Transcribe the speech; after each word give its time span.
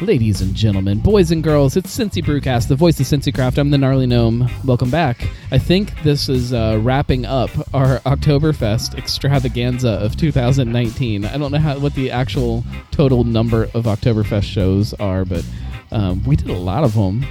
Ladies 0.00 0.40
and 0.40 0.54
gentlemen, 0.54 0.98
boys 1.00 1.30
and 1.30 1.44
girls, 1.44 1.76
it's 1.76 1.94
Cincy 1.94 2.24
Brewcast, 2.24 2.68
the 2.68 2.74
voice 2.74 2.98
of 3.00 3.04
Cincy 3.04 3.34
Craft. 3.34 3.58
I'm 3.58 3.68
the 3.68 3.76
gnarly 3.76 4.06
gnome. 4.06 4.48
Welcome 4.64 4.90
back. 4.90 5.28
I 5.50 5.58
think 5.58 5.92
this 6.02 6.30
is 6.30 6.54
uh, 6.54 6.80
wrapping 6.80 7.26
up 7.26 7.50
our 7.74 7.98
Oktoberfest 7.98 8.96
extravaganza 8.96 9.90
of 9.90 10.16
2019. 10.16 11.26
I 11.26 11.36
don't 11.36 11.52
know 11.52 11.58
how 11.58 11.78
what 11.78 11.94
the 11.94 12.10
actual 12.10 12.64
total 12.90 13.24
number 13.24 13.64
of 13.74 13.84
Oktoberfest 13.84 14.44
shows 14.44 14.94
are, 14.94 15.26
but 15.26 15.44
um, 15.92 16.24
we 16.24 16.34
did 16.34 16.48
a 16.48 16.56
lot 16.56 16.82
of 16.82 16.94
them. 16.94 17.26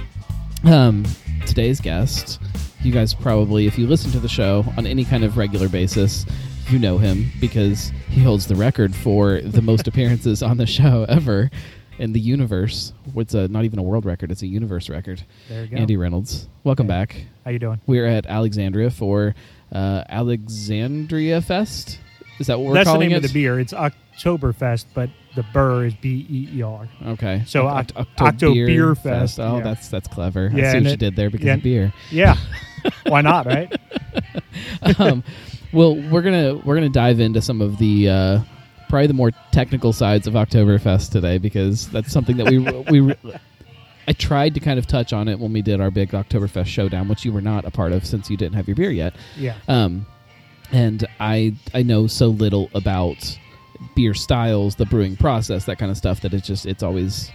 Um, 0.64 1.04
today's 1.46 1.80
guest, 1.80 2.40
you 2.82 2.92
guys 2.92 3.14
probably, 3.14 3.66
if 3.66 3.80
you 3.80 3.88
listen 3.88 4.12
to 4.12 4.20
the 4.20 4.28
show 4.28 4.64
on 4.76 4.86
any 4.86 5.04
kind 5.04 5.24
of 5.24 5.36
regular 5.36 5.68
basis, 5.68 6.24
you 6.68 6.78
know 6.78 6.98
him 6.98 7.32
because 7.40 7.90
he 8.10 8.22
holds 8.22 8.46
the 8.46 8.54
record 8.54 8.94
for 8.94 9.40
the 9.40 9.60
most 9.60 9.88
appearances 9.88 10.40
on 10.40 10.56
the 10.56 10.66
show 10.66 11.04
ever 11.08 11.50
in 12.00 12.12
the 12.12 12.20
universe. 12.20 12.92
It's 13.14 13.34
a, 13.34 13.46
not 13.48 13.64
even 13.64 13.78
a 13.78 13.82
world 13.82 14.04
record; 14.04 14.30
it's 14.32 14.42
a 14.42 14.46
universe 14.46 14.88
record. 14.88 15.22
There 15.48 15.64
you 15.64 15.70
go. 15.70 15.76
Andy 15.76 15.96
Reynolds, 15.96 16.48
welcome 16.64 16.86
Hey. 16.86 16.92
back. 16.92 17.16
How 17.44 17.50
you 17.52 17.58
doing? 17.58 17.80
We're 17.86 18.06
at 18.06 18.26
Alexandria 18.26 18.90
for 18.90 19.34
uh, 19.72 20.04
Alexandria 20.08 21.40
Fest. 21.40 21.98
Is 22.38 22.46
that 22.46 22.58
what 22.58 22.68
we're 22.68 22.74
That's 22.74 22.90
the 22.90 22.98
name 22.98 23.12
it? 23.12 23.16
of 23.16 23.22
the 23.22 23.28
beer. 23.32 23.60
It's 23.60 23.72
Oktoberfest, 23.74 24.86
but 24.94 25.10
the 25.36 25.44
burr 25.52 25.84
is 25.86 25.94
B 25.94 26.26
E 26.28 26.48
E 26.58 26.62
R. 26.62 26.88
Okay, 27.08 27.42
So 27.46 27.64
Oct- 27.64 27.92
Oct- 27.92 28.00
Octo 28.00 28.24
Octo 28.24 28.54
Beer 28.54 28.66
Beer 28.66 28.94
Fest, 28.94 29.38
Oh, 29.38 29.58
yeah. 29.58 29.62
that's 29.62 29.88
that's 29.88 30.08
clever. 30.08 30.50
I 30.52 30.56
Yeah, 30.56 30.70
see 30.72 30.76
and 30.78 30.86
what 30.86 30.90
you 30.92 30.96
did 30.96 31.16
there 31.16 31.28
because 31.30 31.46
yeah. 31.46 31.54
of 31.54 31.62
beer. 31.62 31.92
Yeah. 32.10 32.36
Why 33.06 33.20
not, 33.20 33.44
right? 33.44 33.70
um, 34.98 35.22
well, 35.72 35.94
we're 35.96 36.22
gonna 36.22 36.56
we're 36.64 36.74
gonna 36.76 36.88
dive 36.88 37.20
into 37.20 37.42
some 37.42 37.60
of 37.60 37.76
the 37.78 38.08
uh, 38.08 38.40
probably 38.90 39.06
the 39.06 39.14
more 39.14 39.30
technical 39.52 39.92
sides 39.92 40.26
of 40.26 40.34
Oktoberfest 40.34 41.10
today 41.10 41.38
because 41.38 41.88
that's 41.88 42.12
something 42.12 42.36
that 42.36 42.46
we 42.50 42.58
we 42.58 43.14
I 44.08 44.12
tried 44.12 44.54
to 44.54 44.60
kind 44.60 44.78
of 44.78 44.86
touch 44.86 45.12
on 45.12 45.28
it 45.28 45.38
when 45.38 45.52
we 45.52 45.62
did 45.62 45.80
our 45.80 45.90
big 45.90 46.10
Oktoberfest 46.10 46.66
showdown, 46.66 47.08
which 47.08 47.24
you 47.24 47.32
were 47.32 47.40
not 47.40 47.64
a 47.64 47.70
part 47.70 47.92
of 47.92 48.04
since 48.04 48.28
you 48.28 48.36
didn't 48.36 48.56
have 48.56 48.66
your 48.66 48.74
beer 48.74 48.90
yet. 48.90 49.14
Yeah. 49.36 49.56
Um, 49.68 50.04
and 50.72 51.06
I 51.20 51.54
I 51.72 51.82
know 51.82 52.06
so 52.08 52.26
little 52.26 52.68
about 52.74 53.38
beer 53.94 54.12
styles, 54.14 54.74
the 54.74 54.86
brewing 54.86 55.16
process, 55.16 55.64
that 55.64 55.78
kind 55.78 55.90
of 55.90 55.96
stuff 55.96 56.20
that 56.22 56.34
it's 56.34 56.46
just 56.46 56.66
it's 56.66 56.82
always 56.82 57.30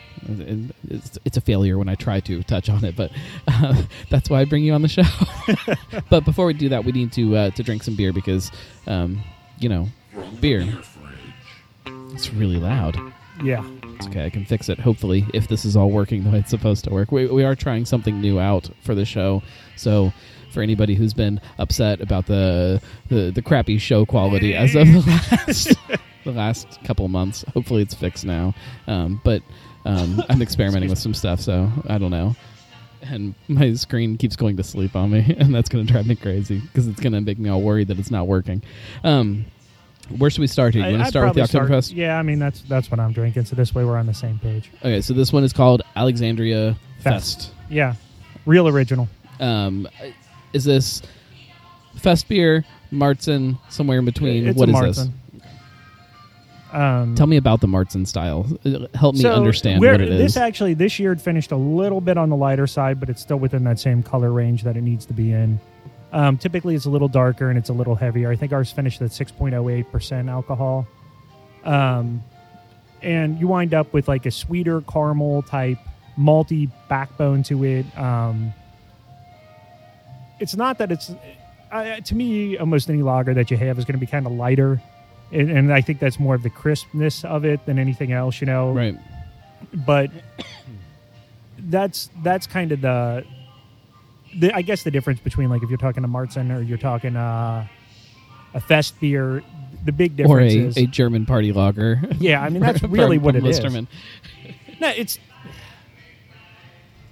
it's, 0.89 1.17
it's 1.23 1.37
a 1.37 1.41
failure 1.41 1.77
when 1.77 1.87
I 1.87 1.95
try 1.95 2.19
to 2.21 2.43
touch 2.43 2.69
on 2.69 2.83
it. 2.83 2.95
But 2.95 3.11
uh, 3.47 3.83
that's 4.09 4.29
why 4.29 4.41
I 4.41 4.45
bring 4.45 4.63
you 4.63 4.73
on 4.73 4.81
the 4.81 4.87
show. 4.87 5.03
but 6.09 6.25
before 6.25 6.45
we 6.45 6.53
do 6.53 6.69
that, 6.69 6.83
we 6.83 6.91
need 6.91 7.11
to 7.13 7.35
uh, 7.35 7.49
to 7.51 7.63
drink 7.63 7.83
some 7.83 7.95
beer 7.95 8.11
because 8.11 8.51
um, 8.87 9.23
you 9.59 9.69
know 9.69 9.87
beer. 10.41 10.67
It's 12.15 12.33
really 12.33 12.57
loud. 12.57 12.97
Yeah. 13.43 13.65
It's 13.95 14.07
okay. 14.07 14.25
I 14.25 14.29
can 14.29 14.45
fix 14.45 14.69
it. 14.69 14.79
Hopefully, 14.79 15.25
if 15.33 15.49
this 15.49 15.65
is 15.65 15.75
all 15.75 15.91
working 15.91 16.23
the 16.23 16.29
way 16.29 16.39
it's 16.39 16.49
supposed 16.49 16.85
to 16.85 16.89
work. 16.91 17.11
We, 17.11 17.27
we 17.27 17.43
are 17.43 17.55
trying 17.55 17.85
something 17.85 18.21
new 18.21 18.39
out 18.39 18.69
for 18.81 18.95
the 18.95 19.03
show. 19.05 19.43
So, 19.75 20.13
for 20.51 20.61
anybody 20.61 20.95
who's 20.95 21.13
been 21.13 21.41
upset 21.59 21.99
about 21.99 22.27
the 22.27 22.81
the, 23.09 23.31
the 23.31 23.41
crappy 23.41 23.77
show 23.77 24.05
quality 24.05 24.55
as 24.55 24.73
of 24.73 24.87
the 24.87 24.99
last 25.01 25.75
the 26.23 26.31
last 26.31 26.79
couple 26.85 27.07
months, 27.09 27.43
hopefully 27.53 27.81
it's 27.81 27.93
fixed 27.93 28.25
now. 28.25 28.55
Um, 28.87 29.19
but 29.25 29.43
um, 29.85 30.23
I'm 30.29 30.41
experimenting 30.41 30.89
with 30.89 30.99
some 30.99 31.13
stuff, 31.13 31.41
so 31.41 31.69
I 31.87 31.97
don't 31.97 32.11
know. 32.11 32.35
And 33.01 33.35
my 33.49 33.73
screen 33.73 34.17
keeps 34.17 34.37
going 34.37 34.55
to 34.57 34.63
sleep 34.63 34.95
on 34.95 35.11
me, 35.11 35.35
and 35.37 35.53
that's 35.53 35.67
going 35.67 35.85
to 35.85 35.91
drive 35.91 36.07
me 36.07 36.15
crazy 36.15 36.59
because 36.59 36.87
it's 36.87 37.01
going 37.01 37.13
to 37.13 37.21
make 37.21 37.37
me 37.37 37.49
all 37.49 37.61
worried 37.61 37.89
that 37.89 37.99
it's 37.99 38.11
not 38.11 38.25
working. 38.25 38.63
Um, 39.03 39.45
where 40.17 40.29
should 40.29 40.41
we 40.41 40.47
start 40.47 40.73
here? 40.73 40.85
You 40.85 40.91
want 40.93 41.03
to 41.05 41.09
start 41.09 41.35
with 41.35 41.51
the 41.51 41.57
Oktoberfest? 41.59 41.95
Yeah, 41.95 42.17
I 42.17 42.21
mean 42.21 42.39
that's 42.39 42.61
that's 42.61 42.89
what 42.91 42.99
I'm 42.99 43.11
drinking. 43.13 43.45
So 43.45 43.55
this 43.55 43.73
way 43.73 43.83
we're 43.85 43.97
on 43.97 44.05
the 44.05 44.13
same 44.13 44.39
page. 44.39 44.71
Okay, 44.79 45.01
so 45.01 45.13
this 45.13 45.31
one 45.33 45.43
is 45.43 45.53
called 45.53 45.81
Alexandria 45.95 46.75
Fest. 47.01 47.37
Fest. 47.49 47.51
Yeah. 47.69 47.95
Real 48.45 48.67
original. 48.67 49.07
Um, 49.39 49.87
is 50.53 50.63
this 50.63 51.01
Fest 51.97 52.27
beer, 52.27 52.63
Marzen, 52.91 53.57
somewhere 53.69 53.99
in 53.99 54.05
between? 54.05 54.47
It's 54.47 54.57
What 54.57 54.69
a 54.69 54.71
is 54.71 54.97
Marzen. 54.99 55.11
Um, 56.73 57.11
this? 57.11 57.17
Tell 57.17 57.27
me 57.27 57.37
about 57.37 57.61
the 57.61 57.67
Marzen 57.67 58.05
style. 58.05 58.45
Uh, 58.65 58.87
Help 58.95 59.15
me 59.15 59.21
so 59.21 59.33
understand 59.33 59.79
we're- 59.81 59.93
what 59.93 60.01
it 60.01 60.09
is. 60.09 60.19
This 60.19 60.37
actually 60.37 60.73
this 60.73 60.99
year 60.99 61.11
it 61.13 61.21
finished 61.21 61.51
a 61.51 61.57
little 61.57 62.01
bit 62.01 62.17
on 62.17 62.29
the 62.29 62.35
lighter 62.35 62.67
side, 62.67 62.99
but 62.99 63.09
it's 63.09 63.21
still 63.21 63.37
within 63.37 63.63
that 63.63 63.79
same 63.79 64.03
color 64.03 64.31
range 64.31 64.63
that 64.63 64.75
it 64.75 64.81
needs 64.81 65.05
to 65.05 65.13
be 65.13 65.31
in. 65.31 65.59
Um, 66.15 66.37
typically, 66.37 66.75
it's 66.75 66.85
a 66.85 66.89
little 66.89 67.09
darker 67.09 67.49
and 67.49 67.57
it's 67.57 67.67
a 67.67 67.73
little 67.73 67.93
heavier. 67.93 68.31
I 68.31 68.37
think 68.37 68.53
ours 68.53 68.71
finished 68.71 69.01
at 69.01 69.11
six 69.11 69.33
point 69.33 69.53
oh 69.53 69.67
eight 69.67 69.91
percent 69.91 70.29
alcohol, 70.29 70.87
um, 71.65 72.23
and 73.01 73.37
you 73.37 73.49
wind 73.49 73.73
up 73.73 73.91
with 73.91 74.07
like 74.07 74.25
a 74.25 74.31
sweeter 74.31 74.79
caramel 74.79 75.41
type 75.41 75.77
malty 76.17 76.71
backbone 76.87 77.43
to 77.43 77.65
it. 77.65 77.85
Um, 77.99 78.53
it's 80.39 80.55
not 80.55 80.77
that 80.77 80.89
it's 80.89 81.13
uh, 81.73 81.99
to 81.99 82.15
me 82.15 82.57
almost 82.57 82.89
any 82.89 83.01
lager 83.01 83.33
that 83.33 83.51
you 83.51 83.57
have 83.57 83.77
is 83.77 83.83
going 83.83 83.99
to 83.99 83.99
be 83.99 84.07
kind 84.07 84.25
of 84.25 84.31
lighter, 84.31 84.81
and, 85.33 85.51
and 85.51 85.73
I 85.73 85.81
think 85.81 85.99
that's 85.99 86.17
more 86.17 86.33
of 86.33 86.43
the 86.43 86.49
crispness 86.49 87.25
of 87.25 87.43
it 87.43 87.65
than 87.65 87.77
anything 87.77 88.13
else. 88.13 88.39
You 88.39 88.47
know, 88.47 88.71
right. 88.71 88.97
but 89.85 90.11
that's 91.59 92.09
that's 92.23 92.47
kind 92.47 92.71
of 92.71 92.79
the, 92.79 93.25
the 94.37 94.55
I 94.55 94.61
guess 94.61 94.83
the 94.83 94.91
difference 94.91 95.19
between 95.19 95.49
like 95.49 95.63
if 95.63 95.69
you're 95.69 95.77
talking 95.77 96.03
to 96.03 96.09
Marzen 96.09 96.55
or 96.55 96.61
you're 96.61 96.77
talking 96.77 97.15
uh, 97.15 97.65
a 98.53 98.59
Fest 98.61 98.99
beer, 98.99 99.43
the 99.85 99.91
big 99.91 100.13
Or 100.21 100.39
difference 100.39 100.53
a, 100.53 100.59
is 100.67 100.77
a 100.77 100.85
German 100.87 101.25
party 101.25 101.51
lager. 101.53 102.01
yeah. 102.19 102.41
I 102.41 102.49
mean 102.49 102.61
that's 102.61 102.79
from- 102.81 102.91
really 102.91 103.17
what 103.17 103.35
from 103.35 103.45
it 103.45 103.49
is. 103.49 103.59
Listermann. 103.59 103.87
No, 104.81 104.89
it's 104.89 105.17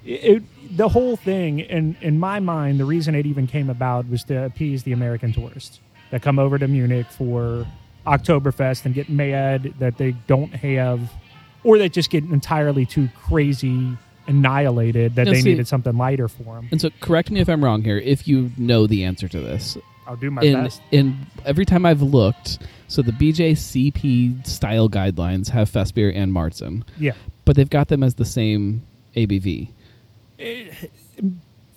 it, 0.05 0.11
it- 0.23 0.43
the 0.77 0.89
whole 0.89 1.15
thing. 1.15 1.59
In 1.59 1.95
in 2.01 2.19
my 2.19 2.39
mind, 2.39 2.79
the 2.79 2.85
reason 2.85 3.13
it 3.15 3.25
even 3.25 3.45
came 3.47 3.69
about 3.69 4.09
was 4.09 4.23
to 4.25 4.43
appease 4.45 4.83
the 4.83 4.91
American 4.91 5.31
tourists 5.31 5.79
that 6.09 6.21
come 6.21 6.39
over 6.39 6.57
to 6.57 6.67
Munich 6.67 7.05
for 7.11 7.67
Oktoberfest 8.07 8.85
and 8.85 8.93
get 8.95 9.07
mad 9.09 9.73
that 9.79 9.97
they 9.97 10.11
don't 10.25 10.53
have, 10.55 10.99
or 11.63 11.77
that 11.77 11.93
just 11.93 12.09
get 12.09 12.23
entirely 12.23 12.85
too 12.85 13.07
crazy 13.15 13.95
annihilated 14.27 15.15
that 15.15 15.25
Now, 15.25 15.31
they 15.33 15.41
see- 15.41 15.49
needed 15.49 15.67
something 15.67 15.95
lighter 15.97 16.27
for 16.27 16.55
them. 16.55 16.67
And 16.71 16.79
so, 16.81 16.89
correct 17.01 17.31
me 17.31 17.39
if 17.39 17.49
I'm 17.49 17.63
wrong 17.63 17.83
here. 17.83 17.97
If 17.97 18.27
you 18.27 18.51
know 18.57 18.87
the 18.87 19.03
answer 19.03 19.27
to 19.27 19.39
this, 19.39 19.77
I'll 20.07 20.15
do 20.15 20.29
my 20.31 20.41
in 20.41 20.53
best. 20.63 20.81
in 20.91 21.15
every 21.45 21.65
time 21.65 21.85
I've 21.85 22.01
looked, 22.01 22.59
so 22.87 23.01
the 23.01 23.11
BJCP 23.13 24.45
style 24.45 24.89
guidelines 24.89 25.49
have 25.49 25.69
Fest 25.69 25.95
beer 25.95 26.11
and 26.13 26.33
Marzen, 26.33 26.83
Yeah, 26.99 27.13
but 27.45 27.55
they've 27.55 27.69
got 27.69 27.87
them 27.87 28.03
as 28.03 28.15
the 28.15 28.25
same 28.25 28.83
ABV. 29.15 29.69
Eh, 30.39 30.65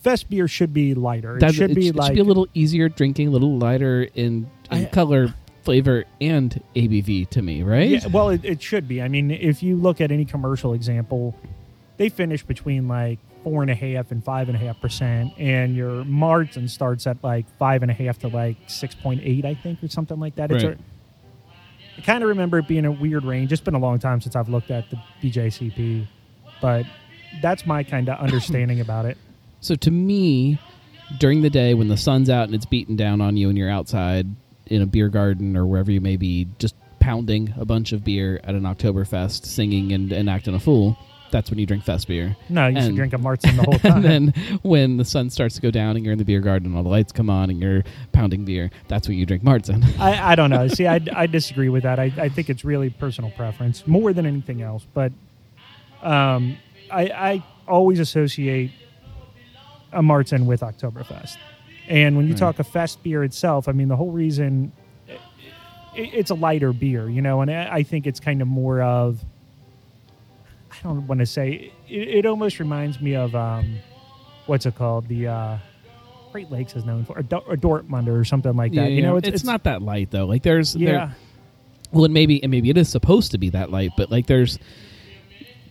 Fest 0.03 0.31
beer 0.31 0.47
should 0.49 0.73
be 0.73 0.95
lighter. 0.95 1.37
It 1.37 1.41
That- 1.41 1.55
should 1.55 1.75
be 1.75 1.89
it 1.89 1.97
like 1.97 2.09
should 2.09 2.15
be 2.15 2.21
a 2.21 2.25
little 2.25 2.47
easier 2.55 2.89
drinking, 2.89 3.28
a 3.28 3.31
little 3.31 3.59
lighter 3.59 4.03
in, 4.15 4.47
in 4.71 4.84
I- 4.84 4.84
color, 4.87 5.34
flavor, 5.63 6.05
and 6.21 6.61
ABV 6.77 7.28
to 7.31 7.43
me, 7.43 7.63
right? 7.65 7.91
Yeah, 7.91 8.07
well, 8.09 8.28
it, 8.31 8.45
it 8.45 8.63
should 8.63 8.87
be. 8.87 9.03
I 9.03 9.09
mean, 9.09 9.31
if 9.33 9.63
you 9.65 9.77
look 9.77 10.01
at 10.01 10.13
any 10.13 10.25
commercial 10.25 10.75
example, 10.75 11.34
they 11.97 12.09
finish 12.09 12.43
between 12.43 12.89
like 12.89 13.19
four 13.43 13.62
and 13.62 13.71
a 13.71 13.75
half 13.75 14.11
and 14.11 14.25
five 14.25 14.49
and 14.49 14.57
a 14.57 14.61
half 14.61 14.81
percent, 14.81 15.33
and 15.39 15.77
your 15.77 16.05
Marzen 16.05 16.69
starts 16.69 17.07
at 17.07 17.22
like 17.22 17.47
five 17.59 17.83
and 17.83 17.91
a 17.91 17.95
half 17.95 18.19
to 18.21 18.28
like 18.28 18.57
six 18.66 18.95
point 18.95 19.21
eight, 19.22 19.45
I 19.45 19.54
think, 19.54 19.83
or 19.83 19.89
something 19.89 20.19
like 20.19 20.34
that. 20.37 20.51
It's 20.51 20.65
a, 20.65 20.77
I 21.97 22.01
kind 22.03 22.22
of 22.22 22.28
remember 22.28 22.59
it 22.59 22.69
being 22.69 22.84
a 22.84 22.93
weird 22.93 23.25
range. 23.25 23.53
It's 23.53 23.63
been 23.63 23.75
a 23.75 23.78
long 23.78 23.98
time 23.98 24.21
since 24.21 24.37
I've 24.37 24.48
looked 24.48 24.71
at 24.71 24.91
the 24.91 24.98
BJCP, 25.22 26.07
but 26.60 26.84
that's 27.41 27.66
my 27.66 27.83
kind 27.83 28.09
of 28.09 28.19
understanding 28.21 28.81
about 28.81 29.07
it. 29.07 29.16
So 29.60 29.75
to 29.77 29.91
me, 29.91 30.59
during 31.19 31.43
the 31.43 31.51
day 31.51 31.75
when 31.75 31.89
the 31.89 31.97
sun's 31.97 32.28
out 32.28 32.45
and 32.45 32.54
it's 32.54 32.66
beating 32.66 32.97
down 32.97 33.21
on 33.21 33.37
you 33.37 33.48
and 33.48 33.57
you're 33.57 33.71
outside 33.71 34.27
in 34.66 34.83
a 34.83 34.87
beer 34.87 35.09
garden 35.09 35.57
or 35.57 35.66
wherever 35.66 35.91
you 35.91 36.01
may 36.01 36.16
be, 36.16 36.48
just 36.59 36.75
pounding 36.98 37.54
a 37.57 37.65
bunch 37.65 37.93
of 37.93 38.03
beer 38.04 38.41
at 38.45 38.54
an 38.54 38.63
Oktoberfest, 38.63 39.47
singing 39.47 39.93
and, 39.93 40.13
and 40.13 40.28
acting 40.28 40.54
a 40.54 40.60
fool, 40.60 40.98
that's 41.31 41.51
when 41.51 41.59
you 41.59 41.67
drink 41.67 41.84
fest 41.84 42.07
beer. 42.09 42.37
No, 42.49 42.67
you 42.69 42.81
should 42.81 42.95
drink 42.97 43.13
a 43.13 43.17
Marzen 43.19 43.57
the 43.57 43.63
whole 43.65 43.78
time. 43.78 44.05
and 44.05 44.33
then 44.33 44.59
when 44.63 44.97
the 44.97 45.05
sun 45.05 45.28
starts 45.31 45.55
to 45.57 45.61
go 45.61 45.71
down 45.71 45.97
and 45.97 46.05
you're 46.05 46.13
in 46.13 46.19
the 46.19 46.25
beer 46.25 46.41
garden 46.41 46.69
and 46.69 46.77
all 46.77 46.83
the 46.83 46.89
lights 46.89 47.13
come 47.13 47.28
on 47.31 47.51
and 47.51 47.61
you're 47.61 47.83
pounding 48.13 48.45
beer, 48.45 48.71
that's 48.89 49.09
when 49.09 49.17
you 49.19 49.27
drink 49.27 49.43
Marzen. 49.43 49.84
I, 49.99 50.33
I 50.33 50.34
don't 50.34 50.51
know. 50.51 50.69
See, 50.77 50.87
I, 50.87 51.01
I 51.15 51.27
disagree 51.27 51.69
with 51.69 51.83
that. 51.83 51.99
I, 51.99 52.13
I 52.17 52.28
think 52.28 52.49
it's 52.51 52.65
really 52.65 52.91
personal 52.91 53.31
preference 53.33 53.87
more 53.87 54.13
than 54.13 54.25
anything 54.27 54.63
else. 54.63 54.87
But 54.95 55.13
um, 56.03 56.57
I, 56.91 57.03
I 57.09 57.45
always 57.67 57.99
associate 58.01 58.71
a 59.93 60.01
Marzen 60.03 60.47
with 60.47 60.61
Oktoberfest. 60.61 61.37
And 61.89 62.17
when 62.17 62.27
you 62.27 62.33
Right. 62.33 62.39
talk 62.39 62.59
a 62.59 62.65
fest 62.65 63.03
beer 63.03 63.22
itself, 63.25 63.69
I 63.69 63.72
mean, 63.72 63.89
the 63.89 63.97
whole 63.97 64.11
reason 64.11 64.72
it, 65.09 65.21
it's 65.95 66.31
a 66.31 66.34
lighter 66.34 66.72
beer, 66.72 67.09
you 67.09 67.22
know, 67.22 67.41
and 67.41 67.51
I, 67.51 67.77
I 67.77 67.83
think 67.83 68.07
it's 68.07 68.21
kind 68.21 68.43
of 68.43 68.49
more 68.49 68.83
of, 68.83 69.25
I 70.84 70.89
don't 70.89 71.07
want 71.07 71.21
to 71.21 71.27
say, 71.27 71.73
it, 71.89 72.09
it 72.09 72.27
almost 72.27 72.59
reminds 72.59 73.01
me 73.01 73.15
of, 73.17 73.34
um, 73.34 73.77
what's 74.47 74.67
it 74.67 74.75
called? 74.75 75.09
The, 75.09 75.27
uh, 75.28 75.59
Great 76.33 76.51
Lakes 76.51 76.77
is 76.77 76.84
known 76.84 77.05
for, 77.05 77.19
a, 77.19 77.23
Dor- 77.23 77.45
a 77.51 77.57
Dortmunder 77.57 78.19
or 78.21 78.25
something 78.25 78.55
like 78.57 78.73
that. 78.75 78.91
you 78.91 79.01
know, 79.03 79.17
it's, 79.17 79.43
not 79.45 79.65
that 79.65 79.81
light 79.81 80.11
though. 80.11 80.27
Like 80.27 80.43
there's 80.43 80.75
there- 80.75 80.89
yeah. 80.93 81.11
well, 81.93 82.05
and 82.05 82.13
maybe 82.13 82.43
and 82.43 82.51
maybe 82.51 82.69
it 82.69 82.77
is 82.77 82.89
supposed 82.91 83.31
to 83.31 83.39
be 83.39 83.49
that 83.51 83.71
light, 83.71 83.93
but 83.97 84.11
like 84.11 84.27
there's 84.27 84.59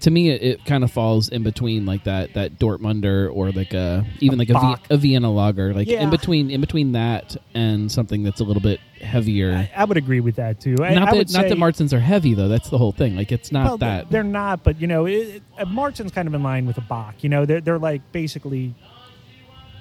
to 0.02 0.12
me 0.12 0.30
it, 0.30 0.42
it 0.42 0.66
kind 0.66 0.84
of 0.84 0.92
falls 0.92 1.30
in 1.30 1.44
between 1.44 1.86
like 1.86 2.04
that 2.04 2.34
that 2.34 2.60
Dortmunder 2.60 3.34
or 3.34 3.52
like 3.52 3.74
a 3.74 4.06
even 4.20 4.40
A 4.40 4.44
like 4.44 4.50
a, 4.50 4.54
v, 4.54 4.94
a 4.94 4.98
Vienna 4.98 5.32
lager 5.32 5.74
like 5.74 5.88
Yeah. 5.88 6.02
in 6.02 6.10
between 6.10 6.52
in 6.52 6.62
between 6.62 6.94
that 6.94 7.36
and 7.54 7.92
something 7.92 8.24
that's 8.24 8.40
a 8.40 8.44
little 8.44 8.62
bit 8.62 8.80
heavier. 9.02 9.54
I, 9.54 9.72
I 9.76 9.86
would 9.86 9.98
agree 9.98 10.20
with 10.20 10.36
that 10.36 10.60
too. 10.60 10.76
I, 10.82 10.94
not 10.96 11.10
I 11.10 11.18
that 11.18 11.32
not 11.34 11.50
that 11.50 11.58
Marzens 11.58 11.94
are 11.94 12.00
heavy 12.00 12.34
though. 12.34 12.48
That's 12.48 12.70
the 12.70 12.78
whole 12.78 12.92
thing. 12.92 13.16
Like 13.16 13.32
it's 13.32 13.52
not 13.52 13.66
well, 13.66 13.78
that. 13.80 14.10
they're 14.10 14.24
not, 14.24 14.64
but 14.64 14.80
you 14.80 14.88
know, 14.88 15.06
it, 15.06 15.14
it, 15.14 15.44
uh, 15.58 15.66
Marzen's 15.66 16.12
kind 16.12 16.28
of 16.28 16.34
in 16.34 16.44
line 16.44 16.66
with 16.66 16.78
a 16.78 16.82
Bock. 16.82 17.24
You 17.24 17.30
know, 17.30 17.46
they're 17.46 17.62
they're 17.62 17.80
like 17.80 18.02
basically, 18.12 18.74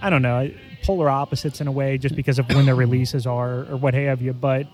I 0.00 0.10
don't 0.10 0.22
know, 0.22 0.50
polar 0.82 1.08
opposites 1.08 1.60
in 1.60 1.66
a 1.66 1.72
way, 1.72 1.98
just 1.98 2.14
because 2.14 2.38
of 2.38 2.48
when 2.50 2.66
their 2.66 2.74
releases 2.86 3.26
are 3.26 3.60
or 3.70 3.76
what 3.76 3.94
have 3.94 4.20
you. 4.22 4.32
But 4.32 4.66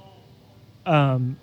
um, 0.86 1.38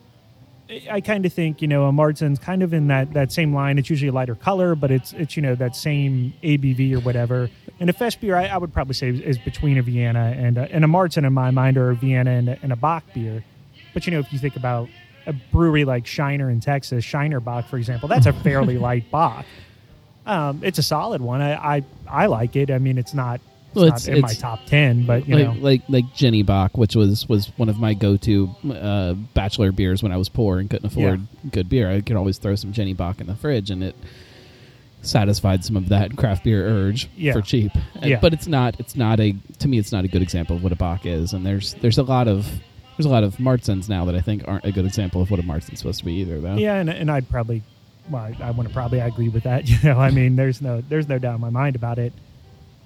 I- 0.69 1.01
kind 1.01 1.25
of 1.25 1.31
think 1.33 1.61
you 1.61 1.67
know 1.67 1.85
a 1.87 1.91
Marzen's 1.91 2.39
kind 2.39 2.61
of 2.63 2.73
in 2.73 2.87
that 2.87 3.13
that 3.13 3.31
same 3.31 3.53
line. 3.53 3.77
It's 3.77 3.89
usually 3.89 4.09
a 4.09 4.13
lighter 4.13 4.35
color, 4.35 4.75
but 4.75 4.91
it's 4.91 5.13
it's 5.13 5.35
you 5.35 5.41
know 5.41 5.55
that 5.55 5.75
same 5.75 6.33
ABV 6.43 6.93
or 6.93 6.99
whatever. 6.99 7.49
And 7.79 7.89
a 7.89 7.93
Fest 7.93 8.19
beer, 8.21 8.35
I, 8.35 8.47
I 8.47 8.57
would 8.57 8.73
probably 8.73 8.95
say 8.95 9.09
is, 9.09 9.19
is 9.21 9.37
between 9.37 9.77
a 9.77 9.81
Vienna 9.83 10.33
and 10.37 10.57
a, 10.57 10.71
and 10.71 10.83
a 10.83 10.87
Marzen 10.87 11.25
in 11.25 11.33
my 11.33 11.51
mind, 11.51 11.77
or 11.77 11.91
a 11.91 11.95
Vienna 11.95 12.31
and 12.31 12.49
a, 12.49 12.59
and 12.63 12.73
a 12.73 12.75
Bock 12.75 13.03
beer. 13.13 13.43
But 13.93 14.05
you 14.05 14.11
know, 14.11 14.19
if 14.19 14.31
you 14.33 14.39
think 14.39 14.55
about 14.55 14.89
a 15.25 15.33
brewery 15.51 15.85
like 15.85 16.07
Shiner 16.07 16.49
in 16.49 16.59
Texas, 16.59 17.03
Shiner 17.05 17.39
Bock, 17.39 17.67
for 17.67 17.77
example, 17.77 18.09
that's 18.09 18.25
a 18.25 18.33
fairly 18.33 18.77
light 18.87 19.09
Bock. 19.11 19.45
Um, 20.25 20.61
it's 20.63 20.79
a 20.79 20.83
solid 20.83 21.21
one. 21.21 21.41
I, 21.41 21.77
I 21.77 21.83
I 22.09 22.25
like 22.25 22.55
it. 22.57 22.69
I 22.71 22.79
mean, 22.79 22.97
it's 22.97 23.13
not, 23.13 23.39
Well, 23.73 23.85
not 23.87 24.01
it's- 24.01 24.07
in 24.07 24.21
my 24.21 24.33
top 24.33 24.65
ten, 24.65 25.05
but 25.05 25.27
you 25.27 25.35
like, 25.35 25.45
know, 25.55 25.61
like 25.61 25.81
like 25.89 26.05
Genny 26.15 26.45
Bock, 26.45 26.77
which 26.77 26.95
was 26.95 27.27
was 27.29 27.51
one 27.57 27.69
of 27.69 27.77
my 27.79 27.93
go 27.93 28.17
to 28.17 28.49
uh, 28.71 29.13
bachelor 29.33 29.71
beers 29.71 30.01
when 30.01 30.11
I 30.11 30.17
was 30.17 30.29
poor 30.29 30.59
and 30.59 30.69
couldn't 30.69 30.87
afford 30.87 31.21
good 31.51 31.69
beer. 31.69 31.91
I 31.91 32.01
could 32.01 32.15
always 32.15 32.37
throw 32.37 32.55
some 32.55 32.73
Genny 32.73 32.95
Bock 32.97 33.21
in 33.21 33.27
the 33.27 33.35
fridge, 33.35 33.69
and 33.69 33.83
it 33.83 33.95
satisfied 35.01 35.63
some 35.63 35.77
of 35.77 35.89
that 35.89 36.17
craft 36.17 36.43
beer 36.43 36.65
urge 36.67 37.09
Yeah. 37.15 37.33
for 37.33 37.41
cheap. 37.41 37.71
Yeah. 38.01 38.19
But 38.19 38.33
it's 38.33 38.47
not 38.47 38.79
it's 38.79 38.95
not 38.95 39.19
a 39.19 39.35
to 39.59 39.67
me 39.67 39.77
it's 39.77 39.91
not 39.91 40.03
a 40.05 40.07
good 40.07 40.21
example 40.21 40.55
of 40.55 40.63
what 40.63 40.71
a 40.71 40.75
Bock 40.75 41.05
is. 41.05 41.33
And 41.33 41.45
there's 41.45 41.75
there's 41.75 41.97
a 41.97 42.03
lot 42.03 42.27
of 42.27 42.47
there's 42.97 43.05
a 43.05 43.09
lot 43.09 43.23
of 43.23 43.35
Marzens 43.37 43.87
now 43.89 44.05
that 44.05 44.15
I 44.15 44.21
think 44.21 44.43
aren't 44.47 44.65
a 44.65 44.71
good 44.71 44.85
example 44.85 45.21
of 45.21 45.29
what 45.29 45.39
a 45.39 45.43
Marzen's 45.43 45.77
supposed 45.79 45.99
to 45.99 46.05
be 46.05 46.13
either, 46.13 46.41
though. 46.41 46.55
yeah, 46.55 46.77
and, 46.79 46.89
and 46.89 47.11
I'd 47.11 47.29
probably, 47.29 47.61
well, 48.09 48.23
I, 48.23 48.35
I 48.47 48.49
want 48.51 48.67
to 48.67 48.73
probably 48.73 48.99
agree 48.99 49.29
with 49.29 49.43
that. 49.43 49.69
You 49.69 49.77
know, 49.83 49.99
I 49.99 50.09
mean, 50.09 50.35
there's 50.35 50.63
no 50.63 50.81
there's 50.81 51.07
no 51.07 51.19
doubt 51.19 51.35
in 51.35 51.41
my 51.41 51.51
mind 51.51 51.75
about 51.75 51.99
it. 51.99 52.11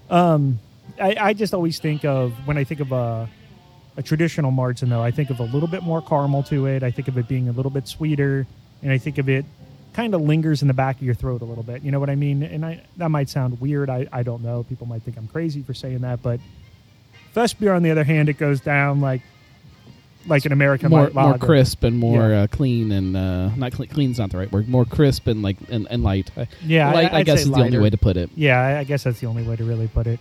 Um, 0.09 0.59
I, 0.99 1.15
I 1.19 1.33
just 1.33 1.53
always 1.53 1.79
think 1.79 2.03
of 2.05 2.33
when 2.47 2.57
I 2.57 2.63
think 2.63 2.79
of 2.81 2.91
a 2.91 3.29
a 3.97 4.01
traditional 4.01 4.51
Marzen, 4.51 4.87
though, 4.89 5.01
I 5.03 5.11
think 5.11 5.29
of 5.29 5.39
a 5.39 5.43
little 5.43 5.67
bit 5.67 5.83
more 5.83 6.01
caramel 6.01 6.43
to 6.43 6.65
it. 6.65 6.81
I 6.81 6.91
think 6.91 7.09
of 7.09 7.17
it 7.17 7.27
being 7.27 7.49
a 7.49 7.51
little 7.51 7.69
bit 7.71 7.87
sweeter, 7.89 8.47
and 8.81 8.91
I 8.91 8.97
think 8.97 9.17
of 9.17 9.27
it 9.29 9.43
kind 9.93 10.15
of 10.15 10.21
lingers 10.21 10.61
in 10.61 10.69
the 10.69 10.73
back 10.73 10.95
of 10.95 11.03
your 11.03 11.13
throat 11.13 11.41
a 11.41 11.45
little 11.45 11.63
bit. 11.63 11.81
You 11.83 11.91
know 11.91 11.99
what 11.99 12.09
I 12.09 12.15
mean? 12.15 12.41
And 12.43 12.65
I 12.65 12.81
that 12.97 13.09
might 13.09 13.27
sound 13.29 13.59
weird. 13.59 13.89
I, 13.89 14.07
I 14.11 14.23
don't 14.23 14.41
know. 14.43 14.63
People 14.63 14.87
might 14.87 15.03
think 15.03 15.17
I'm 15.17 15.27
crazy 15.27 15.61
for 15.61 15.73
saying 15.73 15.99
that, 15.99 16.21
but 16.23 16.39
Fest 17.33 17.59
beer, 17.59 17.73
on 17.73 17.83
the 17.83 17.91
other 17.91 18.03
hand, 18.05 18.29
it 18.29 18.37
goes 18.37 18.59
down 18.61 19.01
like 19.01 19.21
like 20.27 20.45
an 20.45 20.51
American 20.51 20.89
more 20.91 21.09
more 21.13 21.37
crisp 21.37 21.83
and 21.83 21.97
more 21.97 22.29
Yeah. 22.29 22.41
uh, 22.43 22.47
clean 22.47 22.91
and 22.91 23.17
uh, 23.17 23.49
not 23.55 23.71
cle 23.73 23.87
clean's 23.87 24.19
not 24.19 24.29
the 24.31 24.37
right 24.37 24.51
word. 24.51 24.69
More 24.69 24.85
crisp 24.85 25.27
and 25.27 25.41
like 25.41 25.57
and, 25.69 25.87
and 25.89 26.03
light. 26.03 26.29
Yeah, 26.63 26.93
light. 26.93 27.11
I, 27.11 27.19
I'd 27.19 27.25
guess 27.25 27.41
is 27.41 27.49
the 27.51 27.55
only 27.59 27.79
way 27.79 27.89
to 27.89 27.97
put 27.97 28.17
it. 28.17 28.29
Yeah, 28.35 28.59
I- 28.59 28.79
I 28.79 28.83
guess 28.85 29.03
that's 29.03 29.19
the 29.19 29.27
only 29.27 29.43
way 29.43 29.55
to 29.57 29.63
really 29.65 29.87
put 29.87 30.07
it. 30.07 30.19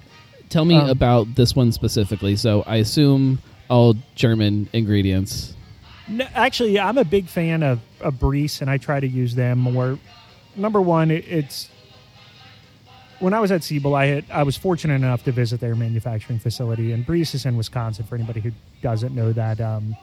Tell 0.50 0.64
me 0.64 0.76
Um, 0.76 0.90
about 0.90 1.34
this 1.36 1.56
one 1.56 1.72
specifically. 1.72 2.36
So 2.36 2.62
I 2.66 2.76
assume 2.76 3.40
all 3.70 3.96
German 4.14 4.68
ingredients. 4.72 5.54
No, 6.08 6.26
actually, 6.34 6.78
I'm 6.78 6.98
a 6.98 7.04
big 7.04 7.26
fan 7.28 7.62
of, 7.62 7.80
of 8.00 8.14
Briess, 8.14 8.60
and 8.60 8.68
I 8.68 8.76
try 8.78 8.98
to 9.00 9.06
use 9.08 9.34
them 9.36 9.58
more. 9.60 9.98
Number 10.56 10.80
one, 10.80 11.10
it, 11.12 11.24
it's 11.28 11.70
when 13.20 13.32
I 13.32 13.38
was 13.40 13.52
at 13.52 13.62
Siebel, 13.62 13.94
I 13.94 14.06
had 14.06 14.24
I 14.30 14.42
was 14.42 14.56
fortunate 14.56 14.96
enough 14.96 15.22
to 15.24 15.32
visit 15.32 15.60
their 15.60 15.76
manufacturing 15.76 16.38
facility, 16.40 16.92
and 16.92 17.06
Briess 17.06 17.34
is 17.34 17.46
in 17.46 17.56
Wisconsin. 17.56 18.04
For 18.06 18.16
anybody 18.16 18.40
who 18.40 18.50
doesn't 18.82 19.14
know 19.14 19.32
that, 19.32 19.60
um, 19.60 19.94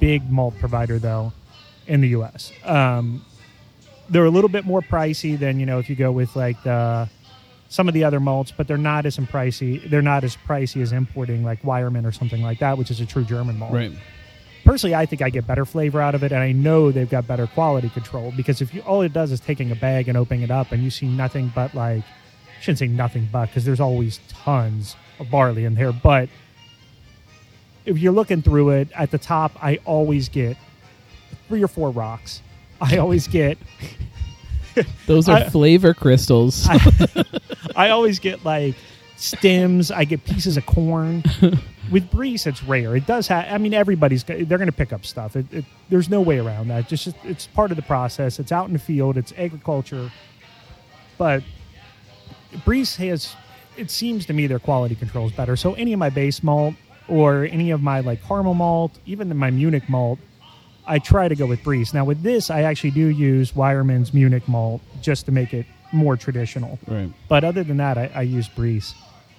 big 0.00 0.30
malt 0.30 0.54
provider 0.60 0.98
though 0.98 1.32
in 1.86 2.02
the 2.02 2.08
U.S. 2.08 2.52
Um, 2.64 3.24
they're 4.10 4.26
a 4.26 4.30
little 4.30 4.50
bit 4.50 4.66
more 4.66 4.82
pricey 4.82 5.38
than 5.38 5.58
you 5.60 5.64
know 5.66 5.78
if 5.78 5.88
you 5.88 5.96
go 5.96 6.12
with 6.12 6.36
like 6.36 6.62
the 6.62 7.08
some 7.68 7.86
of 7.88 7.94
the 7.94 8.02
other 8.04 8.18
malts, 8.20 8.50
but 8.56 8.66
they're 8.66 8.78
not 8.78 9.04
as 9.06 9.16
pricey. 9.18 9.88
They're 9.90 10.00
not 10.02 10.24
as 10.24 10.36
pricey 10.36 10.80
as 10.82 10.92
importing 10.92 11.44
like 11.44 11.62
Weyermann 11.62 12.06
or 12.06 12.12
something 12.12 12.42
like 12.42 12.58
that, 12.60 12.78
which 12.78 12.90
is 12.90 13.00
a 13.00 13.06
true 13.06 13.24
German 13.24 13.58
malt 13.58 13.72
Right. 13.74 13.92
personally 14.64 14.94
i 14.94 15.06
think 15.06 15.22
i 15.22 15.30
get 15.30 15.46
better 15.46 15.64
flavor 15.64 16.00
out 16.00 16.14
of 16.14 16.22
it 16.24 16.32
and 16.32 16.40
i 16.42 16.50
know 16.52 16.90
they've 16.90 17.08
got 17.08 17.26
better 17.26 17.46
quality 17.46 17.88
control 17.90 18.32
because 18.36 18.60
if 18.60 18.74
you 18.74 18.80
all 18.82 19.02
it 19.02 19.12
does 19.12 19.30
is 19.32 19.40
taking 19.40 19.70
a 19.70 19.74
bag 19.76 20.08
and 20.08 20.18
opening 20.18 20.42
it 20.42 20.50
up 20.50 20.72
and 20.72 20.82
you 20.82 20.90
see 20.90 21.06
nothing 21.06 21.50
but 21.54 21.72
like 21.74 22.02
I 22.02 22.60
shouldn't 22.60 22.78
say 22.80 22.88
nothing 22.88 23.28
but 23.30 23.46
because 23.46 23.64
there's 23.64 23.80
always 23.80 24.18
tons 24.28 24.96
of 25.20 25.30
barley 25.30 25.64
in 25.64 25.74
there 25.74 25.92
but 25.92 26.28
if 27.86 27.98
you're 27.98 28.12
looking 28.12 28.42
through 28.42 28.70
it 28.70 28.88
at 28.94 29.10
the 29.10 29.18
top 29.18 29.52
i 29.62 29.76
always 29.84 30.28
get 30.28 30.56
three 31.46 31.62
or 31.62 31.68
four 31.68 31.90
rocks 31.90 32.42
i 32.80 32.96
always 32.98 33.26
get 33.28 33.56
Those 35.06 35.28
are 35.28 35.36
I- 35.36 35.48
flavor 35.48 35.94
crystals. 35.94 36.68
I 37.76 37.90
always 37.90 38.18
get 38.18 38.44
like 38.44 38.74
stems. 39.16 39.90
I 39.90 40.04
get 40.04 40.24
pieces 40.24 40.56
of 40.56 40.66
corn. 40.66 41.22
With 41.90 42.10
Briess, 42.10 42.46
it's 42.46 42.62
rare. 42.62 42.96
It 42.96 43.06
does 43.06 43.28
have. 43.28 43.46
I 43.50 43.56
mean, 43.56 43.72
everybody's 43.72 44.22
they're 44.22 44.44
going 44.44 44.66
to 44.66 44.72
pick 44.72 44.92
up 44.92 45.06
stuff. 45.06 45.36
It, 45.36 45.46
it, 45.52 45.64
there's 45.88 46.10
no 46.10 46.20
way 46.20 46.38
around 46.38 46.68
that. 46.68 46.86
Just 46.86 47.08
it's 47.24 47.46
part 47.46 47.70
of 47.70 47.76
the 47.76 47.82
process. 47.82 48.38
It's 48.38 48.52
out 48.52 48.66
in 48.66 48.74
the 48.74 48.78
field. 48.78 49.16
It's 49.16 49.32
agriculture. 49.38 50.10
But 51.16 51.42
Briess 52.66 52.96
has. 52.96 53.34
It 53.76 53.90
seems 53.90 54.26
to 54.26 54.32
me 54.32 54.46
their 54.48 54.58
quality 54.58 54.96
control 54.96 55.26
is 55.26 55.32
better. 55.32 55.56
So 55.56 55.74
any 55.74 55.92
of 55.92 55.98
my 55.98 56.10
base 56.10 56.42
malt 56.42 56.74
or 57.08 57.44
any 57.44 57.70
of 57.70 57.80
my 57.80 58.00
like 58.00 58.22
caramel 58.26 58.54
malt, 58.54 58.98
even 59.06 59.34
my 59.36 59.50
Munich 59.50 59.88
malt, 59.88 60.18
I 60.88 60.98
try 60.98 61.28
to 61.28 61.34
go 61.36 61.46
with 61.46 61.62
Briess. 61.62 61.92
Now 61.94 62.04
with 62.04 62.22
this, 62.22 62.50
I 62.50 62.62
actually 62.62 62.90
do 62.92 63.06
use 63.08 63.52
Weyermann's 63.52 64.12
Munich 64.14 64.48
malt 64.48 64.80
just 65.02 65.26
to 65.26 65.32
make 65.32 65.52
it 65.54 65.66
more 65.92 66.16
traditional. 66.16 66.78
right. 66.86 67.10
But 67.28 67.44
other 67.44 67.62
than 67.62 67.76
that, 67.78 67.96
I, 67.98 68.10
I 68.14 68.22
use 68.22 68.48
Briess. 68.48 68.94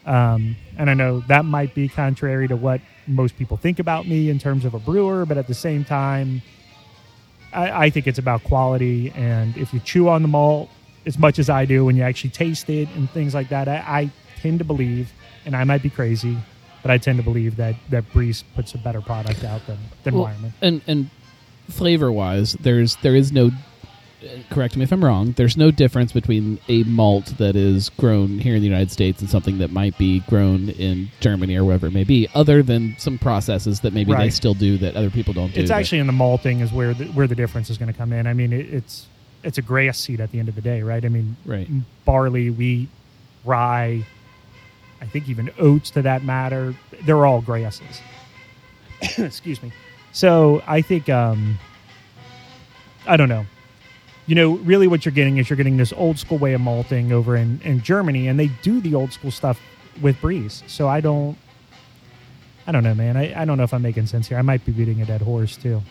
Um, 0.05 0.55
and 0.77 0.89
I 0.89 0.93
know 0.93 1.19
that 1.27 1.45
might 1.45 1.75
be 1.75 1.87
contrary 1.89 2.47
to 2.47 2.55
what 2.55 2.81
most 3.07 3.37
people 3.37 3.57
think 3.57 3.79
about 3.79 4.07
me 4.07 4.29
in 4.29 4.39
terms 4.39 4.65
of 4.65 4.73
a 4.73 4.79
brewer, 4.79 5.25
but 5.25 5.37
at 5.37 5.47
the 5.47 5.53
same 5.53 5.83
time, 5.83 6.41
I, 7.53 7.85
I 7.85 7.89
think 7.89 8.07
it's 8.07 8.19
about 8.19 8.43
quality. 8.43 9.11
And 9.15 9.55
if 9.57 9.73
you 9.73 9.79
chew 9.79 10.09
on 10.09 10.21
the 10.21 10.27
malt 10.27 10.69
as 11.05 11.17
much 11.19 11.39
as 11.39 11.49
I 11.49 11.65
do 11.65 11.89
and 11.89 11.97
you 11.97 12.03
actually 12.03 12.29
taste 12.31 12.69
it 12.69 12.87
and 12.95 13.09
things 13.11 13.33
like 13.33 13.49
that, 13.49 13.67
I, 13.67 13.75
I 13.87 14.11
tend 14.41 14.59
to 14.59 14.65
believe, 14.65 15.11
and 15.45 15.55
I 15.55 15.63
might 15.63 15.83
be 15.83 15.89
crazy, 15.89 16.37
but 16.81 16.91
I 16.91 16.97
tend 16.97 17.17
to 17.17 17.23
believe 17.23 17.55
that, 17.57 17.75
that 17.89 18.11
Breeze 18.13 18.43
puts 18.55 18.73
a 18.73 18.77
better 18.77 19.01
product 19.01 19.43
out 19.43 19.65
than, 19.67 19.77
than 20.03 20.15
Well, 20.15 20.25
Weyermann. 20.27 20.53
and 20.61 20.81
and 20.87 21.09
flavor 21.69 22.11
wise, 22.11 22.53
there's 22.53 22.95
there 22.97 23.15
is 23.15 23.31
no. 23.31 23.51
Correct 24.49 24.75
me 24.75 24.83
if 24.83 24.91
I'm 24.91 25.03
wrong. 25.03 25.31
There's 25.37 25.55
no 25.55 25.71
difference 25.71 26.11
between 26.11 26.59
a 26.67 26.83
malt 26.83 27.35
that 27.37 27.55
is 27.55 27.87
grown 27.87 28.39
here 28.39 28.53
in 28.53 28.61
the 28.61 28.67
United 28.67 28.91
States 28.91 29.21
and 29.21 29.29
something 29.29 29.59
that 29.59 29.71
might 29.71 29.97
be 29.97 30.19
grown 30.21 30.67
in 30.67 31.09
Germany 31.21 31.55
or 31.55 31.63
wherever 31.63 31.87
it 31.87 31.93
may 31.93 32.03
be, 32.03 32.27
other 32.35 32.61
than 32.61 32.95
some 32.99 33.17
processes 33.17 33.79
that 33.79 33.93
maybe 33.93 34.11
they 34.11 34.17
Right. 34.17 34.33
still 34.33 34.53
do 34.53 34.77
that 34.79 34.97
other 34.97 35.09
people 35.09 35.33
don't 35.33 35.53
do. 35.53 35.61
It's 35.61 35.69
that- 35.69 35.77
actually 35.79 35.99
in 35.99 36.07
the 36.07 36.11
malting 36.11 36.59
is 36.59 36.73
where 36.73 36.93
the, 36.93 37.05
where 37.05 37.27
the 37.27 37.35
difference 37.35 37.69
is 37.69 37.77
going 37.77 37.89
to 37.93 37.97
come 37.97 38.11
in. 38.11 38.27
I 38.27 38.33
mean, 38.33 38.51
it, 38.51 38.65
it's 38.73 39.05
it's 39.41 39.57
a 39.57 39.61
grass 39.61 39.97
seed 39.97 40.19
at 40.19 40.33
the 40.33 40.39
end 40.39 40.49
of 40.49 40.55
the 40.55 40.61
day, 40.61 40.81
right? 40.83 41.05
I 41.05 41.07
mean, 41.07 41.37
Right. 41.45 41.69
barley, 42.03 42.49
wheat, 42.49 42.89
rye, 43.45 44.03
I 45.01 45.05
think 45.05 45.29
even 45.29 45.49
oats 45.57 45.91
to 45.91 46.01
that 46.01 46.25
matter, 46.25 46.75
they're 47.05 47.25
all 47.25 47.39
grasses. 47.39 48.01
Excuse 49.17 49.63
me. 49.63 49.71
So 50.11 50.61
I 50.67 50.81
think 50.81 51.09
um, 51.09 51.57
I 53.07 53.17
don't 53.17 53.29
know. 53.29 53.45
You 54.25 54.35
know, 54.35 54.57
really, 54.57 54.85
what 54.87 55.05
you're 55.05 55.11
getting 55.11 55.37
is 55.37 55.49
you're 55.49 55.57
getting 55.57 55.77
this 55.77 55.91
old 55.93 56.19
school 56.19 56.37
way 56.37 56.53
of 56.53 56.61
malting 56.61 57.11
over 57.11 57.35
in, 57.35 57.59
in 57.63 57.81
Germany, 57.81 58.27
and 58.27 58.39
they 58.39 58.47
do 58.61 58.79
the 58.79 58.93
old 58.93 59.11
school 59.11 59.31
stuff 59.31 59.59
with 60.01 60.15
Briess. 60.17 60.61
So 60.69 60.87
I 60.87 61.01
don't, 61.01 61.35
I 62.67 62.71
don't 62.71 62.83
know, 62.83 62.93
man. 62.93 63.17
I, 63.17 63.41
I 63.41 63.45
don't 63.45 63.57
know 63.57 63.63
if 63.63 63.73
I'm 63.73 63.81
making 63.81 64.05
sense 64.05 64.27
here. 64.27 64.37
I 64.37 64.43
might 64.43 64.63
be 64.65 64.71
beating 64.71 65.01
a 65.01 65.05
dead 65.05 65.21
horse 65.23 65.57
too. 65.57 65.81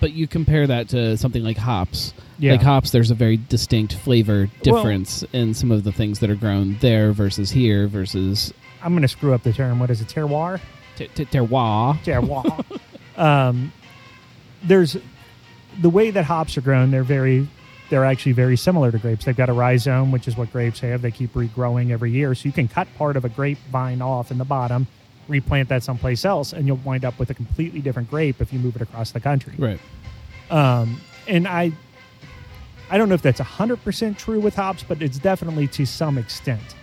But 0.00 0.12
you 0.12 0.26
compare 0.26 0.66
that 0.66 0.88
to 0.90 1.16
something 1.16 1.42
like 1.42 1.56
hops. 1.56 2.12
Yeah. 2.38 2.52
Like 2.52 2.62
hops, 2.62 2.90
there's 2.90 3.10
a 3.10 3.14
very 3.14 3.36
distinct 3.38 3.94
flavor 3.94 4.50
Well- 4.66 4.76
difference 4.82 5.24
in 5.32 5.54
some 5.54 5.70
of 5.70 5.84
the 5.84 5.92
things 5.92 6.18
that 6.18 6.28
are 6.28 6.34
grown 6.34 6.76
there 6.80 7.12
versus 7.12 7.50
here 7.52 7.86
versus 7.86 8.52
I'm 8.82 8.92
going 8.92 9.02
to 9.02 9.08
screw 9.08 9.32
up 9.32 9.44
the 9.44 9.52
term. 9.52 9.78
What 9.78 9.90
is 9.90 10.00
it? 10.00 10.08
Terroir. 10.08 10.60
t- 10.96 11.08
t- 11.14 11.24
terroir. 11.24 11.96
Terroir. 12.02 12.80
um, 13.16 13.72
there's 14.62 14.96
the 15.80 15.90
way 15.90 16.10
that 16.10 16.24
hops 16.24 16.56
are 16.56 16.60
grown. 16.60 16.90
They're 16.90 17.02
very, 17.02 17.48
they're 17.90 18.04
actually 18.04 18.32
very 18.32 18.56
similar 18.56 18.90
to 18.90 18.98
grapes. 18.98 19.24
They've 19.24 19.36
got 19.36 19.48
a 19.48 19.52
rhizome, 19.52 20.12
which 20.12 20.28
is 20.28 20.36
what 20.36 20.52
grapes 20.52 20.80
have. 20.80 21.02
They 21.02 21.10
keep 21.10 21.32
regrowing 21.34 21.90
every 21.90 22.10
year, 22.10 22.34
so 22.34 22.46
you 22.46 22.52
can 22.52 22.68
cut 22.68 22.88
part 22.96 23.16
of 23.16 23.24
a 23.24 23.28
grapevine 23.28 24.02
off 24.02 24.30
in 24.30 24.38
the 24.38 24.44
bottom, 24.44 24.86
replant 25.28 25.68
that 25.70 25.82
someplace 25.82 26.24
else, 26.24 26.52
and 26.52 26.66
you'll 26.66 26.76
wind 26.78 27.04
up 27.04 27.18
with 27.18 27.30
a 27.30 27.34
completely 27.34 27.80
different 27.80 28.10
grape 28.10 28.40
if 28.40 28.52
you 28.52 28.58
move 28.58 28.76
it 28.76 28.82
across 28.82 29.12
the 29.12 29.20
country. 29.20 29.54
Right. 29.58 29.80
Um, 30.50 31.00
and 31.26 31.48
I, 31.48 31.72
I 32.90 32.98
don't 32.98 33.08
know 33.08 33.14
if 33.14 33.22
that's 33.22 33.40
100% 33.40 34.18
true 34.18 34.40
with 34.40 34.56
hops, 34.56 34.82
but 34.82 35.00
it's 35.00 35.18
definitely 35.18 35.66
to 35.68 35.86
some 35.86 36.18
extent. 36.18 36.74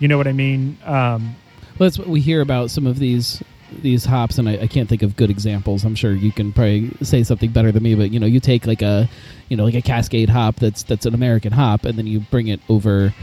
You 0.00 0.08
know 0.08 0.16
what 0.16 0.26
I 0.26 0.32
mean? 0.32 0.78
Um, 0.84 1.36
Well, 1.78 1.88
that's 1.88 1.98
what 1.98 2.08
we 2.08 2.20
hear 2.20 2.40
about 2.40 2.70
some 2.70 2.86
of 2.86 2.98
these 2.98 3.42
these 3.82 4.04
hops, 4.04 4.38
and 4.38 4.48
I, 4.48 4.58
I 4.58 4.66
can't 4.66 4.88
think 4.88 5.02
of 5.02 5.16
good 5.16 5.30
examples. 5.30 5.84
I'm 5.84 5.94
sure 5.94 6.12
you 6.12 6.32
can 6.32 6.52
probably 6.52 6.90
say 7.02 7.22
something 7.22 7.50
better 7.50 7.72
than 7.72 7.82
me, 7.82 7.94
but 7.94 8.10
you 8.10 8.18
know, 8.18 8.26
you 8.26 8.40
take 8.40 8.66
like 8.66 8.82
a 8.82 9.08
you 9.48 9.56
know 9.56 9.64
like 9.64 9.74
a 9.74 9.82
Cascade 9.82 10.28
hop 10.28 10.56
that's 10.56 10.82
that's 10.82 11.06
an 11.06 11.14
American 11.14 11.52
hop, 11.52 11.84
and 11.84 11.98
then 11.98 12.06
you 12.06 12.20
bring 12.20 12.48
it 12.48 12.60
over 12.68 13.14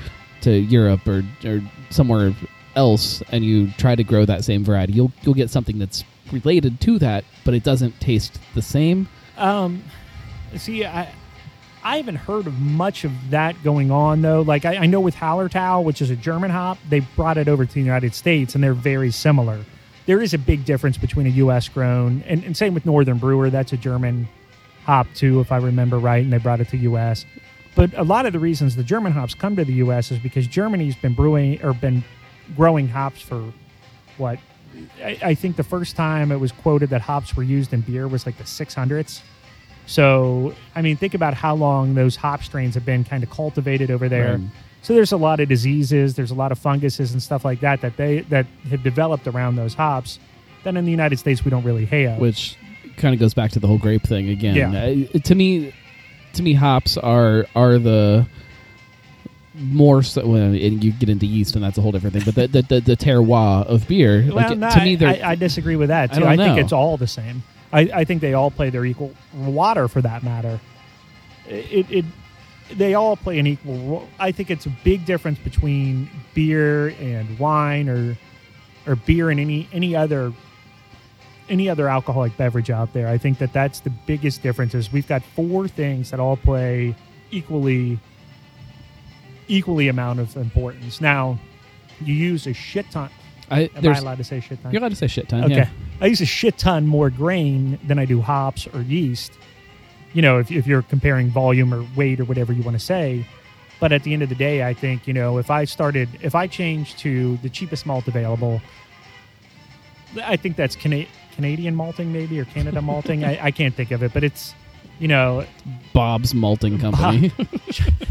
to 0.41 0.51
Europe 0.51 1.07
or 1.07 1.23
or 1.43 1.61
somewhere 1.89 2.35
else, 2.75 3.21
and 3.31 3.43
you 3.43 3.71
try 3.71 3.95
to 3.95 4.03
grow 4.03 4.25
that 4.25 4.43
same 4.43 4.63
variety. 4.63 4.93
You'll 4.93 5.11
you'll 5.21 5.35
get 5.35 5.49
something 5.49 5.79
that's 5.79 6.03
related 6.31 6.79
to 6.81 6.99
that, 6.99 7.25
but 7.43 7.53
it 7.53 7.63
doesn't 7.63 7.99
taste 7.99 8.39
the 8.53 8.61
same. 8.61 9.07
Um, 9.37 9.83
see, 10.57 10.85
I 10.85 11.13
I 11.85 11.97
haven't 11.97 12.15
heard 12.15 12.47
of 12.47 12.59
much 12.59 13.03
of 13.03 13.11
that 13.29 13.61
going 13.63 13.91
on 13.91 14.23
though. 14.23 14.41
Like 14.41 14.65
I, 14.65 14.77
I 14.77 14.85
know 14.87 14.99
with 14.99 15.15
Hallertau, 15.15 15.83
which 15.83 16.01
is 16.01 16.09
a 16.09 16.15
German 16.15 16.49
hop, 16.49 16.79
they 16.89 17.01
brought 17.01 17.37
it 17.37 17.47
over 17.47 17.63
to 17.63 17.73
the 17.73 17.79
United 17.79 18.15
States, 18.15 18.55
and 18.55 18.63
they're 18.63 18.73
very 18.73 19.11
similar. 19.11 19.59
There 20.05 20.21
is 20.21 20.33
a 20.33 20.37
big 20.37 20.65
difference 20.65 20.97
between 20.97 21.25
a 21.25 21.31
U.S. 21.31 21.67
grown 21.67 22.23
and, 22.27 22.43
and 22.43 22.55
same 22.55 22.73
with 22.73 22.85
Northern 22.85 23.17
Brewer. 23.17 23.49
That's 23.49 23.73
a 23.73 23.77
German 23.77 24.27
hop 24.83 25.07
too, 25.15 25.39
if 25.39 25.51
I 25.51 25.57
remember 25.57 25.97
right, 25.97 26.23
and 26.23 26.31
they 26.31 26.37
brought 26.37 26.61
it 26.61 26.69
to 26.69 26.77
U.S. 26.77 27.25
But 27.75 27.91
a 27.97 28.03
lot 28.03 28.25
of 28.25 28.33
the 28.33 28.39
reasons 28.39 28.75
the 28.75 28.83
German 28.83 29.11
hops 29.11 29.33
come 29.33 29.55
to 29.55 29.65
the 29.65 29.73
U.S. 29.73 30.11
is 30.11 30.19
because 30.19 30.47
Germany's 30.47 30.95
been 30.95 31.13
brewing 31.13 31.61
or 31.63 31.73
been 31.73 32.03
growing 32.55 32.87
hops 32.87 33.21
for 33.21 33.51
what 34.17 34.39
I, 35.03 35.17
I 35.21 35.35
think 35.35 35.55
the 35.55 35.63
first 35.63 35.95
time 35.95 36.31
it 36.31 36.39
was 36.39 36.51
quoted 36.51 36.89
that 36.91 37.01
hops 37.01 37.35
were 37.35 37.43
used 37.43 37.73
in 37.73 37.81
beer 37.81 38.07
was 38.07 38.25
like 38.25 38.37
the 38.37 38.43
600s. 38.43 39.21
So, 39.87 40.53
I 40.75 40.81
mean, 40.81 40.97
think 40.97 41.13
about 41.13 41.33
how 41.33 41.55
long 41.55 41.93
those 41.93 42.15
hop 42.15 42.43
strains 42.43 42.73
have 42.73 42.85
been 42.85 43.03
kind 43.03 43.23
of 43.23 43.29
cultivated 43.29 43.91
over 43.91 44.09
there. 44.09 44.37
Right. 44.37 44.47
So 44.85 44.93
there's 44.93 45.13
a 45.13 45.17
lot 45.17 45.39
of 45.39 45.49
diseases, 45.49 46.13
there's 46.13 46.29
a 46.29 46.35
lot 46.35 46.51
of 46.51 46.59
funguses 46.59 47.11
and 47.11 47.23
stuff 47.23 47.43
like 47.43 47.61
that 47.61 47.81
that 47.81 47.97
they 47.97 48.19
that 48.29 48.45
have 48.69 48.83
developed 48.83 49.25
around 49.25 49.55
those 49.55 49.73
hops. 49.73 50.19
That 50.63 50.75
in 50.75 50.85
the 50.85 50.91
United 50.91 51.17
States 51.17 51.43
we 51.43 51.49
don't 51.49 51.63
really 51.63 51.85
have. 51.85 52.19
which 52.19 52.55
kind 52.95 53.11
of 53.11 53.19
goes 53.19 53.33
back 53.33 53.49
to 53.53 53.59
the 53.59 53.65
whole 53.65 53.79
grape 53.79 54.03
thing 54.03 54.29
again. 54.29 54.55
Yeah. 54.55 55.07
Uh, 55.15 55.19
to 55.23 55.33
me, 55.33 55.73
to 56.33 56.43
me, 56.43 56.53
hops 56.53 56.97
are 56.97 57.47
are 57.55 57.79
the 57.79 58.27
more 59.55 60.03
so. 60.03 60.27
Well, 60.27 60.53
and 60.53 60.83
you 60.83 60.91
get 60.91 61.09
into 61.09 61.25
yeast, 61.25 61.55
and 61.55 61.63
that's 61.63 61.79
a 61.79 61.81
whole 61.81 61.91
different 61.91 62.13
thing. 62.13 62.23
But 62.23 62.35
the 62.35 62.61
the, 62.61 62.75
the, 62.75 62.81
the 62.81 62.95
terroir 62.95 63.65
of 63.65 63.87
beer, 63.87 64.23
well, 64.27 64.35
like 64.35 64.55
no, 64.55 64.69
to 64.69 64.79
me, 64.81 65.03
I, 65.03 65.15
I, 65.15 65.29
I 65.31 65.35
disagree 65.35 65.77
with 65.77 65.89
that 65.89 66.13
too. 66.13 66.19
don't 66.19 66.29
I, 66.29 66.37
think 66.37 66.59
it's 66.59 66.73
all 66.73 66.97
the 66.97 67.07
same. 67.07 67.41
I, 67.73 67.89
I 67.91 68.03
think 68.03 68.21
they 68.21 68.35
all 68.35 68.51
play 68.51 68.69
their 68.69 68.85
equal 68.85 69.15
water 69.35 69.87
for 69.87 70.03
that 70.03 70.21
matter. 70.21 70.59
It, 71.47 71.89
it 71.89 72.05
they 72.73 72.93
all 72.93 73.15
play 73.15 73.39
an 73.39 73.47
equal 73.47 73.77
role. 73.87 74.09
I 74.19 74.31
think 74.31 74.49
it's 74.49 74.65
a 74.65 74.73
big 74.83 75.05
difference 75.05 75.39
between 75.39 76.09
beer 76.33 76.89
and 76.99 77.37
wine 77.37 77.89
or 77.89 78.17
or 78.87 78.95
beer 78.95 79.29
and 79.29 79.39
any 79.39 79.67
any 79.71 79.95
other 79.95 80.33
any 81.49 81.69
other 81.69 81.87
alcoholic 81.87 82.35
beverage 82.37 82.69
out 82.69 82.93
there. 82.93 83.07
I 83.07 83.17
think 83.17 83.37
that 83.37 83.53
that's 83.53 83.79
the 83.81 83.91
biggest 83.91 84.41
difference 84.41 84.73
is 84.73 84.91
we've 84.91 85.07
got 85.07 85.23
four 85.23 85.67
things 85.67 86.11
that 86.11 86.19
all 86.19 86.37
play 86.37 86.95
equally 87.31 87.99
equally 89.47 89.87
amount 89.87 90.19
of 90.19 90.35
importance. 90.37 90.99
Now, 91.01 91.37
you 92.01 92.13
use 92.13 92.47
a 92.47 92.53
shit 92.53 92.89
ton. 92.89 93.09
I, 93.51 93.69
Am 93.75 93.87
I 93.87 93.97
allowed 93.97 94.17
to 94.17 94.23
say 94.23 94.39
shit 94.39 94.61
ton? 94.63 94.71
you're 94.71 94.79
allowed 94.79 94.89
to 94.89 94.95
say 94.95 95.05
shit 95.05 95.29
ton. 95.29 95.43
Okay. 95.43 95.55
Yeah. 95.55 95.69
I 96.01 96.07
use 96.07 96.19
a 96.21 96.25
shit 96.25 96.57
ton 96.57 96.87
more 96.87 97.11
grain 97.11 97.77
than 97.85 97.99
I 97.99 98.05
do 98.05 98.21
hops 98.21 98.67
or 98.73 98.81
yeast. 98.81 99.33
You 100.15 100.23
know, 100.23 100.39
if, 100.39 100.49
if 100.49 100.65
you're 100.65 100.81
comparing 100.81 101.29
volume 101.29 101.71
or 101.73 101.85
weight 101.95 102.19
or 102.19 102.25
whatever 102.25 102.51
you 102.51 102.63
want 102.63 102.79
to 102.79 102.83
say. 102.83 103.27
But 103.79 103.91
at 103.91 104.03
the 104.03 104.13
end 104.13 104.23
of 104.23 104.29
the 104.29 104.35
day, 104.35 104.63
I 104.63 104.73
think, 104.73 105.05
you 105.05 105.13
know, 105.13 105.37
if 105.37 105.51
I 105.51 105.65
started, 105.65 106.07
if 106.21 106.33
I 106.33 106.47
changed 106.47 106.97
to 106.99 107.35
the 107.37 107.49
cheapest 107.49 107.85
malt 107.85 108.07
available, 108.07 108.61
I 110.23 110.37
think 110.37 110.55
that's 110.55 110.75
Cana- 110.75 111.07
Canadian 111.35 111.75
malting 111.75 112.13
maybe 112.13 112.39
or 112.39 112.45
Canada 112.45 112.81
malting. 112.91 113.25
I, 113.25 113.47
I 113.47 113.51
can't 113.51 113.75
think 113.75 113.91
of 113.91 114.01
it, 114.01 114.13
but 114.13 114.23
it's, 114.23 114.55
you 114.97 115.09
know, 115.09 115.45
Bob's 115.93 116.33
Malting 116.33 116.79
Company. 116.79 117.33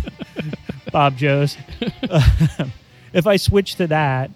Bob 0.92 1.16
Joe's. 1.16 1.56
if 3.12 3.26
I 3.26 3.37
switch 3.37 3.76
to 3.76 3.87
that, 3.87 4.30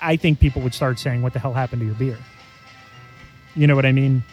I 0.00 0.16
think 0.16 0.40
people 0.40 0.62
would 0.62 0.74
start 0.74 0.98
saying, 0.98 1.22
"What 1.22 1.32
the 1.32 1.38
hell 1.40 1.52
happened 1.52 1.80
to 1.80 1.86
your 1.86 1.94
beer?" 1.94 2.18
You 3.54 3.66
know 3.66 3.74
what 3.74 3.84
I 3.86 3.92
mean? 3.92 4.24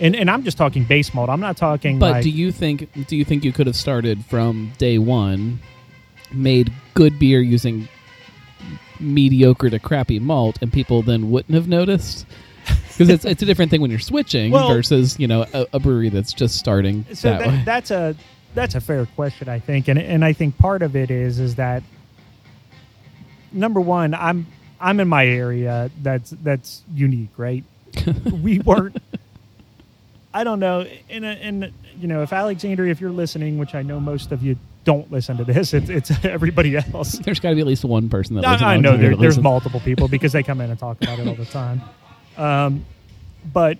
And 0.00 0.16
and 0.16 0.30
I'm 0.30 0.42
just 0.42 0.58
talking 0.58 0.84
base 0.84 1.14
malt. 1.14 1.30
I'm 1.30 1.40
not 1.40 1.56
talking. 1.56 1.98
but 1.98 2.10
like, 2.12 2.22
do 2.22 2.30
you 2.30 2.52
think 2.52 3.06
do 3.06 3.16
you 3.16 3.24
think 3.24 3.44
you 3.44 3.52
could 3.52 3.66
have 3.66 3.76
started 3.76 4.24
from 4.24 4.72
day 4.78 4.98
one, 4.98 5.60
made 6.32 6.72
good 6.94 7.18
beer 7.18 7.40
using 7.40 7.88
mediocre 8.98 9.70
to 9.70 9.78
crappy 9.78 10.18
malt, 10.18 10.58
and 10.60 10.72
people 10.72 11.02
then 11.02 11.30
wouldn't 11.30 11.54
have 11.54 11.68
noticed? 11.68 12.26
Because 12.88 13.08
it's 13.08 13.24
it's 13.24 13.42
a 13.42 13.46
different 13.46 13.70
thing 13.70 13.80
when 13.80 13.90
you're 13.90 14.00
switching 14.00 14.50
Well- 14.50 14.68
versus 14.68 15.18
you 15.18 15.28
know 15.28 15.46
a, 15.54 15.66
a 15.74 15.78
brewery 15.78 16.08
that's 16.08 16.32
just 16.32 16.56
starting 16.56 17.04
so 17.12 17.30
that, 17.30 17.40
that, 17.40 17.64
that's 17.64 17.90
a 17.90 18.16
that's 18.54 18.74
a 18.74 18.80
fair 18.80 19.06
question, 19.06 19.48
I 19.48 19.58
think, 19.60 19.86
and 19.88 19.98
and 19.98 20.24
I 20.24 20.32
think 20.32 20.58
part 20.58 20.82
of 20.82 20.96
it 20.96 21.10
is 21.10 21.38
is 21.38 21.54
that 21.56 21.82
number 23.52 23.80
one, 23.80 24.14
I'm 24.14 24.46
I'm 24.80 24.98
in 25.00 25.08
my 25.08 25.26
area 25.26 25.90
that's 26.02 26.30
that's 26.42 26.82
unique, 26.92 27.30
right? 27.36 27.64
we 28.42 28.58
weren't. 28.60 28.96
I 30.32 30.44
don't 30.44 30.60
know, 30.60 30.86
and 31.08 31.24
and 31.24 31.72
you 31.98 32.08
know, 32.08 32.22
if 32.22 32.32
Alexandria, 32.32 32.90
if 32.90 33.00
you're 33.00 33.10
listening, 33.10 33.58
which 33.58 33.74
I 33.74 33.82
know 33.82 33.98
most 33.98 34.32
of 34.32 34.42
you 34.42 34.56
don't 34.84 35.10
listen 35.10 35.36
to 35.38 35.44
this, 35.44 35.72
it's 35.72 35.88
it's 35.88 36.10
everybody 36.24 36.76
else. 36.76 37.12
There's 37.12 37.40
got 37.40 37.50
to 37.50 37.54
be 37.54 37.60
at 37.62 37.66
least 37.66 37.84
one 37.84 38.08
person 38.08 38.36
that. 38.36 38.42
No, 38.42 38.66
I 38.66 38.76
know 38.76 38.96
there, 38.96 39.16
there's 39.16 39.38
multiple 39.38 39.80
people 39.80 40.08
because 40.08 40.32
they 40.32 40.42
come 40.42 40.60
in 40.60 40.70
and 40.70 40.78
talk 40.78 41.00
about 41.02 41.18
it 41.18 41.26
all 41.26 41.34
the 41.34 41.46
time. 41.46 41.80
Um, 42.36 42.84
but 43.52 43.78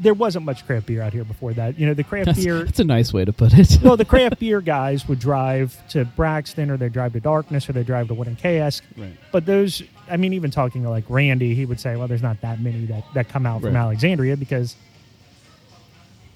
there 0.00 0.14
wasn't 0.14 0.44
much 0.44 0.66
craft 0.66 0.86
beer 0.86 1.02
out 1.02 1.12
here 1.12 1.24
before 1.24 1.52
that. 1.52 1.78
You 1.78 1.86
know, 1.86 1.94
the 1.94 2.04
craft 2.04 2.26
That's, 2.26 2.42
beer. 2.42 2.64
that's 2.64 2.80
a 2.80 2.84
nice 2.84 3.12
way 3.12 3.24
to 3.24 3.32
put 3.32 3.52
it. 3.52 3.78
well, 3.82 3.96
the 3.96 4.04
craft 4.04 4.40
beer 4.40 4.60
guys 4.60 5.06
would 5.08 5.18
drive 5.18 5.76
to 5.90 6.04
Braxton, 6.04 6.70
or 6.70 6.76
they 6.76 6.88
drive 6.88 7.12
to 7.12 7.20
Darkness, 7.20 7.68
or 7.68 7.72
they 7.72 7.84
drive 7.84 8.08
to 8.08 8.14
Wooden 8.14 8.36
Cask. 8.36 8.82
right. 8.96 9.12
But 9.30 9.44
those, 9.46 9.82
I 10.10 10.16
mean, 10.16 10.32
even 10.32 10.50
talking 10.50 10.82
to 10.82 10.90
like 10.90 11.04
Randy, 11.08 11.54
he 11.54 11.64
would 11.66 11.80
say, 11.80 11.96
well, 11.96 12.08
there's 12.08 12.22
not 12.22 12.40
that 12.40 12.60
many 12.60 12.86
that, 12.86 13.04
that 13.14 13.28
come 13.28 13.46
out 13.46 13.60
from 13.62 13.74
Right. 13.74 13.80
Alexandria 13.80 14.36
because 14.36 14.76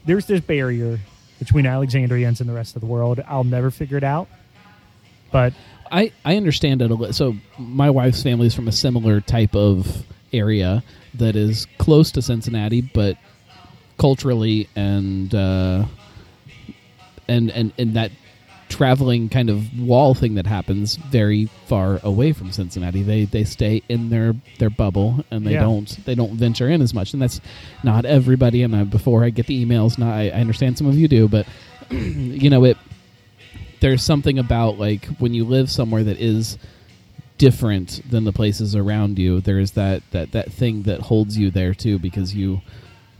there's 0.05 0.27
this 0.27 0.41
barrier 0.41 0.99
between 1.39 1.67
Alexandrians 1.67 2.41
and 2.41 2.49
the 2.49 2.55
rest 2.55 2.77
of 2.77 2.81
the 2.81 2.87
world. 2.87 3.23
I'll 3.27 3.45
never 3.45 3.71
figure 3.71 3.97
it 3.97 4.05
out. 4.05 4.29
But 5.33 5.53
I, 5.91 6.13
I 6.25 6.37
understand 6.37 6.83
it 6.83 6.91
a 6.91 6.95
little. 6.95 7.13
So 7.13 7.37
my 7.59 7.91
wife's 7.91 8.23
family 8.23 8.47
is 8.47 8.55
from 8.55 8.69
a 8.69 8.73
similar 8.73 9.21
type 9.21 9.55
of 9.55 10.05
area 10.33 10.83
that 11.15 11.37
is 11.37 11.67
close 11.79 12.11
to 12.13 12.23
Cincinnati, 12.23 12.81
but 12.81 13.17
culturally 13.99 14.69
and 14.77 15.35
uh, 15.35 15.85
and 17.29 17.51
and 17.51 17.73
and 17.79 17.95
that 17.95 18.11
traveling 18.75 19.29
kind 19.29 19.49
of 19.51 19.79
wall 19.79 20.15
thing 20.15 20.35
that 20.35 20.47
happens 20.47 20.97
very 20.97 21.47
far 21.67 22.01
away 22.03 22.33
from 22.33 22.51
Cincinnati. 22.51 23.03
They 23.03 23.25
they 23.25 23.45
stay 23.45 23.83
in 23.89 24.11
their 24.11 24.35
their 24.59 24.71
bubble 24.71 25.25
and 25.31 25.47
they 25.47 25.53
Yeah. 25.53 25.61
don't 25.61 26.05
they 26.05 26.15
don't 26.15 26.33
venture 26.33 26.69
in 26.69 26.83
as 26.83 26.93
much. 26.93 27.13
And 27.13 27.23
that's 27.23 27.41
not 27.85 28.05
everybody. 28.05 28.63
And 28.63 28.75
I, 28.75 28.85
before 28.85 29.23
I 29.25 29.31
get 29.31 29.47
the 29.47 29.65
emails, 29.65 29.97
not 29.99 30.13
I, 30.13 30.29
I 30.31 30.41
understand 30.41 30.77
some 30.77 30.87
of 30.89 30.99
you 30.99 31.07
do, 31.09 31.29
but 31.29 31.47
you 31.91 32.51
know 32.51 32.65
it. 32.65 32.77
There's 33.81 34.03
something 34.03 34.39
about 34.39 34.79
like 34.79 35.05
when 35.19 35.35
you 35.35 35.45
live 35.45 35.71
somewhere 35.71 36.03
that 36.05 36.19
is 36.19 36.57
different 37.39 38.01
than 38.11 38.25
the 38.25 38.33
places 38.33 38.75
around 38.75 39.19
you. 39.19 39.41
There's 39.41 39.73
that 39.73 40.03
that 40.13 40.33
that 40.33 40.53
thing 40.53 40.83
that 40.85 41.01
holds 41.01 41.37
you 41.37 41.51
there 41.51 41.75
too 41.75 41.99
because 41.99 42.35
you 42.35 42.61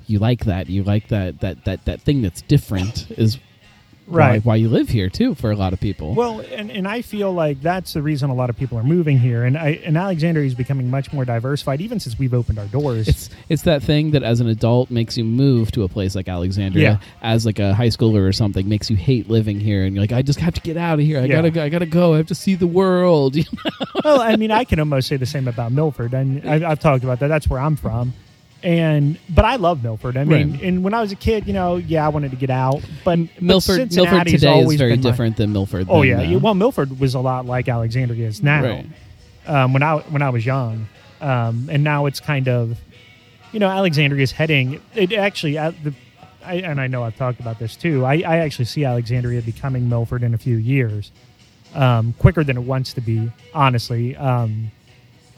you 0.07 0.19
like 0.19 0.45
that. 0.47 0.69
You 0.69 0.83
like 0.85 1.09
that 1.09 1.41
that 1.41 1.65
that 1.65 1.85
that 1.85 2.01
thing 2.03 2.23
that's 2.23 2.43
different 2.43 3.11
is 3.13 3.39
Right. 4.07 4.45
why, 4.45 4.51
why 4.53 4.57
you 4.57 4.69
live 4.69 4.89
here 4.91 5.09
too 5.09 5.35
for 5.35 5.51
a 5.51 5.57
lot 5.57 5.73
of 5.73 5.81
people. 5.81 6.15
Well, 6.15 6.41
and, 6.41 6.71
and 6.71 6.87
I 6.87 7.01
feel 7.03 7.33
like 7.33 7.63
that's 7.63 7.95
the 7.95 8.03
reason 8.03 8.29
a 8.29 8.35
lot 8.35 8.51
of 8.51 8.57
people 8.57 8.77
are 8.79 8.83
moving 8.85 9.19
here, 9.19 9.45
and 9.45 9.57
I 9.57 9.81
and 9.85 9.97
Alexandria 9.97 10.47
is 10.47 10.55
becoming 10.55 10.91
much 10.91 11.13
more 11.13 11.25
diversified, 11.25 11.81
even 11.81 12.01
since 12.01 12.19
we've 12.19 12.35
opened 12.35 12.59
our 12.59 12.67
doors. 12.67 13.09
it's 13.09 13.31
it's 13.49 13.63
that 13.63 13.83
thing 13.83 14.11
that 14.11 14.23
as 14.23 14.41
an 14.41 14.49
adult 14.49 14.91
makes 14.91 15.17
you 15.17 15.25
move 15.25 15.73
to 15.73 15.85
a 15.85 15.89
place 15.89 16.15
like 16.15 16.29
Alexandria 16.29 16.83
Yeah. 17.01 17.09
as 17.23 17.47
like 17.47 17.59
a 17.59 17.73
high 17.75 17.89
schooler 17.89 18.29
or 18.29 18.33
something 18.33 18.69
makes 18.69 18.91
you 18.91 18.97
hate 18.97 19.31
living 19.31 19.59
here 19.59 19.85
and 19.85 19.95
you're 19.95 20.03
like 20.03 20.13
I 20.13 20.23
just 20.23 20.41
have 20.41 20.55
to 20.55 20.61
get 20.61 20.77
out 20.77 20.99
of 20.99 21.05
here. 21.05 21.19
I 21.19 21.23
Yeah. 21.25 21.37
gotta 21.37 21.51
go, 21.51 21.63
I 21.63 21.69
gotta 21.71 21.87
go. 21.87 22.15
I 22.15 22.19
have 22.19 22.27
to 22.27 22.35
see 22.35 22.55
the 22.57 22.67
world. 22.67 23.37
well, 24.05 24.21
I 24.21 24.37
mean, 24.37 24.51
I 24.51 24.65
can 24.65 24.79
almost 24.81 25.09
say 25.09 25.17
the 25.17 25.25
same 25.27 25.49
about 25.49 25.73
Milford, 25.73 26.13
and 26.13 26.47
I, 26.49 26.71
I've 26.71 26.81
talked 26.81 27.05
about 27.05 27.21
that. 27.21 27.29
That's 27.29 27.49
where 27.49 27.61
I'm 27.61 27.77
from, 27.77 28.13
and 28.65 29.19
but 29.29 29.45
I 29.45 29.57
love 29.57 29.83
Milford. 29.85 30.17
I 30.17 30.25
mean, 30.25 30.53
Right. 30.53 30.63
and 30.63 30.83
when 30.83 30.95
I 30.95 31.01
was 31.03 31.13
a 31.13 31.17
kid, 31.17 31.47
you 31.47 31.53
know, 31.53 31.77
yeah, 31.77 32.05
I 32.05 32.09
wanted 32.09 32.31
to 32.31 32.37
get 32.37 32.51
out, 32.51 32.83
but 33.05 33.19
Milford 33.41 33.91
but 33.91 33.95
Milford 33.95 34.27
today 34.27 34.61
is 34.61 34.75
very 34.77 34.97
different 34.97 35.37
than 35.37 35.53
Milford. 35.53 35.87
oh 35.91 36.01
than, 36.01 36.31
yeah, 36.31 36.37
uh, 36.37 36.41
well, 36.41 36.55
Milford 36.55 36.99
was 36.99 37.15
a 37.15 37.21
lot 37.21 37.45
like 37.47 37.69
Alexandria 37.69 38.27
is 38.27 38.43
now. 38.43 38.63
Right. 38.63 38.87
um, 39.47 39.73
when 39.75 39.83
I 39.83 39.99
when 39.99 40.23
I 40.23 40.31
was 40.31 40.47
young, 40.47 40.89
um, 41.21 41.69
and 41.71 41.85
now 41.85 42.07
it's 42.07 42.21
kind 42.21 42.49
of, 42.49 42.79
you 43.53 43.61
know, 43.61 43.69
Alexandria 43.69 44.23
is 44.23 44.33
heading. 44.33 44.81
It 44.95 45.13
actually 45.13 45.59
uh, 45.59 45.73
the 45.83 45.95
I, 46.45 46.55
and 46.57 46.81
I 46.81 46.87
know 46.87 47.03
I've 47.03 47.17
talked 47.17 47.41
about 47.41 47.59
this 47.59 47.77
too. 47.77 48.05
I, 48.05 48.15
I 48.27 48.37
actually 48.39 48.67
see 48.67 48.85
Alexandria 48.85 49.43
becoming 49.43 49.89
Milford 49.89 50.23
in 50.23 50.35
a 50.35 50.39
few 50.39 50.57
years, 50.57 51.13
um, 51.75 52.15
quicker 52.19 52.43
than 52.45 52.57
it 52.57 52.63
wants 52.63 52.95
to 52.95 53.01
be. 53.03 53.31
Honestly, 53.55 54.17
um, 54.17 54.71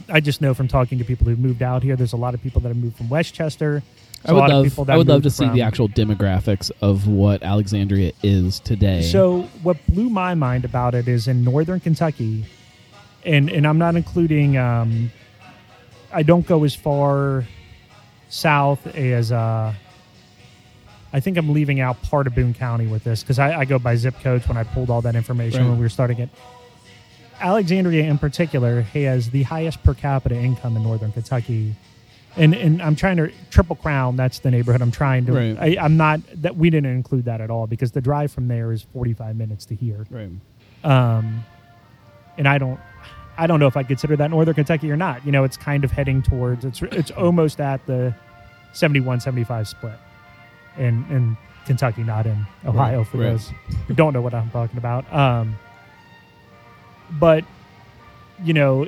I 0.09 0.21
just 0.21 0.41
know 0.41 0.55
from 0.55 0.69
talking 0.69 0.99
to 0.99 1.05
people 1.05 1.27
who've 1.27 1.39
moved 1.39 1.63
out 1.63 1.83
here. 1.83 1.97
There's 1.97 2.13
a 2.13 2.19
lot 2.19 2.35
of 2.35 2.43
people 2.43 2.61
that 2.63 2.69
have 2.69 2.77
moved 2.77 2.97
from 2.97 3.09
Westchester. 3.09 3.83
I 4.25 4.33
would 4.33 4.49
love. 4.49 4.91
I 4.91 4.97
would 4.97 5.09
love 5.09 5.23
to 5.23 5.31
see 5.31 5.49
the 5.49 5.63
actual 5.63 5.89
demographics 5.89 6.71
of 6.81 7.07
what 7.07 7.43
Alexandria 7.43 8.13
is 8.23 8.61
today. 8.61 9.03
So, 9.03 9.43
what 9.63 9.77
blew 9.89 10.09
my 10.09 10.35
mind 10.35 10.65
about 10.65 10.95
it 10.95 11.07
is 11.07 11.29
in 11.29 11.45
northern 11.45 11.81
Kentucky, 11.81 12.45
and 13.25 13.51
and 13.51 13.67
I'm 13.67 13.79
not 13.79 13.95
including. 13.97 14.57
Um, 14.57 15.13
I 16.13 16.23
don't 16.23 16.47
go 16.47 16.65
as 16.65 16.75
far 16.75 17.45
south 18.29 18.87
as. 18.89 19.33
Uh, 19.33 19.75
I 21.13 21.21
think 21.21 21.39
I'm 21.39 21.53
leaving 21.53 21.81
out 21.81 22.03
part 22.03 22.27
of 22.27 22.35
Boone 22.35 22.53
County 22.53 22.87
with 22.87 23.05
this 23.05 23.23
because 23.23 23.39
I, 23.39 23.61
I, 23.61 23.65
go 23.65 23.79
by 23.79 23.97
zip 23.97 24.21
codes 24.21 24.47
when 24.49 24.59
I 24.59 24.65
pulled 24.65 24.91
all 24.91 25.01
that 25.03 25.15
information 25.15 25.63
right. 25.63 25.69
when 25.69 25.79
we 25.79 25.85
were 25.85 25.89
starting 25.89 26.19
it. 26.19 26.29
Alexandria, 27.41 28.05
in 28.05 28.19
particular, 28.19 28.83
has 28.83 29.31
the 29.31 29.43
highest 29.45 29.83
per 29.83 29.95
capita 29.95 30.37
income 30.37 30.77
in 30.77 30.83
northern 30.83 31.13
Kentucky 31.13 31.77
and 32.37 32.55
and 32.55 32.83
I'm 32.83 32.97
trying 32.97 33.17
to 33.17 33.33
triple 33.51 33.77
crown. 33.77 34.17
That's 34.17 34.41
the 34.41 34.51
neighborhood 34.51 34.83
I'm 34.83 34.91
trying 34.91 35.27
to. 35.27 35.33
Right. 35.33 35.79
I, 35.79 35.85
am 35.85 35.97
not 35.97 36.21
that 36.43 36.57
we 36.57 36.71
didn't 36.71 36.93
include 36.93 37.25
that 37.25 37.41
at 37.41 37.51
all 37.51 37.67
because 37.67 37.93
the 37.93 38.01
drive 38.01 38.31
from 38.31 38.49
there 38.49 38.73
is 38.73 38.83
45 38.83 39.37
minutes 39.37 39.65
to 39.67 39.75
here. 39.75 40.07
Right. 40.11 40.31
Um, 40.85 41.45
and 42.37 42.47
I 42.47 42.59
don't, 42.59 42.79
I 43.39 43.47
don't 43.47 43.59
know 43.59 43.67
if 43.67 43.77
I 43.77 43.83
consider 43.83 44.17
that 44.17 44.31
Northern 44.31 44.55
Kentucky 44.55 44.91
or 44.91 44.97
not. 44.97 45.25
You 45.25 45.33
know, 45.33 45.45
it's 45.45 45.57
kind 45.57 45.85
of 45.85 45.91
heading 45.91 46.23
towards. 46.23 46.65
It's 46.65 46.83
it's 46.83 47.11
almost 47.11 47.61
at 47.61 47.85
the 47.87 48.15
71-75 48.75 49.67
split, 49.67 49.99
in 50.77 51.07
in 51.11 51.37
Kentucky, 51.65 52.03
not 52.03 52.27
in 52.27 52.47
Ohio. 52.67 52.99
Right. 52.99 53.07
For 53.07 53.17
right. 53.17 53.31
those 53.31 53.51
who 53.87 53.95
don't 53.95 54.13
know 54.13 54.21
what 54.21 54.35
I'm 54.35 54.51
talking 54.51 54.77
about. 54.77 55.11
Um, 55.13 55.59
but 57.11 57.45
you 58.45 58.53
know 58.53 58.87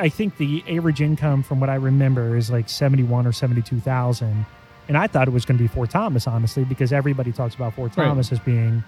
I 0.00 0.08
think 0.08 0.36
the 0.36 0.62
average 0.68 1.00
income 1.00 1.42
from 1.42 1.60
what 1.60 1.70
I 1.70 1.74
remember 1.76 2.36
is 2.36 2.50
like 2.50 2.68
71 2.68 3.26
or 3.26 3.32
72,000. 3.32 4.46
And 4.88 4.96
I 4.96 5.06
thought 5.06 5.26
it 5.26 5.32
was 5.32 5.44
going 5.44 5.58
to 5.58 5.64
be 5.64 5.68
Fort 5.68 5.90
Thomas, 5.90 6.26
honestly, 6.26 6.64
because 6.64 6.92
everybody 6.92 7.32
talks 7.32 7.54
about 7.54 7.74
Fort 7.74 7.92
Thomas 7.92 8.30
right. 8.30 8.38
as 8.38 8.44
being 8.44 8.84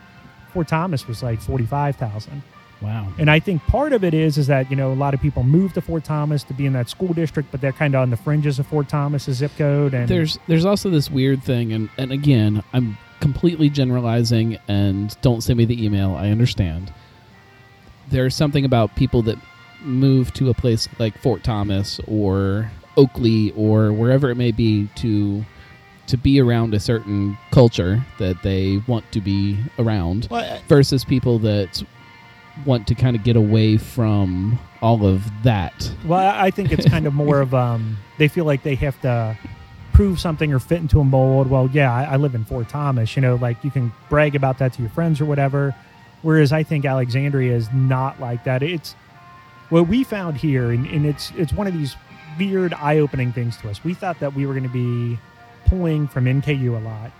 Fort 0.52 0.69
Thomas 0.69 1.07
was 1.09 1.23
like 1.23 1.40
45,000. 1.40 2.43
Wow. 2.81 3.12
And 3.19 3.28
I 3.28 3.40
think 3.40 3.62
part 3.67 3.93
of 3.93 4.05
it 4.05 4.14
is 4.14 4.38
is 4.38 4.47
that, 4.47 4.71
you 4.71 4.76
know, 4.76 4.93
a 4.93 4.95
lot 4.95 5.12
of 5.12 5.21
people 5.21 5.43
move 5.43 5.73
to 5.73 5.81
Fort 5.81 6.05
Thomas 6.05 6.45
to 6.45 6.55
be 6.55 6.64
in 6.64 6.73
that 6.75 6.88
school 6.88 7.12
district, 7.12 7.50
but 7.50 7.61
they're 7.61 7.73
kind 7.73 7.97
of 7.97 8.02
on 8.02 8.11
the 8.11 8.17
fringes 8.17 8.61
of 8.61 8.67
Fort 8.69 8.88
Thomas, 8.88 9.25
zip 9.25 9.50
code 9.59 9.95
and 9.95 10.09
There's 10.09 10.38
there's 10.47 10.64
also 10.64 10.88
this 10.88 11.11
weird 11.11 11.43
thing 11.43 11.73
and 11.73 11.88
and 11.99 12.12
again, 12.12 12.62
I'm 12.73 12.97
completely 13.21 13.69
generalizing 13.69 14.59
and 14.69 15.17
don't 15.23 15.40
send 15.40 15.59
me 15.59 15.64
the 15.64 15.85
email, 15.85 16.14
I 16.14 16.31
understand. 16.31 16.93
There's 18.11 18.35
something 18.35 18.65
about 18.65 18.95
people 18.97 19.23
that 19.23 19.38
move 19.81 20.33
to 20.35 20.50
a 20.50 20.55
place 20.55 20.88
like 20.99 21.19
Fort 21.19 21.45
Thomas 21.45 22.00
or 22.07 22.71
Oakley 22.97 23.53
or 23.57 23.93
wherever 23.93 24.31
it 24.31 24.35
may 24.35 24.50
be 24.50 24.88
to 24.97 25.45
to 26.09 26.16
be 26.16 26.40
around 26.40 26.73
a 26.73 26.81
certain 26.81 27.37
culture 27.51 28.05
that 28.18 28.42
they 28.42 28.83
want 28.87 29.11
to 29.12 29.21
be 29.21 29.59
around 29.79 30.27
well, 30.31 30.59
versus 30.66 31.05
people 31.05 31.38
that 31.38 31.83
want 32.64 32.87
to 32.88 32.94
kind 32.94 33.14
of 33.14 33.23
get 33.23 33.37
away 33.37 33.77
from 33.77 34.59
all 34.81 35.07
of 35.07 35.23
that. 35.42 35.92
Well, 36.07 36.35
I 36.35 36.51
think 36.51 36.73
it's 36.73 36.88
kind 36.88 37.07
of 37.07 37.12
more 37.14 37.40
of 37.40 37.55
um, 37.55 37.99
they 38.16 38.27
feel 38.27 38.47
like 38.47 38.62
they 38.62 38.75
have 38.77 39.01
to 39.03 39.37
prove 39.92 40.18
something 40.18 40.53
or 40.53 40.59
fit 40.59 40.81
into 40.81 41.01
a 41.01 41.05
mold. 41.05 41.51
Well, 41.51 41.68
yeah, 41.73 41.92
I, 41.92 42.05
I 42.05 42.16
live 42.16 42.35
in 42.35 42.44
Fort 42.44 42.68
Thomas. 42.68 43.14
You 43.14 43.23
know, 43.23 43.35
like 43.37 43.62
you 43.62 43.71
can 43.71 43.92
brag 44.09 44.35
about 44.35 44.59
that 44.59 44.73
to 44.75 44.83
your 44.83 44.90
friends 44.90 45.21
or 45.21 45.25
whatever. 45.27 45.75
Whereas 46.22 46.52
I 46.52 46.62
think 46.62 46.85
Alexandria 46.85 47.54
is 47.54 47.68
not 47.72 48.20
like 48.20 48.44
that. 48.44 48.62
It's 48.62 48.94
what 49.68 49.87
we 49.88 50.04
found 50.04 50.37
here, 50.37 50.70
and, 50.70 50.87
and 50.87 51.07
it's 51.07 51.33
it's 51.37 51.52
one 51.52 51.66
of 51.66 51.74
these 51.74 51.96
weird, 52.38 52.72
eye-opening 52.74 53.33
things 53.33 53.57
to 53.59 53.70
us. 53.70 53.83
We 53.85 53.94
thought 53.94 54.20
that 54.20 54.35
we 54.35 54.46
were 54.46 54.52
going 54.52 54.64
to 54.64 54.68
be 54.68 55.18
pulling 55.66 56.09
from 56.09 56.24
NKU 56.24 56.76
a 56.76 56.81
lot, 56.81 57.12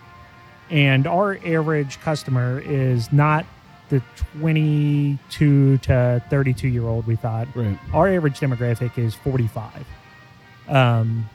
and 0.70 1.06
our 1.06 1.38
average 1.44 2.00
customer 2.00 2.61
is 2.61 3.12
not 3.12 3.44
the 3.88 4.02
22 4.40 5.78
to 5.78 6.22
32 6.28 6.68
year 6.68 6.84
old 6.84 7.06
we 7.06 7.16
thought 7.16 7.48
right. 7.54 7.78
our 7.94 8.08
average 8.08 8.38
demographic 8.38 8.98
is 8.98 9.14
45 9.14 9.87
um, 10.68 11.28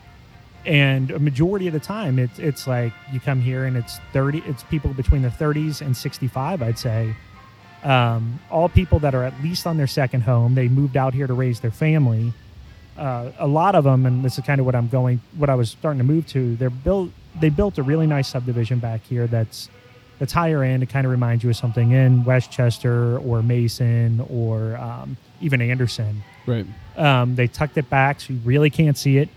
and 0.66 1.12
a 1.12 1.20
majority 1.20 1.68
of 1.68 1.74
the 1.74 1.80
time 1.80 2.20
it's 2.20 2.38
it's 2.40 2.68
like 2.68 2.94
you 3.12 3.20
come 3.20 3.42
here 3.42 3.66
and 3.66 3.76
it's 3.76 3.98
30 4.14 4.44
it's 4.46 4.64
people 4.64 4.94
between 4.94 5.24
the 5.24 5.30
30s 5.30 5.82
and 5.82 5.98
65 5.98 6.62
i'd 6.62 6.78
say 6.78 7.16
um, 7.84 8.40
all 8.50 8.70
people 8.70 9.00
that 9.00 9.14
are 9.14 9.24
at 9.24 9.34
least 9.44 9.68
on 9.68 9.78
their 9.78 9.88
second 9.88 10.22
home. 10.22 10.56
They 10.56 10.68
moved 10.68 10.98
out 10.98 11.14
here 11.14 11.28
to 11.28 11.34
raise 11.34 11.60
their 11.60 11.72
family. 11.72 12.34
Uh, 12.98 13.32
a 13.40 13.48
lot 13.48 13.76
of 13.76 13.84
them, 13.84 14.06
and 14.06 14.24
this 14.24 14.38
is 14.38 14.46
kind 14.46 14.60
of 14.60 14.66
what 14.66 14.76
I'm 14.76 14.88
going, 14.88 15.20
what 15.36 15.50
I 15.50 15.56
was 15.56 15.72
starting 15.72 15.98
to 15.98 16.04
move 16.04 16.28
to. 16.28 16.56
They're 16.56 16.70
built. 16.70 17.12
They 17.40 17.50
built 17.50 17.78
a 17.80 17.84
really 17.84 18.06
nice 18.06 18.28
subdivision 18.28 18.80
back 18.80 19.04
here. 19.04 19.26
That's 19.26 19.70
that's 20.20 20.32
higher 20.32 20.64
end. 20.64 20.84
It 20.84 20.90
kind 20.90 21.06
of 21.06 21.12
reminds 21.12 21.44
you 21.44 21.50
of 21.50 21.56
something 21.56 21.92
in 21.92 22.24
Westchester 22.24 23.18
or 23.18 23.42
Mason 23.42 24.26
or 24.30 24.78
um, 24.78 25.18
even 25.42 25.62
Anderson. 25.62 26.24
Right. 26.46 26.66
Um, 26.96 27.36
they 27.36 27.48
tucked 27.48 27.78
it 27.78 27.90
back, 27.90 28.22
so 28.22 28.34
you 28.34 28.40
really 28.46 28.70
can't 28.70 28.98
see 28.98 29.18
it. 29.18 29.30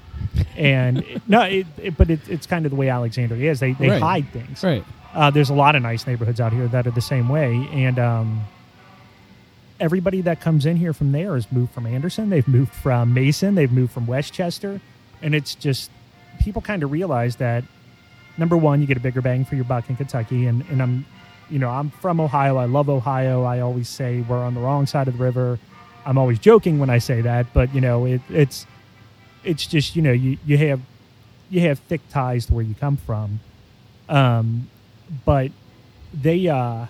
And 0.55 1.05
no, 1.27 1.43
it, 1.43 1.67
it, 1.83 1.97
but 1.97 2.11
it, 2.11 2.21
it's 2.29 2.47
kind 2.47 2.67
of 2.67 2.71
the 2.71 2.77
way 2.77 2.91
Alexandria 2.91 3.51
is. 3.51 3.61
They 3.61 3.73
they 3.73 3.89
right. 3.89 4.03
hide 4.03 4.33
things. 4.33 4.63
Right. 4.63 4.85
Uh, 5.17 5.31
there's 5.31 5.49
a 5.49 5.55
lot 5.55 5.75
of 5.75 5.83
nice 5.83 6.07
neighborhoods 6.07 6.43
out 6.43 6.53
here 6.53 6.69
that 6.69 6.87
are 6.87 6.91
the 6.91 7.01
same 7.01 7.27
way, 7.31 7.67
and 7.73 7.99
um, 7.99 8.45
everybody 9.81 10.21
that 10.21 10.43
comes 10.43 10.67
in 10.67 10.77
here 10.77 10.93
from 10.93 11.11
there 11.11 11.35
has 11.35 11.51
moved 11.51 11.73
from 11.73 11.87
Anderson. 11.87 12.29
They've 12.29 12.47
moved 12.47 12.75
from 12.75 13.15
Mason. 13.15 13.55
They've 13.55 13.73
moved 13.73 13.93
from 13.93 14.07
Westchester, 14.07 14.79
and 15.23 15.35
it's 15.35 15.55
just 15.55 15.91
people 16.41 16.61
kind 16.61 16.83
of 16.83 16.91
realize 16.91 17.37
that 17.37 17.65
number 18.37 18.59
one, 18.59 18.83
you 18.83 18.87
get 18.87 18.99
a 18.99 19.01
bigger 19.01 19.23
bang 19.23 19.47
for 19.47 19.55
your 19.55 19.65
buck 19.65 19.89
in 19.89 19.97
Kentucky, 19.97 20.45
and 20.45 20.63
and 20.71 20.83
I'm, 20.83 21.07
you 21.49 21.59
know, 21.59 21.71
I'm 21.71 21.89
from 21.89 22.21
Ohio. 22.21 22.59
I 22.59 22.67
love 22.67 22.91
Ohio. 22.91 23.43
I 23.45 23.61
always 23.61 23.89
say 23.89 24.21
we're 24.21 24.45
on 24.45 24.53
the 24.53 24.61
wrong 24.61 24.85
side 24.87 25.09
of 25.09 25.17
the 25.17 25.25
river. 25.25 25.59
I'm 26.05 26.19
always 26.19 26.39
joking 26.39 26.79
when 26.79 26.91
I 26.91 26.99
say 26.99 27.23
that, 27.23 27.47
but 27.55 27.75
you 27.75 27.81
know, 27.81 28.05
it, 28.05 28.21
it's 28.29 28.67
it's 29.45 29.67
just 29.67 29.97
you 29.97 30.03
know 30.03 30.13
you 30.13 30.37
you 30.45 30.59
have 30.59 30.83
you 31.49 31.63
have 31.63 31.79
thick 31.79 32.03
ties 32.11 32.45
to 32.47 32.53
where 32.53 32.65
you 32.65 32.75
come 32.75 32.99
from. 32.99 33.41
Um, 34.11 34.69
but 35.25 35.51
they 36.13 36.49
uh, 36.49 36.87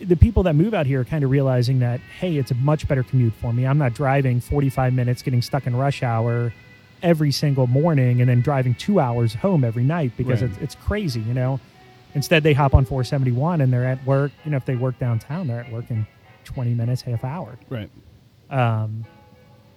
the 0.00 0.16
people 0.16 0.42
that 0.44 0.54
move 0.54 0.74
out 0.74 0.86
here 0.86 1.00
are 1.00 1.04
kind 1.04 1.24
of 1.24 1.30
realizing 1.30 1.78
that 1.78 2.00
hey 2.18 2.36
it's 2.36 2.50
a 2.50 2.54
much 2.54 2.88
better 2.88 3.02
commute 3.02 3.34
for 3.34 3.52
me. 3.52 3.66
I'm 3.66 3.78
not 3.78 3.94
driving 3.94 4.40
45 4.40 4.92
minutes 4.92 5.22
getting 5.22 5.42
stuck 5.42 5.66
in 5.66 5.76
rush 5.76 6.02
hour 6.02 6.52
every 7.02 7.32
single 7.32 7.66
morning 7.66 8.20
and 8.20 8.28
then 8.28 8.40
driving 8.40 8.74
two 8.74 9.00
hours 9.00 9.34
home 9.34 9.64
every 9.64 9.82
night 9.82 10.12
because 10.16 10.42
right. 10.42 10.50
it's, 10.50 10.60
it's 10.62 10.74
crazy 10.74 11.20
you 11.20 11.34
know? 11.34 11.60
Instead 12.14 12.42
they 12.42 12.52
hop 12.52 12.74
on 12.74 12.84
471 12.84 13.60
and 13.60 13.72
they're 13.72 13.86
at 13.86 14.04
work 14.04 14.32
you 14.44 14.50
know 14.50 14.56
if 14.56 14.64
they 14.64 14.76
work 14.76 14.98
downtown 14.98 15.46
they're 15.46 15.60
at 15.60 15.72
work 15.72 15.90
in 15.90 16.06
20 16.44 16.74
minutes 16.74 17.02
half 17.02 17.24
hour. 17.24 17.58
Right. 17.68 17.90
Um, 18.50 19.04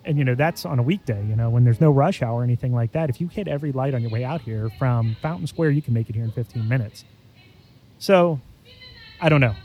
and 0.05 0.17
you 0.17 0.23
know 0.23 0.35
that's 0.35 0.65
on 0.65 0.79
a 0.79 0.83
weekday 0.83 1.25
you 1.27 1.35
know 1.35 1.49
when 1.49 1.63
there's 1.63 1.81
no 1.81 1.91
rush 1.91 2.21
hour 2.21 2.41
or 2.41 2.43
anything 2.43 2.73
like 2.73 2.91
that. 2.93 3.09
If 3.09 3.19
you 3.19 3.27
hit 3.27 3.47
every 3.47 3.71
light 3.71 3.93
on 3.93 4.01
your 4.01 4.11
way 4.11 4.23
out 4.23 4.41
here 4.41 4.69
from 4.77 5.15
fountain 5.21 5.47
square 5.47 5.69
you 5.69 5.81
can 5.81 5.93
make 5.93 6.09
it 6.09 6.15
here 6.15 6.23
in 6.23 6.31
15 6.31 6.67
minutes. 6.67 7.05
So 7.99 8.39
i 9.21 9.29
don't 9.29 9.41
know. 9.41 9.55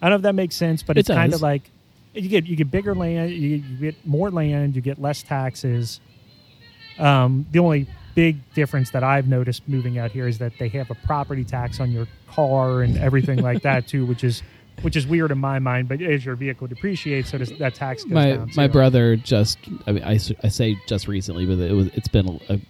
I 0.00 0.06
don't 0.06 0.10
know 0.10 0.16
if 0.16 0.22
that 0.22 0.34
makes 0.34 0.54
sense 0.54 0.82
but 0.82 0.96
it's 0.96 1.08
kind 1.08 1.34
of 1.34 1.42
like 1.42 1.70
you 2.14 2.28
get 2.28 2.46
you 2.46 2.56
get 2.56 2.70
bigger 2.70 2.94
land 2.94 3.30
you, 3.30 3.56
you, 3.56 3.76
get 3.78 4.06
more 4.06 4.30
land 4.30 4.76
you 4.76 4.82
get 4.82 5.00
less 5.00 5.22
taxes. 5.22 6.00
Um, 6.98 7.46
the 7.52 7.60
only 7.60 7.86
big 8.14 8.38
difference 8.52 8.90
that 8.90 9.04
i've 9.04 9.28
noticed 9.28 9.68
moving 9.68 9.96
out 9.96 10.10
here 10.10 10.26
is 10.26 10.38
that 10.38 10.52
they 10.58 10.66
have 10.66 10.90
a 10.90 10.94
property 11.06 11.44
tax 11.44 11.78
on 11.78 11.92
your 11.92 12.08
car 12.28 12.82
and 12.82 12.96
everything 12.98 13.40
like 13.40 13.62
that 13.62 13.86
too 13.86 14.04
which 14.06 14.24
is 14.24 14.42
which 14.82 14.96
is 14.96 15.06
weird 15.06 15.30
in 15.30 15.38
my 15.38 15.58
mind. 15.58 15.88
But 15.88 16.02
as 16.02 16.24
your 16.24 16.36
vehicle 16.36 16.66
depreciates, 16.66 17.30
so 17.30 17.38
does 17.38 17.52
that 17.58 17.74
tax 17.74 18.04
goes 18.04 18.12
my 18.12 18.30
down. 18.32 18.50
my 18.56 18.66
brother 18.66 19.16
just 19.16 19.58
I 19.86 19.92
mean 19.92 20.04
I, 20.04 20.18
I 20.42 20.48
say 20.48 20.76
just 20.86 21.08
recently, 21.08 21.46
but 21.46 21.58
it 21.58 21.72
was 21.72 21.88
it's 21.94 22.08
been 22.08 22.40
a, 22.48 22.54
a 22.54 22.60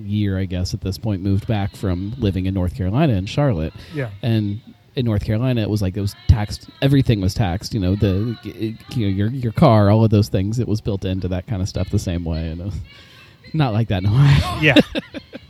year 0.00 0.38
I 0.38 0.44
guess 0.44 0.74
at 0.74 0.80
this 0.80 0.98
point 0.98 1.22
moved 1.22 1.46
back 1.46 1.76
from 1.76 2.14
living 2.18 2.46
in 2.46 2.54
North 2.54 2.74
Carolina 2.74 3.14
in 3.14 3.26
Charlotte. 3.26 3.72
Yeah, 3.94 4.10
and 4.22 4.60
in 4.96 5.04
North 5.04 5.24
Carolina, 5.24 5.60
it 5.60 5.70
was 5.70 5.82
like 5.82 5.96
it 5.96 6.00
was 6.00 6.16
taxed. 6.26 6.68
Everything 6.80 7.20
was 7.20 7.34
taxed. 7.34 7.74
You 7.74 7.80
know, 7.80 7.94
the 7.94 8.36
you 8.42 8.76
know 9.06 9.08
your 9.08 9.28
your 9.28 9.52
car, 9.52 9.90
all 9.90 10.02
of 10.04 10.10
those 10.10 10.28
things. 10.28 10.58
It 10.58 10.66
was 10.66 10.80
built 10.80 11.04
into 11.04 11.28
that 11.28 11.46
kind 11.46 11.60
of 11.60 11.68
stuff 11.68 11.90
the 11.90 11.98
same 11.98 12.24
way. 12.24 12.48
And 12.48 12.72
not 13.52 13.72
like 13.72 13.88
that 13.88 14.02
in 14.02 14.08
Ohio. 14.08 14.60
yeah, 14.62 14.74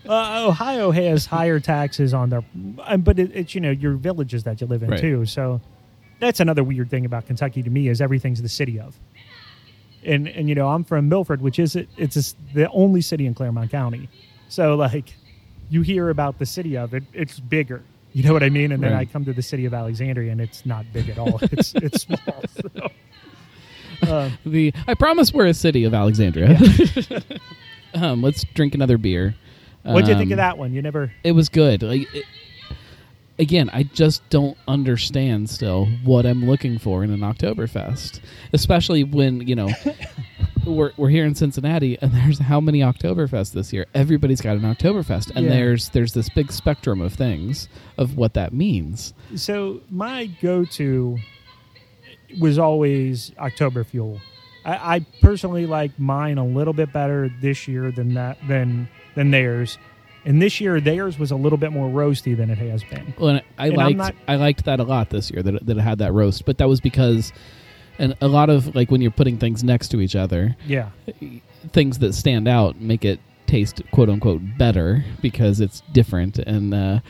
uh, 0.08 0.46
Ohio 0.48 0.90
has 0.90 1.26
higher 1.26 1.60
taxes 1.60 2.14
on 2.14 2.30
their, 2.30 2.44
um, 2.84 3.02
but 3.02 3.18
it, 3.18 3.30
it's 3.34 3.54
you 3.54 3.60
know 3.60 3.70
your 3.70 3.92
villages 3.94 4.44
that 4.44 4.60
you 4.60 4.66
live 4.66 4.82
in 4.82 4.90
right. 4.90 5.00
too. 5.00 5.26
So 5.26 5.60
that's 6.20 6.40
another 6.40 6.64
weird 6.64 6.90
thing 6.90 7.04
about 7.04 7.26
Kentucky 7.26 7.62
to 7.62 7.70
me 7.70 7.88
is 7.88 8.00
everything's 8.00 8.42
the 8.42 8.48
city 8.48 8.78
of. 8.80 8.98
And 10.04 10.28
and 10.28 10.48
you 10.48 10.54
know 10.54 10.68
I'm 10.68 10.84
from 10.84 11.08
Milford, 11.08 11.40
which 11.40 11.58
is 11.58 11.76
it's 11.76 12.34
the 12.54 12.70
only 12.70 13.00
city 13.00 13.26
in 13.26 13.34
Clermont 13.34 13.70
County. 13.70 14.08
So 14.48 14.76
like, 14.76 15.14
you 15.68 15.82
hear 15.82 16.10
about 16.10 16.38
the 16.38 16.46
city 16.46 16.76
of 16.76 16.94
it, 16.94 17.02
it's 17.12 17.40
bigger. 17.40 17.82
You 18.12 18.22
know 18.22 18.32
what 18.32 18.42
I 18.42 18.48
mean? 18.48 18.72
And 18.72 18.82
then 18.82 18.92
Right. 18.92 19.00
I 19.00 19.04
come 19.12 19.24
to 19.26 19.32
the 19.34 19.42
city 19.42 19.66
of 19.66 19.74
Alexandria, 19.74 20.32
and 20.32 20.40
it's 20.40 20.64
not 20.64 20.86
big 20.92 21.08
at 21.10 21.18
all. 21.18 21.38
It's 21.42 21.74
it's 21.74 22.02
small. 22.02 22.44
So, 24.02 24.12
uh, 24.12 24.30
The 24.44 24.72
I 24.86 24.94
promise 24.94 25.32
we're 25.32 25.46
a 25.46 25.54
city 25.54 25.84
of 25.84 25.92
Alexandria. 25.94 26.58
um, 27.96 28.22
let's 28.22 28.44
drink 28.54 28.74
another 28.74 28.98
beer. 28.98 29.34
what'd 29.82 30.08
you 30.08 30.14
think 30.14 30.28
Um, 30.28 30.32
of 30.32 30.36
that 30.38 30.58
one? 30.58 30.72
You 30.72 30.82
never. 30.82 31.12
It 31.24 31.32
was 31.32 31.48
good. 31.48 31.82
Like 31.82 32.12
it, 32.14 32.24
again, 33.38 33.70
I 33.72 33.82
just 33.84 34.28
don't 34.30 34.56
understand 34.68 35.48
still 35.50 35.86
what 36.04 36.24
I'm 36.26 36.44
looking 36.46 36.78
for 36.78 37.04
in 37.04 37.10
an 37.10 37.20
Oktoberfest, 37.20 38.20
especially 38.52 39.04
when 39.04 39.46
you 39.46 39.54
know 39.54 39.70
we're 40.66 40.92
we're 40.96 41.08
here 41.10 41.24
in 41.24 41.34
Cincinnati 41.34 41.98
and 42.00 42.12
there's 42.12 42.38
how 42.38 42.60
many 42.60 42.80
Oktoberfest 42.80 43.52
this 43.52 43.72
year? 43.72 43.86
Everybody's 43.94 44.40
got 44.40 44.56
an 44.56 44.62
Oktoberfest, 44.62 45.30
and 45.36 45.44
Yeah. 45.46 45.52
there's 45.52 45.88
there's 45.90 46.12
this 46.14 46.28
big 46.30 46.50
spectrum 46.52 47.00
of 47.00 47.12
things 47.14 47.68
of 47.98 48.16
what 48.16 48.34
that 48.34 48.52
means. 48.52 49.14
So 49.36 49.80
my 49.90 50.26
go-to 50.40 51.18
was 52.40 52.58
always 52.58 53.32
October 53.38 53.84
Fuel. 53.84 54.20
I, 54.66 54.96
I 54.96 55.00
personally 55.22 55.64
like 55.66 55.98
mine 55.98 56.36
a 56.38 56.44
little 56.44 56.72
bit 56.74 56.92
better 56.92 57.30
this 57.40 57.66
year 57.68 57.90
than 57.90 58.14
that 58.14 58.36
than 58.48 58.88
than 59.14 59.30
theirs. 59.30 59.78
And 60.24 60.42
this 60.42 60.60
year 60.60 60.80
theirs 60.80 61.18
was 61.20 61.30
a 61.30 61.36
little 61.36 61.56
bit 61.58 61.70
more 61.72 61.88
roasty 61.88 62.36
than 62.36 62.50
it 62.50 62.58
has 62.58 62.82
been. 62.82 63.14
Well, 63.16 63.28
and 63.30 63.42
I 63.56 63.68
And 63.68 63.76
liked 63.76 63.96
not- 63.98 64.14
I 64.26 64.34
liked 64.36 64.64
that 64.64 64.80
a 64.80 64.82
lot 64.84 65.10
this 65.10 65.30
year 65.30 65.42
that 65.42 65.54
it, 65.54 65.66
that 65.66 65.76
it 65.78 65.80
had 65.80 65.98
that 65.98 66.12
roast, 66.12 66.44
but 66.44 66.58
that 66.58 66.68
was 66.68 66.80
because. 66.80 67.32
And 67.98 68.14
a 68.20 68.28
lot 68.28 68.50
of 68.50 68.74
like 68.74 68.90
when 68.90 69.00
you're 69.00 69.10
putting 69.10 69.38
things 69.38 69.64
next 69.64 69.88
to 69.88 70.00
each 70.02 70.14
other, 70.16 70.54
Yeah. 70.66 70.90
things 71.72 71.98
that 72.00 72.14
stand 72.14 72.46
out 72.46 72.78
make 72.80 73.04
it 73.06 73.20
taste 73.46 73.80
quote 73.92 74.10
unquote 74.10 74.42
better 74.58 75.04
because 75.22 75.60
it's 75.60 75.80
different 75.92 76.38
and 76.40 76.74
uh, 76.74 77.00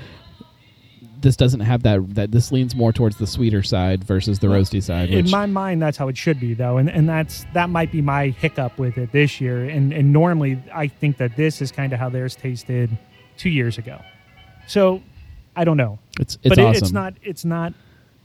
this 1.26 1.36
doesn't 1.36 1.60
have 1.60 1.82
that 1.82 2.14
that 2.14 2.30
this 2.30 2.52
leans 2.52 2.76
more 2.76 2.92
towards 2.92 3.16
the 3.16 3.26
sweeter 3.26 3.60
side 3.60 4.04
versus 4.04 4.38
the 4.38 4.46
roasty 4.46 4.80
side 4.80 5.10
In 5.10 5.28
my 5.28 5.46
mind, 5.46 5.82
that's 5.82 5.98
how 5.98 6.06
it 6.06 6.16
should 6.16 6.38
be, 6.38 6.54
though, 6.54 6.76
and 6.76 6.88
and 6.88 7.08
that's 7.08 7.44
that 7.52 7.68
might 7.68 7.90
be 7.90 8.00
my 8.00 8.28
hiccup 8.28 8.78
with 8.78 8.96
it 8.96 9.10
this 9.10 9.40
year. 9.40 9.64
And 9.64 9.92
and 9.92 10.12
normally, 10.12 10.62
I 10.72 10.86
think 10.86 11.16
that 11.16 11.34
this 11.34 11.60
is 11.60 11.72
kind 11.72 11.92
of 11.92 11.98
how 11.98 12.08
theirs 12.10 12.36
tasted 12.36 12.96
two 13.36 13.50
years 13.50 13.76
ago. 13.76 14.00
So, 14.68 15.02
I 15.56 15.64
don't 15.64 15.76
know, 15.76 15.98
it's 16.20 16.38
it's 16.44 16.48
but 16.48 16.58
it, 16.58 16.76
it's 16.76 16.92
not 16.92 17.14
it's 17.22 17.44
not 17.44 17.74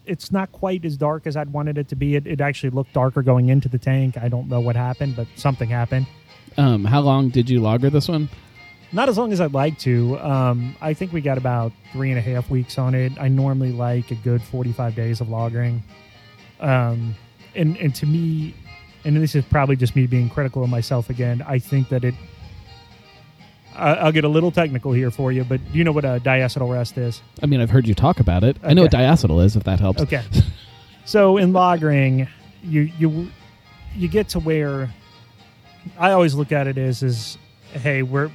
it's 0.05 0.31
not 0.31 0.51
quite 0.51 0.85
as 0.85 0.95
dark 0.95 1.25
as 1.25 1.35
I'd 1.35 1.51
wanted 1.51 1.79
it 1.79 1.87
to 1.89 1.95
be. 1.95 2.15
It, 2.15 2.27
it 2.27 2.39
actually 2.39 2.69
looked 2.69 2.93
darker 2.93 3.23
going 3.23 3.49
into 3.49 3.67
the 3.67 3.79
tank. 3.79 4.15
I 4.17 4.29
don't 4.29 4.47
know 4.47 4.59
what 4.59 4.75
happened, 4.75 5.15
but 5.15 5.25
something 5.35 5.69
happened. 5.69 6.05
um 6.57 6.85
how 6.85 7.01
long 7.01 7.29
did 7.29 7.49
you 7.49 7.61
lager 7.61 7.89
this 7.89 8.07
one 8.07 8.29
Not 8.93 9.07
as 9.07 9.17
long 9.17 9.31
as 9.31 9.39
I'd 9.39 9.53
like 9.53 9.77
to. 9.79 10.19
Um, 10.19 10.75
I 10.81 10.93
think 10.93 11.13
we 11.13 11.21
got 11.21 11.37
about 11.37 11.71
three 11.93 12.09
and 12.09 12.19
a 12.19 12.21
half 12.21 12.49
weeks 12.49 12.77
on 12.77 12.93
it. 12.93 13.13
I 13.19 13.29
normally 13.29 13.71
like 13.71 14.11
a 14.11 14.15
good 14.15 14.41
45 14.41 14.95
days 14.95 15.21
of 15.21 15.27
lagering. 15.27 15.79
Um, 16.59 17.15
and, 17.55 17.77
and 17.77 17.95
to 17.95 18.05
me, 18.05 18.53
and 19.05 19.15
this 19.15 19.33
is 19.33 19.45
probably 19.45 19.75
just 19.77 19.95
me 19.95 20.07
being 20.07 20.29
critical 20.29 20.63
of 20.63 20.69
myself 20.69 21.09
again, 21.09 21.41
I 21.47 21.57
think 21.59 21.89
that 21.89 22.03
it. 22.03 22.13
I- 23.75 23.95
I'll 23.95 24.11
get 24.11 24.25
a 24.25 24.29
little 24.29 24.51
technical 24.51 24.91
here 24.91 25.09
for 25.09 25.31
you, 25.31 25.45
but 25.45 25.61
do 25.71 25.77
you 25.77 25.85
know 25.85 25.93
what 25.93 26.03
a 26.03 26.19
diacetyl 26.23 26.69
rest 26.71 26.97
is? 26.97 27.21
i 27.41 27.45
mean 27.45 27.61
i've 27.61 27.69
heard 27.69 27.87
you 27.87 27.95
talk 27.95 28.19
about 28.19 28.43
it 28.43 28.57
i 28.63 28.73
know 28.73 28.81
what 28.81 28.93
Okay. 28.93 29.03
diacetyl 29.03 29.43
is 29.45 29.55
if 29.55 29.63
that 29.63 29.79
helps 29.79 30.01
Okay. 30.01 30.21
so 31.05 31.37
in 31.37 31.53
lagering, 31.53 32.27
you 32.63 32.91
you 32.99 33.29
you 33.95 34.07
get 34.09 34.27
to 34.29 34.39
where 34.41 34.93
I 35.97 36.11
always 36.11 36.35
look 36.35 36.51
at 36.51 36.67
it 36.67 36.77
as 36.77 37.01
is 37.01 37.37
hey, 37.73 38.03
we're 38.03 38.29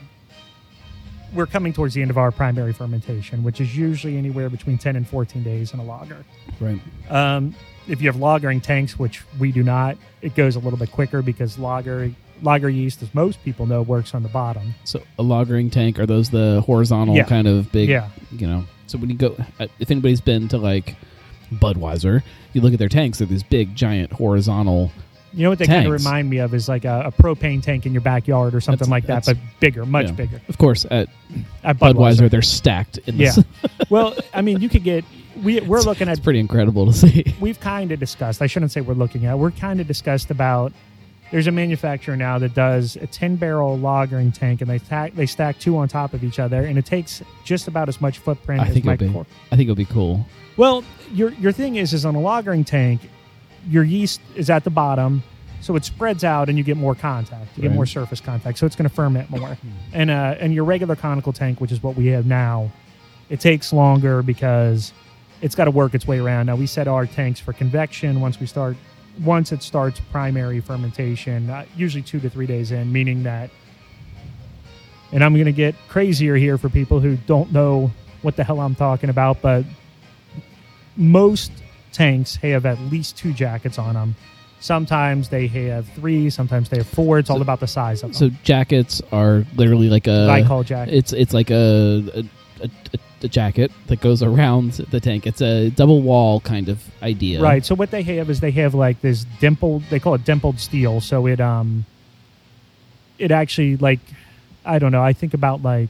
we're 1.36 1.46
coming 1.46 1.72
towards 1.72 1.94
the 1.94 2.02
end 2.02 2.10
of 2.10 2.18
our 2.18 2.30
primary 2.32 2.72
fermentation, 2.72 3.42
which 3.44 3.60
is 3.60 3.76
usually 3.76 4.16
anywhere 4.16 4.48
between 4.48 4.78
10 4.78 4.96
and 4.96 5.06
14 5.06 5.42
days 5.42 5.72
in 5.74 5.80
a 5.80 5.84
lager. 5.84 6.24
right 6.60 6.80
Um, 7.10 7.54
if 7.88 8.00
you 8.02 8.08
have 8.08 8.16
lagering 8.16 8.60
tanks, 8.62 8.98
which 8.98 9.22
we 9.38 9.52
do 9.52 9.62
not, 9.62 9.96
it 10.22 10.34
goes 10.34 10.56
a 10.56 10.58
little 10.58 10.78
bit 10.78 10.90
quicker 10.90 11.22
because 11.22 11.58
lager 11.58 12.10
lager 12.42 12.68
yeast, 12.68 13.02
as 13.02 13.14
most 13.14 13.42
people 13.44 13.64
know, 13.64 13.80
works 13.80 14.14
on 14.14 14.22
the 14.22 14.28
bottom. 14.28 14.74
so 14.84 15.00
a 15.18 15.22
lagering 15.22 15.70
tank 15.72 15.98
are 15.98 16.04
those 16.06 16.28
the 16.30 16.62
horizontal 16.66 17.14
Yeah. 17.16 17.24
kind 17.24 17.46
of 17.46 17.70
big 17.72 17.88
Yeah. 17.88 18.08
you 18.32 18.46
know 18.46 18.64
so 18.86 18.98
when 18.98 19.08
you 19.08 19.16
go 19.16 19.36
uh, 19.58 19.66
if 19.78 19.90
anybody's 19.90 20.20
been 20.20 20.46
to 20.48 20.58
like 20.58 20.96
budweiser 21.52 22.22
you 22.52 22.60
look 22.60 22.72
at 22.72 22.78
their 22.78 22.88
tanks 22.88 23.18
they're 23.18 23.26
these 23.26 23.42
big 23.42 23.74
giant 23.74 24.12
horizontal 24.12 24.90
You 25.36 25.42
know 25.42 25.50
what 25.50 25.58
they 25.58 25.66
kind 25.66 25.86
of 25.86 25.92
remind 25.92 26.30
me 26.30 26.38
of 26.38 26.54
is 26.54 26.66
like 26.68 26.84
a, 26.86 27.02
a 27.06 27.12
propane 27.22 27.62
tank 27.62 27.84
in 27.84 27.92
your 27.92 28.00
backyard 28.00 28.54
or 28.54 28.60
something 28.60 28.88
That's- 28.88 29.08
like 29.08 29.24
that, 29.24 29.26
but 29.26 29.36
bigger, 29.60 29.84
much 29.84 30.06
yeah. 30.06 30.12
bigger. 30.12 30.40
of 30.48 30.56
course 30.58 30.86
at 30.90 31.08
At 31.62 31.78
budweiser, 31.78 32.30
they're 32.30 32.40
stacked 32.42 32.96
in 33.06 33.16
Yeah. 33.18 33.32
this 33.32 33.44
well, 33.90 34.14
I 34.34 34.40
mean, 34.40 34.60
you 34.60 34.68
could 34.70 34.82
get 34.82 35.04
we 35.44 35.60
we're 35.60 35.82
looking 35.82 36.08
it's 36.08 36.18
at 36.20 36.24
pretty 36.24 36.40
incredible 36.40 36.86
to 36.86 36.92
see 36.94 37.34
we've 37.38 37.60
kind 37.60 37.92
of 37.92 38.00
discussed. 38.00 38.40
I 38.40 38.46
shouldn't 38.46 38.72
say 38.72 38.80
we're 38.80 38.94
looking 38.94 39.26
at. 39.26 39.38
We're 39.38 39.50
kind 39.50 39.78
of 39.80 39.86
discussed 39.86 40.30
about. 40.30 40.72
There's 41.32 41.48
a 41.48 41.52
manufacturer 41.52 42.16
now 42.16 42.38
that 42.38 42.54
does 42.54 42.94
a 42.94 43.06
10 43.08 43.34
barrel 43.34 43.76
lagering 43.76 44.32
tank, 44.32 44.60
and 44.60 44.70
they 44.70 44.78
tack, 44.78 45.12
they 45.16 45.26
stack 45.26 45.58
two 45.58 45.76
on 45.76 45.88
top 45.88 46.14
of 46.14 46.22
each 46.22 46.38
other, 46.38 46.64
and 46.64 46.78
it 46.78 46.86
takes 46.86 47.20
just 47.42 47.66
about 47.66 47.88
as 47.88 48.00
much 48.00 48.18
footprint 48.20 48.60
I 48.62 48.68
as 48.68 48.72
think 48.72 48.84
my 48.86 48.94
be. 48.94 49.08
I 49.08 49.56
think 49.56 49.62
it'll 49.62 49.74
be 49.74 49.84
cool. 49.86 50.24
Well, 50.56 50.84
your 51.12 51.30
your 51.32 51.50
thing 51.52 51.76
is 51.76 51.92
is 51.92 52.04
on 52.06 52.14
a 52.14 52.20
lagering 52.20 52.64
tank, 52.64 53.00
your 53.68 53.84
yeast 53.84 54.20
is 54.34 54.50
at 54.50 54.64
the 54.64 54.70
bottom, 54.70 55.22
so 55.60 55.76
it 55.76 55.84
spreads 55.84 56.24
out 56.24 56.48
and 56.48 56.56
you 56.58 56.64
get 56.64 56.76
more 56.76 56.94
contact. 56.94 57.56
You 57.56 57.62
get 57.62 57.72
more 57.72 57.86
surface 57.86 58.20
contact, 58.20 58.58
so 58.58 58.66
it's 58.66 58.76
going 58.76 58.88
to 58.88 58.94
ferment 58.94 59.30
more. 59.30 59.56
And 59.92 60.10
uh, 60.10 60.36
and 60.38 60.54
your 60.54 60.64
regular 60.64 60.96
conical 60.96 61.32
tank, 61.32 61.60
which 61.60 61.72
is 61.72 61.82
what 61.82 61.96
we 61.96 62.06
have 62.08 62.26
now, 62.26 62.70
it 63.28 63.40
takes 63.40 63.72
longer 63.72 64.22
because 64.22 64.92
it's 65.42 65.54
got 65.54 65.64
to 65.64 65.70
work 65.70 65.94
its 65.94 66.06
way 66.06 66.18
around. 66.18 66.46
Now 66.46 66.56
we 66.56 66.66
set 66.66 66.88
our 66.88 67.06
tanks 67.06 67.40
for 67.40 67.52
convection 67.52 68.20
once 68.20 68.40
we 68.40 68.46
start 68.46 68.76
once 69.24 69.52
it 69.52 69.62
starts 69.62 70.00
primary 70.12 70.60
fermentation, 70.60 71.48
uh, 71.48 71.64
usually 71.74 72.02
two 72.02 72.20
to 72.20 72.28
three 72.28 72.46
days 72.46 72.70
in, 72.70 72.92
meaning 72.92 73.22
that. 73.22 73.50
And 75.12 75.24
I'm 75.24 75.34
going 75.34 75.46
to 75.46 75.52
get 75.52 75.74
crazier 75.88 76.36
here 76.36 76.58
for 76.58 76.68
people 76.68 77.00
who 77.00 77.16
don't 77.16 77.52
know 77.52 77.90
what 78.22 78.36
the 78.36 78.44
hell 78.44 78.60
I'm 78.60 78.74
talking 78.74 79.08
about, 79.08 79.40
but 79.40 79.64
most 80.96 81.50
tanks 81.96 82.36
have 82.36 82.66
at 82.66 82.78
least 82.92 83.16
two 83.16 83.32
jackets 83.32 83.78
on 83.78 83.94
them. 83.94 84.14
Sometimes 84.60 85.28
they 85.28 85.46
have 85.48 85.88
three, 85.90 86.30
sometimes 86.30 86.68
they 86.68 86.78
have 86.78 86.86
four. 86.86 87.18
It's 87.18 87.30
all 87.30 87.42
about 87.42 87.60
the 87.60 87.66
size 87.66 88.02
of 88.02 88.10
them. 88.10 88.14
So 88.14 88.28
jackets 88.42 89.02
are 89.12 89.44
literally 89.56 89.88
like 89.88 90.06
a 90.06 90.26
Glycol 90.30 90.64
jacket. 90.64 90.94
It's 90.94 91.12
it's 91.12 91.34
like 91.34 91.50
a 91.50 92.24
a, 92.62 92.64
a 92.64 92.98
a 93.22 93.28
jacket 93.28 93.72
that 93.86 94.00
goes 94.00 94.22
around 94.22 94.72
the 94.72 95.00
tank. 95.00 95.26
It's 95.26 95.40
a 95.40 95.70
double 95.70 96.02
wall 96.02 96.40
kind 96.40 96.68
of 96.68 96.82
idea. 97.02 97.40
Right. 97.40 97.64
So 97.64 97.74
what 97.74 97.90
they 97.90 98.02
have 98.02 98.30
is 98.30 98.40
they 98.40 98.50
have 98.52 98.74
like 98.74 99.00
this 99.00 99.24
dimpled. 99.40 99.82
They 99.90 99.98
call 99.98 100.14
it 100.14 100.24
dimpled 100.24 100.60
steel. 100.60 101.00
So 101.00 101.26
it 101.26 101.40
um, 101.40 101.86
it 103.18 103.30
actually 103.30 103.76
like, 103.76 104.00
I 104.64 104.78
don't 104.78 104.92
know. 104.92 105.02
I 105.02 105.12
think 105.12 105.34
about 105.34 105.62
like, 105.62 105.88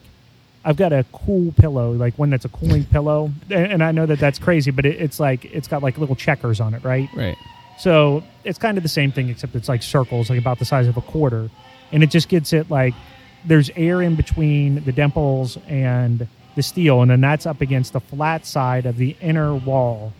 I've 0.66 0.76
got 0.76 0.92
a 0.92 1.06
cool 1.12 1.52
pillow, 1.52 1.92
like 1.92 2.18
one 2.18 2.28
that's 2.28 2.44
a 2.44 2.48
cooling 2.48 2.84
pillow, 2.92 3.30
and, 3.50 3.72
and 3.72 3.84
I 3.84 3.92
know 3.92 4.04
that 4.04 4.18
that's 4.18 4.38
crazy, 4.38 4.72
but 4.72 4.84
it, 4.84 5.00
it's 5.00 5.20
like 5.20 5.44
it's 5.46 5.68
got 5.68 5.82
like 5.82 5.96
little 5.96 6.16
checkers 6.16 6.60
on 6.60 6.74
it, 6.74 6.82
right? 6.84 7.08
Right. 7.14 7.36
So 7.78 8.24
it's 8.42 8.58
kind 8.58 8.76
of 8.76 8.82
the 8.82 8.88
same 8.88 9.12
thing, 9.12 9.28
except 9.28 9.54
it's 9.54 9.68
like 9.68 9.82
circles, 9.82 10.28
like 10.28 10.40
about 10.40 10.58
the 10.58 10.64
size 10.64 10.88
of 10.88 10.96
a 10.96 11.02
quarter, 11.02 11.48
and 11.92 12.02
it 12.02 12.10
just 12.10 12.28
gets 12.28 12.52
it 12.52 12.68
like 12.68 12.94
there's 13.44 13.70
air 13.76 14.02
in 14.02 14.16
between 14.16 14.82
the 14.84 14.92
dimples 14.92 15.56
and 15.68 16.26
the 16.56 16.62
steel, 16.62 17.00
and 17.00 17.10
then 17.10 17.20
that's 17.20 17.46
up 17.46 17.60
against 17.60 17.92
the 17.92 18.00
flat 18.00 18.44
side 18.44 18.86
of 18.86 18.96
the 18.96 19.16
inner 19.20 19.54
wall 19.54 20.12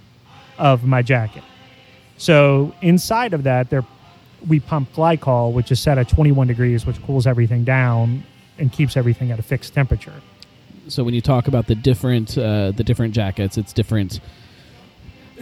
of 0.58 0.84
my 0.84 1.02
jacket. 1.02 1.42
So 2.18 2.72
inside 2.82 3.34
of 3.34 3.42
that, 3.42 3.68
there 3.68 3.84
we 4.46 4.60
pump 4.60 4.92
glycol, 4.92 5.52
which 5.52 5.72
is 5.72 5.80
set 5.80 5.98
at 5.98 6.08
21 6.08 6.46
degrees, 6.46 6.86
which 6.86 7.02
cools 7.02 7.26
everything 7.26 7.64
down 7.64 8.22
and 8.58 8.72
keeps 8.72 8.96
everything 8.96 9.32
at 9.32 9.38
a 9.38 9.42
fixed 9.42 9.74
temperature. 9.74 10.12
So 10.88 11.04
when 11.04 11.14
you 11.14 11.20
talk 11.20 11.48
about 11.48 11.66
the 11.66 11.74
different 11.74 12.36
uh, 12.36 12.72
the 12.72 12.84
different 12.84 13.14
jackets, 13.14 13.58
it's 13.58 13.72
different. 13.72 14.20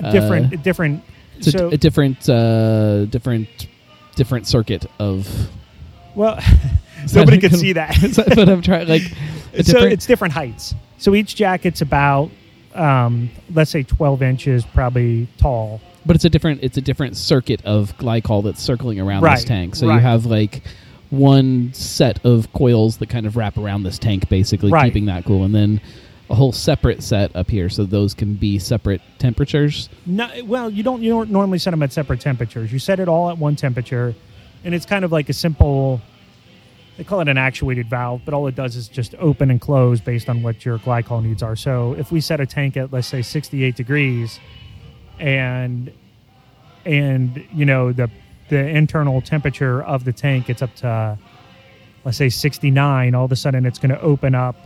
Uh, 0.03 0.11
Different, 0.11 0.63
different. 0.65 1.05
It's 1.37 1.53
so 1.53 1.69
a, 1.69 1.77
different 1.77 2.29
uh, 2.29 3.05
different 3.05 3.69
different 4.17 4.47
circuit 4.47 4.87
of. 4.99 5.29
well, 6.17 6.41
nobody 7.15 7.39
could 7.39 7.55
see 7.55 7.73
that 7.75 7.97
what 8.35 8.49
I'm 8.49 8.61
trying? 8.63 8.89
Like, 8.89 9.03
so 9.63 9.79
it's 9.85 10.07
different 10.07 10.35
heights. 10.35 10.75
So 10.99 11.15
each 11.15 11.37
jacket's 11.37 11.81
about, 11.81 12.31
um, 12.75 13.31
let's 13.53 13.71
say, 13.71 13.83
12 13.83 14.23
inches, 14.23 14.65
probably 14.65 15.29
tall. 15.39 15.81
but 16.07 16.17
it's 16.17 16.25
a 16.25 16.31
different 16.31 16.63
it's 16.63 16.77
a 16.77 16.81
different 16.83 17.17
circuit 17.17 17.65
of 17.65 17.97
glycol 17.99 18.43
that's 18.43 18.63
circling 18.63 18.99
around 18.99 19.23
this 19.23 19.45
tank. 19.45 19.77
So 19.77 19.87
right. 19.87 19.95
you 19.95 20.01
have 20.01 20.27
like 20.27 20.63
one 21.17 21.73
set 21.73 22.25
of 22.25 22.53
coils 22.53 22.99
that 22.99 23.09
kind 23.09 23.27
of 23.27 23.37
wrap 23.37 23.57
around 23.57 23.83
this 23.85 23.99
tank, 23.99 24.29
basically 24.29 24.71
Right. 24.71 24.85
keeping 24.87 25.07
that 25.07 25.25
cool, 25.25 25.45
and 25.45 25.55
then 25.55 25.81
a 26.31 26.35
whole 26.35 26.53
separate 26.53 27.03
set 27.03 27.35
up 27.37 27.51
here. 27.51 27.69
So 27.69 27.85
those 27.85 28.15
can 28.15 28.35
be 28.35 28.59
separate 28.59 29.01
temperatures. 29.19 29.89
No, 30.07 30.29
well, 30.45 30.71
you 30.71 30.83
don't 30.83 31.03
you 31.03 31.11
don't 31.11 31.31
normally 31.31 31.59
set 31.59 31.71
them 31.73 31.83
at 31.83 31.93
separate 31.93 32.21
temperatures. 32.21 32.73
You 32.73 32.79
set 32.79 32.99
it 33.01 33.09
all 33.09 33.31
at 33.31 33.39
one 33.39 33.57
temperature, 33.57 34.15
and 34.65 34.75
it's 34.75 34.87
kind 34.87 35.05
of 35.05 35.13
like 35.13 35.29
a 35.29 35.33
simple. 35.35 36.01
they 36.97 37.03
call 37.05 37.21
it 37.21 37.29
an 37.29 37.37
actuated 37.37 37.91
valve, 37.91 38.23
but 38.25 38.33
all 38.33 38.47
it 38.47 38.55
does 38.55 38.77
is 38.77 38.87
just 38.89 39.17
open 39.17 39.51
and 39.51 39.61
close 39.61 40.01
based 40.01 40.29
on 40.29 40.43
what 40.45 40.65
your 40.65 40.79
glycol 40.79 41.23
needs 41.25 41.43
are. 41.43 41.57
So 41.57 41.95
if 41.99 42.13
we 42.13 42.21
set 42.21 42.41
a 42.41 42.47
tank 42.47 42.77
at 42.77 42.93
let's 42.93 43.09
say 43.09 43.21
68 43.21 43.75
degrees, 43.77 44.39
and 45.19 45.91
and 46.87 47.45
you 47.53 47.65
know 47.65 47.93
the 47.93 48.11
the 48.49 48.69
internal 48.69 49.21
temperature 49.21 49.83
of 49.83 50.05
the 50.05 50.13
tank 50.13 50.47
gets 50.47 50.63
up 50.63 50.75
to 50.77 51.19
let's 52.05 52.19
say 52.19 52.29
69, 52.29 53.15
all 53.15 53.25
of 53.25 53.33
a 53.33 53.37
sudden 53.37 53.67
it's 53.67 53.79
going 53.79 53.91
to 53.91 54.01
open 54.01 54.35
up 54.35 54.57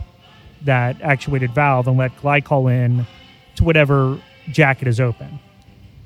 that 0.63 1.01
actuated 1.01 1.53
valve 1.55 1.87
and 1.87 1.97
let 1.97 2.15
glycol 2.17 2.71
in 2.71 3.07
to 3.55 3.63
whatever 3.63 4.19
jacket 4.51 4.87
is 4.87 4.99
open. 4.99 5.39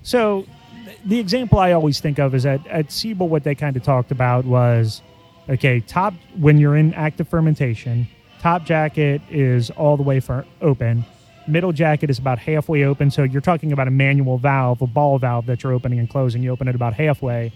So 0.04 0.46
th- 0.86 0.98
the 1.06 1.20
example 1.20 1.60
I 1.60 1.72
always 1.72 2.00
think 2.00 2.20
of 2.20 2.36
is 2.36 2.46
at, 2.46 2.66
at 2.68 2.92
Siebel, 2.92 3.30
what 3.30 3.44
they 3.44 3.56
kind 3.56 3.76
of 3.76 3.84
talked 3.84 4.12
about 4.12 4.46
was 4.46 5.02
okay, 5.50 5.80
top 5.82 6.14
when 6.38 6.58
you're 6.58 6.76
in 6.76 6.94
active 6.94 7.28
fermentation, 7.28 8.08
top 8.40 8.66
jacket 8.66 9.22
is 9.30 9.72
all 9.72 9.98
the 9.98 10.04
way 10.04 10.20
for 10.20 10.46
open. 10.62 11.04
Middle 11.48 11.72
jacket 11.72 12.10
is 12.10 12.20
about 12.20 12.40
halfway 12.40 12.86
open. 12.86 13.12
So 13.12 13.24
you're 13.24 13.42
talking 13.42 13.72
about 13.72 13.88
a 13.88 13.92
manual 13.92 14.38
valve, 14.38 14.82
a 14.82 14.88
ball 14.88 15.20
valve 15.20 15.46
that 15.48 15.64
you're 15.64 15.74
opening 15.74 16.00
and 16.00 16.10
closing. 16.10 16.42
You 16.42 16.52
open 16.52 16.68
it 16.68 16.76
about 16.76 16.94
halfway, 16.94 17.52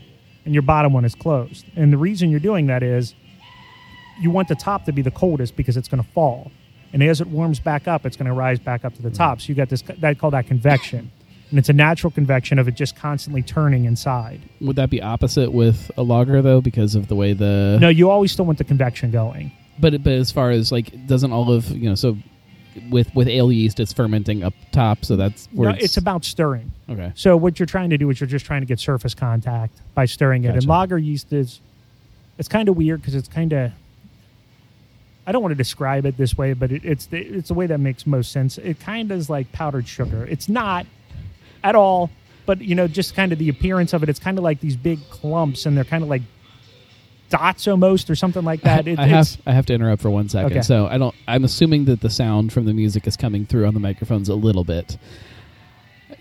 and 0.46 0.54
your 0.54 0.64
bottom 0.64 0.94
one 0.94 1.06
is 1.06 1.16
closed. 1.16 1.66
And 1.76 1.92
the 1.94 1.98
reason 1.98 2.30
you're 2.30 2.40
doing 2.40 2.68
that 2.68 2.84
is 2.84 3.16
you 4.20 4.32
want 4.32 4.48
the 4.48 4.56
top 4.56 4.86
to 4.86 4.92
be 4.92 5.02
the 5.02 5.12
coldest 5.12 5.56
because 5.56 5.78
it's 5.78 5.88
going 5.88 6.04
to 6.04 6.10
fall. 6.12 6.52
And 6.94 7.04
as 7.04 7.22
it 7.22 7.28
warms 7.28 7.60
back 7.60 7.88
up, 7.88 8.06
it's 8.06 8.18
going 8.18 8.28
to 8.28 8.34
rise 8.34 8.60
back 8.60 8.84
up 8.86 8.96
to 8.96 9.02
the 9.02 9.12
top. 9.12 9.42
So 9.42 9.50
you 9.50 9.56
got 9.56 9.70
this, 9.70 9.82
they 9.82 10.16
call 10.16 10.32
that 10.32 10.48
convection. 10.48 11.12
And 11.50 11.60
it's 11.60 11.70
a 11.70 11.74
natural 11.74 12.12
convection 12.12 12.60
of 12.60 12.68
it 12.68 12.76
just 12.76 12.96
constantly 12.98 13.42
turning 13.42 13.86
inside. 13.86 14.42
Would 14.60 14.76
that 14.76 14.90
be 14.90 15.02
opposite 15.02 15.54
with 15.54 15.92
a 15.96 16.04
lager 16.04 16.42
though, 16.42 16.60
because 16.60 16.96
of 16.96 17.08
the 17.08 17.16
way 17.16 17.34
the 17.34 17.78
No, 17.80 17.88
you 17.88 18.10
always 18.10 18.34
still 18.34 18.46
want 18.46 18.58
the 18.58 18.66
convection 18.66 19.12
going. 19.12 19.52
But 19.80 20.04
but 20.04 20.14
as 20.14 20.32
far 20.32 20.50
as 20.52 20.72
like, 20.72 21.08
doesn't 21.08 21.32
all 21.32 21.52
of 21.52 21.70
you 21.70 21.88
know? 21.88 21.96
So 21.96 22.18
with 22.90 23.14
with 23.16 23.28
ale 23.28 23.52
yeast, 23.52 23.80
it's 23.80 23.94
fermenting 23.94 24.44
up 24.44 24.54
top, 24.72 25.06
so 25.06 25.16
that's 25.16 25.48
where 25.52 25.72
No, 25.72 25.78
it's 25.80 25.98
about 25.98 26.24
stirring. 26.26 26.72
okay. 26.90 27.12
So 27.16 27.36
what 27.38 27.60
you're 27.60 27.66
trying 27.68 27.90
to 27.92 27.98
do 27.98 28.10
is 28.10 28.20
you're 28.20 28.28
just 28.28 28.46
trying 28.46 28.62
to 28.62 28.68
get 28.68 28.80
surface 28.80 29.14
contact 29.14 29.80
by 29.94 30.06
stirring 30.06 30.44
it. 30.44 30.56
And 30.56 30.66
lager 30.66 30.98
yeast 30.98 31.34
is 31.34 31.60
it's 32.38 32.48
kind 32.48 32.70
of 32.70 32.78
weird 32.78 33.02
because 33.02 33.16
it's 33.16 33.28
kind 33.28 33.54
of 33.54 33.72
I 35.26 35.32
don't 35.34 35.42
want 35.42 35.52
to 35.52 35.56
describe 35.58 36.06
it 36.06 36.16
this 36.18 36.38
way, 36.38 36.54
but 36.54 36.72
it, 36.72 36.86
it's 36.86 37.08
the, 37.08 37.18
it's 37.20 37.50
the 37.50 37.54
way 37.54 37.68
that 37.68 37.80
makes 37.80 38.08
most 38.08 38.32
sense. 38.32 38.58
It 38.58 38.80
kind 38.80 39.12
of 39.12 39.18
is 39.18 39.30
like 39.30 39.52
powdered 39.52 39.86
sugar. 39.88 40.26
It's 40.26 40.48
not 40.48 40.86
at 41.66 41.76
all, 41.76 42.10
but 42.46 42.62
you 42.62 42.76
know, 42.76 42.88
just 42.88 43.14
kind 43.14 43.34
of 43.34 43.38
the 43.40 43.50
appearance 43.50 43.92
of 43.92 44.04
it. 44.04 44.10
It's 44.10 44.20
kind 44.20 44.38
of 44.38 44.44
like 44.46 44.62
these 44.62 44.78
big 44.78 45.00
clumps, 45.10 45.66
and 45.66 45.76
they're 45.76 45.84
kind 45.84 46.02
of 46.02 46.10
like 46.10 46.22
dots 47.30 47.68
almost, 47.68 48.10
or 48.10 48.16
something 48.16 48.44
like 48.44 48.62
that. 48.62 48.88
It, 48.88 49.00
I 49.00 49.08
have 49.08 49.38
I 49.46 49.54
have 49.54 49.66
to 49.68 49.74
interrupt 49.74 50.02
for 50.02 50.10
one 50.10 50.30
second. 50.30 50.52
Okay. 50.52 50.62
So 50.62 50.88
I 50.88 50.98
don't. 50.98 51.16
I'm 51.28 51.44
assuming 51.44 51.86
that 51.86 52.02
the 52.02 52.10
sound 52.10 52.54
from 52.54 52.66
the 52.66 52.74
music 52.74 53.08
is 53.08 53.18
coming 53.18 53.46
through 53.46 53.66
on 53.66 53.74
the 53.74 53.80
microphones 53.80 54.30
a 54.30 54.36
little 54.36 54.64
bit. 54.64 54.98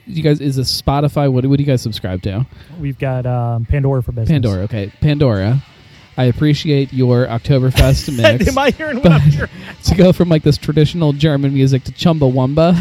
You 0.07 0.23
guys, 0.23 0.41
is 0.41 0.57
this 0.57 0.81
Spotify? 0.81 1.31
What, 1.31 1.45
what 1.47 1.57
do 1.57 1.63
you 1.63 1.67
guys 1.67 1.83
subscribe 1.83 2.23
to? 2.23 2.47
we've 2.81 2.99
got 2.99 3.27
um, 3.27 3.65
Pandora 3.65 4.03
for 4.03 4.13
business. 4.13 4.31
Pandora. 4.31 4.63
Okay, 4.65 4.93
Pandora. 5.01 5.63
I 6.17 6.25
appreciate 6.25 6.93
your 6.93 7.27
Oktoberfest 7.27 8.17
mix. 8.39 8.49
Am 8.49 8.57
I 8.57 8.71
hearing 8.71 8.99
what 8.99 9.13
I'm 9.13 9.21
hearing? 9.21 9.51
to 9.85 9.95
go 9.95 10.13
from 10.13 10.29
like 10.29 10.43
this 10.43 10.57
traditional 10.57 11.13
German 11.13 11.53
music 11.53 11.85
to 11.85 11.93
Chumbawamba. 11.93 12.75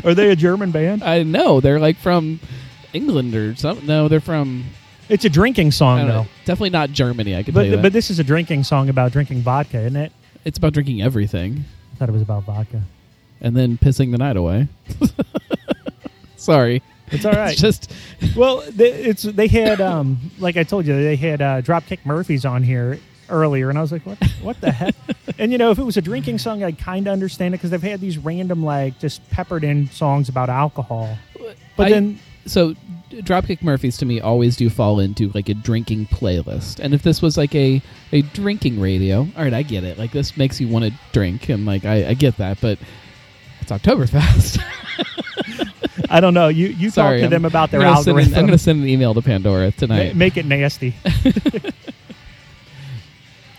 Are 0.04 0.14
they 0.14 0.30
a 0.30 0.36
German 0.36 0.72
band? 0.72 1.02
I 1.02 1.22
know 1.22 1.60
they're 1.60 1.80
like 1.80 1.96
from 1.96 2.40
England 2.92 3.34
or 3.34 3.54
something. 3.56 3.86
No, 3.86 4.08
they're 4.08 4.20
from 4.20 4.64
It's 5.08 5.24
a 5.24 5.28
drinking 5.30 5.70
song, 5.72 6.06
though. 6.06 6.26
definitely 6.44 6.70
not 6.70 6.90
Germany. 6.90 7.36
I 7.36 7.42
can 7.42 7.54
tell 7.54 7.64
you 7.64 7.70
But 7.72 7.76
that. 7.76 7.82
but 7.82 7.92
this 7.92 8.10
is 8.10 8.18
a 8.18 8.24
drinking 8.24 8.64
song 8.64 8.88
about 8.88 9.12
drinking 9.12 9.40
vodka, 9.42 9.78
isn't 9.80 9.96
it? 9.96 10.12
it's 10.44 10.58
about 10.58 10.72
drinking 10.72 11.02
everything 11.02 11.64
I 11.92 11.96
thought 11.96 12.08
it 12.08 12.12
was 12.12 12.22
about 12.22 12.44
vodka. 12.44 12.82
and 13.40 13.56
then 13.56 13.78
pissing 13.78 14.10
the 14.12 14.18
night 14.18 14.36
away. 14.36 14.68
Sorry, 16.36 16.82
It's 17.10 17.24
all 17.24 17.32
right. 17.32 17.52
It's 17.52 17.60
just 17.68 17.92
well, 18.36 18.62
they, 18.70 18.92
it's 18.92 19.22
they 19.22 19.48
had 19.48 19.80
um 19.80 20.18
like 20.38 20.56
I 20.56 20.62
told 20.64 20.86
you 20.86 20.94
they 20.94 21.16
had 21.16 21.40
uh, 21.42 21.62
Dropkick 21.62 22.00
Murphys 22.04 22.44
on 22.44 22.62
here 22.62 22.98
earlier, 23.28 23.68
and 23.70 23.78
I 23.78 23.80
was 23.82 23.90
like, 23.92 24.04
what 24.06 24.18
what 24.42 24.60
the 24.60 24.70
heck? 24.70 24.94
And 25.38 25.52
you 25.52 25.58
know, 25.58 25.70
if 25.70 25.78
it 25.78 25.82
was 25.82 25.98
a 25.98 26.02
drinking 26.02 26.38
song, 26.38 26.62
I'd 26.64 26.78
kind 26.78 27.06
of 27.08 27.12
understand 27.12 27.52
it 27.52 27.58
because 27.58 27.70
they've 27.70 27.82
had 27.82 28.00
these 28.00 28.16
random 28.16 28.64
like 28.64 28.98
just 28.98 29.28
peppered 29.30 29.64
in 29.64 29.88
songs 29.90 30.28
about 30.30 30.48
alcohol. 30.48 31.18
But 31.76 31.86
I- 31.88 31.90
then 31.90 32.18
so 32.46 32.74
Dropkick 33.10 33.62
Murphys 33.62 33.96
to 33.98 34.06
me 34.06 34.20
always 34.20 34.56
do 34.56 34.68
fall 34.68 34.98
into 34.98 35.30
like 35.32 35.48
a 35.48 35.54
drinking 35.54 36.06
playlist. 36.06 36.80
And 36.80 36.92
if 36.92 37.02
this 37.02 37.22
was 37.22 37.36
like 37.36 37.54
a 37.54 37.80
a 38.12 38.22
drinking 38.22 38.80
radio, 38.80 39.20
all 39.36 39.44
right, 39.44 39.54
I 39.54 39.62
get 39.62 39.84
it. 39.84 39.98
Like 39.98 40.10
this 40.12 40.36
makes 40.36 40.60
you 40.60 40.66
want 40.68 40.86
to 40.86 40.92
drink, 41.12 41.48
and 41.48 41.64
like 41.66 41.84
I, 41.84 42.08
I 42.08 42.14
get 42.14 42.36
that, 42.38 42.60
but 42.60 42.78
it's 43.60 43.70
Oktoberfest. 43.70 44.60
I 46.10 46.20
don't 46.20 46.34
know. 46.34 46.48
You 46.48 46.68
you 46.68 46.90
Sorry, 46.90 47.20
talk 47.20 47.30
to 47.30 47.34
I'm- 47.36 47.42
them 47.42 47.44
about 47.44 47.70
their 47.70 47.80
I'm 47.82 47.94
gonna 47.94 48.02
send 48.02 48.08
an- 48.08 48.16
algorithm. 48.24 48.38
I'm 48.38 48.46
going 48.46 48.58
to 48.58 48.64
send 48.64 48.82
an 48.82 48.88
email 48.88 49.14
to 49.14 49.22
Pandora 49.22 49.66
Ma- 49.66 49.70
tonight. 49.76 50.16
make 50.16 50.36
it 50.36 50.46
nasty. 50.46 50.94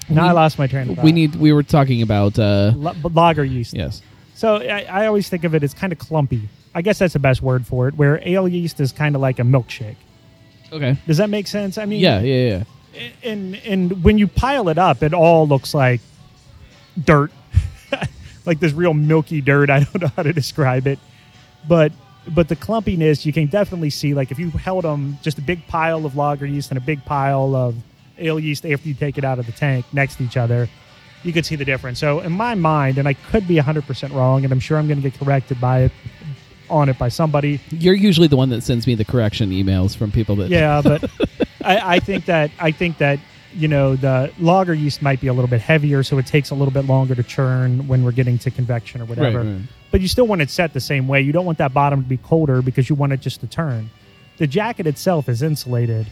now 0.10 0.28
I 0.28 0.32
lost 0.32 0.58
my 0.60 0.68
train 0.68 0.90
of 0.90 0.96
thought. 0.96 1.06
we 1.06 1.12
need. 1.12 1.36
We 1.36 1.52
were 1.54 1.64
talking 1.64 2.02
about. 2.02 2.38
uh 2.40 2.74
L- 2.76 2.96
lager 3.14 3.44
yeast. 3.44 3.74
Yes. 3.74 4.02
So 4.36 4.56
I, 4.58 4.86
I 4.90 5.06
always 5.08 5.30
think 5.30 5.44
of 5.44 5.56
it 5.56 5.64
as 5.64 5.74
kind 5.74 5.92
of 5.92 6.00
clumpy. 6.00 6.48
I 6.78 6.82
guess 6.84 7.00
that's 7.00 7.14
the 7.14 7.20
best 7.20 7.42
word 7.42 7.66
for 7.66 7.88
it. 7.88 7.96
Where 7.96 8.22
ale 8.24 8.48
yeast 8.48 8.80
is 8.80 8.92
kind 8.92 9.16
of 9.16 9.22
like 9.22 9.40
a 9.40 9.42
milkshake. 9.42 9.96
Okay. 10.72 10.96
Does 11.08 11.18
that 11.18 11.28
make 11.28 11.48
sense? 11.48 11.80
I 11.80 11.86
mean, 11.86 12.00
Yeah. 12.00 12.22
Yeah. 12.22 12.64
Yeah. 12.94 13.10
And 13.24 13.56
and 13.66 14.04
when 14.04 14.20
you 14.20 14.28
pile 14.28 14.70
it 14.70 14.78
up, 14.78 15.02
it 15.02 15.12
all 15.12 15.48
looks 15.48 15.74
like 15.74 16.02
dirt, 17.04 17.32
like 18.46 18.60
this 18.60 18.74
real 18.74 18.94
milky 18.94 19.42
dirt. 19.42 19.72
I 19.72 19.80
don't 19.80 20.04
know 20.04 20.12
how 20.16 20.22
to 20.22 20.34
describe 20.34 20.86
it, 20.86 21.00
but 21.68 21.92
but 22.28 22.48
the 22.48 22.56
clumpiness 22.56 23.26
you 23.26 23.34
can 23.34 23.48
definitely 23.48 23.90
see. 23.90 24.14
Like 24.14 24.30
if 24.30 24.38
you 24.38 24.52
held 24.52 24.84
them 24.84 25.18
just 25.24 25.40
a 25.40 25.42
big 25.42 25.66
pile 25.66 26.06
of 26.06 26.16
lager 26.16 26.46
yeast 26.46 26.70
and 26.70 26.78
a 26.78 26.82
big 26.82 27.04
pile 27.06 27.56
of 27.56 27.76
ale 28.20 28.40
yeast 28.40 28.68
after 28.68 28.88
you 28.88 28.94
take 28.94 29.18
it 29.18 29.24
out 29.24 29.40
of 29.40 29.48
the 29.48 29.52
tank 29.52 29.84
next 29.94 30.18
to 30.18 30.24
each 30.26 30.38
other, 30.38 30.70
you 31.24 31.34
could 31.34 31.46
see 31.46 31.56
the 31.56 31.66
difference. 31.66 31.98
So 31.98 32.20
in 32.20 32.34
my 32.34 32.54
mind, 32.54 33.00
and 33.00 33.08
I 33.08 33.14
could 33.14 33.48
be 33.48 33.56
100% 33.56 34.14
wrong, 34.14 34.44
and 34.44 34.54
I'm 34.54 34.60
sure 34.60 34.78
I'm 34.78 34.88
going 34.88 35.02
to 35.02 35.10
get 35.10 35.20
corrected 35.20 35.60
by 35.60 35.82
it 35.82 35.92
on 36.70 36.90
it 36.90 36.98
by 36.98 37.10
somebody. 37.10 37.60
You're 37.72 37.94
usually 37.96 38.28
the 38.28 38.38
one 38.38 38.50
that 38.50 38.62
sends 38.62 38.88
me 38.88 38.96
the 38.96 39.06
correction 39.06 39.52
emails 39.52 39.96
from 39.96 40.12
people 40.12 40.36
that. 40.38 40.50
Yeah, 40.50 40.82
but 40.84 41.10
I, 41.64 41.96
I 41.96 42.00
think 42.00 42.26
that 42.26 42.52
I 42.60 42.72
think 42.72 42.98
that 43.00 43.20
you 43.54 43.68
know 43.68 43.96
the 43.96 44.32
lager 44.40 44.74
yeast 44.74 45.02
might 45.02 45.20
be 45.22 45.28
a 45.28 45.34
little 45.34 45.50
bit 45.50 45.62
heavier, 45.62 46.04
so 46.04 46.18
it 46.18 46.26
takes 46.26 46.50
a 46.50 46.56
little 46.56 46.74
bit 46.74 46.86
longer 46.86 47.16
to 47.16 47.24
churn 47.24 47.88
when 47.88 48.04
we're 48.04 48.12
getting 48.12 48.38
to 48.40 48.52
convection 48.52 49.02
or 49.02 49.06
Right, 49.06 49.18
whatever. 49.18 49.44
right. 49.44 49.62
But 49.92 50.02
you 50.02 50.08
still 50.08 50.28
want 50.28 50.42
it 50.42 50.50
set 50.50 50.74
the 50.74 50.82
same 50.82 51.08
way. 51.08 51.22
You 51.22 51.32
don't 51.32 51.46
want 51.46 51.58
that 51.60 51.74
bottom 51.74 52.04
to 52.04 52.10
be 52.10 52.18
colder 52.18 52.62
because 52.62 52.90
you 52.90 52.96
want 52.96 53.14
it 53.14 53.22
just 53.22 53.40
to 53.42 53.48
turn. 53.48 53.90
The 54.38 54.46
jacket 54.46 54.86
itself 54.86 55.30
is 55.30 55.42
insulated, 55.42 56.08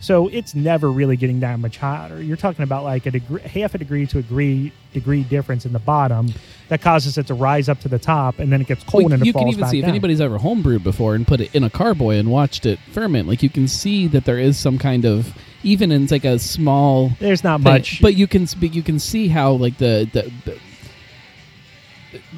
so 0.00 0.28
it's 0.28 0.54
never 0.54 0.90
really 0.90 1.16
getting 1.16 1.40
that 1.40 1.58
much 1.58 1.76
hotter. 1.76 2.22
You're 2.22 2.36
talking 2.36 2.62
about 2.62 2.84
like 2.84 3.06
a 3.06 3.10
degree, 3.10 3.42
half 3.42 3.74
a 3.74 3.78
degree 3.78 4.06
to 4.06 4.18
a 4.18 4.22
degree 4.22 4.72
degree 4.92 5.22
difference 5.22 5.66
in 5.66 5.72
the 5.72 5.78
bottom 5.78 6.32
that 6.68 6.80
causes 6.80 7.18
it 7.18 7.26
to 7.26 7.34
rise 7.34 7.68
up 7.68 7.80
to 7.80 7.88
the 7.88 7.98
top, 7.98 8.38
and 8.38 8.52
then 8.52 8.60
it 8.60 8.66
gets 8.66 8.84
cold 8.84 9.04
Well, 9.04 9.12
and 9.14 9.22
it 9.22 9.26
you 9.26 9.32
falls 9.32 9.44
can 9.44 9.48
even 9.50 9.60
back 9.62 9.70
see 9.70 9.78
if 9.80 9.84
anybody's 9.86 10.20
ever 10.20 10.38
homebrewed 10.38 10.82
before 10.82 11.14
and 11.14 11.26
put 11.26 11.40
it 11.40 11.54
in 11.54 11.64
a 11.64 11.70
carboy 11.70 12.16
and 12.18 12.30
watched 12.30 12.64
it 12.66 12.78
ferment. 12.92 13.28
Like 13.28 13.42
you 13.42 13.50
can 13.50 13.66
see 13.68 14.06
that 14.08 14.24
there 14.24 14.38
is 14.38 14.56
some 14.58 14.78
kind 14.78 15.04
of 15.04 15.34
even 15.62 15.90
in 15.90 16.06
like 16.06 16.24
a 16.24 16.38
small 16.38 17.10
There's 17.18 17.42
not 17.42 17.60
thing, 17.62 17.72
much, 17.72 18.00
but 18.00 18.14
you 18.14 18.26
can 18.26 18.46
but 18.60 18.74
you 18.74 18.82
can 18.82 18.98
see 18.98 19.28
how 19.28 19.52
like 19.52 19.78
the 19.78 20.08
the. 20.12 20.30
the 20.44 20.58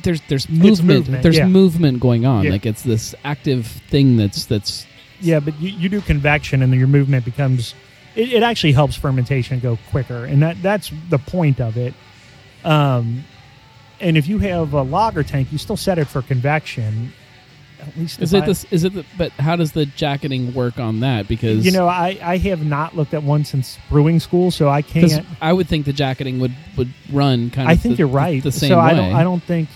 there's 0.03 0.21
there's 0.29 0.49
movement, 0.49 1.01
movement, 1.01 1.23
there's 1.23 1.37
yeah. 1.37 1.47
movement 1.47 2.01
going 2.01 2.27
on 2.27 2.45
Yeah. 2.45 2.51
like 2.51 2.67
it's 2.67 2.83
this 2.83 3.15
active 3.23 3.67
thing 3.67 4.17
that's 4.17 4.47
that's 4.47 4.85
Yeah, 5.21 5.41
but 5.41 5.59
you, 5.61 5.71
you 5.71 5.89
do 5.89 6.01
convection 6.01 6.63
and 6.63 6.75
your 6.75 6.89
movement 6.89 7.25
becomes 7.25 7.75
it, 8.15 8.33
it 8.33 8.43
actually 8.43 8.73
helps 8.73 8.97
fermentation 8.97 9.61
go 9.61 9.79
quicker 9.91 10.25
and 10.25 10.43
that 10.43 10.63
that's 10.63 10.91
the 11.09 11.19
point 11.19 11.61
of 11.61 11.77
it. 11.77 11.95
Um 12.65 13.25
and 14.01 14.17
if 14.17 14.27
you 14.27 14.39
have 14.39 14.73
a 14.73 14.83
lager 14.83 15.23
tank, 15.23 15.53
you 15.53 15.59
still 15.59 15.77
set 15.77 15.99
it 15.99 16.07
for 16.07 16.23
convection. 16.23 17.13
At 17.81 17.97
least 17.97 18.21
is 18.21 18.35
it 18.35 18.43
I- 18.43 18.47
this 18.47 18.65
is 18.71 18.85
it 18.85 18.95
the, 18.95 19.05
but 19.17 19.33
how 19.33 19.57
does 19.57 19.73
the 19.73 19.87
jacketing 19.87 20.53
work 20.53 20.79
on 20.79 21.01
that 21.01 21.29
because 21.29 21.65
you 21.65 21.73
know, 21.73 21.87
I, 21.87 22.19
I 22.23 22.37
have 22.39 22.65
not 22.65 22.95
looked 22.95 23.15
at 23.15 23.23
one 23.23 23.45
since 23.45 23.79
brewing 23.89 24.21
school, 24.21 24.51
so 24.51 24.69
I 24.69 24.83
can't 24.83 25.25
I 25.41 25.53
would 25.53 25.69
think 25.69 25.87
the 25.87 25.93
jacketing 25.93 26.41
would 26.41 26.55
would 26.77 26.93
run 27.11 27.51
kind 27.51 27.69
of 27.69 27.73
I 27.73 27.77
think 27.77 27.97
the, 27.97 28.01
you're 28.01 28.09
right. 28.09 28.43
the, 28.43 28.53
same 28.53 28.69
so 28.69 28.79
way 28.79 28.85
I 28.85 28.95
don't 28.95 29.15
I 29.15 29.23
don't 29.23 29.43
think 29.43 29.69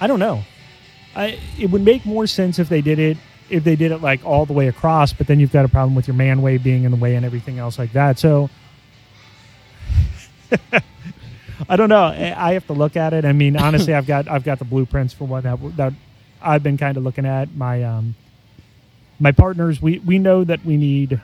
I 0.00 0.06
don't 0.06 0.20
know. 0.20 0.42
I 1.14 1.38
it 1.58 1.70
would 1.70 1.82
make 1.82 2.06
more 2.06 2.26
sense 2.26 2.58
if 2.58 2.68
they 2.68 2.80
did 2.80 2.98
it 2.98 3.18
if 3.50 3.64
they 3.64 3.76
did 3.76 3.92
it 3.92 4.02
like 4.02 4.24
all 4.24 4.46
the 4.46 4.52
way 4.52 4.68
across, 4.68 5.12
but 5.12 5.26
then 5.26 5.40
you've 5.40 5.52
got 5.52 5.64
a 5.64 5.68
problem 5.68 5.94
with 5.94 6.06
your 6.06 6.16
man 6.16 6.42
way 6.42 6.58
being 6.58 6.84
in 6.84 6.90
the 6.90 6.96
way 6.96 7.14
and 7.14 7.24
everything 7.24 7.58
else 7.58 7.78
like 7.78 7.92
that. 7.92 8.18
So 8.18 8.50
I 11.68 11.76
don't 11.76 11.88
know. 11.88 12.04
I 12.04 12.52
have 12.52 12.66
to 12.68 12.72
look 12.72 12.96
at 12.96 13.12
it. 13.12 13.24
I 13.24 13.32
mean, 13.32 13.56
honestly, 13.56 13.94
I've 13.94 14.06
got 14.06 14.28
I've 14.28 14.44
got 14.44 14.58
the 14.58 14.64
blueprints 14.64 15.12
for 15.12 15.24
what 15.24 15.42
that 15.44 15.58
that 15.76 15.92
I've 16.40 16.62
been 16.62 16.76
kind 16.76 16.96
of 16.96 17.02
looking 17.02 17.26
at. 17.26 17.54
My 17.54 17.82
um 17.82 18.14
my 19.18 19.32
partners, 19.32 19.82
we 19.82 19.98
we 20.00 20.18
know 20.18 20.44
that 20.44 20.64
we 20.64 20.76
need 20.76 21.20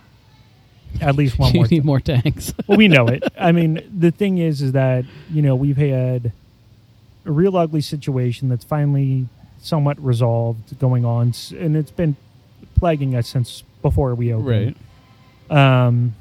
at 1.01 1.17
least 1.17 1.39
one 1.39 1.53
you 1.55 1.61
more. 1.61 1.69
need 1.69 1.85
more 1.85 2.01
tanks. 2.01 2.53
well, 2.67 2.79
we 2.79 2.89
know 2.89 3.07
it. 3.07 3.25
I 3.39 3.53
mean, 3.53 3.81
the 3.97 4.11
thing 4.11 4.39
is, 4.39 4.61
is 4.63 4.73
that 4.73 5.05
you 5.31 5.43
know 5.43 5.55
we've 5.55 5.77
had 5.77 6.33
a 7.27 7.33
real 7.33 7.57
ugly 7.57 7.81
situation 7.81 8.49
that's 8.49 8.65
finally 8.65 9.27
somewhat 9.65 9.99
resolved 10.03 10.79
going 10.79 11.05
on, 11.05 11.33
and 11.59 11.77
it's 11.77 11.91
been 11.91 12.17
plaguing 12.77 13.15
us 13.15 13.29
since 13.29 13.63
before 13.83 14.15
we 14.15 14.33
opened. 14.33 14.77
right. 15.51 15.87
Um, 15.87 16.15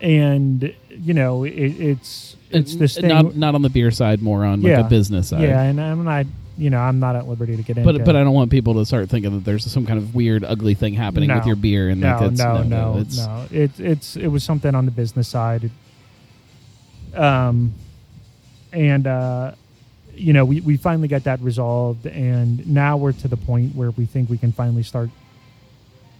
and 0.00 0.74
you 0.90 1.14
know, 1.14 1.44
it, 1.44 1.52
it's 1.52 2.36
it's 2.50 2.72
And 2.72 2.80
this 2.80 2.96
thing. 2.96 3.08
Not 3.08 3.36
not 3.36 3.54
on 3.54 3.62
the 3.62 3.70
beer 3.70 3.90
side, 3.90 4.20
more 4.22 4.44
on 4.44 4.62
like 4.62 4.70
Yeah. 4.70 4.86
a 4.86 4.88
business 4.88 5.28
side. 5.28 5.42
yeah, 5.42 5.62
and 5.62 5.80
I'm 5.80 6.04
not. 6.04 6.26
You 6.58 6.70
know, 6.70 6.78
I'm 6.78 6.98
not 7.00 7.16
at 7.16 7.28
liberty 7.28 7.54
to 7.54 7.62
get 7.62 7.76
into. 7.76 7.92
But 7.92 8.04
but 8.06 8.16
I 8.16 8.24
don't 8.24 8.32
want 8.32 8.50
people 8.50 8.72
to 8.74 8.86
start 8.86 9.10
thinking 9.10 9.30
that 9.32 9.44
there's 9.44 9.70
some 9.70 9.84
kind 9.84 9.98
of 9.98 10.14
weird, 10.14 10.42
ugly 10.42 10.72
thing 10.72 10.94
happening 10.94 11.30
with 11.30 11.44
your 11.44 11.54
beer, 11.56 11.90
and 11.90 12.00
no, 12.00 12.16
like 12.16 12.30
it's, 12.32 12.40
no, 12.40 12.62
no, 12.62 12.92
no, 12.94 12.98
it's 12.98 13.18
no. 13.18 13.46
It, 13.50 13.78
it's 13.78 14.16
it 14.16 14.28
was 14.28 14.42
something 14.42 14.74
on 14.74 14.86
the 14.86 14.90
business 14.90 15.28
side. 15.28 15.70
Um, 17.14 17.74
and 18.72 19.06
uh, 19.06 19.52
you 20.16 20.32
know, 20.32 20.44
we 20.44 20.60
we 20.60 20.76
finally 20.76 21.08
got 21.08 21.24
that 21.24 21.40
resolved, 21.40 22.06
and 22.06 22.66
now 22.66 22.96
we're 22.96 23.12
to 23.12 23.28
the 23.28 23.36
point 23.36 23.74
where 23.74 23.90
we 23.90 24.06
think 24.06 24.30
we 24.30 24.38
can 24.38 24.52
finally 24.52 24.82
start. 24.82 25.10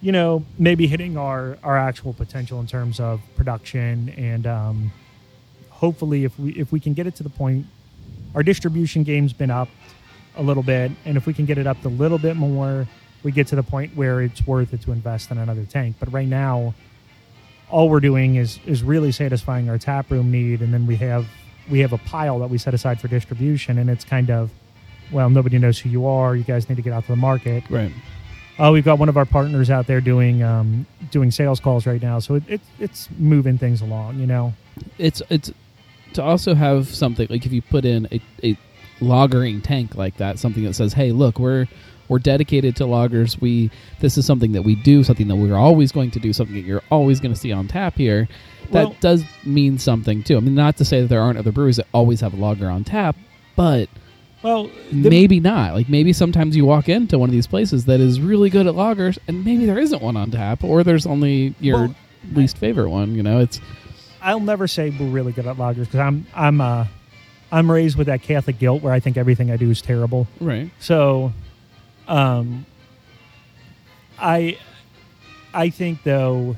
You 0.03 0.13
know, 0.13 0.45
maybe 0.59 0.87
hitting 0.87 1.17
our 1.17 1.59
our 1.63 1.77
actual 1.77 2.13
potential 2.13 2.61
in 2.61 2.67
terms 2.67 3.01
of 3.01 3.21
production, 3.37 4.11
and 4.11 4.47
um, 4.47 4.93
hopefully, 5.71 6.25
if 6.25 6.39
we 6.39 6.53
if 6.53 6.73
we 6.73 6.81
can 6.81 6.93
get 6.93 7.07
it 7.07 7.17
to 7.17 7.23
the 7.23 7.31
point, 7.31 7.67
our 8.35 8.43
distribution 8.43 9.03
game's 9.03 9.33
been 9.33 9.51
up 9.51 9.69
a 10.37 10.43
little 10.43 10.63
bit, 10.63 10.93
and 11.05 11.17
if 11.17 11.27
we 11.27 11.33
can 11.33 11.47
get 11.47 11.59
it 11.59 11.67
up 11.67 11.83
a 11.85 11.89
little 11.89 12.19
bit 12.19 12.37
more, 12.37 12.87
we 13.23 13.33
get 13.33 13.47
to 13.49 13.57
the 13.57 13.63
point 13.63 13.97
where 13.97 14.21
it's 14.21 14.47
worth 14.47 14.75
it 14.75 14.83
to 14.83 14.93
invest 14.93 15.31
in 15.31 15.39
another 15.39 15.65
tank. 15.65 15.97
But 15.99 16.13
right 16.13 16.29
now, 16.29 16.75
all 17.71 17.89
we're 17.89 18.01
doing 18.01 18.37
is 18.37 18.61
is 18.67 18.83
really 18.83 19.13
satisfying 19.13 19.71
our 19.71 19.79
tap 19.79 20.11
room 20.11 20.31
need, 20.31 20.61
and 20.61 20.75
then 20.75 20.87
we 20.87 20.97
have 20.97 21.27
we 21.71 21.81
have 21.81 21.93
a 21.93 21.99
pile 21.99 22.39
that 22.41 22.49
we 22.51 22.59
set 22.59 22.75
aside 22.75 23.01
for 23.01 23.09
distribution, 23.09 23.79
and 23.79 23.91
it's 23.91 24.05
kind 24.05 24.31
of 24.31 24.51
well, 25.13 25.31
nobody 25.31 25.59
knows 25.59 25.79
who 25.79 25.89
you 25.89 26.07
are. 26.07 26.35
You 26.35 26.43
guys 26.45 26.69
need 26.69 26.75
to 26.77 26.83
get 26.83 26.93
out 26.93 27.05
to 27.05 27.13
the 27.13 27.17
market. 27.17 27.65
right. 27.71 27.93
Oh, 28.59 28.73
we've 28.73 28.85
got 28.85 28.99
one 28.99 29.11
of 29.11 29.19
our 29.19 29.27
partners 29.27 29.69
out 29.69 29.87
there 29.87 30.01
doing 30.01 30.43
um, 30.43 30.87
doing 31.11 31.31
sales 31.31 31.61
calls 31.61 31.87
right 31.87 32.01
now, 32.01 32.19
so 32.21 32.37
it, 32.37 32.43
it 32.49 32.61
it's 32.79 33.09
moving 33.19 33.59
things 33.59 33.83
along. 33.83 34.19
You 34.19 34.27
know, 34.27 34.55
It's 34.97 35.21
it's 35.29 35.53
to 36.15 36.23
also 36.23 36.55
have 36.55 36.89
something 36.89 37.27
like 37.29 37.45
if 37.45 37.53
you 37.53 37.61
put 37.61 37.85
in 37.85 38.09
a, 38.11 38.21
a 38.43 38.57
lagering 39.01 39.63
tank 39.63 39.95
like 39.95 40.17
that, 40.17 40.39
something 40.39 40.65
that 40.65 40.73
says, 40.73 40.95
"Hey, 40.95 41.13
look, 41.13 41.39
we're 41.39 41.67
we're 42.09 42.19
dedicated 42.19 42.77
to 42.77 42.85
lagers. 42.85 43.41
We 43.41 43.71
this 44.01 44.17
is 44.19 44.27
something 44.27 44.53
that 44.53 44.63
we 44.63 44.75
do, 44.75 45.03
something 45.05 45.29
that 45.29 45.37
we're 45.37 45.57
always 45.57 45.93
going 45.93 46.11
to 46.13 46.19
do, 46.21 46.33
something 46.33 46.55
that 46.57 46.65
you're 46.65 46.83
always 46.91 47.21
going 47.21 47.33
to 47.35 47.39
see 47.41 47.53
on 47.53 47.69
tap 47.69 47.95
here." 47.97 48.29
That 48.73 48.85
Well- 48.89 48.97
does 49.01 49.25
mean 49.45 49.79
something 49.79 50.23
too. 50.23 50.37
I 50.37 50.41
mean, 50.41 50.55
not 50.55 50.77
to 50.79 50.85
say 50.85 51.01
that 51.01 51.09
there 51.09 51.21
aren't 51.21 51.39
other 51.39 51.53
breweries 51.53 51.77
that 51.77 51.87
always 51.93 52.21
have 52.21 52.35
a 52.35 52.37
lager 52.37 52.69
on 52.69 52.83
tap, 52.85 53.15
but 53.55 53.89
well, 54.43 54.71
maybe 54.93 55.41
not. 55.41 55.75
Like 55.75 55.89
maybe 55.89 56.13
sometimes 56.13 56.57
you 56.57 56.65
walk 56.65 56.89
into 56.89 57.19
one 57.19 57.29
of 57.29 57.33
these 57.33 57.47
places 57.47 57.85
that 57.87 58.01
is 58.01 58.21
really 58.21 58.51
good 58.51 58.67
at 58.67 58.75
lagers, 58.75 59.19
and 59.29 59.45
maybe 59.45 59.67
there 59.67 59.79
isn't 59.79 60.03
one 60.03 60.17
on 60.17 60.31
tap, 60.31 60.65
or 60.65 60.83
there's 60.85 61.07
only 61.07 61.55
your 61.61 61.79
Well, 61.79 61.95
least 62.35 62.59
favorite 62.59 62.91
one. 62.91 63.15
You 63.15 63.23
know, 63.23 63.39
it's 63.41 63.61
I'll 64.21 64.41
never 64.41 64.67
say 64.67 64.91
we're 64.91 65.07
really 65.07 65.31
good 65.33 65.47
at 65.47 65.57
lagers 65.57 65.81
because 65.87 66.01
I'm 66.01 66.27
I'm 66.35 66.61
uh 66.61 66.87
I'm 67.53 67.71
raised 67.71 67.97
with 67.97 68.09
that 68.09 68.23
Catholic 68.23 68.59
guilt 68.59 68.83
where 68.83 68.93
I 68.93 68.99
think 68.99 69.17
everything 69.17 69.53
I 69.53 69.57
do 69.57 69.71
is 69.71 69.81
terrible. 69.81 70.27
right. 70.41 70.69
So, 70.81 71.33
um, 72.09 72.67
I, 74.19 74.59
I 75.53 75.71
think 75.71 76.03
though, 76.03 76.57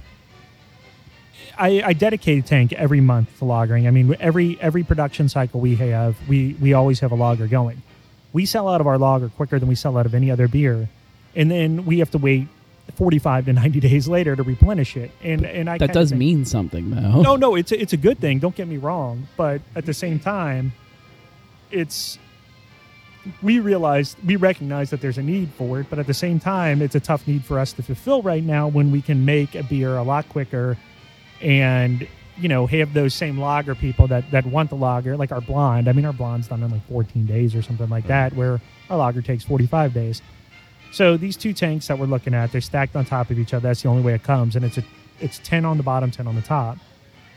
I, 1.57 1.83
I 1.85 1.93
dedicate 1.93 2.45
a 2.45 2.47
tank 2.47 2.73
every 2.73 3.01
month 3.01 3.39
to 3.39 3.45
lagering. 3.45 3.87
I 3.89 3.91
mean, 3.91 4.15
every 4.21 4.59
every 4.61 4.85
production 4.85 5.29
cycle 5.29 5.61
we 5.61 5.75
have, 5.77 6.17
we 6.29 6.55
we 6.61 6.73
always 6.73 7.01
have 7.01 7.11
a 7.11 7.17
lager 7.17 7.47
going. 7.49 7.83
We 8.33 8.47
sell 8.47 8.69
out 8.69 8.81
of 8.81 8.87
our 8.87 8.99
lager 8.99 9.29
quicker 9.31 9.59
than 9.59 9.69
we 9.69 9.75
sell 9.75 9.97
out 9.99 10.07
of 10.07 10.15
any 10.15 10.31
other 10.31 10.47
beer, 10.49 10.89
and 11.35 11.51
then 11.51 11.85
we 11.85 11.99
have 11.99 12.11
to 12.13 12.19
wait 12.19 12.47
forty 12.95 13.19
five 13.19 13.47
to 13.47 13.53
ninety 13.53 13.81
days 13.89 14.07
later 14.07 14.37
to 14.37 14.43
replenish 14.45 14.97
it. 14.97 15.11
And 15.23 15.45
and 15.45 15.69
I 15.69 15.79
That 15.79 15.93
does 15.93 16.11
think- 16.11 16.21
mean 16.21 16.45
something, 16.45 16.91
though. 16.91 17.23
no, 17.23 17.35
no, 17.37 17.57
it's 17.57 17.73
a, 17.73 17.81
it's 17.81 17.93
a 17.93 17.97
good 17.97 18.21
thing. 18.21 18.39
Don't 18.39 18.55
get 18.55 18.69
me 18.69 18.77
wrong, 18.77 19.27
but 19.37 19.61
at 19.75 19.85
the 19.85 19.95
same 19.95 20.21
time, 20.21 20.73
it's 21.73 22.19
we 23.43 23.61
realize 23.61 24.17
we 24.25 24.37
recognize 24.37 24.91
that 24.91 25.01
there's 25.01 25.19
a 25.19 25.23
need 25.23 25.51
for 25.51 25.81
it, 25.81 25.87
but 25.91 25.99
at 25.99 26.07
the 26.07 26.15
same 26.15 26.41
time, 26.41 26.83
it's 26.83 26.95
a 26.95 27.01
tough 27.01 27.27
need 27.27 27.45
for 27.45 27.59
us 27.59 27.73
to 27.75 27.83
fulfill 27.83 28.23
right 28.23 28.43
now 28.43 28.69
when 28.69 28.91
we 28.91 29.03
can 29.03 29.25
make 29.25 29.55
a 29.55 29.63
beer 29.63 29.97
a 29.97 30.03
lot 30.03 30.29
quicker 30.29 30.77
and 31.41 32.07
you 32.37 32.49
know 32.49 32.67
have 32.67 32.95
those 32.95 33.15
same 33.15 33.39
lager 33.39 33.75
people 33.75 34.07
that 34.07 34.31
that 34.31 34.47
want 34.47 34.71
the 34.71 34.77
lager 34.77 35.17
like 35.17 35.33
our 35.33 35.41
blonde. 35.41 35.89
I 35.89 35.93
mean 35.93 36.05
our 36.05 36.13
blonde's 36.13 36.49
done 36.49 36.63
in 36.63 36.71
like 36.71 36.87
14 36.89 37.27
days 37.27 37.55
or 37.55 37.63
something 37.63 37.89
like 37.89 38.07
that 38.07 38.33
where 38.35 38.61
our 38.91 38.97
lager 38.97 39.23
takes 39.23 39.45
45 39.45 39.93
days. 39.93 40.23
So 40.93 41.17
these 41.17 41.37
two 41.37 41.53
tanks 41.53 41.89
that 41.89 41.99
we're 41.99 42.07
looking 42.07 42.35
at 42.35 42.53
they're 42.53 42.61
stacked 42.61 42.97
on 42.97 43.05
top 43.05 43.31
of 43.31 43.39
each 43.39 43.53
other. 43.53 43.69
That's 43.69 43.83
the 43.83 43.89
only 43.89 44.03
way 44.03 44.15
it 44.15 44.23
comes 44.23 44.57
and 44.57 44.65
it's 44.65 44.79
a 44.79 44.85
it's 45.21 45.41
10 45.41 45.65
on 45.65 45.77
the 45.77 45.83
bottom 45.83 46.11
10 46.11 46.27
on 46.27 46.37
the 46.37 46.43
top. 46.43 46.79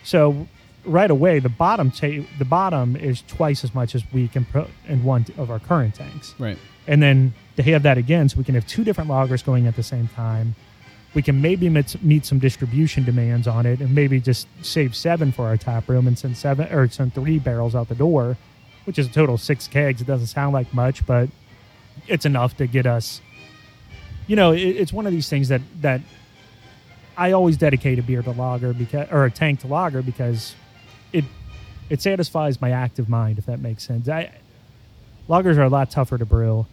So 0.03 0.47
right 0.85 1.11
away 1.11 1.39
the 1.39 1.49
bottom 1.49 1.91
ta- 1.91 2.25
the 2.39 2.45
bottom 2.45 2.95
is 2.95 3.21
twice 3.27 3.63
as 3.63 3.73
much 3.75 3.93
as 3.95 4.03
we 4.11 4.27
can 4.27 4.45
put 4.45 4.67
in 4.87 5.03
one 5.03 5.25
of 5.37 5.51
our 5.51 5.59
current 5.59 5.95
tanks. 5.95 6.33
Right. 6.39 6.57
and 6.87 7.01
then 7.01 7.33
to 7.57 7.63
have 7.63 7.83
that 7.83 7.97
again 7.97 8.29
so 8.29 8.37
we 8.37 8.43
can 8.43 8.55
have 8.55 8.65
two 8.65 8.83
different 8.83 9.09
lagers 9.09 9.43
going 9.45 9.67
at 9.67 9.75
the 9.75 9.83
same 9.83 10.07
time. 10.07 10.55
We 11.13 11.21
can 11.21 11.41
maybe 11.41 11.67
meet, 11.69 12.01
meet 12.01 12.25
some 12.25 12.39
distribution 12.39 13.03
demands 13.03 13.45
on 13.45 13.65
it 13.65 13.81
and 13.81 13.93
maybe 13.93 14.21
just 14.21 14.47
save 14.61 14.95
seven 14.95 15.31
for 15.33 15.45
our 15.45 15.57
tap 15.57 15.89
room 15.89 16.07
and 16.07 16.17
send 16.17 16.37
seven 16.37 16.71
or 16.73 16.87
send 16.87 17.13
three 17.13 17.37
barrels 17.37 17.75
out 17.75 17.89
the 17.89 17.95
door 17.95 18.37
which 18.85 18.97
is 18.97 19.05
a 19.05 19.11
total 19.11 19.35
of 19.35 19.41
six 19.41 19.67
kegs. 19.67 20.01
It 20.01 20.07
doesn't 20.07 20.27
sound 20.27 20.53
like 20.53 20.73
much 20.73 21.05
but 21.05 21.29
it's 22.07 22.25
enough 22.25 22.57
to 22.57 22.65
get 22.67 22.85
us 22.87 23.21
you 24.27 24.35
know 24.35 24.51
it, 24.51 24.61
it's 24.61 24.93
one 24.93 25.05
of 25.05 25.11
these 25.11 25.27
things 25.29 25.49
that 25.49 25.61
that 25.81 25.99
i 27.17 27.33
always 27.33 27.57
dedicate 27.57 27.99
a 27.99 28.01
beer 28.03 28.21
to 28.21 28.31
lager 28.31 28.71
because 28.73 29.07
or 29.11 29.25
a 29.25 29.31
tank 29.31 29.59
to 29.59 29.67
lager 29.67 30.01
because 30.01 30.55
it 31.91 32.01
satisfies 32.01 32.59
my 32.61 32.71
active 32.71 33.07
mind 33.09 33.37
if 33.37 33.45
that 33.45 33.59
makes 33.59 33.83
sense 33.83 34.07
i 34.09 34.31
lagers 35.29 35.57
are 35.57 35.63
a 35.63 35.69
lot 35.69 35.91
tougher 35.91 36.17
to 36.17 36.25
brew 36.25 36.65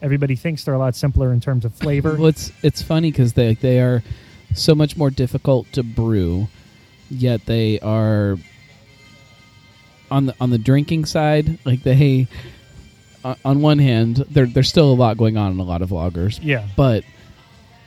everybody 0.00 0.36
thinks 0.36 0.64
they're 0.64 0.74
a 0.74 0.78
lot 0.78 0.94
simpler 0.94 1.32
in 1.32 1.40
terms 1.40 1.64
of 1.64 1.74
flavor 1.74 2.14
Well, 2.14 2.26
it's 2.28 2.52
it's 2.62 2.80
funny 2.82 3.10
because 3.10 3.32
they 3.34 3.54
they 3.54 3.80
are 3.80 4.02
so 4.54 4.74
much 4.74 4.96
more 4.96 5.10
difficult 5.10 5.66
to 5.72 5.82
brew, 5.82 6.48
yet 7.10 7.44
they 7.44 7.78
are 7.80 8.38
on 10.10 10.26
the 10.26 10.34
on 10.40 10.48
the 10.50 10.56
drinking 10.58 11.04
side. 11.04 11.58
Like 11.66 11.82
they, 11.82 12.26
on- 13.24 13.36
on 13.44 13.60
one 13.60 13.78
hand, 13.78 14.24
there 14.30 14.46
there's 14.46 14.68
still 14.68 14.90
a 14.90 14.94
lot 14.94 15.18
going 15.18 15.36
on 15.36 15.52
in 15.52 15.58
a 15.60 15.64
lot 15.64 15.82
of 15.82 15.90
lagers, 15.90 16.38
yeah 16.42 16.66
but 16.76 17.04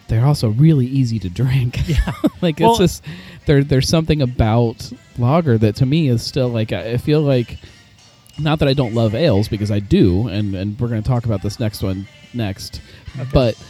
they're 0.07 0.25
also 0.25 0.49
really 0.49 0.85
easy 0.85 1.17
to 1.19 1.29
drink. 1.29 1.87
yeah 1.87 2.11
like 2.41 2.59
Well- 2.59 2.71
it's 2.71 2.79
just 2.79 3.03
there 3.47 3.63
there's 3.63 3.87
something 3.89 4.21
about 4.21 4.91
lager 5.21 5.57
that 5.57 5.75
to 5.77 5.85
me 5.85 6.07
is 6.09 6.21
still 6.23 6.49
like 6.49 6.71
I 6.71 6.97
feel 6.97 7.21
like 7.21 7.57
not 8.39 8.59
that 8.59 8.67
I 8.67 8.73
don't 8.73 8.93
love 8.93 9.13
ales 9.15 9.47
because 9.47 9.71
I 9.71 9.79
do 9.79 10.27
and 10.27 10.55
and 10.55 10.79
we're 10.79 10.87
going 10.87 11.01
to 11.03 11.07
talk 11.07 11.25
about 11.25 11.41
this 11.41 11.59
next 11.59 11.83
one 11.83 12.07
next 12.33 12.81
Okay. 13.19 13.29
but 13.33 13.63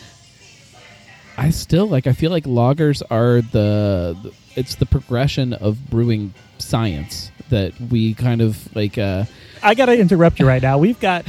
I 1.37 1.49
still 1.49 1.87
like 1.87 2.07
I 2.07 2.13
feel 2.13 2.31
like 2.31 2.45
lagers 2.45 3.01
are 3.09 3.41
the, 3.41 4.17
the 4.23 4.33
it's 4.55 4.75
the 4.75 4.85
progression 4.85 5.53
of 5.53 5.89
brewing 5.89 6.33
science 6.59 7.31
that 7.49 7.73
we 7.89 8.13
kind 8.13 8.39
of 8.39 8.73
like 8.75 8.97
uh 8.97 9.25
i 9.63 9.73
gotta 9.73 9.97
interrupt 9.99 10.39
you 10.39 10.47
right 10.47 10.61
now 10.61 10.77
we've 10.77 10.99
got 10.99 11.25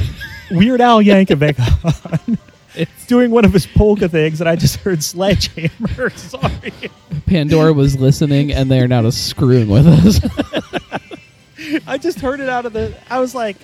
weird 0.50 0.80
al 0.80 1.00
yankovic 1.02 1.58
on 2.28 2.38
it's 2.74 3.06
doing 3.06 3.30
one 3.30 3.44
of 3.44 3.52
his 3.52 3.66
polka 3.66 4.08
things 4.08 4.40
and 4.40 4.48
i 4.48 4.56
just 4.56 4.76
heard 4.76 5.02
sledgehammer 5.02 6.10
sorry 6.16 6.72
Pandora 7.32 7.72
was 7.72 7.98
listening 7.98 8.52
and 8.52 8.70
they 8.70 8.80
are 8.80 8.88
now 8.88 9.00
just 9.02 9.26
screwing 9.26 9.68
with 9.68 9.86
us. 9.86 10.20
I 11.86 11.96
just 11.96 12.20
heard 12.20 12.40
it 12.40 12.48
out 12.48 12.66
of 12.66 12.74
the. 12.74 12.94
I 13.08 13.20
was 13.20 13.34
like, 13.34 13.56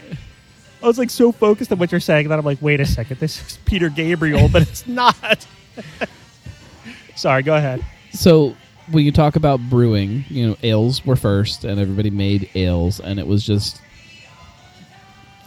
I 0.83 0.87
was 0.87 0.99
like 0.99 1.11
so 1.11 1.33
focused 1.33 1.71
on 1.71 1.79
what 1.79 1.93
you're 1.93 2.01
saying 2.01 2.29
that 2.29 2.39
I'm 2.39 2.45
like, 2.45 2.63
wait 2.63 2.81
a 2.81 2.87
second, 2.87 3.21
this 3.21 3.47
is 3.47 3.59
Peter 3.67 3.91
Gabriel, 3.91 4.49
but 4.49 4.63
it's 4.63 4.87
not. 4.87 5.47
Sorry, 7.15 7.43
go 7.43 7.57
ahead. 7.57 7.85
So 8.13 8.57
when 8.91 9.05
you 9.05 9.13
talk 9.13 9.37
about 9.37 9.61
brewing, 9.69 10.25
you 10.29 10.49
know, 10.49 10.57
ales 10.63 11.05
were 11.05 11.17
first, 11.17 11.65
and 11.65 11.79
everybody 11.79 12.11
made 12.11 12.49
ales, 12.55 13.01
and 13.01 13.19
it 13.19 13.27
was 13.27 13.45
just 13.45 13.83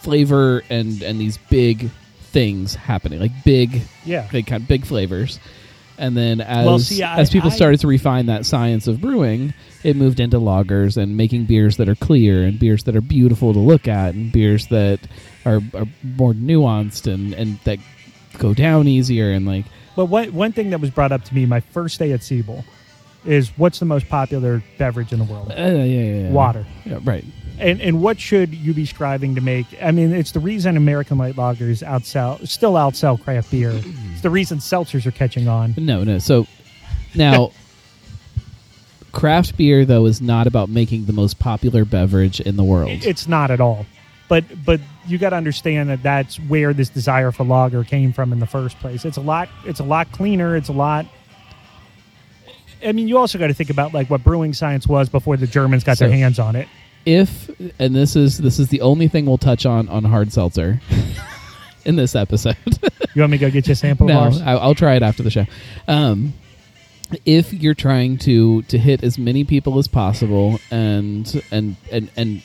flavor 0.01 0.63
and 0.69 1.01
and 1.01 1.19
these 1.19 1.37
big 1.37 1.89
things 2.31 2.75
happening, 2.75 3.19
like 3.19 3.43
big, 3.43 3.81
Yeah, 4.05 4.27
big 4.31 4.47
kind, 4.47 4.61
of 4.63 4.67
big 4.67 4.85
flavors. 4.85 5.39
And 5.97 6.17
then 6.17 6.41
as 6.41 6.65
Well, 6.65 6.79
see, 6.79 7.03
I- 7.03 7.17
as 7.19 7.29
people 7.29 7.51
I- 7.51 7.55
started 7.55 7.79
to 7.81 7.87
refine 7.87 8.25
that 8.27 8.45
science 8.45 8.87
of 8.87 9.01
brewing, 9.01 9.53
it 9.83 9.95
moved 9.95 10.19
into 10.19 10.37
lagers 10.39 10.97
and 10.97 11.15
making 11.17 11.45
beers 11.45 11.77
that 11.77 11.87
are 11.89 11.95
clear 11.95 12.43
and 12.43 12.57
beers 12.57 12.83
that 12.85 12.95
are 12.95 13.01
beautiful 13.01 13.53
to 13.53 13.59
look 13.59 13.87
at 13.87 14.13
and 14.15 14.31
beers 14.31 14.67
that 14.67 14.99
are, 15.45 15.61
are 15.75 15.85
more 16.17 16.33
nuanced 16.33 17.11
and 17.11 17.33
and 17.33 17.59
that 17.65 17.77
go 18.37 18.53
down 18.53 18.87
easier 18.87 19.31
and 19.31 19.45
like 19.45 19.65
but 19.95 20.05
one 20.05 20.31
one 20.33 20.51
thing 20.53 20.69
that 20.71 20.79
was 20.79 20.89
brought 20.89 21.11
up 21.11 21.23
to 21.25 21.35
me 21.35 21.45
my 21.45 21.59
first 21.59 21.99
day 21.99 22.13
at 22.13 22.23
Siebel, 22.23 22.63
is 23.25 23.51
what's 23.57 23.77
the 23.79 23.85
most 23.85 24.07
popular 24.09 24.63
beverage 24.77 25.11
in 25.11 25.19
the 25.19 25.25
world? 25.25 25.51
Uh, 25.51 25.55
yeah, 25.55 25.83
yeah, 25.83 26.21
yeah. 26.23 26.29
Water. 26.31 26.65
Yeah, 26.85 26.99
right. 27.03 27.25
And 27.61 27.79
and 27.79 28.01
what 28.01 28.19
should 28.19 28.53
you 28.53 28.73
be 28.73 28.85
striving 28.85 29.35
to 29.35 29.41
make? 29.41 29.67
I 29.81 29.91
mean, 29.91 30.11
it's 30.13 30.31
the 30.31 30.39
reason 30.39 30.75
American 30.77 31.17
light 31.17 31.35
lagers 31.35 31.85
outsell 31.87 32.45
still 32.47 32.73
outsell 32.73 33.21
craft 33.23 33.51
beer. 33.51 33.71
It's 34.13 34.21
the 34.21 34.29
reason 34.31 34.57
seltzers 34.57 35.05
are 35.05 35.11
catching 35.11 35.47
on. 35.47 35.75
No, 35.77 36.03
no. 36.03 36.17
So 36.17 36.47
now, 37.13 37.51
craft 39.11 39.57
beer 39.57 39.85
though 39.85 40.05
is 40.05 40.21
not 40.21 40.47
about 40.47 40.69
making 40.69 41.05
the 41.05 41.13
most 41.13 41.37
popular 41.39 41.85
beverage 41.85 42.39
in 42.39 42.55
the 42.57 42.63
world. 42.63 42.89
It's 43.05 43.27
not 43.27 43.51
at 43.51 43.61
all. 43.61 43.85
But 44.27 44.45
but 44.65 44.79
you 45.05 45.17
got 45.17 45.31
to 45.31 45.35
understand 45.35 45.89
that 45.89 46.01
that's 46.01 46.37
where 46.37 46.73
this 46.73 46.89
desire 46.89 47.31
for 47.31 47.43
lager 47.43 47.83
came 47.83 48.13
from 48.13 48.31
in 48.33 48.39
the 48.39 48.47
first 48.47 48.79
place. 48.79 49.03
It's 49.05 49.17
a 49.17 49.21
lot. 49.21 49.49
It's 49.65 49.79
a 49.79 49.83
lot 49.83 50.11
cleaner. 50.11 50.55
It's 50.55 50.69
a 50.69 50.73
lot. 50.73 51.05
I 52.83 52.93
mean, 52.93 53.07
you 53.07 53.17
also 53.17 53.37
got 53.37 53.47
to 53.47 53.53
think 53.53 53.69
about 53.69 53.93
like 53.93 54.09
what 54.09 54.23
brewing 54.23 54.53
science 54.53 54.87
was 54.87 55.09
before 55.09 55.37
the 55.37 55.45
Germans 55.47 55.83
got 55.83 55.97
So- 55.97 56.07
their 56.07 56.17
hands 56.17 56.39
on 56.39 56.55
it. 56.55 56.67
If 57.05 57.49
and 57.79 57.95
this 57.95 58.15
is 58.15 58.37
this 58.37 58.59
is 58.59 58.69
the 58.69 58.81
only 58.81 59.07
thing 59.07 59.25
we'll 59.25 59.37
touch 59.37 59.65
on 59.65 59.89
on 59.89 60.03
hard 60.03 60.31
seltzer 60.31 60.81
in 61.85 61.95
this 61.95 62.15
episode. 62.15 62.57
You 63.13 63.21
want 63.21 63.31
me 63.31 63.37
to 63.37 63.45
go 63.47 63.51
get 63.51 63.67
you 63.67 63.73
a 63.73 63.75
sample 63.75 64.07
no, 64.07 64.13
of 64.13 64.23
ours? 64.23 64.41
I, 64.41 64.53
I'll 64.53 64.75
try 64.75 64.95
it 64.95 65.03
after 65.03 65.23
the 65.23 65.31
show. 65.31 65.45
Um, 65.87 66.33
if 67.25 67.53
you're 67.53 67.73
trying 67.73 68.17
to 68.19 68.61
to 68.63 68.77
hit 68.77 69.03
as 69.03 69.17
many 69.17 69.43
people 69.43 69.77
as 69.79 69.87
possible, 69.87 70.59
and 70.69 71.43
and 71.51 71.75
and 71.91 72.09
and 72.15 72.41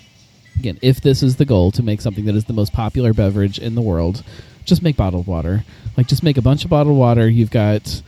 again, 0.58 0.78
if 0.82 1.00
this 1.00 1.22
is 1.22 1.36
the 1.36 1.44
goal 1.44 1.70
to 1.72 1.82
make 1.82 2.00
something 2.00 2.24
that 2.24 2.34
is 2.34 2.46
the 2.46 2.52
most 2.52 2.72
popular 2.72 3.12
beverage 3.12 3.58
in 3.58 3.74
the 3.74 3.82
world, 3.82 4.24
just 4.64 4.82
make 4.82 4.96
bottled 4.96 5.26
water. 5.26 5.64
Like, 5.96 6.08
just 6.08 6.22
make 6.22 6.36
a 6.36 6.42
bunch 6.42 6.64
of 6.64 6.70
bottled 6.70 6.96
water. 6.96 7.28
You've 7.28 7.50
got 7.50 8.02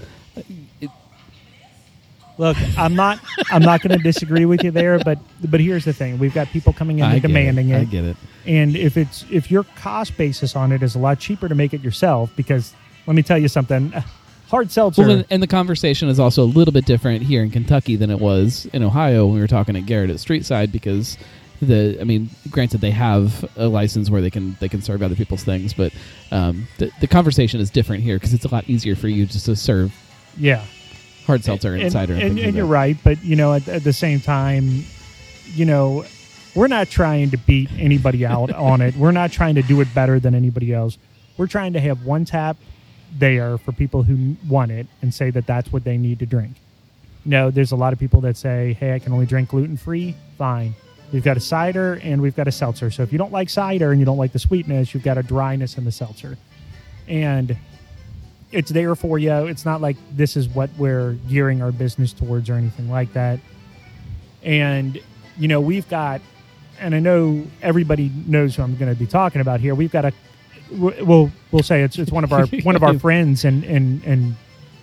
Look, 2.39 2.57
I'm 2.79 2.95
not. 2.95 3.19
I'm 3.51 3.63
not 3.63 3.83
going 3.83 3.97
to 3.99 4.03
disagree 4.03 4.45
with 4.45 4.63
you 4.63 4.71
there, 4.71 4.99
but 5.01 5.19
but 5.51 5.61
here's 5.61 5.85
the 5.85 5.93
thing: 5.93 6.19
we've 6.19 6.33
got 6.35 6.47
people 6.49 6.73
coming 6.73 7.01
in 7.01 7.05
and 7.05 7.21
demanding 7.21 7.71
it. 7.71 7.75
it. 7.77 7.81
I 7.81 7.85
get 7.85 8.05
it. 8.05 8.17
And 8.47 8.77
if 8.77 8.97
it's 8.97 9.25
if 9.31 9.51
your 9.51 9.65
cost 9.77 10.17
basis 10.17 10.55
on 10.57 10.71
it 10.73 10.83
is 10.83 10.95
a 10.95 10.99
lot 10.99 11.19
cheaper 11.19 11.49
to 11.49 11.55
make 11.55 11.75
it 11.75 11.83
yourself, 11.83 12.31
because 12.37 12.73
let 13.07 13.17
me 13.17 13.23
tell 13.23 13.39
you 13.39 13.49
something, 13.49 13.93
hard 14.49 14.71
seltzer. 14.71 15.03
Well, 15.03 15.11
and- 15.11 15.27
and 15.31 15.43
the 15.43 15.47
conversation 15.49 16.09
is 16.09 16.21
also 16.21 16.45
a 16.45 16.47
little 16.47 16.73
bit 16.73 16.85
different 16.87 17.23
here 17.25 17.43
in 17.43 17.51
Kentucky 17.51 17.97
than 17.97 18.11
it 18.11 18.21
was 18.21 18.67
in 18.73 18.83
Ohio 18.85 19.27
when 19.27 19.35
we 19.35 19.41
were 19.41 19.49
talking 19.49 19.75
at 19.77 19.87
Garrett 19.87 20.11
at 20.11 20.17
Streetside 20.17 20.71
because 20.71 21.19
the 21.61 21.99
I 22.01 22.05
mean, 22.05 22.31
granted 22.51 22.81
they 22.81 22.93
have 22.93 23.45
a 23.57 23.67
license 23.67 24.11
where 24.11 24.23
they 24.23 24.31
can 24.31 24.57
they 24.61 24.69
can 24.69 24.81
serve 24.81 25.03
other 25.03 25.17
people's 25.17 25.43
things, 25.43 25.75
but 25.75 25.93
um, 26.31 26.69
the 26.79 26.93
the 27.01 27.09
conversation 27.09 27.59
is 27.59 27.69
different 27.69 28.05
here 28.05 28.15
because 28.17 28.33
it's 28.33 28.45
a 28.45 28.49
lot 28.49 28.69
easier 28.71 28.95
for 28.95 29.09
you 29.09 29.27
just 29.27 29.47
to 29.47 29.57
serve 29.57 29.93
yeah, 30.37 30.63
hard 31.29 31.45
seltzer 31.45 31.75
and, 31.75 31.83
and, 31.83 31.93
cider. 31.93 32.15
and, 32.15 32.35
things 32.35 32.41
and 32.41 32.57
you're 32.57 32.67
right, 32.67 32.97
but 33.05 33.23
you 33.23 33.37
know, 33.37 33.53
at, 33.53 33.69
at 33.69 33.85
the 33.85 33.93
same 33.93 34.19
time, 34.19 34.83
you 35.55 35.67
know, 35.67 36.05
we're 36.55 36.69
not 36.69 36.89
trying 36.89 37.31
to 37.31 37.37
beat 37.37 37.71
anybody 37.79 38.25
out 38.25 38.51
on 38.55 38.81
it. 38.81 38.97
We're 38.97 39.13
not 39.13 39.31
trying 39.31 39.55
to 39.57 39.63
do 39.63 39.81
it 39.83 39.95
better 39.95 40.19
than 40.19 40.35
anybody 40.35 40.73
else. 40.73 40.97
We're 41.37 41.47
trying 41.47 41.75
to 41.75 41.81
have 41.81 42.05
one 42.05 42.25
tap 42.25 42.57
there 43.13 43.59
for 43.59 43.73
people 43.73 44.03
who 44.03 44.37
want 44.49 44.71
it 44.71 44.87
and 45.03 45.13
say 45.13 45.31
that 45.31 45.47
that's 45.47 45.71
what 45.71 45.85
they 45.85 45.99
need 45.99 46.19
to 46.21 46.27
drink. 46.27 46.57
You 47.25 47.31
know, 47.31 47.51
there's 47.51 47.73
a 47.73 47.77
lot 47.77 47.93
of 47.93 47.99
people 47.99 48.23
that 48.23 48.39
say, 48.39 48.73
"Hey, 48.73 48.95
I 48.95 48.99
can 48.99 49.13
only 49.13 49.27
drink 49.27 49.51
gluten 49.51 49.77
free." 49.77 50.17
Fine. 50.39 50.75
We've 51.13 51.23
got 51.23 51.37
a 51.37 51.41
cider 51.41 52.01
and 52.03 52.23
we've 52.23 52.37
got 52.37 52.49
a 52.49 52.53
seltzer. 52.53 52.91
So 52.91 53.03
if 53.03 53.13
you 53.13 53.19
don't 53.19 53.33
like 53.33 53.51
cider 53.51 53.93
and 53.93 54.01
you 54.01 54.07
don't 54.07 54.19
like 54.19 54.33
the 54.33 54.39
sweetness, 54.39 54.93
you've 54.93 55.05
got 55.05 55.17
a 55.17 55.23
dryness 55.23 55.79
in 55.79 55.85
the 55.85 55.93
seltzer. 55.93 56.37
And 57.07 57.57
it's 58.51 58.71
there 58.71 58.95
for 58.95 59.19
you. 59.19 59.33
It's 59.47 59.65
not 59.65 59.81
like 59.81 59.97
this 60.13 60.37
is 60.37 60.49
what 60.49 60.71
we're 60.79 61.13
gearing 61.29 61.63
our 61.63 61.73
business 61.73 62.13
towards 62.13 62.49
or 62.49 62.55
anything 62.55 62.91
like 62.91 63.13
that. 63.13 63.41
And 64.43 65.01
you 65.39 65.49
know, 65.49 65.61
we've 65.61 65.89
got, 65.89 66.21
and 66.81 66.95
I 66.95 66.99
know 66.99 67.47
everybody 67.63 68.11
knows 68.27 68.57
who 68.57 68.63
I'm 68.63 68.77
going 68.77 68.93
to 68.93 68.99
be 68.99 69.07
talking 69.07 69.41
about 69.41 69.61
here. 69.61 69.75
We've 69.75 69.93
got 69.93 70.05
a, 70.05 70.13
we'll 70.71 71.31
we'll 71.51 71.63
say 71.63 71.83
it's 71.83 71.99
it's 71.99 72.11
one 72.11 72.25
of 72.25 72.33
our 72.33 72.47
one 72.63 72.77
of 72.77 72.83
our 72.83 72.99
friends 72.99 73.45
and, 73.45 73.65
and, 73.65 74.03
in 74.05 74.37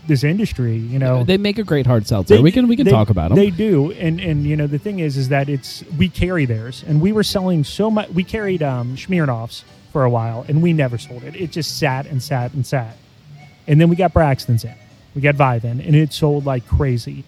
this 0.07 0.24
industry. 0.24 0.78
You 0.78 0.99
know, 0.99 1.24
they 1.24 1.38
make 1.38 1.57
a 1.57 1.63
great 1.63 1.86
hard 1.86 2.07
seltzer. 2.07 2.41
we 2.41 2.51
can 2.51 2.68
we 2.68 2.76
can 2.76 2.86
they- 2.86 2.91
talk 2.91 3.09
about 3.09 3.30
them. 3.30 3.38
They 3.38 3.49
do, 3.49 3.91
and 3.93 4.20
and 4.20 4.45
you 4.45 4.55
know 4.55 4.68
the 4.68 4.80
thing 4.80 4.99
is, 4.99 5.18
is 5.18 5.30
that 5.30 5.49
it's 5.49 5.84
we 5.97 6.09
carry 6.09 6.45
theirs, 6.45 6.84
and 6.88 7.01
we 7.01 7.11
were 7.11 7.24
selling 7.24 7.63
so 7.63 7.89
much. 7.89 8.09
We 8.09 8.24
carried 8.24 8.63
um, 8.63 8.95
Smirnoffs 8.95 9.63
for 9.91 10.03
a 10.03 10.09
while, 10.09 10.45
and 10.47 10.61
we 10.61 10.74
never 10.74 10.97
sold 10.97 11.24
it. 11.24 11.36
It 11.36 11.51
just 11.51 11.78
sat 11.78 12.05
and 12.05 12.22
sat 12.22 12.53
and 12.53 12.66
sat, 12.66 12.97
and 13.68 13.80
then 13.80 13.89
we 13.89 13.95
got 13.95 14.13
Braxton's 14.13 14.63
in, 14.63 14.76
we 15.13 15.22
got 15.22 15.36
Vive 15.36 15.66
in, 15.66 15.82
and 15.82 15.95
it 15.95 16.13
sold 16.13 16.45
like 16.45 16.68
crazy, 16.68 17.24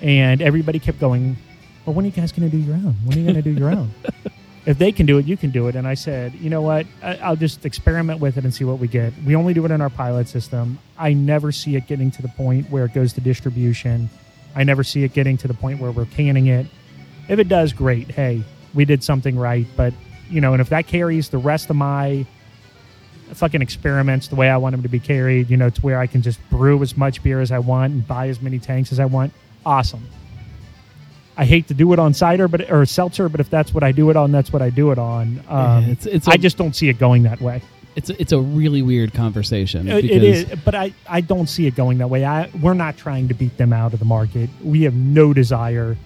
and 0.00 0.42
everybody 0.42 0.78
kept 0.78 0.98
going. 0.98 1.36
Well, 1.84 1.94
when 1.94 2.04
are 2.04 2.08
you 2.08 2.14
guys 2.14 2.32
going 2.32 2.50
to 2.50 2.56
do 2.56 2.60
your 2.60 2.74
own? 2.74 2.96
When 3.04 3.16
are 3.16 3.20
you 3.20 3.26
going 3.26 3.36
to 3.36 3.42
do 3.42 3.52
your 3.52 3.70
own? 3.70 3.92
If 4.66 4.78
they 4.78 4.90
can 4.90 5.06
do 5.06 5.16
it, 5.18 5.26
you 5.26 5.36
can 5.36 5.50
do 5.50 5.68
it. 5.68 5.76
And 5.76 5.86
I 5.86 5.94
said, 5.94 6.34
you 6.34 6.50
know 6.50 6.60
what? 6.60 6.86
I'll 7.00 7.36
just 7.36 7.64
experiment 7.64 8.18
with 8.18 8.36
it 8.36 8.42
and 8.42 8.52
see 8.52 8.64
what 8.64 8.80
we 8.80 8.88
get. 8.88 9.12
We 9.24 9.36
only 9.36 9.54
do 9.54 9.64
it 9.64 9.70
in 9.70 9.80
our 9.80 9.88
pilot 9.88 10.26
system. 10.26 10.80
I 10.98 11.12
never 11.12 11.52
see 11.52 11.76
it 11.76 11.86
getting 11.86 12.10
to 12.10 12.20
the 12.20 12.28
point 12.28 12.68
where 12.68 12.84
it 12.84 12.92
goes 12.92 13.12
to 13.12 13.20
distribution. 13.20 14.10
I 14.56 14.64
never 14.64 14.82
see 14.82 15.04
it 15.04 15.12
getting 15.12 15.36
to 15.38 15.48
the 15.48 15.54
point 15.54 15.80
where 15.80 15.92
we're 15.92 16.06
canning 16.06 16.48
it. 16.48 16.66
If 17.28 17.38
it 17.38 17.48
does, 17.48 17.72
great. 17.72 18.10
Hey, 18.10 18.42
we 18.74 18.84
did 18.84 19.04
something 19.04 19.38
right. 19.38 19.68
But, 19.76 19.94
you 20.28 20.40
know, 20.40 20.52
and 20.52 20.60
if 20.60 20.68
that 20.70 20.88
carries 20.88 21.28
the 21.28 21.38
rest 21.38 21.70
of 21.70 21.76
my 21.76 22.26
fucking 23.32 23.62
experiments 23.62 24.28
the 24.28 24.36
way 24.36 24.48
I 24.48 24.56
want 24.56 24.72
them 24.72 24.82
to 24.82 24.88
be 24.88 25.00
carried, 25.00 25.50
you 25.50 25.56
know, 25.56 25.70
to 25.70 25.80
where 25.82 25.98
I 25.98 26.06
can 26.06 26.22
just 26.22 26.38
brew 26.50 26.82
as 26.82 26.96
much 26.96 27.22
beer 27.22 27.40
as 27.40 27.50
I 27.52 27.58
want 27.58 27.92
and 27.92 28.06
buy 28.06 28.28
as 28.28 28.40
many 28.40 28.58
tanks 28.58 28.92
as 28.92 29.00
I 29.00 29.04
want, 29.06 29.32
awesome. 29.64 30.06
I 31.36 31.44
hate 31.44 31.68
to 31.68 31.74
do 31.74 31.92
it 31.92 31.98
on 31.98 32.14
cider, 32.14 32.48
but 32.48 32.70
or 32.70 32.86
seltzer, 32.86 33.28
but 33.28 33.40
if 33.40 33.50
that's 33.50 33.74
what 33.74 33.82
I 33.84 33.92
do 33.92 34.08
it 34.10 34.16
on, 34.16 34.32
that's 34.32 34.52
what 34.52 34.62
I 34.62 34.70
do 34.70 34.90
it 34.90 34.98
on. 34.98 35.42
Um, 35.48 35.84
Yeah, 35.84 35.90
it's- 35.90 36.06
it's 36.06 36.28
I 36.28 36.34
a- 36.34 36.38
just 36.38 36.56
don't 36.56 36.74
see 36.74 36.88
it 36.88 36.98
going 36.98 37.24
that 37.24 37.40
way. 37.42 37.60
it's 37.94 38.08
a, 38.10 38.20
it's 38.20 38.32
a 38.32 38.40
really 38.40 38.80
weird 38.82 39.12
conversation. 39.12 39.86
It- 39.88 40.02
because 40.02 40.16
it 40.16 40.22
is, 40.24 40.44
but 40.64 40.74
I, 40.74 40.94
I 41.08 41.20
don't 41.20 41.48
see 41.48 41.66
it 41.66 41.74
going 41.74 41.98
that 41.98 42.08
way. 42.08 42.24
I 42.24 42.48
we're 42.62 42.74
not 42.74 42.96
trying 42.96 43.28
to 43.28 43.34
beat 43.34 43.56
them 43.58 43.72
out 43.72 43.92
of 43.92 43.98
the 43.98 44.04
market. 44.06 44.48
We 44.62 44.82
have 44.82 44.94
no 44.94 45.32
desire. 45.34 45.96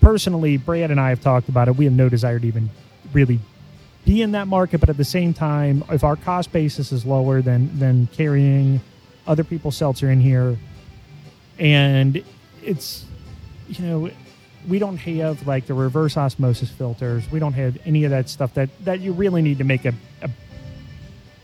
Personally, 0.00 0.56
Brad 0.56 0.90
and 0.90 1.00
I 1.00 1.08
have 1.10 1.20
talked 1.20 1.48
about 1.48 1.68
it. 1.68 1.76
We 1.76 1.84
have 1.86 1.94
no 1.94 2.08
desire 2.08 2.38
to 2.38 2.46
even 2.46 2.70
really 3.12 3.40
be 4.10 4.22
in 4.22 4.32
that 4.32 4.48
market. 4.48 4.80
But 4.80 4.88
at 4.88 4.96
the 4.96 5.04
same 5.04 5.32
time, 5.32 5.84
if 5.90 6.02
our 6.02 6.16
cost 6.16 6.52
basis 6.52 6.90
is 6.90 7.06
lower 7.06 7.40
than 7.42 7.78
than 7.78 8.08
carrying 8.08 8.80
other 9.26 9.44
people's 9.44 9.76
seltzer 9.76 10.10
in 10.10 10.20
here, 10.20 10.56
and 11.58 12.22
it's 12.62 13.04
you 13.68 13.86
know 13.86 14.10
we 14.68 14.78
don't 14.78 14.96
have 14.96 15.46
like 15.46 15.66
the 15.66 15.74
reverse 15.74 16.16
osmosis 16.16 16.70
filters. 16.70 17.30
We 17.30 17.38
don't 17.38 17.52
have 17.52 17.78
any 17.84 18.04
of 18.04 18.10
that 18.10 18.28
stuff 18.28 18.52
that 18.54 18.68
that 18.84 19.00
you 19.00 19.12
really 19.12 19.42
need 19.42 19.58
to 19.58 19.64
make 19.64 19.84
a, 19.84 19.94
a 20.22 20.30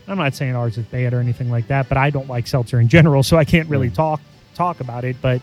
I'm 0.09 0.17
not 0.17 0.35
saying 0.35 0.55
ours 0.55 0.77
is 0.77 0.85
bad 0.85 1.13
or 1.13 1.19
anything 1.19 1.49
like 1.49 1.67
that, 1.67 1.87
but 1.87 1.97
I 1.97 2.09
don't 2.09 2.27
like 2.27 2.47
seltzer 2.47 2.79
in 2.81 2.89
general, 2.89 3.23
so 3.23 3.37
I 3.37 3.45
can't 3.45 3.69
really 3.69 3.89
talk 3.89 4.19
talk 4.55 4.81
about 4.81 5.05
it. 5.05 5.15
But 5.21 5.41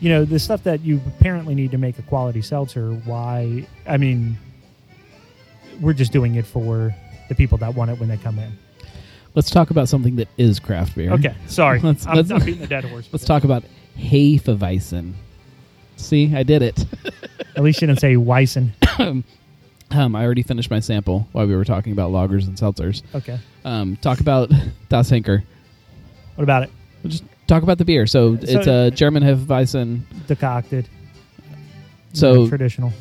you 0.00 0.08
know, 0.08 0.24
the 0.24 0.38
stuff 0.38 0.62
that 0.62 0.80
you 0.80 1.00
apparently 1.06 1.54
need 1.54 1.72
to 1.72 1.78
make 1.78 1.98
a 1.98 2.02
quality 2.02 2.40
seltzer, 2.40 2.92
why? 3.04 3.66
I 3.86 3.98
mean, 3.98 4.38
we're 5.80 5.92
just 5.92 6.12
doing 6.12 6.34
it 6.36 6.46
for 6.46 6.94
the 7.28 7.34
people 7.34 7.58
that 7.58 7.74
want 7.74 7.90
it 7.90 7.98
when 7.98 8.08
they 8.08 8.16
come 8.16 8.38
in. 8.38 8.52
let's 9.34 9.50
talk 9.50 9.70
about 9.70 9.88
something 9.88 10.16
that 10.16 10.28
is 10.38 10.58
craft 10.58 10.94
beer. 10.96 11.12
Okay, 11.12 11.34
sorry, 11.46 11.80
Let's- 11.82 12.06
I'm, 12.06 12.16
let's- 12.16 12.30
I'm 12.30 12.40
beating 12.44 12.60
the 12.60 12.66
dead 12.66 12.84
horse. 12.84 13.04
with 13.06 13.12
Let's 13.14 13.24
it. 13.24 13.26
talk 13.26 13.44
about 13.44 13.64
Hefeweizen. 13.98 15.12
See, 15.96 16.34
I 16.34 16.42
did 16.44 16.62
it. 16.62 16.84
At 17.56 17.62
least 17.62 17.80
you 17.80 17.86
didn't 17.88 18.00
say 18.00 18.14
Weissen. 18.14 18.72
Um, 19.90 20.14
I 20.14 20.22
already 20.22 20.42
finished 20.42 20.70
my 20.70 20.80
sample 20.80 21.26
while 21.32 21.46
we 21.46 21.56
were 21.56 21.64
talking 21.64 21.92
about 21.94 22.10
lagers 22.10 22.46
and 22.46 22.58
seltzers. 22.58 23.02
Okay, 23.14 23.38
Um, 23.64 23.96
talk 23.96 24.20
about 24.20 24.50
Das 24.90 25.10
Henker. 25.10 25.42
what 26.34 26.44
about 26.44 26.64
it? 26.64 26.70
We'll 27.02 27.10
just 27.10 27.24
talk 27.46 27.62
about 27.62 27.78
the 27.78 27.86
beer. 27.86 28.06
So, 28.06 28.36
it's 28.38 28.66
a 28.66 28.90
German 28.90 29.22
Hefeweizen. 29.22 30.02
Decocted. 30.26 30.90
So- 32.12 32.46
traditional. 32.50 32.92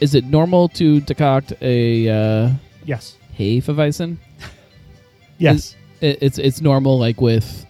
Is 0.00 0.14
it 0.14 0.24
normal 0.24 0.68
to 0.70 1.00
decoct 1.02 1.52
a 1.62 2.08
uh, 2.08 2.50
Yes. 2.84 3.16
Hefeweizen? 3.38 4.16
Yes. 5.38 5.74
It, 6.02 6.18
it's 6.22 6.38
it's 6.38 6.60
normal, 6.60 6.98
like 6.98 7.18
with 7.20 7.64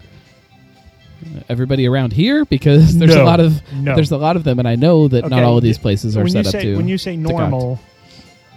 everybody 1.48 1.86
around 1.86 2.12
here, 2.12 2.44
because 2.44 2.96
there's 2.98 3.14
a 3.14 3.22
lot 3.22 3.38
of 3.40 3.60
No. 3.74 3.94
there's 3.94 4.10
a 4.10 4.16
lot 4.16 4.34
of 4.36 4.44
them, 4.44 4.58
and 4.58 4.66
I 4.66 4.74
know 4.74 5.06
that 5.08 5.22
not 5.28 5.32
Okay, 5.38 5.42
all 5.42 5.56
of 5.56 5.62
these 5.62 5.78
places 5.78 6.16
are 6.16 6.24
when 6.24 6.34
you 6.34 6.42
set 6.42 6.50
say 6.52 6.58
up 6.58 6.62
to. 6.64 6.76
when 6.76 6.88
you 6.88 6.98
say 6.98 7.16
normal, 7.16 7.78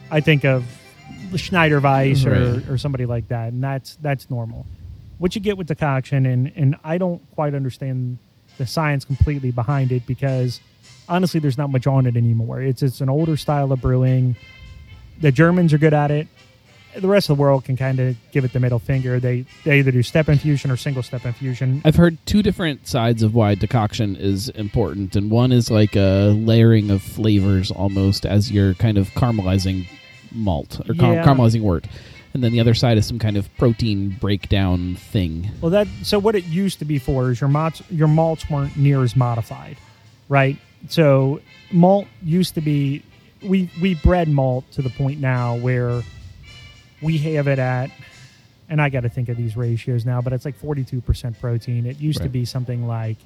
I 0.09 0.19
think 0.19 0.45
of 0.45 0.65
Schneider 1.35 1.79
Weiss 1.79 2.25
Right. 2.25 2.37
or, 2.37 2.73
or 2.73 2.77
somebody 2.77 3.05
like 3.05 3.27
that, 3.27 3.53
and 3.53 3.63
that's 3.63 3.97
that's 4.01 4.29
normal. 4.29 4.65
What 5.19 5.35
you 5.35 5.41
get 5.41 5.57
with 5.57 5.67
decoction, 5.67 6.25
and 6.25 6.51
and 6.55 6.75
I 6.83 6.97
don't 6.97 7.21
quite 7.35 7.53
understand 7.53 8.17
the 8.57 8.65
science 8.65 9.05
completely 9.05 9.51
behind 9.51 9.91
it 9.91 10.05
because 10.07 10.59
honestly, 11.09 11.39
there's 11.39 11.57
not 11.57 11.69
much 11.69 11.87
on 11.87 12.05
it 12.05 12.15
anymore. 12.15 12.61
It's 12.61 12.81
it's 12.83 13.01
an 13.01 13.09
older 13.09 13.37
style 13.37 13.71
of 13.71 13.81
brewing. 13.81 14.35
The 15.21 15.31
Germans 15.31 15.73
are 15.73 15.77
good 15.77 15.93
at 15.93 16.11
it. 16.11 16.27
the 16.95 17.07
rest 17.07 17.27
of 17.29 17.37
the 17.37 17.41
world 17.41 17.65
can 17.65 17.75
kind 17.75 17.99
of 17.99 18.15
give 18.31 18.45
it 18.45 18.53
the 18.53 18.59
middle 18.59 18.77
finger. 18.79 19.19
They 19.19 19.45
they 19.63 19.79
either 19.79 19.91
do 19.91 20.03
step 20.03 20.29
infusion 20.29 20.69
or 20.69 20.77
single 20.77 21.01
step 21.03 21.25
infusion. 21.25 21.81
I've 21.85 21.95
heard 21.95 22.17
two 22.25 22.43
different 22.43 22.87
sides 22.87 23.23
of 23.23 23.33
why 23.33 23.55
decoction 23.55 24.15
is 24.15 24.49
important, 24.49 25.15
and 25.15 25.31
one 25.31 25.51
is 25.51 25.71
like 25.71 25.95
a 25.95 26.31
layering 26.35 26.91
of 26.91 27.01
flavors 27.01 27.71
almost 27.71 28.25
as 28.25 28.51
you're 28.51 28.73
kind 28.75 28.97
of 28.99 29.09
caramelizing 29.11 29.87
malt 30.31 30.79
or 30.87 30.93
car- 30.95 31.13
Yeah. 31.15 31.25
caramelizing 31.25 31.61
wort, 31.61 31.85
and 32.35 32.43
then 32.43 32.51
the 32.51 32.59
other 32.59 32.73
side 32.75 32.97
is 32.99 33.05
some 33.07 33.17
kind 33.19 33.37
of 33.37 33.47
protein 33.57 34.09
breakdown 34.19 34.95
thing. 34.95 35.49
Well, 35.61 35.71
that 35.71 35.87
so 36.03 36.19
what 36.19 36.35
it 36.35 36.45
used 36.45 36.77
to 36.79 36.85
be 36.85 36.99
for 36.99 37.31
is 37.31 37.41
your 37.41 37.47
malts 37.49 37.81
your 37.89 38.07
malts 38.07 38.47
weren't 38.51 38.77
near 38.77 39.01
as 39.03 39.15
modified, 39.15 39.77
right? 40.29 40.57
So 40.89 41.41
malt 41.71 42.07
used 42.21 42.55
to 42.55 42.61
be 42.61 43.03
we 43.41 43.69
we 43.81 43.95
bred 43.95 44.27
malt 44.27 44.69
to 44.71 44.81
the 44.81 44.89
point 44.89 45.19
now 45.19 45.55
where 45.55 46.01
we 47.01 47.17
have 47.17 47.47
it 47.47 47.59
at 47.59 47.91
and 48.69 48.81
I 48.81 48.89
got 48.89 49.01
to 49.01 49.09
think 49.09 49.29
of 49.29 49.37
these 49.37 49.55
ratios 49.55 50.05
now, 50.05 50.21
but 50.21 50.33
it's 50.33 50.45
like 50.45 50.59
42% 50.59 51.39
protein. 51.39 51.85
It 51.85 51.99
used 51.99 52.21
to 52.21 52.29
be 52.29 52.45
something 52.45 52.87
like 52.87 53.17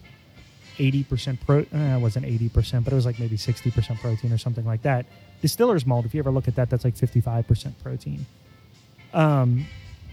80% 0.78 1.38
pro 1.46 1.60
uh, 1.60 1.98
it 1.98 2.02
wasn't 2.02 2.26
80%, 2.26 2.84
but 2.84 2.94
it 2.94 2.96
was 2.96 3.06
like 3.06 3.20
maybe 3.20 3.38
60% 3.38 4.00
protein 4.00 4.32
or 4.34 4.38
something 4.38 4.66
like 4.66 4.82
that. 4.84 5.06
Distiller's 5.42 5.86
malt, 5.86 6.06
if 6.06 6.14
you 6.14 6.20
ever 6.20 6.32
look 6.32 6.48
at 6.48 6.56
that, 6.56 6.70
that's 6.70 6.84
like 6.84 6.96
55% 6.96 7.74
protein. 7.82 8.26
Um, 9.14 9.66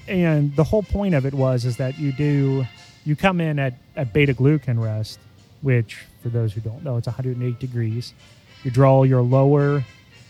and 0.07 0.55
the 0.57 0.65
whole 0.65 0.83
point 0.83 1.15
of 1.15 1.27
it 1.27 1.35
was 1.35 1.65
is 1.65 1.79
that 1.79 1.99
you 1.99 2.13
do 2.13 2.67
you 3.05 3.17
come 3.17 3.41
in 3.41 3.59
at, 3.59 3.75
at 3.97 4.13
beta 4.13 4.35
glucan 4.35 4.83
rest 4.83 5.19
which 5.65 6.05
for 6.23 6.29
those 6.29 6.53
who 6.53 6.61
don't 6.61 6.85
know 6.85 6.97
it's 6.97 7.09
108 7.09 7.59
degrees. 7.59 8.15
You 8.63 8.71
draw 8.71 9.03
your 9.03 9.23
lower 9.23 9.85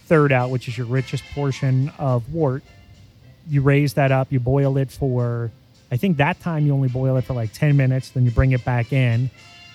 third 0.07 0.33
out 0.33 0.49
which 0.51 0.69
is 0.69 0.79
your 0.79 0.87
richest 0.87 1.25
portion 1.35 1.93
of 1.99 2.33
wort. 2.33 2.63
You 3.51 3.61
raise 3.61 3.93
that 3.95 4.11
up 4.13 4.33
you 4.33 4.41
boil 4.41 4.79
it 4.79 4.91
for 4.91 5.51
i 5.93 5.97
think 5.99 6.17
that 6.17 6.41
time 6.41 6.65
you 6.67 6.73
only 6.73 6.89
boil 6.89 7.17
it 7.19 7.25
for 7.25 7.35
like 7.35 7.53
10 7.53 7.77
minutes 7.77 8.09
then 8.11 8.25
you 8.25 8.31
bring 8.31 8.53
it 8.53 8.65
back 8.65 8.91
in 8.91 9.29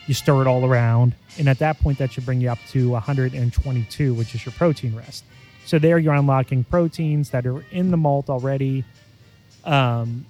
you 0.08 0.16
stir 0.16 0.42
it 0.42 0.48
all 0.48 0.66
around 0.66 1.14
and 1.38 1.48
at 1.48 1.60
that 1.60 1.80
point 1.80 2.00
that 2.00 2.12
should 2.12 2.26
bring 2.26 2.42
you 2.42 2.50
up 2.50 2.58
to 2.70 2.90
122 2.90 4.14
which 4.16 4.34
is 4.34 4.44
your 4.44 4.54
protein 4.54 4.96
rest. 4.96 5.24
So 5.66 5.78
there 5.78 6.00
you're 6.00 6.16
unlocking 6.16 6.64
proteins 6.64 7.30
that 7.30 7.46
are 7.46 7.64
in 7.70 7.92
the 7.92 7.98
malt 7.98 8.28
already 8.28 8.86
um, 9.66 10.26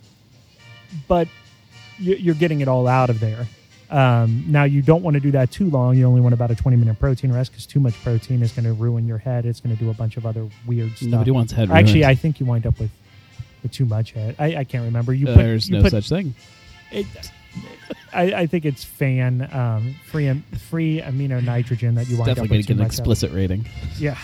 but 1.07 1.29
you- 1.97 2.15
you're 2.17 2.35
getting 2.35 2.59
it 2.61 2.67
all 2.67 2.87
out 2.87 3.09
of 3.09 3.19
there. 3.21 3.47
Um, 3.89 4.43
now 4.47 4.65
you 4.65 4.81
don't 4.81 5.01
want 5.01 5.15
to 5.15 5.19
do 5.19 5.31
that 5.31 5.51
too 5.51 5.69
long. 5.69 5.97
You 5.97 6.05
only 6.05 6.21
want 6.21 6.33
about 6.33 6.51
a 6.51 6.55
20 6.55 6.77
minute 6.77 6.99
protein 6.99 7.31
rest 7.31 7.51
because 7.51 7.65
too 7.65 7.79
much 7.79 7.95
protein 8.03 8.41
is 8.43 8.51
going 8.51 8.65
to 8.65 8.73
ruin 8.73 9.07
your 9.07 9.17
head. 9.17 9.45
It's 9.45 9.59
going 9.59 9.75
to 9.75 9.81
do 9.83 9.89
a 9.89 9.93
bunch 9.93 10.15
of 10.17 10.25
other 10.25 10.47
weird 10.67 10.95
stuff. 10.95 11.09
Nobody 11.09 11.31
wants 11.31 11.53
head. 11.53 11.71
Actually, 11.71 12.05
I 12.05 12.15
think 12.15 12.39
you 12.39 12.45
wind 12.45 12.67
up 12.67 12.79
with, 12.79 12.91
with 13.63 13.71
too 13.71 13.85
much 13.85 14.11
head. 14.11 14.35
I, 14.37 14.57
I 14.57 14.63
can't 14.63 14.83
remember. 14.85 15.13
You 15.13 15.25
put, 15.27 15.37
there's 15.37 15.69
you 15.69 15.77
no 15.77 15.81
put- 15.81 15.91
such 15.91 16.09
thing. 16.09 16.35
It, 16.91 17.07
I, 18.13 18.33
I 18.33 18.45
think 18.47 18.65
it's 18.65 18.83
fan 18.83 19.47
um, 19.51 19.95
free 20.05 20.31
free 20.69 21.01
amino 21.01 21.43
nitrogen 21.43 21.95
that 21.95 22.07
you 22.07 22.15
wind 22.17 22.27
Definitely 22.27 22.31
up 22.31 22.49
going 22.49 22.57
with 22.59 22.65
to 22.67 22.67
get 22.67 22.73
an 22.73 22.77
much 22.79 22.85
of. 22.87 22.99
explicit 22.99 23.31
rating. 23.31 23.67
Yeah. 23.97 24.17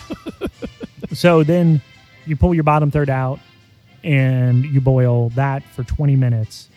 so 1.12 1.42
then 1.42 1.80
you 2.24 2.36
pull 2.36 2.54
your 2.54 2.64
bottom 2.64 2.90
third 2.90 3.10
out 3.10 3.40
and 4.04 4.64
you 4.64 4.80
boil 4.80 5.30
that 5.30 5.62
for 5.64 5.82
20 5.82 6.14
minutes. 6.16 6.68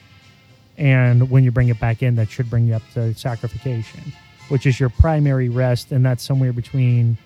And 0.80 1.30
when 1.30 1.44
you 1.44 1.52
bring 1.52 1.68
it 1.68 1.80
back 1.80 2.02
in, 2.02 2.16
that 2.16 2.32
should 2.32 2.50
bring 2.50 2.66
you 2.66 2.76
up 2.76 2.84
to 2.94 3.00
saccharification, 3.12 4.14
which 4.48 4.66
is 4.66 4.80
your 4.80 4.88
primary 4.90 5.50
rest. 5.50 5.92
And 5.92 6.06
that's 6.06 6.24
somewhere 6.24 6.54
between 6.54 7.18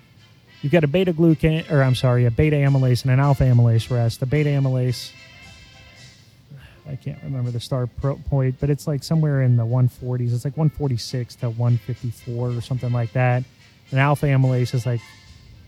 you've 0.64 0.72
got 0.72 0.84
a 0.84 0.88
beta 0.88 1.14
glucan, 1.14 1.70
or 1.72 1.84
I'm 1.84 1.94
sorry, 1.94 2.26
a 2.26 2.32
beta 2.32 2.56
amylase 2.56 3.04
and 3.04 3.12
an 3.12 3.20
alpha 3.20 3.44
amylase 3.44 3.92
rest. 3.92 4.20
The 4.20 4.26
beta 4.26 4.50
amylase, 4.50 5.12
I 6.90 6.96
can't 6.96 7.22
remember 7.22 7.52
the 7.52 7.60
start 7.60 7.90
pro- 8.02 8.16
point, 8.16 8.56
but 8.60 8.72
it's 8.72 8.88
like 8.88 9.04
somewhere 9.04 9.44
in 9.44 9.56
the 9.56 9.66
140s. 9.66 10.34
It's 10.34 10.46
like 10.46 10.58
146 10.58 11.36
to 11.36 11.50
154 11.52 12.50
or 12.50 12.62
something 12.62 12.92
like 12.92 13.14
that. 13.14 13.44
And 13.92 14.00
alpha 14.00 14.26
amylase 14.26 14.74
is 14.74 14.88
like 14.88 15.02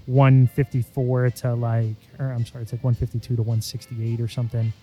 154 0.08 1.30
to 1.30 1.54
like, 1.54 1.96
or 2.18 2.32
I'm 2.32 2.48
sorry, 2.48 2.64
it's 2.64 2.72
like 2.72 2.84
152 2.84 3.36
to 3.36 3.42
168 3.44 4.20
or 4.20 4.28
something. 4.28 4.74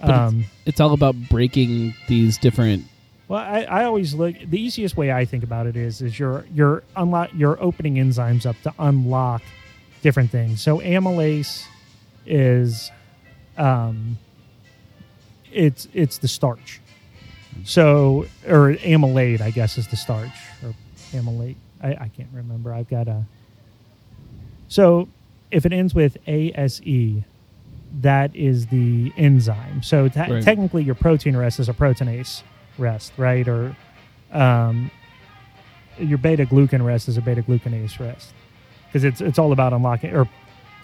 But 0.00 0.08
it's- 0.10 0.28
Um, 0.28 0.44
It's 0.66 0.80
all 0.80 0.92
about 0.92 1.14
breaking 1.28 1.94
these 2.08 2.38
different. 2.38 2.84
well, 3.28 3.40
I, 3.40 3.62
I 3.62 3.84
always 3.84 4.14
look. 4.14 4.36
The 4.38 4.60
easiest 4.60 4.96
way 4.96 5.10
I 5.12 5.24
think 5.24 5.42
about 5.44 5.66
it 5.66 5.76
is 5.76 6.00
is 6.02 6.18
you're 6.18 6.44
you're 6.54 6.82
unlock 6.96 7.30
you're 7.34 7.60
opening 7.62 7.94
enzymes 7.96 8.46
up 8.46 8.56
to 8.62 8.72
unlock 8.78 9.42
different 10.02 10.30
things. 10.30 10.60
So 10.62 10.78
amylase 10.78 11.64
is, 12.26 12.90
um, 13.56 14.18
it's 15.52 15.88
it's 15.92 16.18
the 16.18 16.28
starch. 16.28 16.80
So 17.64 18.26
or 18.46 18.74
amylate, 18.76 19.40
I 19.40 19.50
guess, 19.50 19.78
is 19.78 19.88
the 19.88 19.96
starch 19.96 20.30
or 20.62 20.74
amylate. 21.12 21.56
I, 21.82 21.88
I 21.94 22.10
can't 22.16 22.28
remember. 22.32 22.72
I've 22.72 22.88
got 22.88 23.08
a. 23.08 23.24
So 24.68 25.08
if 25.50 25.64
it 25.66 25.72
ends 25.72 25.94
with 25.94 26.18
ASE, 26.28 27.24
that 28.00 28.34
is 28.34 28.66
the 28.66 29.12
enzyme. 29.16 29.82
So 29.82 30.08
te- 30.08 30.20
Right. 30.20 30.42
technically, 30.42 30.82
your 30.82 30.94
protein 30.94 31.36
rest 31.36 31.58
is 31.60 31.68
a 31.68 31.72
proteinase 31.72 32.42
rest, 32.78 33.12
right? 33.16 33.46
Or 33.48 33.74
um, 34.32 34.90
your 35.98 36.18
beta 36.18 36.44
glucan 36.46 36.84
rest 36.84 37.08
is 37.08 37.16
a 37.16 37.20
beta 37.22 37.42
glucanase 37.42 37.98
rest 37.98 38.32
because 38.86 39.04
it's 39.04 39.20
it's 39.20 39.38
all 39.38 39.52
about 39.52 39.72
unlocking 39.72 40.14
or 40.14 40.28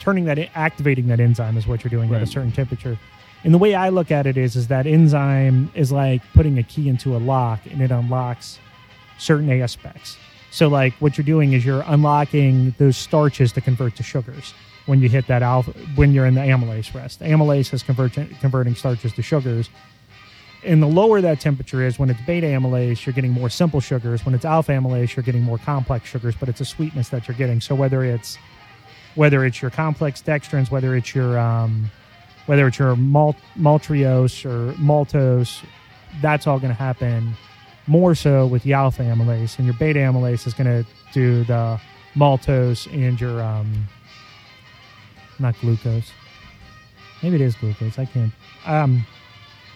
turning 0.01 0.25
that 0.25 0.39
activating 0.55 1.07
that 1.09 1.21
enzyme 1.21 1.57
is 1.57 1.67
what 1.67 1.85
you're 1.85 1.91
doing 1.91 2.13
at 2.15 2.23
a 2.23 2.27
certain 2.27 2.53
temperature. 2.53 2.99
And 3.45 3.53
the 3.55 3.59
way 3.59 3.75
I 3.75 3.91
look 3.91 4.11
at 4.11 4.27
it 4.27 4.37
is 4.37 4.57
is 4.57 4.69
that 4.69 4.87
enzyme 4.87 5.71
is 5.75 5.93
like 5.93 6.23
putting 6.33 6.59
a 6.59 6.63
key 6.63 6.89
into 6.89 7.15
a 7.17 7.19
lock 7.19 7.61
and 7.71 7.81
it 7.81 7.91
unlocks 7.91 8.59
certain 9.19 9.51
aspects. 9.61 10.17
So 10.51 10.69
like 10.69 10.95
what 10.95 11.17
you're 11.19 11.25
doing 11.25 11.53
is 11.53 11.65
you're 11.65 11.85
unlocking 11.87 12.75
those 12.79 12.97
starches 12.97 13.53
to 13.53 13.61
convert 13.61 13.97
to 13.97 14.03
sugars 14.03 14.55
when 14.87 15.01
you 15.01 15.09
hit 15.09 15.27
that 15.29 15.43
alpha 15.43 15.73
when 15.95 16.13
you're 16.13 16.27
in 16.27 16.35
the 16.35 16.41
amylase 16.41 16.95
rest. 16.95 17.21
Amylase 17.21 17.73
is 17.73 17.83
converting 17.83 18.29
converting 18.41 18.75
starches 18.75 19.13
to 19.15 19.23
sugars. 19.23 19.71
And 20.63 20.83
the 20.83 20.87
lower 20.87 21.21
that 21.21 21.41
temperature 21.41 21.83
is, 21.83 21.99
when 21.99 22.09
it's 22.09 22.21
beta 22.23 22.47
amylase, 22.47 23.05
you're 23.05 23.13
getting 23.13 23.33
more 23.33 23.51
simple 23.51 23.81
sugars. 23.81 24.25
When 24.25 24.35
it's 24.35 24.47
alpha 24.47 24.73
amylase, 24.73 25.15
you're 25.15 25.23
getting 25.23 25.43
more 25.43 25.59
complex 25.59 26.09
sugars, 26.09 26.35
but 26.35 26.49
it's 26.49 26.63
a 26.63 26.65
sweetness 26.65 27.11
that 27.11 27.29
you're 27.29 27.37
getting. 27.37 27.61
So 27.61 27.75
whether 27.75 28.03
it's 28.03 28.39
whether 29.15 29.45
it's 29.45 29.61
your 29.61 29.71
complex 29.71 30.23
dextrins, 30.23 30.71
whether 30.71 30.97
it's 30.97 31.15
your 31.15 31.39
um, 31.39 31.91
whether 32.47 32.67
it's 32.67 32.79
your 32.79 32.97
malt, 32.97 33.37
maltriose 33.57 34.45
or 34.45 34.73
maltose, 34.75 35.65
that's 36.21 36.47
all 36.47 36.59
going 36.59 36.73
to 36.73 36.79
happen 36.79 37.35
more 37.87 38.15
so 38.15 38.47
with 38.47 38.63
the 38.63 38.73
alpha 38.73 39.03
amylase, 39.03 39.59
and 39.59 39.67
your 39.67 39.75
beta 39.75 39.99
amylase 39.99 40.47
is 40.47 40.55
going 40.55 40.67
to 40.67 40.89
do 41.13 41.45
the 41.45 41.81
maltose 42.17 42.91
and 42.93 43.21
your 43.21 43.43
um, 43.43 43.87
not 45.41 45.59
glucose. 45.61 46.11
Maybe 47.23 47.37
it 47.37 47.41
is 47.41 47.55
glucose. 47.57 47.99
I 47.99 48.05
can't. 48.05 48.33
Um, 48.67 49.07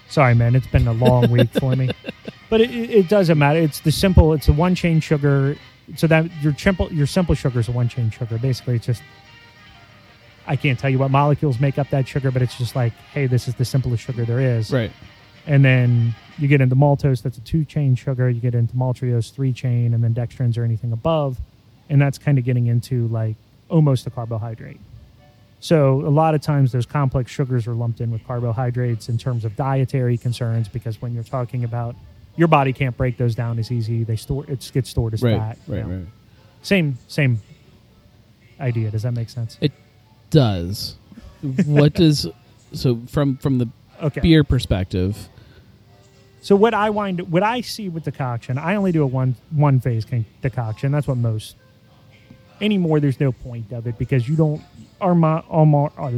sorry, 0.08 0.34
man. 0.34 0.54
It's 0.54 0.66
been 0.66 0.86
a 0.86 0.92
long 0.92 1.30
week 1.30 1.50
for 1.52 1.74
me, 1.76 1.90
but 2.50 2.60
it, 2.60 2.70
it 2.70 3.08
doesn't 3.08 3.38
matter. 3.38 3.58
It's 3.58 3.80
the 3.80 3.92
simple. 3.92 4.32
It's 4.32 4.48
a 4.48 4.52
one 4.52 4.74
chain 4.74 5.00
sugar. 5.00 5.56
So 5.96 6.06
that 6.06 6.30
your 6.42 6.54
simple 6.54 6.92
your 6.92 7.06
simple 7.06 7.34
sugar 7.34 7.60
is 7.60 7.68
a 7.68 7.72
one 7.72 7.88
chain 7.88 8.10
sugar. 8.10 8.38
Basically, 8.38 8.76
it's 8.76 8.86
just 8.86 9.02
I 10.48 10.56
can't 10.56 10.78
tell 10.78 10.90
you 10.90 10.98
what 10.98 11.10
molecules 11.10 11.60
make 11.60 11.78
up 11.78 11.90
that 11.90 12.08
sugar, 12.08 12.30
but 12.30 12.40
it's 12.40 12.56
just 12.56 12.74
like, 12.74 12.94
hey, 13.12 13.26
this 13.26 13.48
is 13.48 13.54
the 13.54 13.66
simplest 13.66 14.02
sugar 14.02 14.24
there 14.24 14.40
is. 14.40 14.72
Right. 14.72 14.90
And 15.46 15.64
then 15.64 16.14
you 16.38 16.48
get 16.48 16.60
into 16.60 16.74
maltose, 16.74 17.22
that's 17.22 17.36
a 17.36 17.42
two 17.42 17.64
chain 17.64 17.94
sugar. 17.94 18.30
You 18.30 18.40
get 18.40 18.54
into 18.54 18.74
maltriose, 18.74 19.30
three 19.30 19.52
chain, 19.52 19.92
and 19.92 20.02
then 20.02 20.14
dextrins 20.14 20.56
or 20.56 20.64
anything 20.64 20.92
above. 20.92 21.38
And 21.90 22.00
that's 22.00 22.16
kind 22.18 22.38
of 22.38 22.44
getting 22.44 22.66
into 22.66 23.08
like 23.08 23.36
almost 23.68 24.06
a 24.06 24.10
carbohydrate. 24.10 24.80
So 25.60 26.00
a 26.06 26.08
lot 26.10 26.34
of 26.34 26.40
times 26.40 26.70
those 26.72 26.86
complex 26.86 27.30
sugars 27.32 27.66
are 27.66 27.74
lumped 27.74 28.00
in 28.00 28.10
with 28.10 28.24
carbohydrates 28.26 29.08
in 29.08 29.18
terms 29.18 29.44
of 29.44 29.56
dietary 29.56 30.16
concerns 30.16 30.68
because 30.68 31.02
when 31.02 31.12
you're 31.14 31.24
talking 31.24 31.64
about 31.64 31.96
your 32.36 32.46
body 32.48 32.72
can't 32.72 32.96
break 32.96 33.16
those 33.16 33.34
down 33.34 33.58
as 33.58 33.72
easy. 33.72 34.04
They 34.04 34.14
store 34.14 34.44
it 34.46 34.70
gets 34.72 34.88
stored 34.90 35.14
as 35.14 35.22
Right. 35.22 35.36
fat. 35.38 35.58
Right. 35.66 35.84
know. 35.86 35.96
Right. 35.96 36.06
Same 36.62 36.96
same 37.08 37.40
idea. 38.60 38.90
Does 38.92 39.02
that 39.02 39.12
make 39.12 39.28
sense? 39.28 39.58
It 39.60 39.72
does. 40.30 40.94
what 41.66 41.94
does 42.02 42.28
so 42.72 43.00
from 43.08 43.36
from 43.38 43.58
the 43.58 43.68
Okay. 44.00 44.20
beer 44.20 44.44
perspective? 44.44 45.28
So 46.40 46.54
what 46.54 46.72
I 46.72 46.90
wind 46.90 47.32
what 47.32 47.42
I 47.42 47.62
see 47.62 47.88
with 47.88 48.04
decoction, 48.04 48.58
I 48.58 48.76
only 48.76 48.92
do 48.92 49.02
a 49.02 49.06
one 49.06 49.34
one 49.50 49.80
phase 49.80 50.06
decoction. 50.40 50.92
That's 50.92 51.08
what 51.08 51.16
most. 51.16 51.56
Anymore, 52.60 53.00
there's 53.00 53.18
no 53.18 53.32
point 53.32 53.72
of 53.72 53.88
it 53.88 53.98
because 53.98 54.28
you 54.28 54.36
don't. 54.36 54.60
Our 55.00 55.14
mo- 55.14 55.44
our, 55.48 55.66
mo- 55.66 55.92
our, 55.96 56.12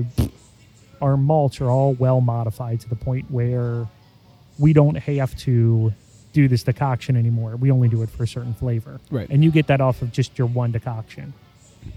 our 1.03 1.17
malts 1.17 1.61
are 1.61 1.69
all 1.71 1.95
well 1.95 2.21
modified 2.21 2.81
to 2.81 2.89
the 2.89 2.97
point 2.97 3.31
where 3.31 3.87
we 4.59 4.73
don't 4.73 4.97
have 4.97 5.37
to 5.39 5.93
do 6.33 6.49
this 6.49 6.63
decoction 6.63 7.17
anymore. 7.17 7.57
We 7.57 7.71
only 7.71 7.89
do 7.89 8.03
it 8.03 8.11
for 8.11 8.23
a 8.25 8.29
certain 8.29 8.55
flavor, 8.55 9.01
Right. 9.11 9.29
And 9.29 9.43
you 9.43 9.51
get 9.51 9.67
that 9.67 9.81
off 9.81 10.01
of 10.03 10.13
just 10.13 10.39
your 10.39 10.47
one 10.47 10.71
decoction. 10.73 11.33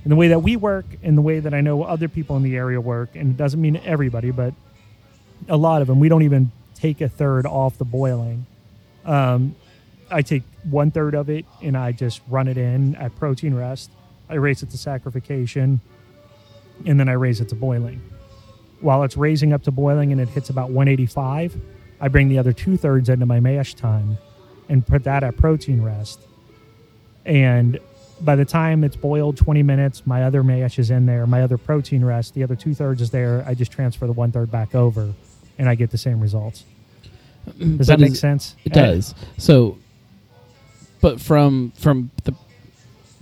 And 0.03 0.11
the 0.11 0.15
way 0.15 0.29
that 0.29 0.41
we 0.41 0.55
work, 0.55 0.85
and 1.03 1.17
the 1.17 1.21
way 1.21 1.39
that 1.39 1.53
I 1.53 1.61
know 1.61 1.83
other 1.83 2.07
people 2.07 2.37
in 2.37 2.43
the 2.43 2.55
area 2.55 2.79
work, 2.79 3.15
and 3.15 3.31
it 3.31 3.37
doesn't 3.37 3.61
mean 3.61 3.75
everybody, 3.83 4.31
but 4.31 4.53
a 5.49 5.57
lot 5.57 5.81
of 5.81 5.87
them. 5.87 5.99
We 5.99 6.07
don't 6.09 6.23
even 6.23 6.51
take 6.73 7.01
a 7.01 7.09
third 7.09 7.45
off 7.45 7.77
the 7.77 7.85
boiling. 7.85 8.45
Um, 9.05 9.55
I 10.09 10.21
take 10.21 10.43
one 10.63 10.91
third 10.91 11.15
of 11.15 11.29
it 11.29 11.45
and 11.61 11.75
I 11.77 11.91
just 11.91 12.21
run 12.29 12.47
it 12.47 12.57
in 12.57 12.95
at 12.95 13.15
protein 13.17 13.53
rest. 13.53 13.89
I 14.29 14.35
raise 14.35 14.63
it 14.63 14.69
to 14.71 14.77
saccharification, 14.77 15.79
and 16.85 16.99
then 16.99 17.09
I 17.09 17.13
raise 17.13 17.41
it 17.41 17.49
to 17.49 17.55
boiling. 17.55 18.01
While 18.81 19.03
it's 19.03 19.15
raising 19.15 19.53
up 19.53 19.63
to 19.63 19.71
boiling 19.71 20.11
and 20.11 20.19
it 20.19 20.27
hits 20.29 20.49
about 20.49 20.69
185, 20.71 21.55
I 22.01 22.07
bring 22.09 22.27
the 22.27 22.37
other 22.37 22.51
two 22.53 22.75
thirds 22.77 23.09
into 23.09 23.25
my 23.25 23.39
mash 23.39 23.75
time 23.75 24.17
and 24.69 24.85
put 24.85 25.03
that 25.05 25.23
at 25.23 25.37
protein 25.37 25.81
rest. 25.81 26.19
And 27.25 27.79
by 28.21 28.35
the 28.35 28.45
time 28.45 28.83
it's 28.83 28.95
boiled 28.95 29.37
20 29.37 29.63
minutes, 29.63 30.05
my 30.05 30.23
other 30.23 30.43
mash 30.43 30.79
is 30.79 30.91
in 30.91 31.05
there, 31.05 31.25
my 31.25 31.41
other 31.41 31.57
protein 31.57 32.03
rest, 32.03 32.33
the 32.33 32.43
other 32.43 32.55
two 32.55 32.73
thirds 32.73 33.01
is 33.01 33.09
there. 33.09 33.43
I 33.47 33.53
just 33.53 33.71
transfer 33.71 34.05
the 34.05 34.13
one 34.13 34.31
third 34.31 34.51
back 34.51 34.75
over, 34.75 35.13
and 35.57 35.69
I 35.69 35.75
get 35.75 35.91
the 35.91 35.97
same 35.97 36.19
results. 36.19 36.65
Mm, 37.49 37.77
does 37.77 37.87
that 37.87 37.99
make 37.99 38.11
is- 38.11 38.19
sense? 38.19 38.55
It 38.63 38.73
does. 38.73 39.15
So, 39.37 39.77
but 41.01 41.19
from 41.19 41.71
from 41.75 42.11
the 42.23 42.33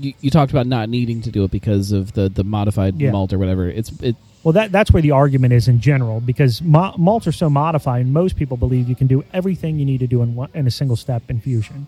you, 0.01 0.13
you 0.21 0.29
talked 0.29 0.51
about 0.51 0.67
not 0.67 0.89
needing 0.89 1.21
to 1.21 1.31
do 1.31 1.43
it 1.43 1.51
because 1.51 1.91
of 1.91 2.13
the 2.13 2.27
the 2.29 2.43
modified 2.43 2.99
Yeah. 2.99 3.11
malt 3.11 3.31
or 3.33 3.39
whatever. 3.39 3.69
It's 3.69 3.91
it 4.01 4.15
Well, 4.43 4.53
that 4.53 4.71
that's 4.71 4.91
where 4.91 5.01
the 5.01 5.11
argument 5.11 5.53
is 5.53 5.67
in 5.67 5.79
general 5.79 6.19
because 6.19 6.61
ma- 6.61 6.95
malts 6.97 7.27
are 7.27 7.31
so 7.31 7.49
modified. 7.49 8.05
and 8.05 8.13
Most 8.13 8.35
people 8.35 8.57
believe 8.57 8.89
you 8.89 8.95
can 8.95 9.07
do 9.07 9.23
everything 9.33 9.77
you 9.79 9.85
need 9.85 9.99
to 9.99 10.07
do 10.07 10.21
in 10.21 10.35
one, 10.35 10.49
in 10.53 10.65
a 10.67 10.71
single 10.71 10.95
step 10.97 11.23
infusion. 11.29 11.87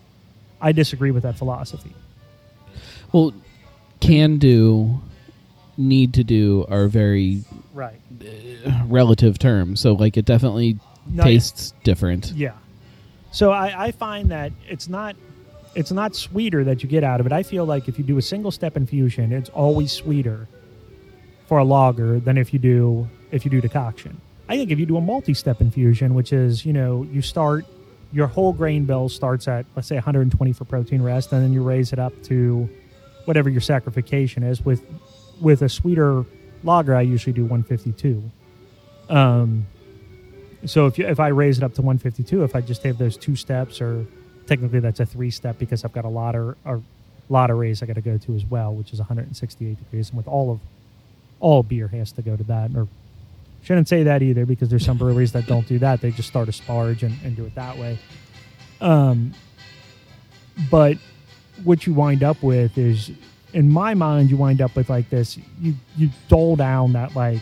I 0.60 0.72
disagree 0.72 1.10
with 1.10 1.22
that 1.24 1.36
philosophy. 1.36 1.92
well 3.12 3.32
can 4.00 4.38
do, 4.38 5.00
need 5.76 6.12
to 6.14 6.24
do 6.24 6.66
are 6.68 6.86
very 6.88 7.42
Right. 7.72 8.00
Uh, 8.20 8.82
relative 8.86 9.38
terms. 9.38 9.80
So 9.80 9.94
like 9.94 10.16
it 10.16 10.24
definitely 10.24 10.78
No, 11.10 11.24
tastes 11.24 11.72
different. 11.82 12.32
Yeah. 12.36 12.52
So 13.32 13.50
I, 13.50 13.86
I 13.86 13.90
find 13.90 14.30
that 14.30 14.52
it's 14.68 14.88
not 14.88 15.16
it's 15.74 15.92
not 15.92 16.14
sweeter 16.14 16.64
that 16.64 16.82
you 16.82 16.88
get 16.88 17.04
out 17.04 17.20
of 17.20 17.26
it. 17.26 17.32
I 17.32 17.42
feel 17.42 17.64
like 17.64 17.88
if 17.88 17.98
you 17.98 18.04
do 18.04 18.18
a 18.18 18.22
single 18.22 18.50
step 18.50 18.76
infusion, 18.76 19.32
it's 19.32 19.50
always 19.50 19.92
sweeter 19.92 20.48
for 21.46 21.58
a 21.58 21.64
lager 21.64 22.20
than 22.20 22.38
if 22.38 22.52
you 22.52 22.58
do 22.58 23.08
if 23.30 23.44
you 23.44 23.50
do 23.50 23.60
decoction. 23.60 24.20
I 24.48 24.56
think 24.56 24.70
if 24.70 24.78
you 24.78 24.86
do 24.86 24.96
a 24.96 25.00
multi-step 25.00 25.60
infusion, 25.60 26.14
which 26.14 26.32
is 26.32 26.64
you 26.64 26.72
know 26.72 27.06
you 27.10 27.22
start 27.22 27.66
your 28.12 28.26
whole 28.26 28.52
grain 28.52 28.84
bill 28.84 29.08
starts 29.08 29.48
at 29.48 29.66
let's 29.74 29.88
say 29.88 29.96
120 29.96 30.52
for 30.52 30.64
protein 30.64 31.02
rest, 31.02 31.32
and 31.32 31.42
then 31.42 31.52
you 31.52 31.62
raise 31.62 31.92
it 31.92 31.98
up 31.98 32.12
to 32.24 32.68
whatever 33.24 33.48
your 33.48 33.60
saccharification 33.60 34.48
is. 34.48 34.64
With 34.64 34.84
with 35.40 35.62
a 35.62 35.68
sweeter 35.68 36.24
lager, 36.62 36.94
I 36.94 37.02
usually 37.02 37.32
do 37.32 37.42
152. 37.42 38.30
Um, 39.08 39.66
so 40.64 40.86
if 40.86 40.98
you, 40.98 41.06
if 41.06 41.20
I 41.20 41.28
raise 41.28 41.58
it 41.58 41.64
up 41.64 41.74
to 41.74 41.82
152, 41.82 42.42
if 42.42 42.56
I 42.56 42.60
just 42.60 42.82
have 42.84 42.96
those 42.96 43.16
two 43.16 43.36
steps, 43.36 43.80
or 43.80 44.06
technically 44.46 44.80
that's 44.80 45.00
a 45.00 45.06
three 45.06 45.30
step 45.30 45.58
because 45.58 45.84
I've 45.84 45.92
got 45.92 46.04
a 46.04 46.08
lot 46.08 46.34
of 46.34 46.56
a 46.66 46.80
lot 47.28 47.50
of 47.50 47.58
I 47.60 47.72
got 47.86 47.94
to 47.94 48.00
go 48.00 48.18
to 48.18 48.34
as 48.34 48.44
well, 48.44 48.74
which 48.74 48.92
is 48.92 48.98
168 48.98 49.78
degrees, 49.78 50.10
and 50.10 50.16
with 50.16 50.28
all 50.28 50.50
of 50.52 50.60
all 51.40 51.62
beer 51.62 51.88
has 51.88 52.12
to 52.12 52.22
go 52.22 52.36
to 52.36 52.44
that. 52.44 52.70
Or 52.76 52.86
shouldn't 53.62 53.88
say 53.88 54.02
that 54.02 54.22
either 54.22 54.44
because 54.44 54.68
there's 54.68 54.84
some 54.84 54.98
breweries 54.98 55.32
that 55.32 55.46
don't 55.46 55.66
do 55.66 55.78
that; 55.78 56.00
they 56.00 56.10
just 56.10 56.28
start 56.28 56.48
a 56.48 56.52
sparge 56.52 57.02
and, 57.02 57.16
and 57.24 57.36
do 57.36 57.44
it 57.44 57.54
that 57.54 57.78
way. 57.78 57.98
Um, 58.80 59.32
but 60.70 60.98
what 61.62 61.86
you 61.86 61.94
wind 61.94 62.22
up 62.22 62.42
with 62.42 62.76
is, 62.76 63.10
in 63.52 63.70
my 63.70 63.94
mind, 63.94 64.30
you 64.30 64.36
wind 64.36 64.60
up 64.60 64.76
with 64.76 64.90
like 64.90 65.08
this: 65.08 65.38
you 65.60 65.74
you 65.96 66.10
dole 66.28 66.56
down 66.56 66.92
that 66.92 67.14
like 67.16 67.40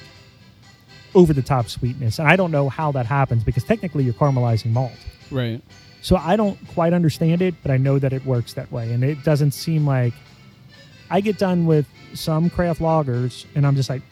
over 1.14 1.32
the 1.32 1.42
top 1.42 1.68
sweetness. 1.68 2.18
And 2.18 2.28
I 2.28 2.36
don't 2.36 2.50
know 2.50 2.68
how 2.68 2.92
that 2.92 3.06
happens 3.06 3.44
because 3.44 3.64
technically 3.64 4.04
you're 4.04 4.14
caramelizing 4.14 4.72
malt. 4.72 4.92
Right. 5.30 5.60
So 6.02 6.16
I 6.16 6.36
don't 6.36 6.58
quite 6.68 6.92
understand 6.92 7.40
it, 7.42 7.54
but 7.62 7.70
I 7.70 7.76
know 7.76 7.98
that 7.98 8.12
it 8.12 8.24
works 8.26 8.54
that 8.54 8.70
way. 8.72 8.92
And 8.92 9.02
it 9.04 9.22
doesn't 9.24 9.52
seem 9.52 9.86
like 9.86 10.12
I 11.10 11.20
get 11.20 11.38
done 11.38 11.64
with 11.64 11.86
some 12.14 12.50
craft 12.50 12.80
lagers 12.80 13.46
and 13.54 13.66
I'm 13.66 13.76
just 13.76 13.88
like, 13.88 14.02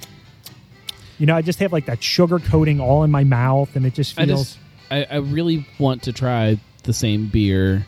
you 1.18 1.26
know, 1.26 1.36
I 1.36 1.42
just 1.42 1.58
have 1.58 1.72
like 1.72 1.86
that 1.86 2.02
sugar 2.02 2.38
coating 2.38 2.80
all 2.80 3.02
in 3.04 3.10
my 3.10 3.24
mouth 3.24 3.74
and 3.76 3.84
it 3.84 3.94
just 3.94 4.18
I 4.18 4.24
feels. 4.24 4.54
just 4.54 4.58
I, 4.90 5.04
I 5.10 5.16
really 5.16 5.66
want 5.78 6.04
to 6.04 6.12
try 6.12 6.58
the 6.84 6.92
same 6.92 7.26
beer, 7.26 7.86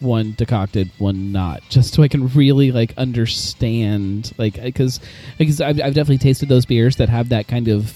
one 0.00 0.34
decocted, 0.36 0.90
one 0.98 1.32
not, 1.32 1.62
just 1.68 1.94
so 1.94 2.02
I 2.02 2.08
can 2.08 2.28
really 2.28 2.72
like 2.72 2.94
understand, 2.98 4.32
like 4.38 4.60
because 4.60 5.00
because 5.38 5.60
I've, 5.60 5.76
I've 5.80 5.94
definitely 5.94 6.18
tasted 6.18 6.48
those 6.48 6.66
beers 6.66 6.96
that 6.96 7.08
have 7.08 7.28
that 7.30 7.46
kind 7.48 7.68
of 7.68 7.94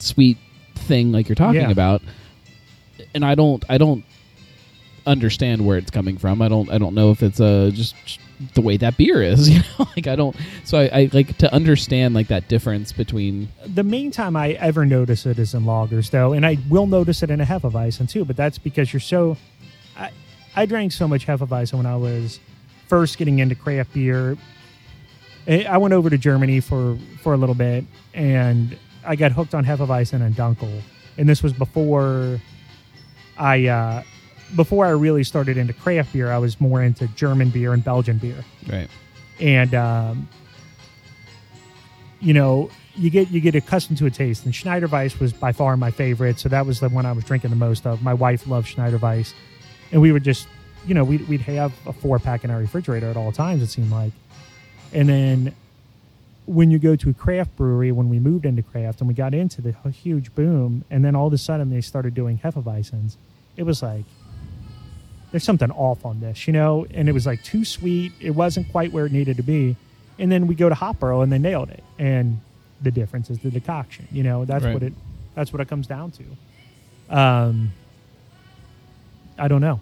sweet 0.00 0.36
thing 0.74 1.12
like 1.12 1.28
you're 1.28 1.36
talking 1.36 1.60
Yeah. 1.62 1.70
about, 1.70 2.02
and 3.14 3.24
I 3.24 3.34
don't 3.34 3.64
I 3.68 3.78
don't 3.78 4.04
understand 5.06 5.66
where 5.66 5.78
it's 5.78 5.90
coming 5.90 6.16
from. 6.16 6.42
I 6.42 6.48
don't 6.48 6.70
I 6.70 6.78
don't 6.78 6.94
know 6.94 7.10
if 7.10 7.22
it's 7.22 7.40
uh 7.40 7.70
just 7.72 7.94
the 8.54 8.60
way 8.60 8.76
that 8.76 8.96
beer 8.96 9.22
is, 9.22 9.48
you 9.50 9.58
know. 9.60 9.88
like 9.96 10.06
I 10.06 10.16
don't. 10.16 10.36
So 10.64 10.78
I, 10.78 10.90
I 10.92 11.10
like 11.12 11.36
to 11.38 11.52
understand 11.52 12.14
like 12.14 12.28
that 12.28 12.48
difference 12.48 12.92
between 12.92 13.48
the 13.66 13.82
main 13.82 14.10
time 14.10 14.36
I 14.36 14.50
ever 14.52 14.84
notice 14.84 15.26
it 15.26 15.38
is 15.38 15.54
in 15.54 15.64
lagers, 15.64 16.10
though, 16.10 16.32
and 16.32 16.44
I 16.44 16.58
will 16.68 16.86
notice 16.86 17.22
it 17.22 17.30
in 17.30 17.40
a 17.40 17.44
Hefeweizen 17.44 18.08
too. 18.08 18.24
But 18.24 18.36
that's 18.36 18.58
because 18.58 18.92
you're 18.92 19.00
so. 19.00 19.36
I, 19.96 20.10
I 20.56 20.66
drank 20.66 20.92
so 20.92 21.06
much 21.08 21.26
Hefeweizen 21.26 21.74
when 21.74 21.86
I 21.86 21.96
was 21.96 22.40
first 22.88 23.18
getting 23.18 23.38
into 23.38 23.54
craft 23.54 23.94
beer. 23.94 24.36
I 25.46 25.64
I 25.64 25.76
went 25.78 25.94
over 25.94 26.10
to 26.10 26.18
Germany 26.18 26.60
for 26.60 26.98
for 27.22 27.34
a 27.34 27.36
little 27.36 27.54
bit, 27.54 27.84
and 28.14 28.76
I 29.04 29.16
got 29.16 29.32
hooked 29.32 29.54
on 29.54 29.64
Hefeweizen 29.64 30.22
and 30.22 30.34
Dunkel, 30.34 30.82
and 31.18 31.28
this 31.28 31.42
was 31.42 31.52
before 31.52 32.40
I 33.38 33.66
uh, 33.66 34.02
before 34.56 34.86
I 34.86 34.90
really 34.90 35.24
started 35.24 35.56
into 35.56 35.72
craft 35.72 36.12
beer. 36.12 36.30
I 36.30 36.38
was 36.38 36.60
more 36.60 36.82
into 36.82 37.06
German 37.08 37.50
beer 37.50 37.72
and 37.72 37.84
Belgian 37.84 38.18
beer 38.18 38.44
right. 38.68 38.88
and 39.40 39.74
um, 39.74 40.28
you 42.22 42.32
know 42.32 42.70
you 42.94 43.10
get 43.10 43.30
you 43.30 43.40
get 43.40 43.54
accustomed 43.54 43.98
to 43.98 44.06
a 44.06 44.10
taste 44.10 44.44
and 44.44 44.54
schneider 44.54 44.86
weiss 44.86 45.18
was 45.18 45.32
by 45.32 45.52
far 45.52 45.76
my 45.76 45.90
favorite 45.90 46.38
so 46.38 46.48
that 46.48 46.64
was 46.64 46.80
the 46.80 46.88
one 46.88 47.04
i 47.04 47.12
was 47.12 47.24
drinking 47.24 47.50
the 47.50 47.56
most 47.56 47.86
of 47.86 48.02
my 48.02 48.14
wife 48.14 48.46
loved 48.46 48.68
schneider 48.68 48.98
weiss 48.98 49.34
and 49.90 50.00
we 50.00 50.12
would 50.12 50.22
just 50.22 50.46
you 50.86 50.94
know 50.94 51.04
we'd, 51.04 51.26
we'd 51.28 51.40
have 51.40 51.72
a 51.86 51.92
four 51.92 52.18
pack 52.18 52.44
in 52.44 52.50
our 52.50 52.58
refrigerator 52.58 53.08
at 53.08 53.16
all 53.16 53.32
times 53.32 53.62
it 53.62 53.66
seemed 53.66 53.90
like 53.90 54.12
and 54.92 55.08
then 55.08 55.54
when 56.46 56.70
you 56.70 56.78
go 56.78 56.96
to 56.96 57.10
a 57.10 57.14
craft 57.14 57.56
brewery 57.56 57.92
when 57.92 58.08
we 58.08 58.18
moved 58.18 58.44
into 58.44 58.62
craft 58.62 59.00
and 59.00 59.08
we 59.08 59.14
got 59.14 59.32
into 59.32 59.60
the 59.60 59.72
huge 59.90 60.34
boom 60.34 60.84
and 60.90 61.04
then 61.04 61.16
all 61.16 61.26
of 61.28 61.32
a 61.32 61.38
sudden 61.38 61.70
they 61.70 61.80
started 61.80 62.14
doing 62.14 62.38
hefeweizens 62.38 63.16
it 63.56 63.62
was 63.64 63.82
like 63.82 64.04
there's 65.32 65.42
something 65.44 65.70
off 65.72 66.04
on 66.06 66.20
this, 66.20 66.46
you 66.46 66.52
know, 66.52 66.86
and 66.94 67.08
it 67.08 67.12
was 67.12 67.26
like 67.26 67.42
too 67.42 67.64
sweet. 67.64 68.12
It 68.20 68.30
wasn't 68.30 68.70
quite 68.70 68.92
where 68.92 69.06
it 69.06 69.12
needed 69.12 69.36
to 69.38 69.42
be. 69.42 69.76
And 70.18 70.30
then 70.30 70.46
we 70.46 70.54
go 70.54 70.68
to 70.68 70.74
Hopborough 70.74 71.22
and 71.22 71.32
they 71.32 71.38
nailed 71.38 71.70
it. 71.70 71.82
And 71.98 72.40
the 72.82 72.90
difference 72.90 73.30
is 73.30 73.38
the 73.40 73.50
decoction, 73.50 74.06
you 74.12 74.22
know, 74.22 74.44
that's 74.44 74.64
Right. 74.64 74.74
what 74.74 74.82
it 74.82 74.92
that's 75.34 75.52
what 75.52 75.60
it 75.60 75.68
comes 75.68 75.86
down 75.86 76.12
to. 76.12 77.16
Um 77.16 77.72
I 79.38 79.48
don't 79.48 79.62
know. 79.62 79.80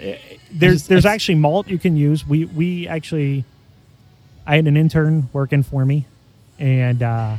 Eh, 0.00 0.16
There's 0.52 0.74
just- 0.74 0.88
there's 0.88 1.06
actually 1.06 1.36
malt 1.36 1.68
you 1.68 1.78
can 1.78 1.96
use. 1.96 2.26
We 2.26 2.44
we 2.46 2.88
actually 2.88 3.44
I 4.46 4.56
had 4.56 4.66
an 4.66 4.76
intern 4.76 5.28
working 5.32 5.62
for 5.62 5.84
me 5.84 6.06
and 6.58 7.02
uh 7.02 7.36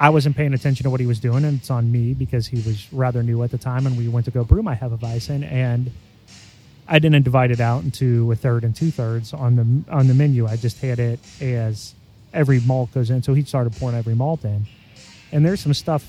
I 0.00 0.10
wasn't 0.10 0.36
paying 0.36 0.54
attention 0.54 0.84
to 0.84 0.90
what 0.90 1.00
he 1.00 1.06
was 1.06 1.18
doing, 1.18 1.44
and 1.44 1.58
it's 1.58 1.70
on 1.70 1.90
me 1.90 2.14
because 2.14 2.46
he 2.46 2.56
was 2.56 2.92
rather 2.92 3.22
new 3.22 3.42
at 3.42 3.50
the 3.50 3.58
time. 3.58 3.86
And 3.86 3.98
we 3.98 4.06
went 4.06 4.26
to 4.26 4.30
go 4.30 4.44
brew 4.44 4.62
my 4.62 4.76
Hefeweizen, 4.76 5.42
and 5.50 5.90
I 6.86 7.00
didn't 7.00 7.24
divide 7.24 7.50
it 7.50 7.60
out 7.60 7.82
into 7.82 8.30
a 8.30 8.36
third 8.36 8.62
and 8.62 8.74
two 8.74 8.90
thirds 8.90 9.32
on 9.32 9.56
the 9.56 9.92
on 9.92 10.06
the 10.06 10.14
menu. 10.14 10.46
I 10.46 10.56
just 10.56 10.80
had 10.80 11.00
it 11.00 11.18
as 11.40 11.94
every 12.32 12.60
malt 12.60 12.92
goes 12.92 13.10
in. 13.10 13.22
So 13.22 13.34
he 13.34 13.42
started 13.42 13.74
pouring 13.74 13.96
every 13.96 14.14
malt 14.14 14.44
in, 14.44 14.66
and 15.32 15.44
there's 15.44 15.60
some 15.60 15.74
stuff. 15.74 16.04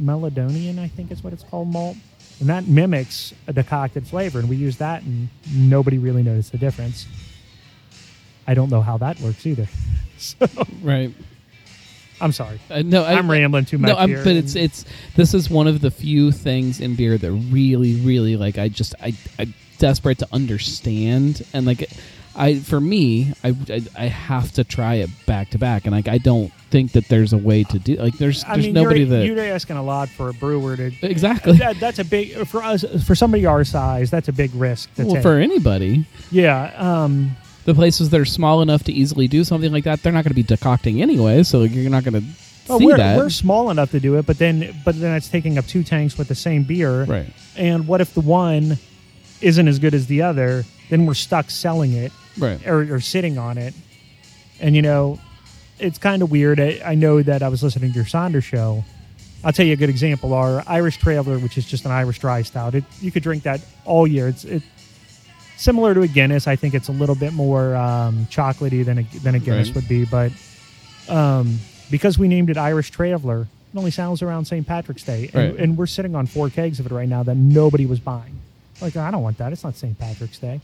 Melanoidin, 0.00 0.78
I 0.78 0.88
think 0.88 1.10
is 1.10 1.24
what 1.24 1.32
it's 1.32 1.42
called, 1.42 1.68
malt, 1.68 1.96
and 2.40 2.48
that 2.48 2.66
mimics 2.66 3.34
a 3.46 3.52
decocted 3.52 4.06
flavor, 4.06 4.38
and 4.38 4.48
we 4.48 4.56
use 4.56 4.76
that, 4.78 5.02
and 5.02 5.28
nobody 5.50 5.98
really 5.98 6.22
noticed 6.22 6.52
the 6.52 6.58
difference. 6.58 7.06
I 8.46 8.54
don't 8.54 8.70
know 8.70 8.82
how 8.82 8.98
that 8.98 9.20
works 9.20 9.46
either. 9.46 9.68
So 10.18 10.48
Right. 10.80 11.12
I'm 12.20 12.32
sorry. 12.32 12.58
Uh, 12.70 12.82
no, 12.84 13.04
I, 13.04 13.14
I'm 13.14 13.30
rambling 13.30 13.64
too 13.64 13.78
much 13.78 13.88
No, 13.88 13.96
I'm, 13.96 14.12
but 14.12 14.28
it's 14.28 14.54
it's 14.54 14.84
this 15.16 15.34
is 15.34 15.50
one 15.50 15.66
of 15.66 15.80
the 15.80 15.90
few 15.90 16.32
things 16.32 16.80
in 16.80 16.94
beer 16.94 17.18
that 17.18 17.30
really, 17.30 17.96
really 18.00 18.36
like. 18.36 18.58
I 18.58 18.68
just 18.68 18.94
I 19.02 19.14
I'm 19.38 19.54
desperate 19.78 20.18
to 20.18 20.28
understand, 20.32 21.46
and 21.52 21.66
like 21.66 21.90
I 22.34 22.56
for 22.58 22.80
me, 22.80 23.32
I 23.44 23.54
I, 23.68 23.82
I 23.96 24.06
have 24.06 24.52
to 24.52 24.64
try 24.64 24.94
it 24.96 25.10
back 25.26 25.50
to 25.50 25.58
back, 25.58 25.84
and 25.84 25.94
like 25.94 26.08
I 26.08 26.18
don't 26.18 26.52
think 26.70 26.92
that 26.92 27.08
there's 27.08 27.32
a 27.32 27.38
way 27.38 27.62
to 27.64 27.78
do 27.78 27.96
like 27.96 28.18
there's 28.18 28.44
I 28.44 28.54
there's 28.54 28.66
mean, 28.66 28.74
nobody 28.74 29.00
you're, 29.00 29.08
that 29.10 29.26
you're 29.26 29.40
asking 29.40 29.76
a 29.76 29.82
lot 29.82 30.08
for 30.08 30.28
a 30.28 30.34
brewer 30.34 30.76
to 30.76 30.92
exactly 31.02 31.52
That, 31.58 31.78
that's 31.78 31.98
a 31.98 32.04
big 32.04 32.46
for 32.46 32.62
us 32.62 32.84
for 33.06 33.14
somebody 33.14 33.46
our 33.46 33.64
size. 33.64 34.10
That's 34.10 34.28
a 34.28 34.32
big 34.32 34.54
risk 34.54 34.90
well 34.96 35.20
for 35.22 35.34
anybody. 35.38 36.06
yeah, 36.30 36.72
um, 36.76 37.36
The 37.66 37.74
places 37.74 38.10
that 38.10 38.20
are 38.20 38.24
small 38.24 38.62
enough 38.62 38.84
to 38.84 38.92
easily 38.92 39.28
do 39.28 39.44
something 39.44 39.70
like 39.72 39.84
that, 39.84 40.02
they're 40.02 40.12
not 40.12 40.22
going 40.24 40.30
to 40.30 40.34
be 40.34 40.42
decocting 40.42 41.02
anyway. 41.02 41.42
So 41.42 41.62
you're 41.64 41.90
not 41.90 42.04
going 42.04 42.14
to 42.14 42.26
Well, 42.68 42.78
see 42.78 42.86
we're, 42.86 42.96
that. 42.96 43.16
we're 43.16 43.28
small 43.28 43.70
enough 43.70 43.90
to 43.90 44.00
do 44.00 44.16
it, 44.16 44.24
but 44.26 44.38
then 44.38 44.74
but 44.84 44.98
then 44.98 45.14
it's 45.16 45.28
taking 45.28 45.58
up 45.58 45.66
two 45.66 45.82
tanks 45.84 46.16
with 46.16 46.28
the 46.28 46.34
same 46.34 46.62
beer. 46.62 47.04
right. 47.04 47.26
And 47.56 47.86
what 47.86 48.00
if 48.00 48.14
the 48.14 48.20
one 48.22 48.78
isn't 49.40 49.68
as 49.68 49.78
good 49.78 49.94
as 49.94 50.06
the 50.06 50.22
other? 50.22 50.64
Then 50.90 51.04
we're 51.06 51.14
stuck 51.14 51.50
selling 51.50 51.92
it 51.92 52.12
Right. 52.38 52.64
or, 52.66 52.94
or 52.94 53.00
sitting 53.00 53.36
on 53.38 53.58
it. 53.58 53.74
And 54.60 54.74
you 54.76 54.82
know, 54.82 55.18
it's 55.78 55.98
kind 55.98 56.22
of 56.22 56.30
weird. 56.30 56.60
I, 56.60 56.80
I 56.84 56.94
know 56.94 57.20
that 57.22 57.42
I 57.42 57.48
was 57.48 57.62
listening 57.62 57.90
to 57.90 57.96
your 57.96 58.06
Saunders 58.06 58.44
show. 58.44 58.84
I'll 59.44 59.52
tell 59.52 59.66
you 59.66 59.72
a 59.74 59.76
good 59.76 59.90
example. 59.90 60.32
Our 60.34 60.62
Irish 60.66 60.96
Traveler, 60.98 61.38
which 61.38 61.58
is 61.58 61.66
just 61.66 61.84
an 61.84 61.90
Irish 61.90 62.18
dry 62.20 62.42
stout, 62.42 62.74
it, 62.74 62.84
you 63.00 63.10
could 63.12 63.22
drink 63.22 63.42
that 63.42 63.60
all 63.84 64.06
year. 64.06 64.28
It's 64.28 64.44
it 64.44 64.62
similar 65.56 65.94
to 65.94 66.02
a 66.02 66.08
Guinness. 66.08 66.46
I 66.46 66.56
think 66.56 66.74
it's 66.74 66.88
a 66.88 66.92
little 66.92 67.14
bit 67.14 67.32
more 67.32 67.74
um, 67.76 68.26
chocolatey 68.30 68.84
than 68.84 68.98
a, 68.98 69.02
than 69.22 69.34
a 69.34 69.38
Guinness 69.38 69.68
Right. 69.68 69.76
would 69.76 69.88
be, 69.88 70.04
but 70.04 70.32
um, 71.08 71.58
because 71.90 72.18
we 72.18 72.28
named 72.28 72.50
it 72.50 72.56
Irish 72.56 72.90
Traveler, 72.90 73.42
it 73.72 73.78
only 73.78 73.90
sells 73.90 74.22
around 74.22 74.44
St. 74.46 74.66
Patrick's 74.66 75.02
Day, 75.02 75.30
and, 75.32 75.52
Right. 75.52 75.60
and 75.60 75.76
we're 75.76 75.86
sitting 75.86 76.14
on 76.14 76.26
four 76.26 76.50
kegs 76.50 76.80
of 76.80 76.86
it 76.86 76.92
right 76.92 77.08
now 77.08 77.22
that 77.22 77.36
nobody 77.36 77.86
was 77.86 78.00
buying. 78.00 78.38
Like, 78.80 78.96
I 78.96 79.10
don't 79.10 79.22
want 79.22 79.38
that. 79.38 79.52
It's 79.52 79.64
not 79.64 79.76
St. 79.76 79.98
Patrick's 79.98 80.38
Day. 80.38 80.60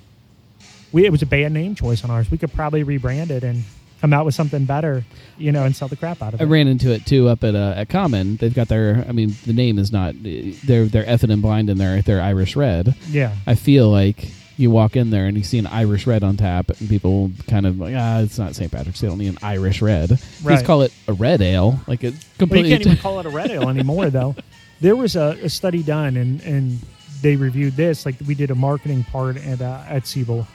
We 0.93 1.07
it 1.07 1.11
was 1.12 1.22
a 1.22 1.26
bad 1.26 1.53
name 1.53 1.74
choice 1.74 2.05
on 2.05 2.11
ours. 2.11 2.30
We 2.30 2.36
could 2.36 2.53
probably 2.53 2.84
rebrand 2.84 3.30
it 3.30 3.43
and 3.45 3.64
come 4.03 4.12
out 4.12 4.26
with 4.26 4.34
something 4.34 4.66
better, 4.66 5.05
you 5.38 5.51
know, 5.51 5.64
and 5.64 5.74
sell 5.74 5.88
the 5.88 5.97
crap 5.97 6.20
out 6.20 6.34
of 6.34 6.40
it. 6.40 6.45
I 6.45 6.47
ran 6.47 6.68
into 6.68 6.90
it 6.93 7.07
too 7.07 7.28
up 7.28 7.43
at 7.45 7.55
uh, 7.55 7.72
at 7.76 7.88
Common. 7.88 8.36
They've 8.36 8.53
got 8.53 8.68
their. 8.68 9.03
I 9.09 9.12
mean, 9.12 9.34
the 9.47 9.55
name 9.55 9.78
is 9.78 9.90
not. 9.90 10.14
They're 10.22 10.84
they're 10.84 11.05
effing 11.05 11.32
and 11.32 11.40
blind 11.40 11.70
in 11.70 11.78
their 11.78 12.03
their 12.03 12.20
Irish 12.20 12.57
Red. 12.57 12.95
yeah, 13.09 13.34
I 13.47 13.55
feel 13.55 13.88
like 13.88 14.28
you 14.57 14.70
walk 14.70 14.96
in 14.96 15.11
there 15.11 15.26
and 15.26 15.36
you 15.36 15.42
see 15.42 15.59
an 15.59 15.66
Irish 15.66 16.07
Red 16.07 16.22
on 16.22 16.36
tap, 16.36 16.70
and 16.70 16.88
people 16.88 17.30
kind 17.48 17.66
of 17.66 17.78
like, 17.78 17.94
ah, 17.96 18.20
it's 18.20 18.38
not 18.38 18.55
St. 18.55 18.70
Patrick's. 18.70 19.00
They 19.00 19.09
don't 19.09 19.18
need 19.18 19.28
an 19.28 19.38
Irish 19.42 19.80
Red. 19.82 20.11
Right. 20.42 20.55
Just 20.55 20.64
call 20.66 20.82
it 20.82 20.92
a 21.09 21.12
red 21.12 21.40
ale. 21.40 21.80
Like 21.86 22.05
it's 22.05 22.24
but 22.38 22.50
you 22.50 22.64
can't 22.64 22.80
even 22.86 22.96
call 22.98 23.20
it 23.20 23.26
a 23.26 23.30
red 23.30 23.50
ale 23.50 23.68
anymore, 23.68 24.11
though. 24.11 24.34
There 24.80 24.96
was 24.96 25.16
a, 25.16 25.38
a 25.42 25.48
study 25.48 25.82
done, 25.82 26.16
and 26.16 26.40
and 26.42 26.78
they 27.22 27.36
reviewed 27.36 27.74
this. 27.76 28.05
Like 28.05 28.16
we 28.26 28.34
did 28.34 28.50
a 28.50 28.55
marketing 28.55 29.05
part 29.05 29.36
at 29.36 29.61
uh, 29.61 29.82
at 29.88 30.07
Siebel, 30.07 30.46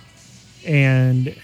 and 0.65 1.35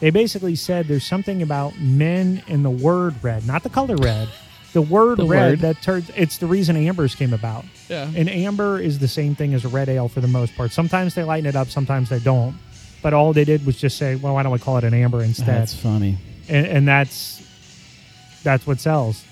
they 0.00 0.10
basically 0.10 0.56
said 0.56 0.86
there's 0.86 1.06
something 1.06 1.42
about 1.42 1.78
men 1.78 2.42
and 2.48 2.64
the 2.64 2.70
word 2.70 3.14
red, 3.22 3.46
not 3.46 3.62
the 3.62 3.70
color 3.70 3.96
red. 3.96 4.28
The 4.72 4.82
word 4.82 5.18
The 5.18 5.26
red 5.26 5.50
word. 5.50 5.58
that 5.60 5.82
turns 5.82 6.10
it's 6.14 6.38
the 6.38 6.46
reason 6.46 6.76
ambers 6.76 7.14
came 7.14 7.32
about. 7.32 7.64
Yeah. 7.90 8.10
And 8.16 8.30
amber 8.30 8.78
is 8.80 8.98
the 9.00 9.08
same 9.08 9.34
thing 9.34 9.52
as 9.52 9.64
a 9.64 9.68
red 9.68 9.88
ale 9.90 10.08
for 10.08 10.20
the 10.22 10.28
most 10.28 10.56
part. 10.56 10.72
Sometimes 10.72 11.14
they 11.14 11.24
lighten 11.24 11.46
it 11.46 11.56
up, 11.56 11.68
sometimes 11.68 12.08
they 12.08 12.20
don't. 12.20 12.54
But 13.02 13.12
all 13.14 13.32
they 13.32 13.44
did 13.44 13.66
was 13.66 13.76
just 13.76 13.96
say, 13.98 14.14
"Well, 14.14 14.34
why 14.34 14.42
don't 14.42 14.52
we 14.52 14.58
call 14.58 14.76
it 14.78 14.84
an 14.84 14.94
amber 14.94 15.22
instead?" 15.22 15.46
That's 15.46 15.74
funny. 15.74 16.18
and, 16.48 16.66
and 16.66 16.88
that's 16.88 17.42
that's 18.42 18.66
what 18.66 18.78
sells. 18.80 19.24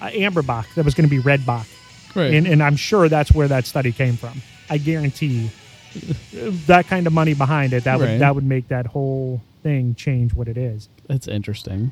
Uh, 0.00 0.10
amber 0.12 0.42
Bock 0.42 0.66
that 0.74 0.84
was 0.84 0.94
going 0.94 1.08
to 1.08 1.10
be 1.10 1.20
red 1.20 1.46
Bock, 1.46 1.66
Right. 2.14 2.34
and, 2.34 2.46
and 2.46 2.62
I'm 2.62 2.76
sure 2.76 3.08
that's 3.08 3.32
where 3.32 3.48
that 3.48 3.66
study 3.66 3.92
came 3.92 4.16
from. 4.16 4.42
I 4.68 4.78
guarantee 4.78 5.50
that 6.66 6.86
kind 6.88 7.06
of 7.06 7.12
money 7.12 7.34
behind 7.34 7.72
it 7.72 7.84
that 7.84 8.00
Right. 8.00 8.10
would 8.12 8.20
that 8.20 8.34
would 8.34 8.44
make 8.44 8.68
that 8.68 8.86
whole 8.86 9.40
thing 9.62 9.94
change 9.94 10.34
what 10.34 10.48
it 10.48 10.58
is. 10.58 10.88
That's 11.08 11.28
interesting. 11.28 11.90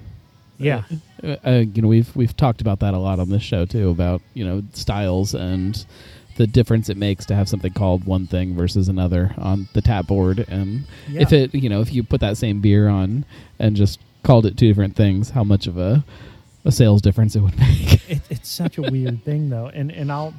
Yeah, 0.65 0.83
Uh, 1.23 1.37
uh, 1.45 1.65
you 1.75 1.83
know, 1.83 1.89
we've 1.89 2.15
we've 2.17 2.37
talked 2.37 2.61
about 2.61 2.81
that 2.81 2.95
a 2.95 2.99
lot 2.99 3.19
on 3.21 3.29
this 3.31 3.43
show 3.43 3.65
too, 3.67 3.91
about 3.91 4.23
you 4.35 4.45
know 4.45 4.63
styles 4.73 5.35
and 5.35 5.85
the 6.37 6.47
difference 6.47 6.89
it 6.89 6.97
makes 6.97 7.27
to 7.27 7.35
have 7.35 7.47
something 7.49 7.73
called 7.73 8.05
one 8.05 8.27
thing 8.27 8.55
versus 8.57 8.89
another 8.89 9.35
on 9.39 9.69
the 9.75 9.83
tap 9.83 10.07
board, 10.07 10.45
and 10.49 10.85
Yeah. 11.09 11.23
if 11.23 11.33
it 11.33 11.55
you 11.55 11.69
know 11.69 11.81
if 11.81 11.93
you 11.93 12.03
put 12.03 12.21
that 12.21 12.37
same 12.37 12.61
beer 12.61 12.89
on 12.89 13.25
and 13.59 13.77
just 13.77 14.01
called 14.23 14.47
it 14.47 14.57
two 14.57 14.69
different 14.69 14.97
things, 14.97 15.31
how 15.31 15.45
much 15.45 15.67
of 15.67 15.77
a 15.79 16.05
a 16.65 16.71
sales 16.73 17.03
difference 17.03 17.35
it 17.37 17.41
would 17.41 17.59
make. 17.59 18.09
it, 18.11 18.21
it's 18.31 18.49
such 18.49 18.79
a 18.79 18.83
weird 18.83 19.25
thing 19.25 19.51
though, 19.51 19.67
and 19.69 19.91
and 19.93 20.11
I'll. 20.13 20.33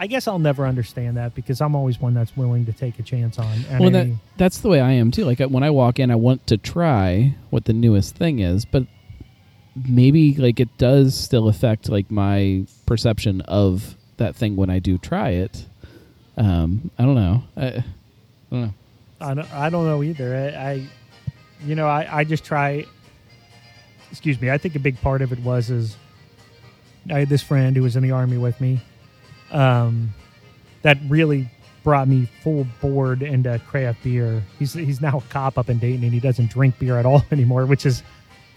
I 0.00 0.06
guess 0.06 0.28
I'll 0.28 0.38
never 0.38 0.64
understand 0.64 1.16
that 1.16 1.34
because 1.34 1.60
I'm 1.60 1.74
always 1.74 2.00
one 2.00 2.14
that's 2.14 2.36
willing 2.36 2.66
to 2.66 2.72
take 2.72 3.00
a 3.00 3.02
chance 3.02 3.36
on. 3.36 3.64
on 3.68 3.78
well, 3.80 3.90
that 3.90 4.06
that's 4.36 4.58
the 4.58 4.68
way 4.68 4.78
I 4.80 4.92
am 4.92 5.10
too. 5.10 5.24
Like 5.24 5.40
when 5.40 5.64
I 5.64 5.70
walk 5.70 5.98
in, 5.98 6.12
I 6.12 6.14
want 6.14 6.46
to 6.46 6.56
try 6.56 7.34
what 7.50 7.64
the 7.64 7.72
newest 7.72 8.14
thing 8.14 8.38
is, 8.38 8.64
but 8.64 8.86
maybe 9.86 10.34
like 10.34 10.60
it 10.60 10.76
does 10.78 11.14
still 11.14 11.48
affect 11.48 11.88
like 11.88 12.10
my 12.10 12.64
perception 12.86 13.40
of 13.42 13.96
that 14.16 14.34
thing 14.34 14.56
when 14.56 14.70
I 14.70 14.78
do 14.78 14.98
try 14.98 15.30
it. 15.30 15.66
Um, 16.36 16.90
I 16.98 17.04
don't 17.04 17.14
know. 17.14 17.42
I, 17.56 17.66
I 17.66 17.84
don't 18.50 18.62
know. 18.62 18.74
I 19.20 19.34
don't, 19.34 19.52
I 19.52 19.70
don't 19.70 19.84
know 19.84 20.02
either. 20.02 20.36
I, 20.36 20.70
I 20.70 20.88
you 21.64 21.74
know, 21.74 21.88
I, 21.88 22.20
I 22.20 22.24
just 22.24 22.44
try. 22.44 22.84
Excuse 24.10 24.40
me. 24.40 24.50
I 24.50 24.58
think 24.58 24.74
a 24.74 24.78
big 24.78 25.00
part 25.02 25.20
of 25.20 25.32
it 25.32 25.40
was 25.40 25.70
is 25.70 25.96
I 27.10 27.20
had 27.20 27.28
this 27.28 27.42
friend 27.42 27.76
who 27.76 27.82
was 27.82 27.96
in 27.96 28.02
the 28.02 28.10
army 28.10 28.38
with 28.38 28.60
me, 28.60 28.80
um, 29.50 30.14
that 30.82 30.98
really 31.08 31.50
brought 31.82 32.08
me 32.08 32.28
full 32.42 32.66
board 32.80 33.22
into 33.22 33.58
craft 33.66 34.02
beer. 34.02 34.42
He's 34.58 34.72
he's 34.72 35.00
now 35.00 35.18
a 35.18 35.32
cop 35.32 35.58
up 35.58 35.68
in 35.68 35.78
Dayton 35.78 36.04
and 36.04 36.12
he 36.12 36.20
doesn't 36.20 36.50
drink 36.50 36.78
beer 36.78 36.98
at 36.98 37.06
all 37.06 37.24
anymore, 37.30 37.66
which 37.66 37.86
is 37.86 38.02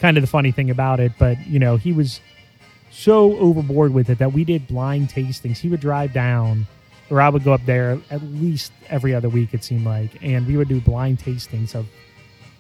kind 0.02 0.18
of 0.18 0.22
the 0.22 0.28
funny 0.28 0.52
thing 0.52 0.70
about 0.70 1.00
it. 1.00 1.14
But 1.18 1.46
you 1.48 1.60
know, 1.60 1.78
he 1.78 1.94
was 1.94 2.20
so 2.90 3.38
overboard 3.38 3.94
with 3.94 4.10
it 4.10 4.18
that 4.18 4.34
we 4.34 4.44
did 4.44 4.68
blind 4.68 5.10
tastings. 5.10 5.58
He 5.58 5.70
would 5.70 5.80
drive 5.80 6.12
down, 6.12 6.68
or 7.10 7.22
I 7.22 7.30
would 7.30 7.44
go 7.44 7.54
up 7.54 7.66
there 7.66 7.98
at 8.10 8.22
least 8.24 8.72
every 8.90 9.16
other 9.16 9.30
week, 9.30 9.54
it 9.54 9.64
seemed 9.64 9.86
like, 9.86 10.12
and 10.22 10.46
we 10.46 10.58
would 10.58 10.68
do 10.68 10.82
blind 10.82 11.20
tastings 11.20 11.74
of 11.76 11.88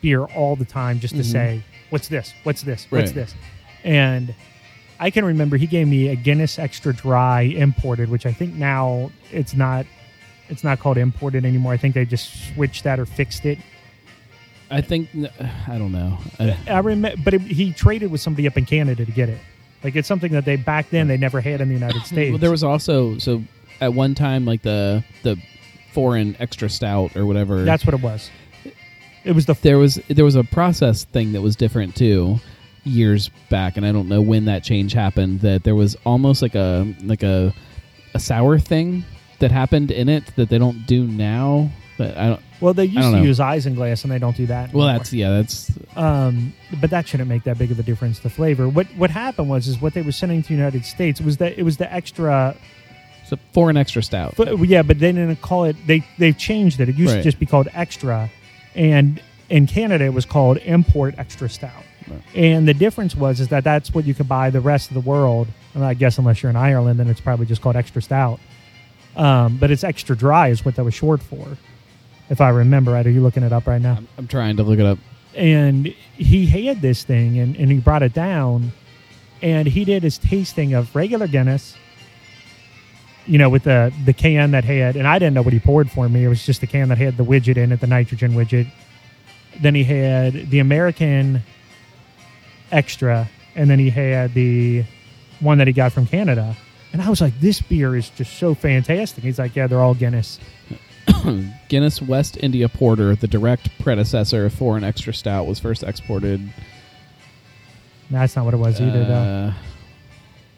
beer 0.01 0.23
all 0.23 0.55
the 0.55 0.65
time 0.65 0.99
just 0.99 1.15
to 1.15 1.21
Mhm. 1.21 1.25
say, 1.31 1.61
what's 1.89 2.07
this? 2.07 2.33
What's 2.43 2.61
this? 2.61 2.87
What's 2.89 3.07
Right. 3.09 3.15
this? 3.15 3.35
And 3.83 4.33
I 4.99 5.09
can 5.09 5.25
remember 5.25 5.57
he 5.57 5.67
gave 5.67 5.87
me 5.87 6.07
a 6.09 6.15
Guinness 6.15 6.57
Extra 6.57 6.93
Dry 6.93 7.41
imported, 7.41 8.09
which 8.09 8.25
I 8.25 8.31
think 8.31 8.55
now 8.55 9.11
it's 9.31 9.53
not. 9.53 9.85
It's 10.49 10.63
not 10.65 10.79
called 10.79 10.97
imported 10.97 11.45
anymore. 11.45 11.71
I 11.73 11.77
think 11.77 11.95
they 11.95 12.03
just 12.05 12.53
switched 12.53 12.83
that 12.83 12.99
or 12.99 13.05
fixed 13.05 13.45
it. 13.45 13.57
I 14.71 14.81
think 14.81 15.09
I 15.67 15.77
don't 15.77 15.91
know. 15.91 16.17
I, 16.39 16.57
I 16.67 16.79
remember, 16.79 17.21
but 17.23 17.33
it, 17.33 17.41
he 17.41 17.73
traded 17.73 18.09
with 18.09 18.21
somebody 18.21 18.47
up 18.47 18.57
in 18.57 18.65
Canada 18.65 19.05
to 19.05 19.11
get 19.11 19.29
it. 19.29 19.39
Like 19.83 19.95
it's 19.95 20.07
something 20.07 20.31
that 20.31 20.45
they 20.45 20.55
back 20.55 20.89
then 20.89 21.07
they 21.07 21.17
never 21.17 21.41
had 21.41 21.59
in 21.61 21.67
the 21.67 21.73
United 21.73 22.03
States. 22.03 22.29
well, 22.31 22.39
there 22.39 22.51
was 22.51 22.63
also 22.63 23.17
so 23.17 23.43
at 23.81 23.93
one 23.93 24.15
time 24.15 24.45
like 24.45 24.61
the 24.61 25.03
the 25.23 25.37
foreign 25.91 26.35
extra 26.39 26.69
stout 26.69 27.15
or 27.15 27.25
whatever. 27.25 27.63
That's 27.63 27.85
what 27.85 27.93
it 27.93 28.01
was. 28.01 28.29
It 29.23 29.33
was 29.33 29.45
the 29.45 29.53
there 29.55 29.77
was 29.77 29.95
there 30.07 30.25
was 30.25 30.35
a 30.35 30.43
process 30.43 31.03
thing 31.03 31.33
that 31.33 31.41
was 31.41 31.55
different 31.55 31.95
too 31.95 32.39
years 32.83 33.29
back 33.49 33.77
and 33.77 33.85
i 33.85 33.91
don't 33.91 34.07
know 34.07 34.21
when 34.21 34.45
that 34.45 34.63
change 34.63 34.93
happened 34.93 35.41
that 35.41 35.63
there 35.63 35.75
was 35.75 35.95
almost 36.03 36.41
like 36.41 36.55
a 36.55 36.95
like 37.03 37.21
a 37.21 37.53
a 38.15 38.19
sour 38.19 38.57
thing 38.57 39.05
that 39.39 39.51
happened 39.51 39.91
in 39.91 40.09
it 40.09 40.23
that 40.35 40.49
they 40.49 40.57
don't 40.57 40.87
do 40.87 41.05
now 41.05 41.69
but 41.97 42.17
i 42.17 42.27
don't 42.27 42.41
well. 42.61 42.73
They 42.73 42.85
used 42.85 43.09
to 43.09 43.17
know. 43.17 43.21
use 43.23 43.39
isinglass, 43.39 44.03
and 44.03 44.11
they 44.11 44.19
don't 44.19 44.37
do 44.37 44.45
that. 44.47 44.73
well 44.73 44.87
anymore. 44.87 44.99
that's 44.99 45.13
yeah 45.13 45.29
that's 45.31 45.71
um, 45.97 46.53
but 46.79 46.89
that 46.91 47.07
shouldn't 47.07 47.27
make 47.29 47.43
that 47.43 47.57
big 47.57 47.71
of 47.71 47.79
a 47.79 47.83
difference. 47.83 48.19
The 48.19 48.29
flavor. 48.29 48.69
What 48.69 48.87
what 48.95 49.09
happened 49.09 49.49
was 49.49 49.67
is 49.67 49.81
what 49.81 49.93
they 49.93 50.01
were 50.01 50.11
sending 50.11 50.41
to 50.43 50.47
the 50.49 50.53
United 50.55 50.85
States 50.85 51.19
was 51.19 51.37
that 51.37 51.57
it 51.57 51.63
was 51.63 51.77
the 51.77 51.91
extra. 51.91 52.55
it's 53.23 53.31
a 53.31 53.37
foreign 53.53 53.77
extra 53.77 54.01
stout 54.03 54.35
But, 54.37 54.59
yeah, 54.67 54.81
but 54.83 54.99
they 54.99 55.11
didn't 55.11 55.41
call 55.41 55.65
it. 55.65 55.75
They 55.87 56.05
they've 56.17 56.37
changed 56.37 56.79
it. 56.79 56.89
It 56.89 56.95
used 56.95 57.11
Right. 57.13 57.17
to 57.17 57.23
just 57.23 57.39
be 57.39 57.45
called 57.45 57.67
extra, 57.73 58.29
and 58.75 59.21
in 59.49 59.67
Canada 59.67 60.05
it 60.05 60.13
was 60.13 60.25
called 60.25 60.57
import 60.57 61.15
extra 61.17 61.49
stout. 61.49 61.83
Right. 62.07 62.21
And 62.35 62.67
the 62.67 62.73
difference 62.73 63.15
was 63.15 63.39
is 63.39 63.49
that 63.49 63.63
that's 63.63 63.93
what 63.93 64.05
you 64.05 64.13
could 64.13 64.27
buy 64.27 64.49
the 64.49 64.61
rest 64.61 64.89
of 64.89 64.95
the 64.95 65.01
world. 65.01 65.47
And 65.75 65.83
I 65.85 65.93
guess 65.93 66.17
unless 66.17 66.41
you're 66.43 66.49
in 66.49 66.55
Ireland, 66.55 66.99
then 66.99 67.07
it's 67.07 67.21
probably 67.21 67.45
just 67.45 67.61
called 67.61 67.75
extra 67.75 68.01
stout. 68.01 68.39
Um, 69.15 69.57
but 69.57 69.71
it's 69.71 69.83
extra 69.83 70.15
dry 70.15 70.47
is 70.49 70.63
what 70.65 70.75
that 70.75 70.83
was 70.83 70.93
short 70.93 71.21
for, 71.21 71.57
if 72.31 72.39
I 72.39 72.49
remember 72.49 72.93
right. 72.93 73.05
Are 73.05 73.11
you 73.11 73.21
looking 73.21 73.43
it 73.43 73.51
up 73.51 73.67
right 73.67 73.81
now? 73.81 73.97
I'm, 73.97 74.07
I'm 74.17 74.27
trying 74.27 74.55
to 74.57 74.63
look 74.63 74.79
it 74.79 74.85
up. 74.85 74.97
And 75.35 75.87
he 76.15 76.45
had 76.45 76.81
this 76.81 77.03
thing 77.03 77.37
and, 77.37 77.55
and 77.57 77.69
he 77.69 77.79
brought 77.79 78.03
it 78.03 78.13
down 78.13 78.71
and 79.41 79.67
he 79.67 79.83
did 79.83 80.01
his 80.01 80.17
tasting 80.17 80.73
of 80.73 80.95
regular 80.95 81.27
guinness 81.27 81.75
you 83.25 83.37
know 83.37 83.49
with 83.49 83.63
the 83.63 83.93
the 84.05 84.13
can 84.13 84.51
that 84.51 84.63
had 84.63 84.95
and 84.95 85.07
i 85.07 85.17
didn't 85.19 85.33
know 85.33 85.41
what 85.41 85.53
he 85.53 85.59
poured 85.59 85.89
for 85.91 86.09
me. 86.09 86.23
It 86.23 86.27
was 86.27 86.45
just 86.45 86.61
the 86.61 86.67
can 86.67 86.89
that 86.89 86.97
had 86.97 87.17
the 87.17 87.23
widget 87.23 87.57
in 87.57 87.71
it 87.71 87.79
the 87.79 87.87
nitrogen 87.87 88.33
widget. 88.33 88.67
Then 89.61 89.75
he 89.75 89.83
had 89.83 90.49
the 90.49 90.59
american 90.59 91.41
extra 92.71 93.29
and 93.55 93.69
then 93.69 93.77
he 93.77 93.89
had 93.89 94.33
the 94.33 94.83
one 95.39 95.57
that 95.59 95.67
he 95.67 95.73
got 95.73 95.91
from 95.91 96.07
canada. 96.07 96.55
And 96.93 97.01
i 97.01 97.09
was 97.09 97.21
like 97.21 97.39
this 97.39 97.61
beer 97.61 97.95
is 97.95 98.09
just 98.09 98.37
so 98.37 98.53
fantastic. 98.53 99.23
He's 99.23 99.39
like 99.39 99.55
yeah 99.55 99.67
they're 99.67 99.81
all 99.81 99.95
guinness 99.95 100.39
guinness 101.69 102.01
west 102.01 102.37
india 102.41 102.67
porter 102.69 103.15
the 103.15 103.27
direct 103.27 103.69
predecessor 103.79 104.45
of 104.45 104.53
foreign 104.53 104.83
extra 104.83 105.13
stout 105.13 105.45
was 105.47 105.59
first 105.59 105.83
exported 105.83 106.51
that's 108.09 108.35
not 108.35 108.45
what 108.45 108.53
it 108.53 108.57
was 108.57 108.79
either 108.81 109.03
though 109.05 109.13
Uh, 109.13 109.53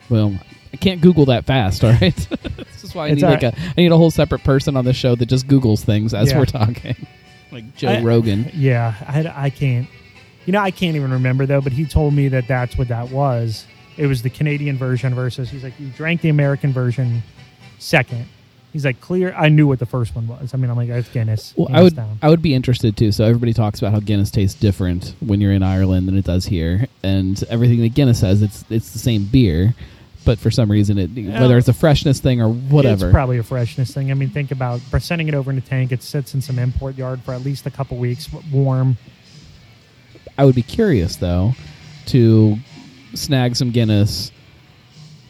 well, 0.10 0.38
I 0.74 0.78
can't 0.78 1.00
Google 1.02 1.26
that 1.28 1.46
fast. 1.46 1.82
All 1.84 1.92
right, 1.92 2.16
this 2.58 2.84
is 2.84 2.94
why 2.94 3.06
I 3.06 3.10
It's 3.10 3.18
need 3.22 3.24
all 3.24 3.32
like 3.32 3.44
a 3.44 3.54
I 3.56 3.74
need 3.78 3.92
a 3.92 3.98
whole 3.98 4.12
separate 4.12 4.44
person 4.44 4.76
on 4.76 4.84
the 4.86 4.92
show 4.94 5.16
that 5.16 5.28
just 5.28 5.48
Googles 5.48 5.80
things 5.84 6.14
as 6.14 6.32
Yeah. 6.32 6.40
we're 6.40 6.46
talking, 6.46 7.08
like 7.52 7.74
Joe 7.76 7.88
I- 7.90 8.02
Rogan. 8.02 8.52
Yeah, 8.54 8.94
I, 9.08 9.46
I 9.46 9.50
can't. 9.50 9.88
You 10.46 10.52
know, 10.52 10.60
I 10.60 10.72
can't 10.72 10.96
even 10.98 11.12
remember 11.12 11.46
though. 11.46 11.62
But 11.62 11.72
he 11.72 11.86
told 11.86 12.14
me 12.14 12.28
that 12.28 12.48
that's 12.48 12.78
what 12.78 12.90
that 12.90 13.12
was, 13.12 13.66
it 13.98 14.08
was 14.08 14.24
the 14.24 14.30
Canadian 14.30 14.78
version 14.78 15.16
versus 15.16 15.50
he's 15.50 15.64
like 15.64 15.80
you 15.80 15.88
drank 15.90 16.20
the 16.22 16.30
American 16.30 16.74
version 16.74 17.24
second. 17.80 18.26
He's 18.74 18.86
like 18.86 19.00
clear. 19.00 19.34
I 19.38 19.50
knew 19.50 19.68
what 19.68 19.78
the 19.78 19.86
first 19.86 20.16
one 20.16 20.28
was. 20.28 20.56
I 20.56 20.58
mean, 20.58 20.72
I'm 20.72 20.76
like 20.76 20.90
it's 20.90 21.08
Guinness. 21.10 21.54
Well, 21.56 21.68
I 21.72 21.84
would 21.84 21.96
down. 21.96 22.18
I 22.24 22.30
would 22.30 22.42
be 22.42 22.56
interested 22.56 22.98
too. 22.98 23.12
So 23.12 23.24
everybody 23.24 23.54
talks 23.54 23.78
about 23.80 23.94
how 23.94 24.00
Guinness 24.00 24.32
tastes 24.32 24.60
different 24.60 25.14
when 25.20 25.40
you're 25.40 25.52
in 25.52 25.62
Ireland 25.62 26.08
than 26.08 26.18
it 26.18 26.26
does 26.26 26.48
here, 26.48 26.88
and 27.04 27.42
everything 27.52 27.82
that 27.82 27.94
Guinness 27.94 28.20
says 28.20 28.42
it's 28.42 28.66
it's 28.72 28.90
the 28.90 28.98
same 28.98 29.26
beer, 29.26 29.76
but 30.26 30.40
for 30.40 30.50
some 30.50 30.72
reason 30.72 30.98
it 30.98 31.10
whether 31.40 31.56
it's 31.60 31.68
a 31.68 31.74
freshness 31.74 32.20
thing 32.20 32.42
or 32.42 32.50
whatever. 32.50 33.06
It's 33.06 33.14
probably 33.14 33.38
a 33.38 33.44
freshness 33.44 33.94
thing. 33.94 34.10
I 34.10 34.16
mean, 34.16 34.30
think 34.30 34.50
about 34.50 34.82
sending 35.00 35.28
it 35.28 35.36
over 35.36 35.52
in 35.52 35.58
a 35.60 35.62
tank. 35.62 35.92
It 35.92 36.02
sits 36.02 36.34
in 36.34 36.42
some 36.42 36.58
import 36.58 36.98
yard 36.98 37.22
for 37.22 37.36
at 37.36 37.42
least 37.42 37.68
a 37.68 37.72
couple 37.72 37.98
weeks, 37.98 38.28
warm. 38.52 38.98
I 40.36 40.46
would 40.46 40.56
be 40.56 40.64
curious 40.64 41.18
though 41.18 41.54
to 42.08 42.58
snag 43.14 43.56
some 43.56 43.70
Guinness 43.70 44.32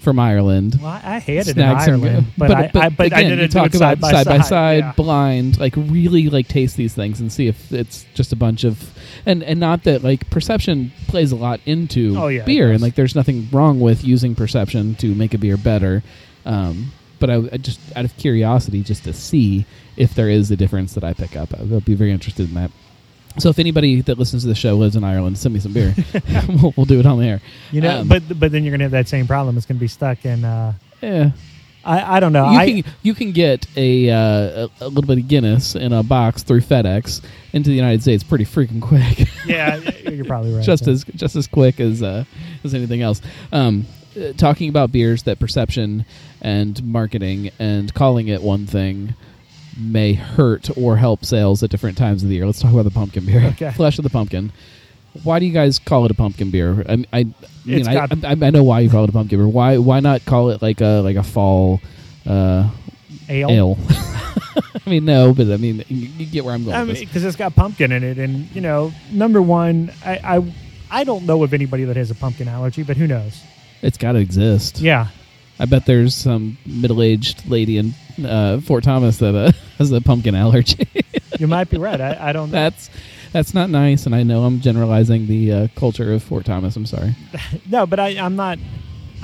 from 0.04 0.20
Ireland. 0.20 0.78
Well, 0.80 0.92
I 0.92 1.16
I 1.16 1.20
had 1.20 1.48
it 1.48 1.58
in 1.58 1.64
Ireland, 1.64 2.28
but, 2.38 2.52
I, 2.52 2.72
I, 2.76 2.90
but 2.90 3.02
I 3.02 3.06
again, 3.06 3.30
didn't 3.30 3.40
you 3.40 3.48
do 3.48 3.54
talk 3.54 3.68
it 3.74 3.76
about 3.78 4.00
side 4.02 4.26
by 4.26 4.42
side. 4.42 4.78
yeah. 4.80 4.92
blind, 4.94 5.60
like 5.60 5.76
really 5.76 6.30
like 6.30 6.48
taste 6.48 6.78
these 6.78 6.94
things 6.94 7.20
and 7.22 7.32
see 7.32 7.48
if 7.48 7.72
it's 7.72 8.06
just 8.14 8.32
a 8.34 8.36
bunch 8.36 8.64
of 8.64 8.92
and 9.26 9.42
and 9.44 9.60
not 9.60 9.84
that 9.86 10.04
like 10.04 10.30
perception 10.30 10.92
plays 11.08 11.32
a 11.32 11.36
lot 11.36 11.60
into 11.66 12.16
Oh, 12.18 12.28
yeah, 12.28 12.44
beer 12.44 12.72
and 12.72 12.82
like 12.82 12.96
there's 12.96 13.16
nothing 13.16 13.48
wrong 13.52 13.80
with 13.80 14.04
using 14.04 14.36
perception 14.36 14.96
to 14.96 15.16
make 15.16 15.34
a 15.34 15.38
beer 15.38 15.58
better. 15.58 16.04
Um, 16.46 16.92
but 17.20 17.30
I, 17.30 17.36
I 17.54 17.58
just 17.58 17.80
out 17.96 18.04
of 18.04 18.16
curiosity, 18.18 18.84
just 18.84 19.06
to 19.06 19.14
see 19.14 19.66
if 19.96 20.14
there 20.14 20.30
is 20.30 20.52
a 20.52 20.58
difference 20.58 20.94
that 20.96 21.04
I 21.06 21.14
pick 21.14 21.38
up, 21.38 21.54
I 21.58 21.64
would 21.64 21.86
be 21.86 21.96
very 21.96 22.12
interested 22.12 22.50
in 22.50 22.56
that. 22.56 22.72
So 23.40 23.50
if 23.50 23.60
anybody 23.60 24.02
that 24.02 24.18
listens 24.20 24.44
to 24.44 24.48
the 24.48 24.56
show 24.56 24.76
lives 24.76 24.96
in 24.96 25.04
Ireland, 25.04 25.38
send 25.38 25.54
me 25.54 25.60
some 25.60 25.74
beer. 25.74 25.96
we'll, 26.48 26.74
we'll 26.78 26.86
do 26.86 27.00
it 27.00 27.06
on 27.06 27.20
the 27.20 27.28
air. 27.28 27.42
You 27.72 27.82
know, 27.82 28.02
Um, 28.02 28.08
but 28.08 28.24
but 28.40 28.52
then 28.52 28.64
you're 28.64 28.72
gonna 28.72 28.84
have 28.84 28.92
that 28.92 29.08
same 29.08 29.28
problem. 29.28 29.58
It's 29.58 29.66
gonna 29.66 29.80
be 29.80 29.88
stuck 29.88 30.26
in. 30.26 30.46
Uh, 30.46 30.74
yeah. 31.02 31.32
I 31.86 32.18
I 32.18 32.20
don't 32.20 32.32
know. 32.34 32.50
you 32.50 32.58
I, 32.58 32.82
can 32.82 32.94
you 33.02 33.14
can 33.14 33.32
get 33.32 33.66
a, 33.76 34.10
uh, 34.10 34.16
a 34.16 34.70
a 34.82 34.88
little 34.88 35.08
bit 35.08 35.18
of 35.18 35.28
Guinness 35.28 35.76
in 35.76 35.92
a 35.94 36.04
box 36.04 36.44
through 36.44 36.62
FedEx 36.62 37.22
into 37.52 37.70
the 37.70 37.76
United 37.76 38.02
States 38.02 38.24
pretty 38.24 38.46
freaking 38.46 38.82
quick. 38.82 39.28
yeah, 39.46 39.78
you're 40.10 40.26
probably 40.26 40.54
right. 40.54 40.64
just 40.64 40.86
there. 40.86 40.94
as 40.94 41.04
just 41.04 41.36
as 41.36 41.48
quick 41.48 41.80
as 41.80 42.02
uh, 42.02 42.24
as 42.64 42.74
anything 42.74 43.02
else. 43.02 43.22
Um, 43.52 43.86
uh, 44.16 44.32
talking 44.34 44.70
about 44.70 44.92
beers 44.92 45.24
that 45.24 45.40
perception 45.40 46.06
and 46.42 46.82
marketing 46.84 47.50
and 47.60 47.92
calling 47.94 48.28
it 48.28 48.42
one 48.42 48.68
thing 48.68 49.16
may 49.78 50.14
hurt 50.14 50.70
or 50.78 50.98
help 50.98 51.26
sales 51.26 51.64
at 51.64 51.70
different 51.70 51.98
times 51.98 52.24
of 52.24 52.30
the 52.30 52.36
year. 52.36 52.46
Let's 52.46 52.62
talk 52.62 52.72
about 52.72 52.84
the 52.84 52.92
pumpkin 52.92 53.26
beer. 53.26 53.44
Okay. 53.54 53.72
Flesh 53.76 53.98
of 53.98 54.04
the 54.04 54.10
pumpkin. 54.10 54.52
Why 55.24 55.40
do 55.40 55.46
you 55.46 55.54
guys 55.54 55.78
call 55.80 56.06
it 56.06 56.12
a 56.12 56.16
pumpkin 56.16 56.50
beer? 56.50 56.84
I, 56.88 56.94
I, 57.14 57.20
I 57.20 57.26
mean, 57.66 57.88
I, 57.88 58.08
I, 58.24 58.32
I 58.32 58.50
know 58.50 58.64
why 58.64 58.80
you 58.80 58.90
call 58.90 59.04
it 59.04 59.10
a 59.10 59.14
pumpkin 59.14 59.38
beer. 59.38 59.48
Why 59.48 59.78
why 59.78 60.00
not 60.00 60.26
call 60.26 60.50
it 60.50 60.62
like 60.62 60.82
a 60.82 61.02
like 61.04 61.18
a 61.18 61.24
fall 61.24 61.82
uh, 62.26 62.70
ale. 63.30 63.52
ale? 63.52 63.78
I 64.86 64.90
mean, 64.90 65.06
no, 65.06 65.34
but 65.34 65.52
I 65.52 65.58
mean, 65.58 65.84
you, 65.88 66.08
you 66.08 66.26
get 66.26 66.44
where 66.44 66.54
I'm 66.54 66.64
going. 66.64 66.76
I 66.76 66.82
with 66.82 66.88
mean, 66.88 66.96
this. 66.96 67.06
because 67.06 67.24
it's 67.26 67.36
got 67.36 67.56
pumpkin 67.56 67.92
in 67.92 68.04
it, 68.04 68.18
and 68.18 68.54
you 68.56 68.62
know, 68.62 68.92
number 69.12 69.42
one, 69.42 69.92
I, 70.04 70.38
I 70.38 70.54
I 70.90 71.04
don't 71.04 71.26
know 71.26 71.44
of 71.44 71.54
anybody 71.54 71.86
that 71.86 71.96
has 71.96 72.12
a 72.12 72.16
pumpkin 72.16 72.48
allergy, 72.48 72.84
but 72.84 72.98
who 72.98 73.08
knows? 73.08 73.42
It's 73.82 73.98
got 73.98 74.14
to 74.14 74.20
exist. 74.20 74.80
Yeah, 74.80 75.08
I 75.60 75.66
bet 75.66 75.86
there's 75.86 76.16
some 76.16 76.58
middle-aged 76.66 77.48
lady 77.48 77.78
in 77.78 77.94
uh, 78.24 78.60
Fort 78.62 78.84
Thomas 78.84 79.18
that 79.18 79.36
uh, 79.36 79.52
has 79.78 79.92
a 79.92 80.02
pumpkin 80.02 80.36
allergy. 80.36 80.88
you 81.40 81.48
might 81.48 81.70
be 81.70 81.78
right. 81.78 82.00
I, 82.00 82.30
I 82.30 82.34
don't 82.34 82.50
know. 82.50 82.58
that's 82.58 82.90
that's 83.32 83.54
not 83.54 83.70
nice, 83.70 84.06
and 84.06 84.14
I 84.14 84.24
know 84.24 84.44
I'm 84.44 84.62
generalizing 84.62 85.28
the 85.28 85.52
uh, 85.52 85.68
culture 85.76 86.14
of 86.14 86.22
Fort 86.24 86.46
Thomas. 86.46 86.76
I'm 86.76 86.86
sorry. 86.86 87.16
No, 87.70 87.86
but 87.86 88.00
I, 88.00 88.10
I'm 88.20 88.36
not. 88.36 88.60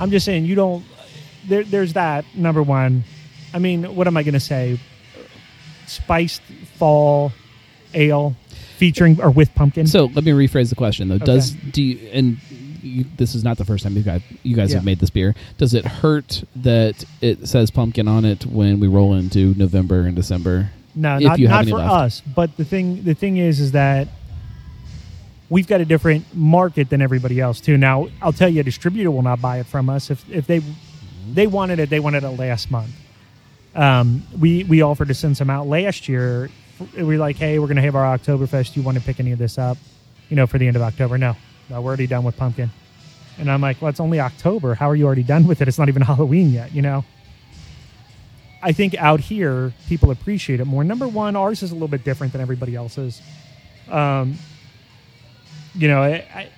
I'm 0.00 0.10
just 0.10 0.24
saying 0.26 0.44
you 0.44 0.54
don't. 0.54 0.84
There, 1.46 1.62
there's 1.62 1.92
that 1.92 2.24
number 2.34 2.62
one. 2.62 3.04
I 3.54 3.58
mean, 3.58 3.94
what 3.94 4.06
am 4.06 4.16
I 4.16 4.22
going 4.22 4.34
to 4.34 4.40
say? 4.40 4.78
Spiced 5.86 6.42
fall 6.78 7.32
ale 7.94 8.34
featuring 8.76 9.20
or 9.20 9.30
with 9.30 9.54
pumpkin. 9.54 9.86
So 9.86 10.06
let 10.06 10.24
me 10.24 10.32
rephrase 10.32 10.70
the 10.70 10.74
question 10.74 11.08
though. 11.08 11.16
Okay. 11.16 11.24
Does 11.26 11.50
do 11.52 11.82
you, 11.82 12.08
and 12.08 12.38
you, 12.82 13.04
this 13.16 13.34
is 13.34 13.44
not 13.44 13.58
the 13.58 13.64
first 13.64 13.84
time 13.84 13.96
you 13.96 14.02
guys 14.02 14.22
you 14.42 14.56
guys 14.56 14.72
have 14.72 14.84
made 14.84 14.98
this 14.98 15.10
beer? 15.10 15.34
Does 15.58 15.74
it 15.74 15.84
hurt 15.84 16.44
that 16.56 17.04
it 17.20 17.48
says 17.48 17.70
pumpkin 17.70 18.08
on 18.08 18.24
it 18.24 18.46
when 18.46 18.80
we 18.80 18.88
roll 18.88 19.14
into 19.14 19.54
November 19.56 20.02
and 20.02 20.16
December? 20.16 20.70
no, 20.94 21.18
not, 21.18 21.38
not 21.38 21.64
for 21.66 21.76
left. 21.76 21.92
us. 21.92 22.20
But 22.20 22.56
the 22.56 22.64
thing, 22.64 23.02
the 23.04 23.14
thing 23.14 23.36
is, 23.36 23.60
is 23.60 23.72
that 23.72 24.08
we've 25.48 25.66
got 25.66 25.80
a 25.80 25.84
different 25.84 26.34
market 26.34 26.90
than 26.90 27.02
everybody 27.02 27.40
else 27.40 27.60
too. 27.60 27.76
Now, 27.76 28.08
I'll 28.20 28.32
tell 28.32 28.48
you, 28.48 28.60
a 28.60 28.64
distributor 28.64 29.10
will 29.10 29.22
not 29.22 29.40
buy 29.40 29.58
it 29.60 29.66
from 29.66 29.88
us 29.88 30.10
if 30.10 30.28
if 30.30 30.46
they 30.46 30.62
they 31.32 31.46
wanted 31.46 31.78
it. 31.78 31.90
They 31.90 32.00
wanted 32.00 32.24
it 32.24 32.30
last 32.30 32.70
month. 32.70 32.90
Um, 33.74 34.24
we 34.38 34.64
we 34.64 34.82
offered 34.82 35.08
to 35.08 35.14
send 35.14 35.36
some 35.36 35.50
out 35.50 35.66
last 35.66 36.08
year. 36.08 36.50
We 36.96 37.02
were 37.02 37.16
like, 37.16 37.36
hey, 37.36 37.58
we're 37.58 37.66
going 37.66 37.76
to 37.76 37.82
have 37.82 37.94
our 37.94 38.16
Oktoberfest. 38.18 38.72
Do 38.74 38.80
you 38.80 38.86
want 38.86 38.98
to 38.98 39.04
pick 39.04 39.20
any 39.20 39.32
of 39.32 39.38
this 39.38 39.58
up? 39.58 39.76
You 40.30 40.36
know, 40.36 40.46
for 40.46 40.58
the 40.58 40.66
end 40.66 40.76
of 40.76 40.82
October? 40.82 41.18
No, 41.18 41.36
we're 41.70 41.88
already 41.88 42.06
done 42.06 42.24
with 42.24 42.36
pumpkin. 42.36 42.70
And 43.38 43.50
I'm 43.50 43.60
like, 43.60 43.80
well, 43.80 43.88
it's 43.88 44.00
only 44.00 44.20
October. 44.20 44.74
How 44.74 44.90
are 44.90 44.96
you 44.96 45.06
already 45.06 45.22
done 45.22 45.46
with 45.46 45.62
it? 45.62 45.68
It's 45.68 45.78
not 45.78 45.88
even 45.88 46.02
Halloween 46.10 46.50
yet. 46.50 46.74
You 46.74 46.82
know. 46.82 47.04
I 48.62 48.72
think 48.72 48.94
out 48.96 49.20
here 49.20 49.72
people 49.88 50.10
appreciate 50.10 50.60
it 50.60 50.66
more. 50.66 50.84
Number 50.84 51.08
one, 51.08 51.34
ours 51.34 51.62
is 51.62 51.70
a 51.70 51.74
little 51.74 51.88
bit 51.88 52.04
different 52.04 52.32
than 52.32 52.42
everybody 52.42 52.76
else's. 52.76 53.22
Um, 53.88 54.36
you 55.74 55.88
know, 55.88 56.02
I, 56.02 56.26
I, 56.34 56.48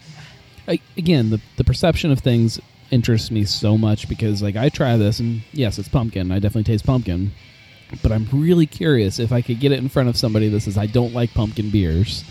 I, 0.66 0.80
again, 0.96 1.30
the 1.30 1.40
the 1.56 1.64
perception 1.64 2.10
of 2.10 2.18
things 2.20 2.60
interests 2.90 3.30
me 3.30 3.44
so 3.44 3.78
much 3.78 4.08
because 4.08 4.42
like 4.42 4.56
I 4.56 4.68
try 4.68 4.96
this 4.96 5.20
and 5.20 5.42
yes, 5.52 5.78
it's 5.78 5.88
pumpkin. 5.88 6.30
I 6.30 6.38
definitely 6.38 6.64
taste 6.64 6.84
pumpkin, 6.84 7.32
but 8.02 8.12
I'm 8.12 8.28
really 8.32 8.66
curious 8.66 9.18
if 9.18 9.32
I 9.32 9.40
could 9.40 9.60
get 9.60 9.72
it 9.72 9.78
in 9.78 9.88
front 9.88 10.08
of 10.08 10.16
somebody 10.16 10.48
that 10.48 10.60
says 10.60 10.76
I 10.76 10.86
don't 10.86 11.14
like 11.14 11.32
pumpkin 11.34 11.70
beers. 11.70 12.24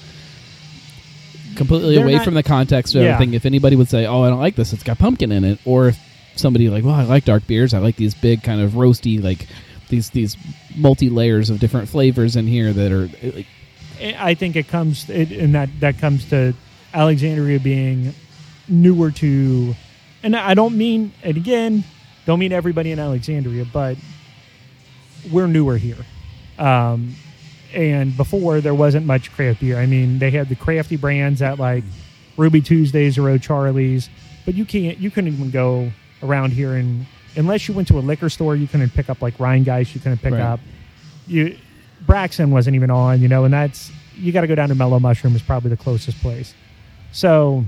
Completely 1.55 1.95
They're 1.95 2.03
away 2.03 2.15
not- 2.15 2.25
from 2.25 2.33
the 2.33 2.43
context 2.43 2.95
of 2.95 3.01
Yeah. 3.03 3.13
everything. 3.13 3.33
If 3.33 3.45
anybody 3.45 3.75
would 3.75 3.89
say, 3.89 4.05
"Oh, 4.05 4.21
I 4.23 4.29
don't 4.29 4.39
like 4.39 4.55
this. 4.55 4.73
It's 4.73 4.83
got 4.83 4.97
pumpkin 4.99 5.31
in 5.31 5.43
it," 5.43 5.59
or 5.65 5.89
if 5.89 5.99
somebody 6.35 6.69
like, 6.69 6.83
"Well, 6.83 6.95
I 6.95 7.03
like 7.03 7.25
dark 7.25 7.45
beers. 7.47 7.73
I 7.73 7.79
like 7.79 7.95
these 7.97 8.13
big 8.13 8.41
kind 8.43 8.61
of 8.61 8.71
roasty 8.71 9.21
like 9.21 9.47
these 9.89 10.09
these 10.11 10.37
multi 10.75 11.09
layers 11.09 11.49
of 11.49 11.59
different 11.59 11.89
flavors 11.89 12.35
in 12.35 12.47
here 12.47 12.71
that 12.71 12.91
are 12.91 13.09
like, 13.35 13.45
I 14.19 14.33
think 14.33 14.55
it 14.55 14.67
comes, 14.69 15.09
it, 15.09 15.31
and 15.31 15.53
that 15.55 15.69
that 15.81 15.99
comes 15.99 16.25
to 16.29 16.53
Alexandria 16.93 17.59
being 17.59 18.13
newer 18.69 19.11
to, 19.11 19.75
and 20.23 20.35
I 20.35 20.53
don't 20.53 20.77
mean, 20.77 21.11
and 21.23 21.35
again, 21.35 21.83
don't 22.25 22.39
mean 22.39 22.53
everybody 22.53 22.91
in 22.91 22.99
Alexandria, 22.99 23.65
but 23.65 23.97
we're 25.29 25.47
newer 25.47 25.77
here. 25.77 25.97
Um, 26.57 27.15
and 27.73 28.15
before 28.17 28.61
there 28.61 28.73
wasn't 28.75 29.05
much 29.05 29.31
craft 29.31 29.59
beer. 29.61 29.77
I 29.79 29.85
mean, 29.85 30.19
they 30.19 30.31
had 30.31 30.49
the 30.49 30.55
crafty 30.55 30.95
brands 30.97 31.41
at 31.41 31.59
like 31.59 31.83
Ruby 32.37 32.61
Tuesdays 32.61 33.17
or 33.17 33.29
O'Charlie's, 33.29 34.09
but 34.45 34.55
you 34.55 34.65
can't, 34.65 34.97
you 34.97 35.11
couldn't 35.11 35.33
even 35.33 35.49
go 35.51 35.91
around 36.23 36.51
here 36.53 36.75
and 36.75 37.05
unless 37.35 37.67
you 37.67 37.73
went 37.73 37.87
to 37.87 37.97
a 37.97 38.01
liquor 38.01 38.29
store, 38.29 38.55
you 38.55 38.67
couldn't 38.67 38.89
pick 38.91 39.09
up 39.09 39.21
like 39.21 39.37
Rhinegeist, 39.37 39.93
you 39.95 40.01
couldn't 40.01 40.19
pick 40.19 40.33
Right. 40.33 40.41
up 40.41 40.59
you 41.27 41.57
Braxton 42.05 42.49
wasn't 42.51 42.75
even 42.75 42.89
on, 42.89 43.21
you 43.21 43.27
know, 43.27 43.45
and 43.45 43.53
that's 43.53 43.91
you 44.15 44.31
got 44.31 44.41
to 44.41 44.47
go 44.47 44.55
down 44.55 44.69
to 44.69 44.75
Mellow 44.75 44.99
Mushroom 44.99 45.35
is 45.35 45.41
probably 45.41 45.69
the 45.69 45.77
closest 45.77 46.19
place. 46.19 46.53
So 47.11 47.63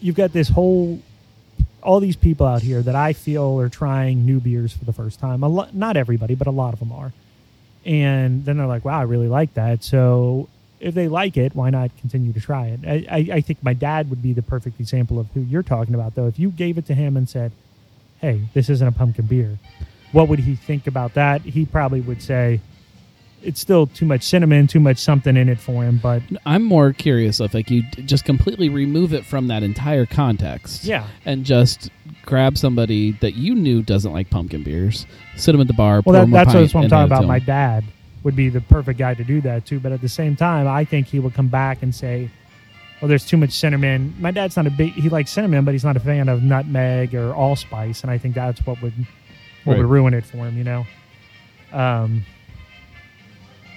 you've 0.00 0.14
got 0.16 0.32
this 0.32 0.48
whole 0.48 1.00
all 1.82 1.98
these 1.98 2.14
people 2.16 2.46
out 2.46 2.62
here 2.62 2.80
that 2.80 2.94
I 2.94 3.12
feel 3.12 3.58
are 3.58 3.68
trying 3.68 4.24
new 4.24 4.38
beers 4.38 4.72
for 4.72 4.84
the 4.84 4.92
first 4.92 5.18
time. 5.18 5.42
A 5.42 5.48
lo- 5.48 5.68
not 5.72 5.96
everybody, 5.96 6.36
but 6.36 6.46
a 6.46 6.50
lot 6.52 6.72
of 6.72 6.78
them 6.78 6.92
are. 6.92 7.12
And 7.84 8.44
then 8.44 8.58
they're 8.58 8.66
like, 8.66 8.84
"Wow, 8.84 9.00
I 9.00 9.02
really 9.02 9.28
like 9.28 9.54
that." 9.54 9.82
So 9.82 10.48
if 10.80 10.94
they 10.94 11.08
like 11.08 11.36
it, 11.36 11.54
why 11.54 11.70
not 11.70 11.90
continue 12.00 12.32
to 12.32 12.40
try 12.40 12.66
it? 12.66 12.80
I, 12.86 13.06
I, 13.08 13.36
I 13.36 13.40
think 13.40 13.62
my 13.62 13.72
dad 13.72 14.10
would 14.10 14.20
be 14.22 14.32
the 14.32 14.42
perfect 14.42 14.80
example 14.80 15.18
of 15.20 15.28
who 15.32 15.40
you're 15.40 15.62
talking 15.62 15.94
about, 15.94 16.14
though. 16.16 16.26
If 16.26 16.38
you 16.38 16.50
gave 16.50 16.76
it 16.76 16.86
to 16.86 16.94
him 16.94 17.16
and 17.16 17.28
said, 17.28 17.52
"Hey, 18.20 18.42
this 18.52 18.68
isn't 18.68 18.86
a 18.86 18.92
pumpkin 18.92 19.26
beer," 19.26 19.58
what 20.12 20.28
would 20.28 20.40
he 20.40 20.54
think 20.54 20.86
about 20.86 21.14
that? 21.14 21.42
He 21.42 21.64
probably 21.64 22.00
would 22.00 22.20
say, 22.22 22.60
"It's 23.42 23.60
still 23.60 23.86
too 23.86 24.06
much 24.06 24.22
cinnamon, 24.22 24.66
too 24.66 24.80
much 24.80 24.98
something 24.98 25.36
in 25.36 25.48
it 25.48 25.58
for 25.58 25.84
him." 25.84 25.98
But 26.02 26.22
I'm 26.46 26.64
more 26.64 26.92
curious 26.92 27.40
if 27.40 27.54
like 27.54 27.70
you 27.70 27.82
just 28.04 28.24
completely 28.24 28.68
remove 28.68 29.12
it 29.12 29.24
from 29.24 29.48
that 29.48 29.62
entire 29.62 30.06
context. 30.06 30.84
yeah, 30.84 31.06
and 31.24 31.44
just 31.44 31.90
grab 32.24 32.56
somebody 32.56 33.12
that 33.20 33.34
you 33.34 33.54
knew 33.54 33.82
doesn't 33.82 34.12
like 34.12 34.30
pumpkin 34.30 34.62
beers, 34.62 35.06
sit 35.36 35.52
them 35.52 35.60
at 35.60 35.66
the 35.66 35.74
bar. 35.74 36.02
well, 36.04 36.26
that, 36.26 36.30
that's 36.30 36.54
what 36.74 36.84
I'm 36.84 36.90
talking 36.90 37.12
about. 37.12 37.26
My 37.26 37.38
dad 37.38 37.84
would 38.22 38.36
be 38.36 38.48
the 38.48 38.60
perfect 38.60 38.98
guy 38.98 39.14
to 39.14 39.24
do 39.24 39.40
that 39.42 39.66
too. 39.66 39.80
But 39.80 39.92
at 39.92 40.00
the 40.00 40.08
same 40.08 40.36
time, 40.36 40.66
I 40.68 40.84
think 40.84 41.06
he 41.08 41.18
would 41.18 41.34
come 41.34 41.48
back 41.48 41.82
and 41.82 41.94
say, 41.94 42.30
"Well, 43.00 43.08
there's 43.08 43.26
too 43.26 43.36
much 43.36 43.50
cinnamon." 43.52 44.14
My 44.18 44.30
dad's 44.30 44.56
not 44.56 44.66
a 44.66 44.70
big. 44.70 44.92
He 44.92 45.08
likes 45.08 45.30
cinnamon, 45.30 45.64
but 45.64 45.72
he's 45.72 45.84
not 45.84 45.96
a 45.96 46.00
fan 46.00 46.28
of 46.28 46.42
nutmeg 46.42 47.14
or 47.14 47.34
allspice, 47.34 48.02
and 48.02 48.10
I 48.10 48.18
think 48.18 48.34
that's 48.34 48.64
what 48.66 48.80
would 48.82 48.94
what 49.64 49.76
would 49.78 49.86
ruin 49.86 50.14
it 50.14 50.24
for 50.24 50.38
him. 50.38 50.56
You 50.56 50.64
know. 50.64 50.86
Um. 51.72 52.24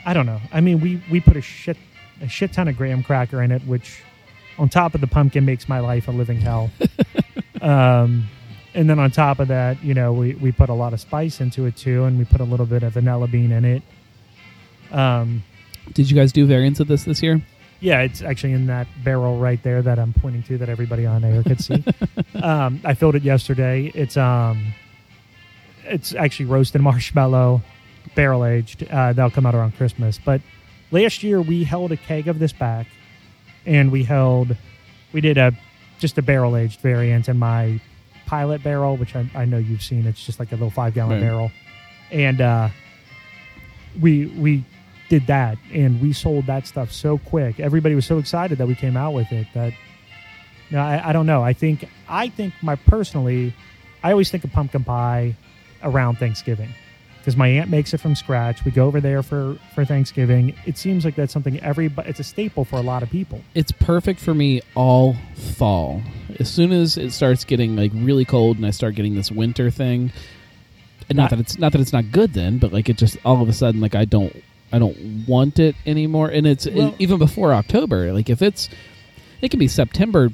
I 0.08 0.14
don't 0.14 0.28
know. 0.28 0.40
I 0.54 0.62
mean, 0.62 0.80
we 0.80 1.02
we 1.10 1.20
put 1.20 1.36
a 1.36 1.42
shit 1.42 1.78
a 2.22 2.28
shit 2.28 2.54
ton 2.54 2.68
of 2.68 2.78
graham 2.78 3.04
cracker 3.04 3.42
in 3.42 3.52
it, 3.52 3.62
which 3.64 4.04
on 4.58 4.70
top 4.70 4.96
of 4.96 5.02
the 5.02 5.08
pumpkin 5.08 5.46
makes 5.46 5.68
my 5.68 5.80
life 5.80 6.08
a 6.08 6.12
living 6.12 6.40
hell. 6.40 6.72
um, 7.66 8.28
and 8.74 8.90
then 8.90 9.00
on 9.00 9.12
top 9.12 9.40
of 9.40 9.48
that, 9.48 9.84
you 9.84 9.94
know, 9.94 10.14
we, 10.14 10.34
we 10.36 10.52
put 10.52 10.70
a 10.70 10.74
lot 10.74 10.94
of 10.94 11.00
spice 11.00 11.42
into 11.42 11.66
it 11.66 11.76
too, 11.76 12.04
and 12.04 12.18
we 12.18 12.26
put 12.26 12.42
a 12.42 12.44
little 12.44 12.66
bit 12.66 12.84
of 12.84 12.94
vanilla 12.94 13.28
bean 13.28 13.52
in 13.52 13.66
it. 13.66 13.84
Um, 14.92 15.44
Did 15.94 16.10
you 16.10 16.16
guys 16.16 16.32
do 16.32 16.46
variants 16.46 16.80
of 16.80 16.88
this 16.88 17.04
this 17.04 17.24
year? 17.24 17.42
yeah, 17.80 18.02
it's 18.02 18.22
actually 18.22 18.54
in 18.54 18.68
that 18.68 18.88
barrel 19.04 19.38
right 19.38 19.62
there 19.62 19.82
that 19.82 20.00
I'm 20.00 20.14
pointing 20.14 20.44
to 20.44 20.58
that 20.58 20.70
everybody 20.70 21.06
on 21.06 21.24
air 21.24 21.44
could 21.44 21.62
see. 21.62 21.84
um, 22.42 22.80
I 22.84 22.94
filled 22.94 23.16
it 23.16 23.24
yesterday. 23.24 23.92
It's 23.94 24.18
um, 24.18 24.74
it's 25.84 26.16
actually 26.16 26.48
roasted 26.48 26.82
marshmallow, 26.90 27.62
barrel 28.16 28.46
aged. 28.46 28.88
Uh, 28.90 29.14
that'll 29.14 29.32
come 29.32 29.46
out 29.46 29.56
around 29.56 29.76
Christmas. 29.76 30.20
But 30.24 30.42
last 30.92 31.22
year 31.22 31.42
we 31.42 31.64
held 31.64 31.92
a 31.92 31.98
keg 31.98 32.28
of 32.28 32.40
this 32.40 32.54
back, 32.54 32.88
and 33.66 33.92
we 33.92 34.04
held, 34.04 34.56
we 35.14 35.22
did 35.22 35.38
a 35.38 35.52
just 36.00 36.18
a 36.18 36.22
barrel 36.22 36.56
aged 36.58 36.80
variant 36.82 37.30
in 37.30 37.38
my 37.38 37.80
pilot 38.26 38.64
barrel, 38.64 38.98
which 38.98 39.16
I, 39.16 39.30
I 39.36 39.46
know 39.46 39.58
you've 39.58 39.82
seen. 39.84 40.06
It's 40.08 40.26
just 40.26 40.40
like 40.40 40.52
a 40.52 40.56
little 40.56 40.70
five 40.72 40.94
gallon 40.94 41.22
Right. 41.22 41.28
barrel, 41.28 41.52
and 42.12 42.42
uh, 42.42 42.70
we 44.00 44.26
we 44.28 44.64
did 45.08 45.28
that 45.28 45.58
and 45.72 46.02
we 46.02 46.12
sold 46.14 46.48
that 46.48 46.66
stuff 46.66 46.92
so 46.92 47.18
quick. 47.20 47.60
Everybody 47.60 47.94
was 47.96 48.06
so 48.08 48.18
excited 48.18 48.58
that 48.58 48.68
we 48.68 48.74
came 48.76 48.98
out 48.98 49.14
with 49.14 49.32
it 49.32 49.48
that 49.54 49.74
no, 50.72 50.80
I, 50.80 51.10
I 51.10 51.14
don't 51.14 51.28
know. 51.28 51.44
I 51.44 51.54
think 51.54 51.88
I 52.10 52.30
think 52.30 52.54
my 52.62 52.76
personally, 52.76 53.54
I 54.04 54.12
always 54.12 54.32
think 54.32 54.44
of 54.44 54.52
pumpkin 54.52 54.84
pie 54.84 55.36
around 55.84 56.18
Thanksgiving 56.18 56.70
because 57.26 57.36
my 57.36 57.48
aunt 57.48 57.72
makes 57.72 57.92
it 57.92 57.98
from 58.00 58.14
scratch. 58.14 58.64
We 58.64 58.70
go 58.70 58.86
over 58.86 59.02
there 59.02 59.24
for 59.24 59.58
for 59.74 59.84
Thanksgiving. 59.84 60.54
It 60.68 60.78
seems 60.78 61.04
like 61.04 61.16
that's 61.16 61.34
something 61.34 61.60
every 61.62 61.92
it's 62.06 62.20
a 62.20 62.24
staple 62.24 62.66
for 62.66 62.76
a 62.76 62.82
lot 62.84 63.02
of 63.02 63.10
people. 63.10 63.42
It's 63.56 63.72
perfect 63.72 64.20
for 64.20 64.36
me 64.36 64.62
all 64.76 65.16
fall. 65.58 66.04
As 66.40 66.52
soon 66.52 66.72
as 66.72 66.98
it 66.98 67.12
starts 67.14 67.44
getting 67.44 67.76
like 67.76 67.92
really 67.96 68.26
cold 68.26 68.58
and 68.58 68.66
I 68.66 68.70
start 68.70 68.94
getting 68.94 69.16
this 69.16 69.32
winter 69.32 69.72
thing, 69.72 70.12
and 71.10 71.18
not 71.18 71.32
that 71.32 71.40
it's 71.40 71.58
not 71.58 71.72
that 71.72 71.82
it's 71.82 71.94
not 71.94 72.12
good 72.12 72.34
then, 72.34 72.60
but 72.60 72.72
like 72.72 72.90
it 72.90 72.98
just 72.98 73.18
all 73.26 73.42
of 73.42 73.50
a 73.50 73.54
sudden 73.54 73.82
like 73.82 73.96
I 73.96 74.06
don't 74.06 74.36
I 74.72 74.78
don't 74.78 75.26
want 75.28 75.58
it 75.58 75.76
anymore. 75.88 76.30
And 76.30 76.46
it's 76.46 76.68
Well- 76.70 76.94
even 77.00 77.18
before 77.18 77.54
October. 77.54 78.14
Like 78.14 78.30
if 78.30 78.44
it's 78.44 78.70
it 79.42 79.50
can 79.50 79.60
be 79.60 79.68
September 79.68 80.30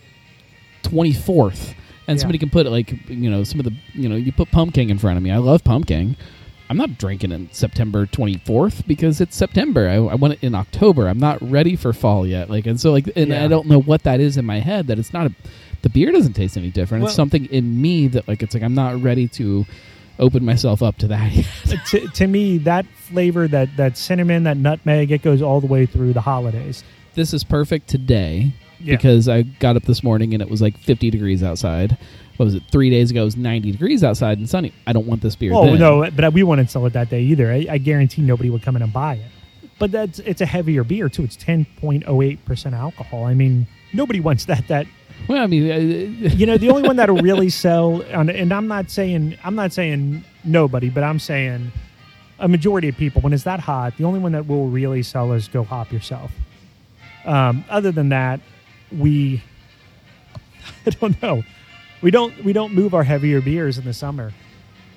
twenty 0.84 1.14
fourth, 1.14 1.74
and 2.08 2.18
Yeah. 2.18 2.22
somebody 2.22 2.38
can 2.38 2.50
put 2.50 2.66
like 2.68 2.92
you 3.10 3.30
know 3.30 3.46
some 3.46 3.62
of 3.62 3.66
the 3.66 3.74
you 3.94 4.10
know 4.10 4.18
you 4.18 4.34
put 4.34 4.52
pumpkin 4.52 4.90
in 4.90 4.98
front 4.98 5.16
of 5.16 5.24
me. 5.24 5.32
I 5.32 5.38
love 5.38 5.64
pumpkin. 5.64 6.18
I'm 6.72 6.78
not 6.78 6.98
drinking 6.98 7.34
in 7.34 7.52
September 7.52 8.06
24th 8.06 8.88
because 8.88 9.20
it's 9.20 9.36
September. 9.36 9.90
I, 9.90 9.96
I 9.96 10.16
want 10.16 10.36
it 10.36 10.40
in 10.42 10.56
October. 10.56 11.08
I'm 11.10 11.20
not 11.20 11.42
ready 11.42 11.76
for 11.76 11.92
fall 11.92 12.26
yet. 12.26 12.50
Like, 12.50 12.66
and 12.66 12.80
so 12.80 12.92
like, 12.94 13.10
and 13.16 13.28
Yeah. 13.28 13.44
I 13.44 13.50
don't 13.50 13.68
know 13.68 13.82
what 13.82 14.04
that 14.04 14.22
is 14.22 14.38
in 14.38 14.46
my 14.46 14.60
head. 14.62 14.88
That 14.88 14.98
it's 14.98 15.12
not 15.12 15.28
a, 15.28 15.36
the 15.82 15.90
beer 15.90 16.14
doesn't 16.14 16.32
taste 16.34 16.56
any 16.56 16.70
different. 16.72 17.02
Well- 17.04 17.10
it's 17.10 17.16
something 17.18 17.46
in 17.48 17.82
me 17.82 18.08
that 18.08 18.26
like 18.28 18.42
it's 18.42 18.54
like 18.54 18.64
I'm 18.64 18.74
not 18.74 19.02
ready 19.04 19.28
to 19.28 19.66
open 20.18 20.46
myself 20.46 20.82
up 20.82 20.98
to 21.00 21.08
that. 21.08 21.32
yet. 21.34 21.46
Uh, 21.70 21.76
to, 21.90 22.08
to 22.08 22.28
me, 22.28 22.58
that 22.60 22.86
flavor, 22.86 23.50
that 23.50 23.76
that 23.76 23.98
cinnamon, 23.98 24.44
that 24.44 24.56
nutmeg, 24.56 25.12
it 25.12 25.24
goes 25.24 25.42
all 25.42 25.60
the 25.60 25.68
way 25.68 25.86
through 25.86 26.14
the 26.14 26.22
holidays. 26.22 26.86
this 27.16 27.34
is 27.34 27.44
perfect 27.44 27.90
today 27.90 28.54
Yeah. 28.80 28.96
because 28.96 29.28
I 29.28 29.42
got 29.42 29.76
up 29.76 29.84
this 29.84 30.04
morning 30.04 30.34
and 30.34 30.42
it 30.42 30.50
was 30.50 30.62
like 30.62 30.78
50 30.78 31.10
degrees 31.12 31.44
outside. 31.44 31.98
What 32.42 32.46
was 32.46 32.56
it? 32.56 32.64
Three 32.72 32.90
days 32.90 33.12
ago, 33.12 33.22
it 33.22 33.26
was 33.26 33.38
90 33.38 33.72
degrees 33.72 34.04
outside 34.04 34.40
and 34.40 34.50
sunny. 34.50 34.74
I 34.88 34.94
don't 34.94 35.06
want 35.06 35.22
this 35.22 35.36
beer. 35.36 35.54
Oh 35.54 35.66
then. 35.66 35.78
no, 35.80 36.10
but 36.10 36.34
we 36.34 36.42
wouldn't 36.42 36.72
sell 36.72 36.84
it 36.88 36.94
that 36.94 37.12
day 37.12 37.22
either. 37.22 37.52
I, 37.52 37.68
I 37.70 37.78
guarantee 37.78 38.24
nobody 38.24 38.50
would 38.50 38.64
come 38.64 38.76
in 38.76 38.82
and 38.82 38.92
buy 38.92 39.14
it. 39.14 39.70
But 39.78 39.92
that's 39.92 40.18
it's 40.18 40.42
a 40.42 40.48
heavier 40.48 40.84
beer 40.84 41.08
too. 41.08 41.24
It's 41.24 41.36
ten 41.36 41.68
point 41.80 42.04
oh 42.08 42.24
eight 42.24 42.44
percent 42.44 42.74
alcohol. 42.74 43.26
I 43.26 43.36
mean, 43.36 43.68
nobody 43.94 44.20
wants 44.20 44.46
that. 44.46 44.68
That 44.70 44.88
Well, 45.28 45.44
I 45.44 45.46
mean, 45.46 45.72
uh, 45.72 46.30
you 46.36 46.48
know, 46.48 46.58
the 46.58 46.72
only 46.72 46.82
one 46.82 46.96
that'll 46.96 47.18
really 47.18 47.52
sell, 47.52 48.04
on, 48.12 48.28
and 48.32 48.52
I'm 48.52 48.68
not 48.68 48.90
saying 48.90 49.38
I'm 49.44 49.54
not 49.54 49.72
saying 49.72 50.24
nobody, 50.44 50.90
but 50.90 51.04
I'm 51.04 51.20
saying 51.20 51.72
a 52.40 52.48
majority 52.48 52.90
of 52.90 52.98
people 52.98 53.22
when 53.22 53.34
it's 53.34 53.44
that 53.44 53.60
hot, 53.60 53.98
the 53.98 54.06
only 54.06 54.20
one 54.20 54.32
that 54.32 54.48
will 54.48 54.68
really 54.68 55.04
sell 55.04 55.32
is 55.34 55.48
Go 55.48 55.64
Hop 55.64 55.92
Yourself. 55.92 56.32
Um, 57.24 57.64
other 57.70 57.92
than 57.92 58.10
that, 58.10 58.40
we 58.92 59.44
I 60.88 60.90
don't 60.90 61.22
know. 61.22 61.44
We 62.02 62.12
don't 62.12 62.44
we 62.44 62.54
don't 62.54 62.74
move 62.74 62.94
our 62.94 63.04
heavier 63.04 63.42
beers 63.42 63.78
in 63.78 63.86
the 63.86 63.94
summer. 63.94 64.32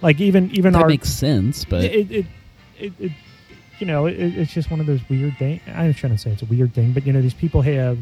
Like 0.01 0.21
even 0.21 0.51
even 0.53 0.73
that 0.73 0.83
our 0.83 0.89
makes 0.89 1.11
sense, 1.11 1.65
but 1.65 1.85
it, 1.85 2.11
it, 2.11 2.27
it, 2.79 2.93
it 2.99 3.13
you 3.79 3.87
know, 3.87 4.07
it, 4.07 4.15
it's 4.19 4.53
just 4.53 4.71
one 4.71 4.81
of 4.81 4.87
those 4.87 5.01
weird 5.09 5.37
things. 5.39 5.61
I'm 5.67 5.95
trying 5.95 6.13
to 6.13 6.19
say 6.19 6.31
it's 6.31 6.43
a 6.43 6.47
weird 6.47 6.75
thing, 6.75 6.93
but 6.93 7.07
you 7.07 7.13
know, 7.13 7.23
these 7.23 7.35
people 7.35 7.63
have. 7.63 7.99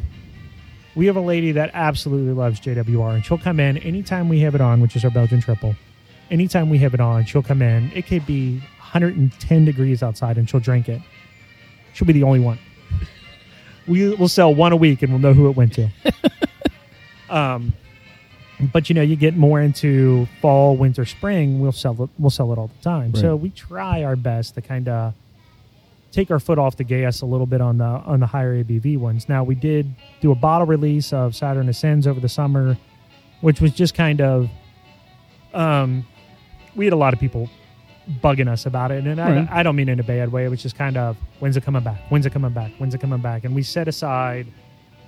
We 0.94 1.06
have 1.06 1.16
a 1.16 1.22
lady 1.22 1.52
that 1.52 1.70
absolutely 1.72 2.34
loves 2.34 2.60
JWR, 2.60 3.14
and 3.14 3.24
she'll 3.24 3.38
come 3.38 3.58
in 3.58 3.78
anytime 3.78 4.28
we 4.28 4.40
have 4.40 4.54
it 4.54 4.60
on, 4.60 4.82
which 4.82 4.94
is 4.94 5.04
our 5.04 5.10
Belgian 5.10 5.40
triple. 5.40 5.74
Anytime 6.30 6.68
we 6.68 6.76
have 6.78 6.92
it 6.92 7.00
on, 7.00 7.24
she'll 7.24 7.42
come 7.42 7.62
in. 7.62 7.90
It 7.94 8.06
could 8.06 8.26
be 8.26 8.58
110 8.58 9.64
degrees 9.64 10.02
outside, 10.02 10.36
and 10.36 10.48
she'll 10.48 10.60
drink 10.60 10.90
it. 10.90 11.00
She'll 11.94 12.06
be 12.06 12.12
the 12.12 12.24
only 12.24 12.40
one. 12.40 12.58
We 13.88 14.14
will 14.14 14.28
sell 14.28 14.54
one 14.54 14.70
a 14.70 14.76
week, 14.76 15.02
and 15.02 15.10
we'll 15.10 15.18
know 15.18 15.32
who 15.32 15.48
it 15.48 15.56
went 15.56 15.72
to. 15.72 15.88
um, 17.30 17.72
but 18.72 18.88
you 18.88 18.94
know, 18.94 19.02
you 19.02 19.16
get 19.16 19.36
more 19.36 19.60
into 19.60 20.26
fall, 20.40 20.76
winter, 20.76 21.04
spring. 21.04 21.60
We'll 21.60 21.72
sell 21.72 22.02
it. 22.02 22.10
We'll 22.18 22.30
sell 22.30 22.52
it 22.52 22.58
all 22.58 22.68
the 22.68 22.82
time. 22.82 23.14
So 23.14 23.34
we 23.36 23.50
try 23.50 24.04
our 24.04 24.16
best 24.16 24.54
to 24.54 24.62
kind 24.62 24.88
of 24.88 25.14
take 26.12 26.30
our 26.30 26.38
foot 26.40 26.58
off 26.58 26.76
the 26.76 26.84
gas 26.84 27.22
a 27.22 27.26
little 27.26 27.46
bit 27.46 27.60
on 27.62 27.78
the 27.78 27.84
on 27.84 28.20
the 28.20 28.26
higher 28.26 28.62
ABV 28.62 28.98
ones. 28.98 29.28
Now 29.28 29.44
we 29.44 29.54
did 29.54 29.94
do 30.20 30.30
a 30.30 30.34
bottle 30.34 30.66
release 30.66 31.12
of 31.12 31.34
Saturn 31.34 31.68
Ascends 31.68 32.06
over 32.06 32.20
the 32.20 32.28
summer, 32.28 32.76
which 33.40 33.60
was 33.60 33.72
just 33.72 33.94
kind 33.94 34.20
of, 34.20 34.50
um, 35.54 36.06
we 36.76 36.84
had 36.84 36.92
a 36.92 36.96
lot 36.96 37.12
of 37.14 37.20
people 37.20 37.48
bugging 38.22 38.48
us 38.48 38.66
about 38.66 38.90
it, 38.90 39.06
and 39.06 39.18
Right. 39.18 39.48
I, 39.50 39.60
I 39.60 39.62
don't 39.62 39.76
mean 39.76 39.88
in 39.88 40.00
a 40.00 40.02
bad 40.04 40.32
way. 40.32 40.44
It 40.44 40.48
was 40.48 40.60
just 40.62 40.76
kind 40.76 40.96
of 40.96 41.16
when's 41.38 41.56
it 41.56 41.62
coming 41.64 41.82
back? 41.82 42.00
When's 42.10 42.26
it 42.26 42.30
coming 42.32 42.52
back? 42.52 42.72
When's 42.78 42.94
it 42.94 43.00
coming 43.00 43.20
back? 43.20 43.44
And 43.44 43.54
we 43.54 43.62
set 43.62 43.88
aside 43.88 44.46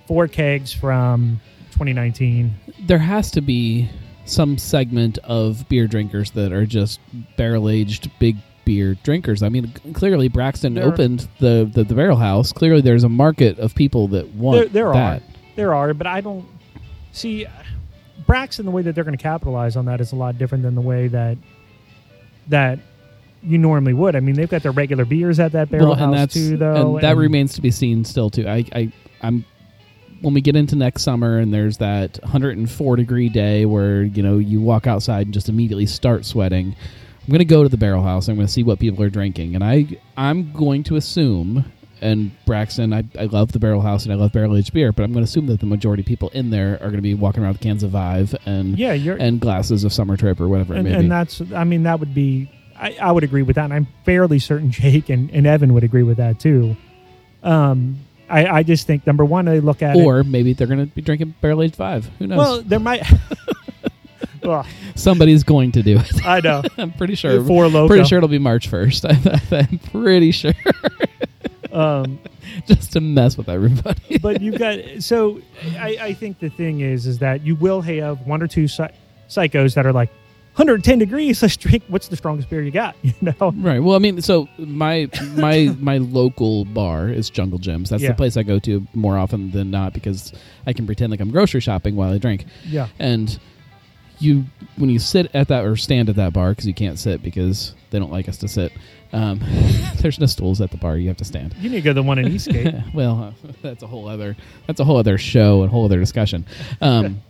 four 0.06 0.28
kegs 0.28 0.72
from 0.72 1.40
2019. 1.74 2.54
there 2.86 2.98
has 2.98 3.30
to 3.32 3.40
be 3.40 3.88
some 4.24 4.56
segment 4.56 5.18
of 5.24 5.68
beer 5.68 5.86
drinkers 5.86 6.30
that 6.32 6.50
are 6.52 6.64
just 6.64 6.98
barrel 7.36 7.68
aged 7.68 8.10
big 8.18 8.36
beer 8.64 8.94
drinkers. 9.02 9.42
I 9.42 9.50
mean, 9.50 9.70
clearly 9.92 10.28
Braxton 10.28 10.74
There- 10.74 10.84
opened 10.84 11.28
the, 11.40 11.70
the 11.72 11.84
the 11.84 11.94
barrel 11.94 12.16
house. 12.16 12.50
Clearly, 12.52 12.80
there's 12.80 13.04
a 13.04 13.08
market 13.10 13.58
of 13.58 13.74
people 13.74 14.08
that 14.08 14.28
want 14.34 14.58
There, 14.58 14.68
there 14.86 14.92
that. 14.94 15.20
are, 15.20 15.24
there 15.56 15.74
are, 15.74 15.92
but 15.92 16.06
I 16.06 16.22
don't 16.22 16.46
see 17.12 17.46
Braxton. 18.26 18.64
The 18.64 18.70
way 18.70 18.80
that 18.82 18.94
they're 18.94 19.04
going 19.04 19.16
to 19.16 19.22
capitalize 19.22 19.76
on 19.76 19.84
that 19.84 20.00
is 20.00 20.12
a 20.12 20.16
lot 20.16 20.38
different 20.38 20.64
than 20.64 20.74
the 20.74 20.80
way 20.80 21.08
that 21.08 21.36
that 22.48 22.78
you 23.42 23.58
normally 23.58 23.92
would. 23.92 24.16
I 24.16 24.20
mean, 24.20 24.34
they've 24.36 24.48
got 24.48 24.62
their 24.62 24.72
regular 24.72 25.04
beers 25.04 25.38
at 25.38 25.52
that 25.52 25.70
barrel 25.70 25.88
Well, 25.88 25.96
house 25.96 26.16
and 26.18 26.30
too, 26.30 26.56
though, 26.56 26.96
and 26.96 27.04
that 27.04 27.16
remains 27.18 27.52
to 27.54 27.60
be 27.60 27.70
seen 27.70 28.04
still 28.04 28.30
too. 28.30 28.46
I, 28.48 28.64
I 28.72 28.92
I'm 29.20 29.44
when 30.24 30.34
we 30.34 30.40
get 30.40 30.56
into 30.56 30.74
next 30.74 31.02
summer 31.02 31.38
and 31.38 31.52
there's 31.52 31.76
that 31.78 32.18
104 32.22 32.96
degree 32.96 33.28
day 33.28 33.66
where 33.66 34.02
you 34.02 34.22
know 34.22 34.38
you 34.38 34.60
walk 34.60 34.86
outside 34.86 35.26
and 35.26 35.34
just 35.34 35.48
immediately 35.48 35.86
start 35.86 36.24
sweating. 36.24 36.74
I'm 37.20 37.28
going 37.28 37.38
to 37.38 37.44
go 37.44 37.62
to 37.62 37.68
the 37.68 37.76
barrel 37.76 38.02
house. 38.02 38.28
I'm 38.28 38.34
going 38.34 38.46
to 38.46 38.52
see 38.52 38.62
what 38.62 38.78
people 38.78 39.02
are 39.04 39.10
drinking, 39.10 39.54
and 39.54 39.62
I 39.62 39.86
I'm 40.16 40.52
going 40.52 40.82
to 40.84 40.96
assume. 40.96 41.70
And 42.00 42.32
Braxton, 42.44 42.92
I, 42.92 43.04
I 43.18 43.26
love 43.26 43.52
the 43.52 43.58
barrel 43.58 43.80
house 43.80 44.04
and 44.04 44.12
I 44.12 44.16
love 44.16 44.32
barrel 44.32 44.54
aged 44.58 44.74
beer, 44.74 44.92
but 44.92 45.04
I'm 45.04 45.12
going 45.12 45.24
to 45.24 45.28
assume 45.28 45.46
that 45.46 45.60
the 45.60 45.66
majority 45.66 46.02
of 46.02 46.06
people 46.06 46.28
in 46.30 46.50
there 46.50 46.74
are 46.74 46.90
going 46.90 46.96
to 46.96 47.02
be 47.02 47.14
walking 47.14 47.42
around 47.42 47.52
with 47.52 47.62
cans 47.62 47.82
of 47.82 47.92
Vive 47.92 48.34
and 48.44 48.78
yeah, 48.78 48.92
and 48.92 49.40
glasses 49.40 49.84
of 49.84 49.92
Summer 49.92 50.16
Trip 50.18 50.38
or 50.38 50.48
whatever 50.48 50.74
and, 50.74 50.86
it 50.86 50.90
may 50.90 50.96
be. 50.96 51.02
and 51.04 51.10
that's 51.10 51.40
I 51.54 51.64
mean 51.64 51.84
that 51.84 52.00
would 52.00 52.12
be 52.12 52.50
I, 52.76 52.96
I 53.00 53.12
would 53.12 53.24
agree 53.24 53.42
with 53.42 53.56
that, 53.56 53.64
and 53.64 53.72
I'm 53.72 53.86
fairly 54.04 54.38
certain 54.38 54.70
Jake 54.72 55.08
and, 55.08 55.30
and 55.30 55.46
Evan 55.46 55.72
would 55.72 55.84
agree 55.84 56.02
with 56.02 56.18
that 56.18 56.40
too. 56.40 56.76
Um, 57.42 58.00
I, 58.34 58.56
I 58.58 58.62
just 58.64 58.86
think 58.86 59.06
number 59.06 59.24
one, 59.24 59.44
they 59.44 59.60
look 59.60 59.80
at 59.82 59.96
it. 59.96 60.04
or 60.04 60.24
maybe 60.24 60.52
they're 60.54 60.66
going 60.66 60.80
to 60.80 60.86
be 60.92 61.02
drinking 61.02 61.34
barrel 61.40 61.62
aged 61.62 61.76
five. 61.76 62.06
Who 62.18 62.26
knows? 62.26 62.38
Well, 62.38 62.62
there 62.62 62.80
might. 62.80 63.02
Ugh, 64.42 64.66
Somebody's 64.94 65.42
going 65.42 65.72
to 65.72 65.82
do 65.82 65.96
it. 65.98 66.26
I 66.26 66.40
know. 66.40 66.62
I'm 66.78 66.92
pretty 66.92 67.14
sure. 67.14 67.42
Four 67.44 67.68
loco. 67.68 67.88
Pretty 67.88 68.04
sure 68.04 68.18
it'll 68.18 68.28
be 68.28 68.38
March 68.38 68.70
1st. 68.70 69.70
I'm 69.70 69.78
pretty 69.78 70.32
sure. 70.32 70.52
Um, 71.72 72.18
Just 72.66 72.92
to 72.92 73.00
mess 73.00 73.36
with 73.38 73.48
everybody. 73.48 74.18
but 74.18 74.40
you've 74.42 74.58
got 74.58 74.78
so 75.00 75.40
I, 75.78 75.96
I 76.00 76.12
think 76.14 76.38
the 76.40 76.50
thing 76.50 76.80
is 76.80 77.06
is 77.06 77.18
that 77.20 77.40
you 77.42 77.54
will 77.56 77.80
have 77.82 78.20
one 78.26 78.42
or 78.42 78.46
two 78.46 78.68
psy- 78.68 78.92
psychos 79.28 79.74
that 79.74 79.86
are 79.86 79.92
like 79.92 80.10
110 80.56 80.98
degrees 80.98 81.42
let's 81.42 81.56
drink 81.56 81.82
what's 81.88 82.08
the 82.08 82.16
strongest 82.16 82.48
beer 82.48 82.62
you 82.62 82.70
got 82.70 82.94
you 83.02 83.12
know 83.20 83.52
right. 83.56 83.80
Well, 83.80 83.96
I 83.96 83.98
mean, 83.98 84.22
so 84.22 84.48
my 84.58 85.08
my 85.34 85.74
my 85.80 85.98
local 85.98 86.64
bar 86.64 87.08
is 87.08 87.28
Jungle 87.30 87.58
Jim's. 87.58 87.90
That's 87.90 88.02
Yeah. 88.02 88.10
the 88.10 88.14
place 88.14 88.36
I 88.36 88.42
go 88.44 88.58
to 88.60 88.86
more 88.94 89.18
often 89.18 89.50
than 89.50 89.70
not 89.70 89.92
because 89.92 90.32
I 90.66 90.72
can 90.72 90.86
pretend 90.86 91.10
like 91.10 91.20
I'm 91.20 91.30
grocery 91.30 91.60
shopping 91.60 91.96
while 91.96 92.12
I 92.12 92.18
drink. 92.18 92.44
yeah 92.64 92.88
And 92.98 93.38
you 94.20 94.44
when 94.76 94.90
you 94.90 95.00
sit 95.00 95.28
at 95.34 95.48
that 95.48 95.64
or 95.64 95.74
stand 95.76 96.08
at 96.08 96.14
that 96.16 96.32
bar 96.32 96.50
because 96.50 96.66
you 96.66 96.74
can't 96.74 96.98
sit 97.00 97.20
because 97.22 97.74
they 97.90 97.98
don't 97.98 98.12
like 98.12 98.28
us 98.28 98.36
to 98.38 98.48
sit. 98.48 98.72
Um, 99.12 99.40
there's 100.02 100.18
no 100.20 100.26
stools 100.26 100.60
at 100.60 100.70
the 100.70 100.76
bar; 100.76 100.96
you 100.98 101.08
have 101.08 101.16
to 101.18 101.24
stand. 101.24 101.54
You 101.60 101.68
need 101.70 101.76
to 101.76 101.82
go 101.82 101.90
to 101.90 101.94
the 101.94 102.02
one 102.02 102.18
in 102.20 102.28
Eastgate. 102.32 102.74
well, 102.94 103.34
uh, 103.44 103.52
that's 103.62 103.82
a 103.82 103.86
whole 103.88 104.08
other 104.08 104.36
that's 104.68 104.78
a 104.78 104.84
whole 104.84 104.96
other 104.98 105.18
show 105.18 105.62
and 105.62 105.70
whole 105.70 105.84
other 105.84 105.98
discussion. 105.98 106.46
Um, 106.80 107.20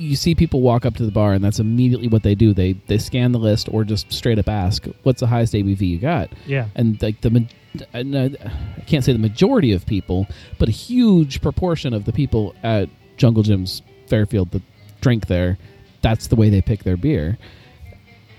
you 0.00 0.16
see 0.16 0.34
people 0.34 0.62
walk 0.62 0.86
up 0.86 0.94
to 0.96 1.04
the 1.04 1.12
bar, 1.12 1.34
and 1.34 1.44
that's 1.44 1.58
immediately 1.60 2.08
what 2.08 2.22
they 2.22 2.34
do. 2.34 2.52
They 2.54 2.72
they 2.86 2.98
scan 2.98 3.32
the 3.32 3.38
list 3.38 3.68
or 3.70 3.84
just 3.84 4.10
straight 4.12 4.38
up 4.38 4.48
ask, 4.48 4.86
"What's 5.02 5.20
the 5.20 5.26
highest 5.26 5.52
ABV 5.52 5.80
you 5.82 5.98
got?" 5.98 6.30
yeah. 6.46 6.68
and 6.74 7.00
like 7.02 7.20
the 7.20 7.46
I 7.94 8.82
can't 8.86 9.04
say 9.04 9.12
the 9.12 9.18
majority 9.18 9.72
of 9.72 9.86
people, 9.86 10.26
but 10.58 10.68
a 10.68 10.72
huge 10.72 11.40
proportion 11.40 11.94
of 11.94 12.04
the 12.04 12.12
people 12.12 12.54
at 12.62 12.88
Jungle 13.16 13.42
Jim's 13.42 13.82
Fairfield 14.08 14.50
that 14.52 14.62
drink 15.00 15.26
there, 15.26 15.58
that's 16.02 16.26
the 16.26 16.36
way 16.36 16.50
they 16.50 16.60
pick 16.62 16.82
their 16.82 16.96
beer. 16.96 17.38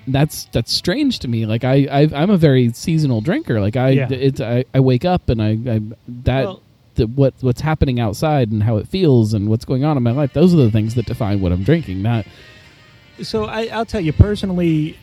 That's 0.08 0.46
that's 0.52 0.74
strange 0.74 1.20
to 1.20 1.28
me. 1.28 1.46
Like 1.46 1.64
I, 1.64 1.88
I 1.92 2.10
I'm 2.14 2.32
a 2.32 2.38
very 2.38 2.74
seasonal 2.74 3.22
drinker. 3.22 3.62
Like 3.62 3.78
I 3.78 3.90
Yeah. 3.92 4.08
it's 4.12 4.42
I, 4.42 4.66
I 4.74 4.80
wake 4.80 5.06
up 5.06 5.30
and 5.30 5.42
I, 5.42 5.52
I 5.68 5.82
that 6.24 6.44
Well- 6.46 6.62
the, 7.02 7.08
what 7.08 7.34
what's 7.42 7.62
happening 7.62 8.00
outside 8.00 8.52
and 8.52 8.64
how 8.64 8.78
it 8.78 8.88
feels 8.88 9.34
and 9.34 9.50
what's 9.50 9.66
going 9.66 9.84
on 9.84 9.98
in 9.98 10.04
my 10.04 10.12
life. 10.12 10.34
Those 10.34 10.54
are 10.54 10.58
the 10.58 10.72
things 10.72 10.96
that 10.96 11.06
define 11.06 11.42
what 11.42 11.52
I'm 11.52 11.64
drinking. 11.64 12.02
Not 12.02 12.26
So 13.22 13.46
I, 13.46 13.66
I'll 13.68 13.86
tell 13.86 14.02
you 14.02 14.14
personally, 14.14 14.98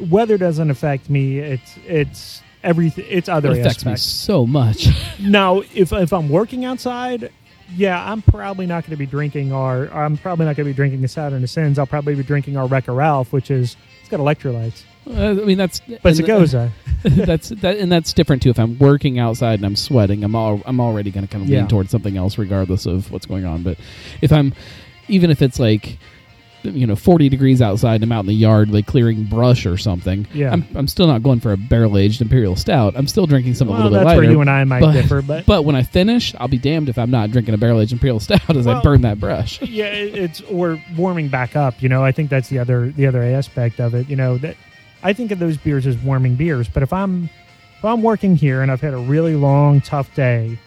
weather 0.00 0.38
doesn't 0.38 0.70
affect 0.70 1.08
me. 1.10 1.38
It's 1.38 1.76
it's 1.86 2.42
everything. 2.62 3.04
It's 3.08 3.28
other 3.28 3.52
it 3.52 3.58
affects 3.58 3.84
me 3.84 3.96
so 3.96 4.46
much. 4.46 4.88
Now, 5.20 5.60
if 5.72 5.92
if 5.92 6.12
I'm 6.12 6.28
working 6.28 6.64
outside, 6.64 7.30
yeah, 7.76 8.10
I'm 8.10 8.22
probably 8.22 8.66
not 8.66 8.82
going 8.82 8.90
to 8.90 8.96
be 8.96 9.06
drinking 9.06 9.52
our. 9.52 9.88
I'm 9.92 10.16
probably 10.16 10.46
not 10.46 10.56
going 10.56 10.66
to 10.66 10.72
be 10.72 10.76
drinking 10.76 11.00
the 11.00 11.08
Saturn 11.08 11.44
Ascends. 11.44 11.78
I'll 11.78 11.86
probably 11.86 12.16
be 12.16 12.24
drinking 12.24 12.56
our 12.56 12.66
Wrecker 12.66 12.92
Ralph, 12.92 13.32
which 13.32 13.50
is 13.50 13.76
it's 14.00 14.08
got 14.08 14.18
electrolytes, 14.18 14.82
Uh, 15.06 15.30
I 15.30 15.32
mean 15.34 15.58
that's 15.58 15.80
but 16.02 16.16
it's 16.16 16.20
a 16.20 16.32
and- 16.34 16.54
uh, 16.54 16.68
that's 17.26 17.48
that, 17.48 17.78
and 17.78 17.90
that's 17.90 18.12
different 18.12 18.42
too. 18.42 18.50
If 18.50 18.58
I'm 18.60 18.78
working 18.78 19.18
outside 19.18 19.54
and 19.54 19.66
I'm 19.66 19.74
sweating, 19.76 20.22
I'm 20.22 20.34
all 20.36 20.62
I'm 20.66 20.80
already 20.80 21.10
going 21.10 21.26
to 21.26 21.32
kind 21.32 21.42
of 21.42 21.50
Yeah. 21.50 21.58
lean 21.60 21.68
towards 21.68 21.90
something 21.90 22.16
else, 22.16 22.38
regardless 22.38 22.86
of 22.86 23.10
what's 23.10 23.26
going 23.26 23.44
on. 23.44 23.62
But 23.64 23.78
if 24.20 24.32
I'm, 24.32 24.52
even 25.08 25.30
if 25.30 25.42
it's 25.42 25.58
like, 25.58 25.98
you 26.62 26.86
know, 26.86 26.94
40 26.94 27.28
degrees 27.28 27.60
outside 27.60 27.96
and 27.96 28.04
I'm 28.04 28.12
out 28.12 28.20
in 28.20 28.26
the 28.26 28.34
yard 28.34 28.70
like 28.70 28.86
clearing 28.86 29.24
brush 29.24 29.66
or 29.66 29.76
something, 29.76 30.28
Yeah. 30.32 30.52
I'm 30.52 30.64
I'm 30.76 30.86
still 30.86 31.08
not 31.08 31.24
going 31.24 31.40
for 31.40 31.50
a 31.50 31.56
barrel 31.56 31.98
aged 31.98 32.22
imperial 32.22 32.54
stout. 32.54 32.94
I'm 32.96 33.08
still 33.08 33.26
drinking 33.26 33.54
something 33.54 33.74
Well, 33.76 33.88
a 33.88 33.90
little 33.90 33.98
that's 34.04 34.10
bit 34.12 34.16
where 34.18 34.26
lighter. 34.26 34.32
you 34.34 34.40
and 34.42 34.48
I 34.50 34.62
might 34.62 34.80
but, 34.82 34.92
differ, 34.92 35.22
but, 35.22 35.44
but 35.46 35.64
when 35.64 35.74
I 35.74 35.82
finish, 35.82 36.32
I'll 36.38 36.46
be 36.46 36.58
damned 36.58 36.88
if 36.88 36.96
I'm 36.98 37.10
not 37.10 37.32
drinking 37.32 37.54
a 37.54 37.58
barrel 37.58 37.80
aged 37.80 37.90
imperial 37.92 38.20
stout 38.26 38.48
as 38.56 38.68
I 38.68 38.74
Well- 38.74 38.82
burn 38.82 39.00
that 39.00 39.18
brush. 39.18 39.60
yeah, 39.62 39.86
it- 39.86 40.14
it's 40.14 40.42
we're 40.48 40.80
warming 40.96 41.26
back 41.26 41.56
up. 41.56 41.82
You 41.82 41.88
know, 41.88 42.04
I 42.04 42.12
think 42.12 42.30
that's 42.30 42.48
the 42.48 42.60
other 42.60 42.90
the 42.92 43.08
other 43.08 43.24
aspect 43.24 43.80
of 43.80 43.94
it. 43.94 44.08
You 44.08 44.14
know 44.14 44.38
that 44.38 44.56
I 45.02 45.12
think 45.12 45.30
of 45.30 45.38
those 45.38 45.56
beers 45.56 45.86
as 45.86 45.96
warming 45.98 46.36
beers. 46.36 46.68
But 46.68 46.82
if 46.82 46.92
I'm 46.92 47.28
if 47.78 47.84
I'm 47.84 48.02
working 48.02 48.36
here 48.36 48.62
and 48.62 48.70
I've 48.70 48.80
had 48.80 48.94
a 48.94 48.98
really 48.98 49.34
long 49.34 49.80
tough 49.80 50.14
day, 50.14 50.58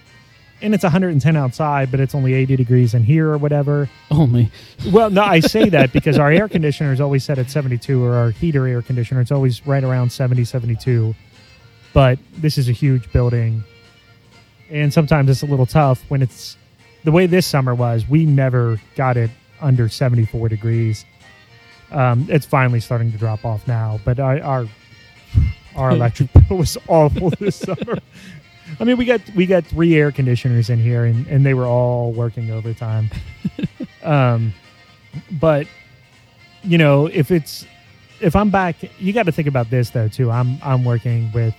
and 0.61 0.73
it's 0.73 0.83
110 0.83 1.35
outside, 1.35 1.91
but 1.91 1.99
it's 1.99 2.15
only 2.15 2.33
80 2.33 2.55
degrees 2.55 2.93
in 2.93 3.03
here 3.03 3.29
or 3.29 3.37
whatever. 3.37 3.89
Only 4.11 4.51
Well, 4.91 5.09
no, 5.09 5.23
I 5.23 5.39
say 5.39 5.69
that 5.69 5.93
because 5.93 6.17
our 6.17 6.31
air 6.31 6.47
conditioner 6.47 6.91
is 6.91 7.01
always 7.01 7.23
set 7.23 7.37
at 7.37 7.49
72, 7.49 8.03
or 8.03 8.15
our 8.15 8.31
heater 8.31 8.67
air 8.67 8.81
conditioner, 8.81 9.21
it's 9.21 9.31
always 9.31 9.65
right 9.67 9.83
around 9.83 10.11
70, 10.11 10.43
72. 10.43 11.15
But 11.93 12.19
this 12.37 12.57
is 12.57 12.67
a 12.67 12.71
huge 12.73 13.11
building. 13.11 13.63
And 14.69 14.93
sometimes 14.93 15.29
it's 15.29 15.43
a 15.43 15.45
little 15.45 15.65
tough 15.65 16.03
when 16.09 16.21
it's 16.21 16.57
the 17.03 17.11
way 17.11 17.27
this 17.27 17.45
summer 17.45 17.75
was. 17.75 18.07
We 18.09 18.25
never 18.25 18.81
got 18.95 19.15
it 19.17 19.29
under 19.61 19.87
74 19.87 20.49
degrees. 20.49 21.05
Um, 21.91 22.25
it's 22.29 22.45
finally 22.45 22.79
starting 22.79 23.11
to 23.11 23.17
drop 23.17 23.45
off 23.45 23.67
now, 23.67 23.99
but 24.03 24.19
our 24.19 24.41
our, 24.41 24.65
our 25.75 25.91
electric 25.91 26.29
bill 26.49 26.57
was 26.57 26.77
awful 26.87 27.31
this 27.39 27.55
summer. 27.59 27.99
I 28.79 28.83
mean, 28.83 28.97
we 28.97 29.05
got 29.05 29.21
we 29.35 29.45
got 29.45 29.65
three 29.65 29.95
air 29.95 30.11
conditioners 30.11 30.69
in 30.69 30.79
here, 30.79 31.05
and, 31.05 31.27
and 31.27 31.45
they 31.45 31.53
were 31.53 31.65
all 31.65 32.11
working 32.11 32.51
overtime. 32.51 33.09
um, 34.03 34.53
but 35.31 35.67
you 36.63 36.77
know, 36.77 37.05
if 37.07 37.31
it's 37.31 37.65
if 38.19 38.35
I'm 38.35 38.49
back, 38.49 38.77
you 38.99 39.13
got 39.13 39.23
to 39.23 39.31
think 39.31 39.47
about 39.47 39.69
this 39.69 39.91
though 39.91 40.07
too. 40.07 40.31
I'm 40.31 40.57
I'm 40.63 40.83
working 40.83 41.31
with 41.31 41.53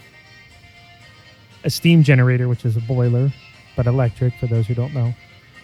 a 1.65 1.71
steam 1.71 2.03
generator, 2.03 2.49
which 2.49 2.65
is 2.65 2.77
a 2.77 2.81
boiler, 2.81 3.33
but 3.77 3.87
electric 3.87 4.35
for 4.35 4.47
those 4.47 4.67
who 4.67 4.75
don't 4.75 4.95
know. 4.95 5.15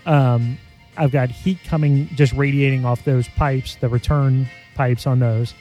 Um, 0.06 0.58
I've 0.96 1.12
got 1.12 1.30
heat 1.30 1.58
coming, 1.64 2.08
just 2.14 2.32
radiating 2.32 2.84
off 2.84 3.04
those 3.04 3.28
pipes, 3.28 3.76
the 3.76 3.88
return 3.88 4.48
pipes 4.74 5.06
on 5.06 5.18
those. 5.18 5.54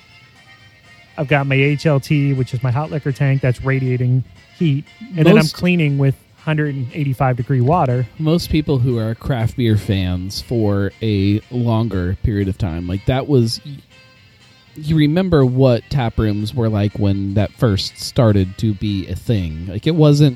I've 1.17 1.27
got 1.27 1.47
my 1.47 1.55
HLT, 1.55 2.35
which 2.37 2.53
is 2.53 2.63
my 2.63 2.71
hot 2.71 2.89
liquor 2.89 3.11
tank, 3.11 3.41
that's 3.41 3.61
radiating 3.63 4.23
heat, 4.57 4.85
and 5.15 5.25
then 5.25 5.37
I'm 5.37 5.47
cleaning 5.47 5.97
with 5.97 6.15
185 6.43 7.37
degree 7.37 7.61
water. 7.61 8.07
most 8.17 8.49
people 8.49 8.79
who 8.79 8.97
are 8.97 9.13
craft 9.13 9.57
beer 9.57 9.77
fans 9.77 10.41
for 10.41 10.91
a 11.01 11.39
longer 11.51 12.17
period 12.23 12.47
of 12.47 12.57
time 12.57 12.87
like 12.87 13.05
that 13.05 13.27
was 13.27 13.61
you 14.73 14.95
remember 14.95 15.45
what 15.45 15.83
tap 15.91 16.17
rooms 16.17 16.55
were 16.55 16.67
like 16.67 16.97
when 16.97 17.35
that 17.35 17.51
first 17.51 17.99
started 17.99 18.57
to 18.57 18.73
be 18.73 19.07
a 19.07 19.15
thing 19.15 19.67
like 19.67 19.85
it 19.85 19.93
wasn't 19.93 20.35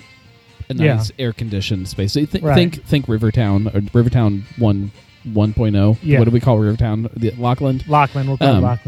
a 0.69 0.73
nice 0.73 1.11
air 1.19 1.33
conditioned 1.33 1.87
space. 1.87 2.13
So 2.13 2.19
you 2.21 2.25
thi- 2.25 2.39
Right. 2.39 2.55
think 2.55 2.83
think 2.85 3.07
rivertown 3.07 3.67
or 3.67 3.81
rivertown 3.93 4.43
1 4.57 4.91
1.0 5.33 5.97
Yeah. 6.03 6.19
what 6.19 6.25
do 6.25 6.31
we 6.31 6.39
call 6.39 6.57
rivertown? 6.59 7.09
The 7.15 7.31
Lockland? 7.37 7.83
Lachlan, 7.87 8.27
we'll 8.27 8.37
call 8.37 8.63
Um, 8.65 8.79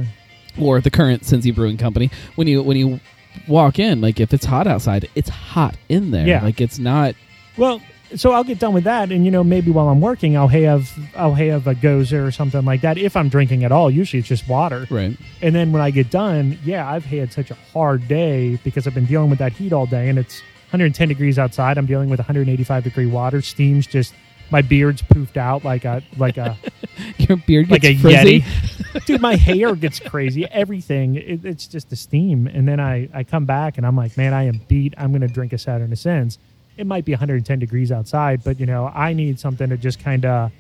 or 0.59 0.81
the 0.81 0.89
current 0.91 1.23
Cincy 1.23 1.53
Brewing 1.53 1.77
Company. 1.77 2.09
When 2.35 2.47
you 2.47 2.61
when 2.63 2.77
you 2.77 2.99
walk 3.47 3.77
in 3.79 4.01
like 4.01 4.19
if 4.19 4.33
it's 4.33 4.45
hot 4.45 4.65
outside 4.67 5.07
it's 5.15 5.29
hot 5.29 5.75
in 5.89 6.11
there. 6.11 6.27
Yeah. 6.27 6.43
like 6.43 6.59
it's 6.61 6.79
not 6.79 7.15
Well, 7.57 7.81
so 8.15 8.31
I'll 8.31 8.43
get 8.45 8.57
done 8.59 8.73
with 8.73 8.85
that, 8.85 9.11
and 9.11 9.25
you 9.25 9.31
know 9.31 9.43
maybe 9.43 9.69
while 9.69 9.89
I'm 9.89 9.99
working, 9.99 10.37
I'll 10.37 10.47
have 10.47 10.91
I'll 11.15 11.33
have 11.33 11.67
a 11.67 11.75
gose 11.75 12.13
or 12.13 12.31
something 12.31 12.63
like 12.63 12.81
that. 12.81 12.97
If 12.97 13.17
I'm 13.17 13.27
drinking 13.29 13.63
at 13.65 13.71
all, 13.71 13.91
usually 13.91 14.19
it's 14.19 14.29
just 14.29 14.47
water. 14.47 14.87
right. 14.89 15.17
And 15.41 15.53
then 15.53 15.71
when 15.73 15.81
I 15.81 15.89
get 15.91 16.09
done, 16.09 16.57
yeah, 16.63 16.89
I've 16.89 17.03
had 17.05 17.33
such 17.33 17.51
a 17.51 17.57
hard 17.73 18.07
day 18.07 18.59
because 18.63 18.87
I've 18.87 18.93
been 18.95 19.05
dealing 19.07 19.29
with 19.29 19.39
that 19.39 19.51
heat 19.53 19.73
all 19.73 19.85
day, 19.87 20.07
and 20.07 20.17
it's 20.17 20.41
110 20.67 21.07
degrees 21.07 21.39
outside. 21.39 21.77
I'm 21.77 21.85
dealing 21.85 22.09
with 22.09 22.19
185 22.19 22.83
degree 22.83 23.05
water. 23.05 23.41
Steam's 23.41 23.87
just 23.87 24.13
my 24.49 24.61
beard's 24.61 25.01
poofed 25.01 25.37
out 25.37 25.63
like 25.63 25.85
a 25.85 26.01
like 26.17 26.37
a 26.37 26.57
your 27.17 27.37
beard 27.37 27.69
like 27.69 27.81
gets 27.81 27.99
a 27.99 28.01
frizzy. 28.01 28.41
yeti. 28.41 29.05
Dude, 29.05 29.21
my 29.21 29.35
hair 29.35 29.75
gets 29.75 29.99
crazy. 29.99 30.45
Everything, 30.45 31.15
it, 31.15 31.45
it's 31.45 31.67
just 31.67 31.89
the 31.89 31.95
steam. 31.95 32.47
And 32.47 32.67
then 32.67 32.79
I, 32.79 33.09
I 33.13 33.23
come 33.23 33.45
back 33.45 33.77
and 33.77 33.85
I'm 33.85 33.95
like, 33.95 34.17
man, 34.17 34.33
I 34.33 34.43
am 34.43 34.61
beat. 34.67 34.93
I'm 34.97 35.11
going 35.11 35.21
to 35.21 35.27
drink 35.27 35.53
a 35.53 35.57
Saturn 35.57 35.91
Ascends. 35.91 36.39
It 36.77 36.87
might 36.87 37.05
be 37.05 37.11
110 37.11 37.59
degrees 37.59 37.91
outside, 37.91 38.43
but 38.43 38.59
you 38.59 38.65
know, 38.65 38.87
I 38.87 39.13
need 39.13 39.39
something 39.39 39.69
to 39.69 39.77
just 39.77 39.99
kind 39.99 40.25
of 40.25 40.51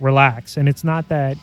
relax. 0.00 0.56
And 0.56 0.68
it's 0.68 0.84
not 0.84 1.08
that 1.08 1.36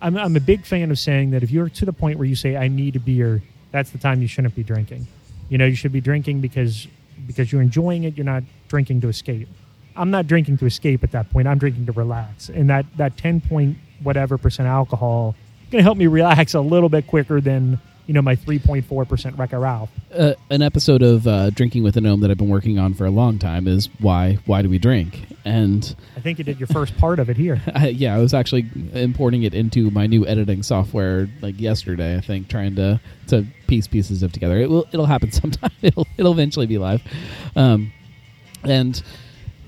I'm, 0.00 0.16
I'm 0.16 0.36
a 0.36 0.40
big 0.40 0.64
fan 0.64 0.90
of 0.90 0.98
saying 0.98 1.30
that 1.30 1.42
if 1.42 1.50
you're 1.50 1.68
to 1.68 1.84
the 1.84 1.92
point 1.92 2.18
where 2.18 2.26
you 2.28 2.36
say, 2.36 2.56
I 2.56 2.68
need 2.68 2.96
a 2.96 3.00
beer, 3.00 3.42
that's 3.70 3.90
the 3.90 3.98
time 3.98 4.20
you 4.20 4.28
shouldn't 4.28 4.54
be 4.54 4.62
drinking. 4.62 5.06
You 5.54 5.58
know, 5.58 5.66
you 5.66 5.76
should 5.76 5.92
be 5.92 6.00
drinking 6.00 6.40
because 6.40 6.88
because 7.28 7.52
you're 7.52 7.62
enjoying 7.62 8.02
it. 8.02 8.16
You're 8.16 8.24
not 8.24 8.42
drinking 8.66 9.02
to 9.02 9.08
escape. 9.08 9.46
I'm 9.94 10.10
not 10.10 10.26
drinking 10.26 10.58
to 10.58 10.66
escape 10.66 11.04
at 11.04 11.12
that 11.12 11.30
point. 11.30 11.46
I'm 11.46 11.58
drinking 11.58 11.86
to 11.86 11.92
relax. 11.92 12.48
And 12.48 12.68
that 12.70 12.86
that 12.96 13.16
10 13.16 13.40
point 13.40 13.78
whatever 14.02 14.36
percent 14.36 14.66
alcohol 14.66 15.36
going 15.70 15.78
to 15.78 15.84
help 15.84 15.96
me 15.96 16.08
relax 16.08 16.54
a 16.54 16.60
little 16.60 16.88
bit 16.88 17.06
quicker 17.06 17.40
than 17.40 17.78
you 18.06 18.14
know 18.14 18.22
my 18.22 18.36
3.4 18.36 19.08
percent 19.08 19.38
Wrecker 19.38 19.58
Ralph. 19.58 19.90
uh, 20.16 20.34
an 20.50 20.62
episode 20.62 21.02
of 21.02 21.26
uh, 21.26 21.50
Drinking 21.50 21.82
with 21.82 21.96
a 21.96 22.00
Gnome 22.00 22.20
that 22.20 22.30
I've 22.30 22.38
been 22.38 22.48
working 22.48 22.78
on 22.78 22.94
for 22.94 23.06
a 23.06 23.10
long 23.10 23.38
time 23.38 23.66
is 23.66 23.88
why 24.00 24.38
why 24.46 24.62
do 24.62 24.68
we 24.68 24.78
drink? 24.78 25.26
And 25.44 25.94
I 26.16 26.20
think 26.20 26.38
you 26.38 26.44
did 26.44 26.58
your 26.58 26.66
first 26.68 26.96
part 26.96 27.18
of 27.18 27.28
it 27.28 27.36
here. 27.36 27.60
I, 27.74 27.88
yeah, 27.88 28.14
I 28.14 28.18
was 28.18 28.32
actually 28.34 28.66
importing 28.92 29.42
it 29.42 29.54
into 29.54 29.90
my 29.90 30.06
new 30.06 30.26
editing 30.26 30.62
software 30.62 31.28
like 31.42 31.60
yesterday. 31.60 32.16
I 32.16 32.20
think 32.20 32.48
trying 32.48 32.76
to 32.76 33.00
to 33.28 33.46
piece 33.66 33.86
pieces 33.86 34.22
of 34.22 34.32
together. 34.32 34.58
It 34.58 34.70
will 34.70 34.86
it'll 34.92 35.06
happen 35.06 35.30
sometime. 35.42 35.72
It'll 35.82 36.06
it'll 36.16 36.32
eventually 36.32 36.66
be 36.66 36.78
live. 36.78 37.02
Um, 37.56 37.92
and 38.62 39.02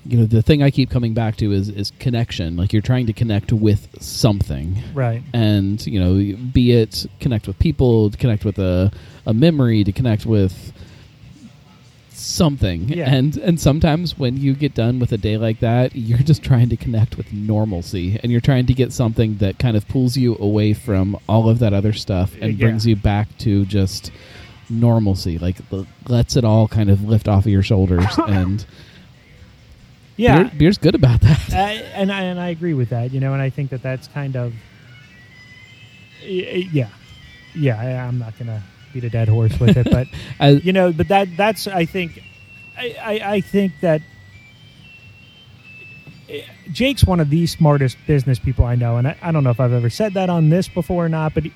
you 0.08 0.18
know 0.18 0.26
the 0.26 0.42
thing 0.42 0.62
I 0.62 0.70
keep 0.70 0.88
coming 0.90 1.14
back 1.14 1.36
to 1.36 1.52
is 1.52 1.68
is 1.68 1.92
connection. 1.98 2.56
Like 2.56 2.72
you're 2.72 2.82
trying 2.82 3.06
to 3.06 3.12
connect 3.12 3.52
with 3.52 3.88
something 4.02 4.82
Right. 4.94 5.22
and 5.32 5.84
you 5.86 5.98
know 6.00 6.36
be 6.52 6.72
it 6.72 7.06
connect 7.20 7.46
with 7.46 7.58
people 7.58 8.10
to 8.10 8.16
connect 8.16 8.44
with 8.44 8.58
a, 8.58 8.92
a 9.26 9.34
memory 9.34 9.82
to 9.84 9.92
connect 9.92 10.24
with 10.26 10.72
something 12.10 12.88
Yeah. 12.88 13.10
and 13.14 13.36
and 13.36 13.60
sometimes 13.60 14.18
when 14.18 14.38
you 14.38 14.54
get 14.54 14.74
done 14.74 14.98
with 14.98 15.12
a 15.12 15.18
day 15.18 15.36
like 15.36 15.60
that 15.60 15.94
you're 15.94 16.18
just 16.18 16.42
trying 16.42 16.70
to 16.70 16.76
connect 16.76 17.16
with 17.18 17.30
normalcy 17.32 18.18
and 18.22 18.32
you're 18.32 18.40
trying 18.40 18.64
to 18.66 18.74
get 18.74 18.92
something 18.92 19.36
that 19.36 19.58
kind 19.58 19.76
of 19.76 19.86
pulls 19.86 20.16
you 20.16 20.34
away 20.38 20.72
from 20.72 21.18
all 21.28 21.48
of 21.50 21.58
that 21.58 21.74
other 21.74 21.92
stuff 21.92 22.34
and 22.40 22.54
Yeah. 22.58 22.66
brings 22.66 22.86
you 22.86 22.96
back 22.96 23.28
to 23.38 23.66
just 23.66 24.10
normalcy 24.70 25.36
like 25.38 25.56
l- 25.70 25.86
lets 26.08 26.36
it 26.36 26.44
all 26.44 26.66
kind 26.68 26.88
of 26.88 27.04
lift 27.04 27.28
off 27.28 27.44
of 27.44 27.52
your 27.52 27.62
shoulders 27.62 28.06
and 28.28 28.64
Yeah. 30.16 30.44
beer, 30.44 30.52
beer's 30.58 30.78
good 30.78 30.94
about 30.94 31.20
that 31.22 31.40
I, 31.52 31.72
and 31.94 32.10
I, 32.12 32.22
and 32.22 32.40
I 32.40 32.48
agree 32.48 32.74
with 32.74 32.88
that, 32.90 33.12
you 33.12 33.20
know, 33.20 33.32
and 33.34 33.42
I 33.42 33.50
think 33.50 33.70
that 33.70 33.82
that's 33.82 34.08
kind 34.08 34.34
of 34.36 34.54
Yeah, 36.22 36.88
yeah. 37.54 37.80
I, 37.80 38.06
I'm 38.06 38.18
not 38.18 38.38
gonna 38.38 38.62
beat 38.92 39.04
a 39.04 39.10
dead 39.10 39.28
horse 39.28 39.58
with 39.60 39.76
it, 39.76 39.88
but 39.90 40.06
As- 40.40 40.64
you 40.64 40.72
know, 40.72 40.92
but 40.92 41.08
that 41.08 41.28
that's 41.36 41.66
I 41.66 41.84
think, 41.84 42.22
I 42.78 42.96
I, 43.02 43.32
I 43.34 43.40
think 43.40 43.72
that. 43.80 44.00
eh, 46.28 46.42
Jake's 46.72 47.04
one 47.04 47.20
of 47.20 47.30
the 47.30 47.46
smartest 47.46 47.96
business 48.06 48.38
people 48.38 48.64
I 48.64 48.74
know, 48.74 48.96
and 48.96 49.08
I, 49.08 49.16
I 49.22 49.32
don't 49.32 49.44
know 49.44 49.50
if 49.50 49.60
I've 49.60 49.72
ever 49.72 49.90
said 49.90 50.14
that 50.14 50.28
on 50.30 50.48
this 50.48 50.66
before 50.68 51.04
or 51.04 51.08
not, 51.08 51.34
but 51.34 51.44
he, 51.44 51.52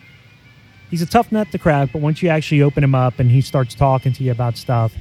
he's 0.91 1.03
a 1.03 1.07
tough 1.07 1.33
nut 1.33 1.49
to 1.53 1.59
crack. 1.59 1.91
But 1.93 2.01
once 2.03 2.23
you 2.23 2.29
actually 2.29 2.63
open 2.63 2.85
him 2.85 2.95
up 2.95 3.19
and 3.19 3.31
he 3.31 3.41
starts 3.41 3.75
talking 3.75 4.13
to 4.13 4.23
you 4.23 4.31
about 4.33 4.57
stuff, 4.57 4.93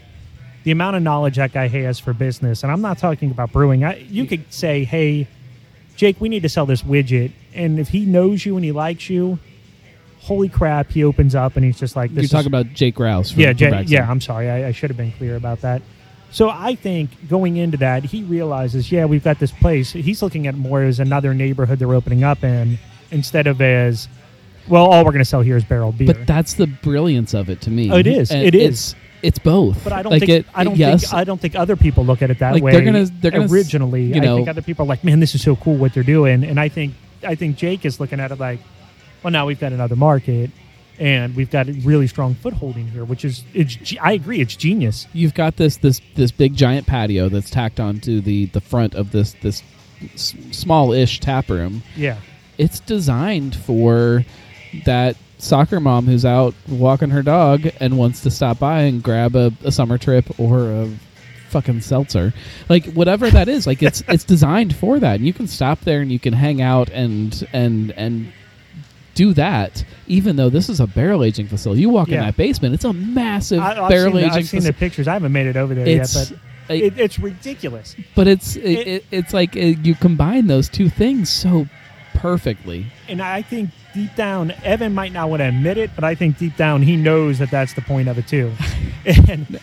the 0.63 0.71
amount 0.71 0.95
of 0.95 1.03
knowledge 1.03 1.37
that 1.37 1.53
guy 1.53 1.67
has 1.67 1.99
for 1.99 2.13
business, 2.13 2.63
and 2.63 2.71
I'm 2.71 2.81
not 2.81 2.97
talking 2.97 3.31
about 3.31 3.51
brewing. 3.51 3.83
I, 3.83 3.97
you 3.97 4.25
could 4.25 4.51
say, 4.53 4.83
"Hey, 4.83 5.27
Jake, 5.95 6.19
we 6.19 6.29
need 6.29 6.43
to 6.43 6.49
sell 6.49 6.65
this 6.65 6.83
widget," 6.83 7.31
and 7.53 7.79
if 7.79 7.89
he 7.89 8.05
knows 8.05 8.45
you 8.45 8.55
and 8.55 8.65
he 8.65 8.71
likes 8.71 9.09
you, 9.09 9.39
holy 10.19 10.49
crap, 10.49 10.91
he 10.91 11.03
opens 11.03 11.35
up 11.35 11.55
and 11.55 11.65
he's 11.65 11.79
just 11.79 11.95
like, 11.95 12.11
you're 12.11 12.21
"This 12.21 12.31
talking 12.31 12.41
is, 12.41 12.47
about 12.47 12.73
Jake 12.73 12.99
Rouse. 12.99 13.31
From, 13.31 13.41
yeah, 13.41 13.49
from 13.49 13.57
Jay, 13.57 13.69
Braxton. 13.69 13.93
yeah. 13.93 14.09
I'm 14.09 14.21
sorry, 14.21 14.49
I, 14.49 14.67
I 14.67 14.71
should 14.71 14.89
have 14.89 14.97
been 14.97 15.11
clear 15.13 15.35
about 15.35 15.61
that." 15.61 15.81
So 16.31 16.49
I 16.49 16.75
think 16.75 17.27
going 17.27 17.57
into 17.57 17.77
that, 17.77 18.03
he 18.03 18.21
realizes, 18.23 18.91
yeah, 18.91 19.05
we've 19.05 19.23
got 19.23 19.39
this 19.39 19.51
place. 19.51 19.91
He's 19.91 20.21
looking 20.21 20.45
at 20.45 20.55
more 20.55 20.83
as 20.83 20.99
another 20.99 21.33
neighborhood 21.33 21.79
they're 21.79 21.93
opening 21.93 22.23
up 22.23 22.43
in, 22.43 22.77
instead 23.09 23.47
of 23.47 23.61
as, 23.61 24.07
well, 24.67 24.85
all 24.85 25.03
we're 25.03 25.11
going 25.11 25.23
to 25.23 25.25
sell 25.25 25.41
here 25.41 25.57
is 25.57 25.63
barrel 25.63 25.91
beer. 25.91 26.05
But 26.05 26.27
that's 26.27 26.53
the 26.53 26.67
brilliance 26.67 27.33
of 27.33 27.49
it 27.49 27.61
to 27.61 27.71
me. 27.71 27.91
Oh, 27.91 27.97
it 27.97 28.05
is. 28.05 28.29
And 28.29 28.45
It 28.45 28.53
is. 28.53 28.95
It's, 29.21 29.39
both. 29.39 29.83
But 29.83 29.93
I 29.93 30.01
don't 30.01 30.11
like 30.11 30.21
think 30.21 30.31
it, 30.31 30.45
I 30.53 30.63
don't 30.63 30.77
yes, 30.77 31.01
think 31.01 31.13
I 31.13 31.23
don't 31.23 31.39
think 31.41 31.55
other 31.55 31.75
people 31.75 32.05
look 32.05 32.21
at 32.21 32.29
it 32.31 32.39
that 32.39 32.53
Like, 32.53 32.63
way. 32.63 32.71
they're 32.71 32.81
gonna- 32.85 33.05
they're 33.05 33.31
gonna 33.31 33.47
originally. 33.51 34.03
you 34.03 34.21
know- 34.21 34.33
I 34.35 34.37
think 34.37 34.47
other 34.49 34.61
people 34.61 34.85
are 34.85 34.87
like, 34.89 35.03
man, 35.03 35.19
this 35.19 35.35
is 35.35 35.41
so 35.41 35.55
cool 35.55 35.75
what 35.75 35.93
they're 35.93 36.03
doing, 36.03 36.43
and 36.43 36.59
I 36.59 36.69
think 36.69 36.93
I 37.27 37.35
think 37.35 37.57
Jake 37.57 37.83
is 37.85 37.99
looking 37.99 38.19
at 38.19 38.31
it 38.31 38.39
like, 38.39 38.59
well, 39.23 39.31
now 39.31 39.45
we've 39.45 39.59
got 39.59 39.73
another 39.73 39.97
market, 39.97 40.51
and 40.99 41.35
we've 41.35 41.49
got 41.51 41.67
a 41.67 41.73
really 41.73 42.07
strong 42.07 42.33
footholding 42.35 42.87
here, 42.87 43.03
which 43.03 43.25
is 43.25 43.43
it's. 43.53 43.77
I 44.01 44.13
agree, 44.13 44.39
it's 44.39 44.55
genius. 44.55 45.05
you've 45.13 45.33
got 45.33 45.57
this 45.57 45.75
this 45.77 45.99
this 46.15 46.31
big 46.31 46.55
giant 46.55 46.87
patio 46.87 47.27
that's 47.27 47.49
tacked 47.49 47.79
onto 47.81 48.21
the 48.21 48.45
the 48.47 48.61
front 48.61 48.95
of 48.95 49.11
this 49.11 49.35
this 49.41 49.61
s- 50.13 50.33
small-ish 50.51 51.19
tap 51.19 51.49
room. 51.49 51.83
Yeah, 51.97 52.15
It's 52.57 52.79
designed 52.79 53.53
for 53.55 54.23
that 54.85 55.17
soccer 55.39 55.79
mom 55.79 56.05
who's 56.05 56.25
out 56.25 56.53
walking 56.67 57.09
her 57.09 57.21
dog 57.23 57.67
and 57.79 57.97
wants 57.97 58.21
to 58.21 58.29
stop 58.29 58.59
by 58.59 58.81
and 58.81 59.01
grab 59.01 59.35
a, 59.35 59.51
a 59.63 59.71
summer 59.71 59.97
trip 59.97 60.39
or 60.39 60.69
a 60.69 60.89
fucking 61.49 61.81
seltzer. 61.81 62.33
Like 62.67 62.85
whatever 62.93 63.29
that 63.31 63.47
is 63.47 63.65
like 63.65 63.81
it's 63.81 64.03
it's 64.07 64.23
designed 64.35 64.75
for 64.75 64.99
that. 64.99 65.15
And 65.15 65.25
you 65.25 65.33
can 65.33 65.47
stop 65.47 65.79
there 65.81 66.01
and 66.01 66.11
you 66.11 66.19
can 66.19 66.33
hang 66.33 66.61
out 66.61 66.89
and 66.89 67.47
and 67.53 67.91
and 67.93 68.31
do 69.15 69.33
that 69.33 69.83
even 70.07 70.35
though 70.35 70.49
this 70.49 70.69
is 70.69 70.79
a 70.79 70.87
barrel 70.87 71.23
aging 71.23 71.47
facility. 71.47 71.81
You 71.81 71.89
walk 71.89 72.09
in 72.09 72.19
that 72.19 72.37
basement 72.37 72.73
it's 72.73 72.85
a 72.85 72.93
massive 72.93 73.59
I, 73.59 73.81
I've, 73.81 73.89
barrel 73.89 74.11
seen, 74.13 74.23
aging 74.25 74.31
I've 74.37 74.47
seen 74.47 74.63
the 74.63 74.73
pictures. 74.73 75.07
I 75.07 75.13
haven't 75.13 75.31
made 75.31 75.47
it 75.47 75.57
over 75.57 75.73
there 75.73 75.87
it's 75.87 76.13
yet, 76.29 76.39
but 76.67 76.75
it, 76.75 76.99
it's 76.99 77.17
ridiculous. 77.17 77.95
but 78.15 78.27
it's 78.27 78.55
it, 78.57 78.63
it- 78.63 78.87
it, 78.87 79.05
it's 79.11 79.33
like 79.33 79.55
uh 79.55 79.59
you 79.59 79.95
combine 79.95 80.47
those 80.47 80.67
two 80.69 80.89
things 80.89 81.29
so 81.29 81.65
perfectly. 82.13 82.85
And 83.07 83.21
I 83.21 83.41
think 83.41 83.69
deep 83.93 84.15
down, 84.15 84.51
Evan 84.63 84.93
might 84.93 85.11
not 85.11 85.29
want 85.29 85.41
to 85.41 85.47
admit 85.47 85.77
it, 85.77 85.91
but 85.95 86.03
I 86.03 86.15
think 86.15 86.37
deep 86.37 86.55
down 86.55 86.81
he 86.81 86.95
knows 86.95 87.39
that 87.39 87.51
that's 87.51 87.73
the 87.73 87.81
point 87.81 88.07
of 88.07 88.17
it 88.17 88.27
too. 88.27 88.51
and 89.05 89.59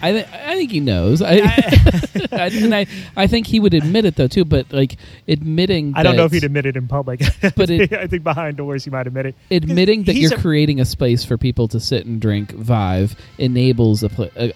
I, 0.00 0.12
th- 0.12 0.26
I 0.32 0.56
think 0.56 0.72
he 0.72 0.80
knows. 0.80 1.22
I, 1.22 1.34
I, 2.32 2.50
and 2.52 2.74
I, 2.74 2.86
I 3.16 3.26
think 3.28 3.46
he 3.46 3.60
would 3.60 3.72
admit 3.72 4.04
it 4.04 4.16
though 4.16 4.26
too. 4.26 4.44
But 4.44 4.72
like 4.72 4.96
admitting, 5.28 5.92
I 5.94 6.02
don't 6.02 6.16
know 6.16 6.24
if 6.24 6.32
he'd 6.32 6.44
admit 6.44 6.66
it 6.66 6.76
in 6.76 6.88
public, 6.88 7.20
But 7.56 7.70
it- 7.70 7.92
I 7.92 8.08
think 8.08 8.24
behind 8.24 8.56
doors 8.56 8.84
he 8.84 8.90
might 8.90 9.06
admit 9.06 9.26
it. 9.26 9.34
admitting 9.50 10.04
that 10.04 10.16
you're 10.16 10.34
a- 10.34 10.40
creating 10.40 10.80
a 10.80 10.84
space 10.84 11.24
for 11.24 11.38
people 11.38 11.68
to 11.68 11.78
sit 11.78 12.04
and 12.04 12.20
drink 12.20 12.50
Vive 12.52 13.16
enables 13.38 14.02
a, 14.02 14.08
pla 14.08 14.26
a 14.36 14.52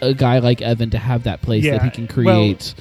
a 0.00 0.14
guy 0.14 0.38
like 0.38 0.62
Evan 0.62 0.90
to 0.90 0.98
have 0.98 1.24
that 1.24 1.42
place 1.42 1.64
that 1.64 1.82
he 1.82 1.90
can 1.90 2.24
well, 2.24 2.36
create. 2.36 2.74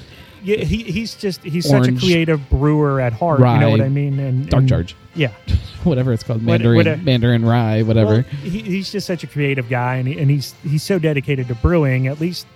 Yeah, 0.47 0.63
he, 0.63 0.83
he's 0.83 1.13
just 1.15 1.43
he's 1.43 1.67
such 1.67 1.89
a 1.89 1.91
creative 1.91 2.49
brewer 2.49 3.01
at 3.01 3.11
heart. 3.11 3.39
You 3.39 3.45
know 3.59 3.69
what 3.69 3.81
I 3.81 3.89
mean? 3.89 4.17
And 4.17 4.49
Dark 4.49 4.61
and- 4.61 4.69
charge, 4.69 4.95
Yeah, 5.13 5.33
whatever 5.83 6.13
it's 6.13 6.23
called, 6.23 6.39
What- 6.45 6.61
Mandarin, 6.61 6.75
what 6.77 6.87
a- 6.87 6.95
Mandarin 6.97 7.43
rye, 7.45 7.81
whatever. 7.81 8.11
Well, 8.11 8.23
he, 8.43 8.61
he's 8.61 8.89
just 8.89 9.05
such 9.05 9.25
a 9.25 9.27
creative 9.27 9.67
guy, 9.67 9.95
and, 9.95 10.07
he, 10.07 10.17
and 10.17 10.31
he's 10.31 10.53
he's 10.63 10.83
so 10.83 10.99
dedicated 10.99 11.49
to 11.49 11.55
brewing. 11.55 12.07
At 12.07 12.21
least, 12.21 12.47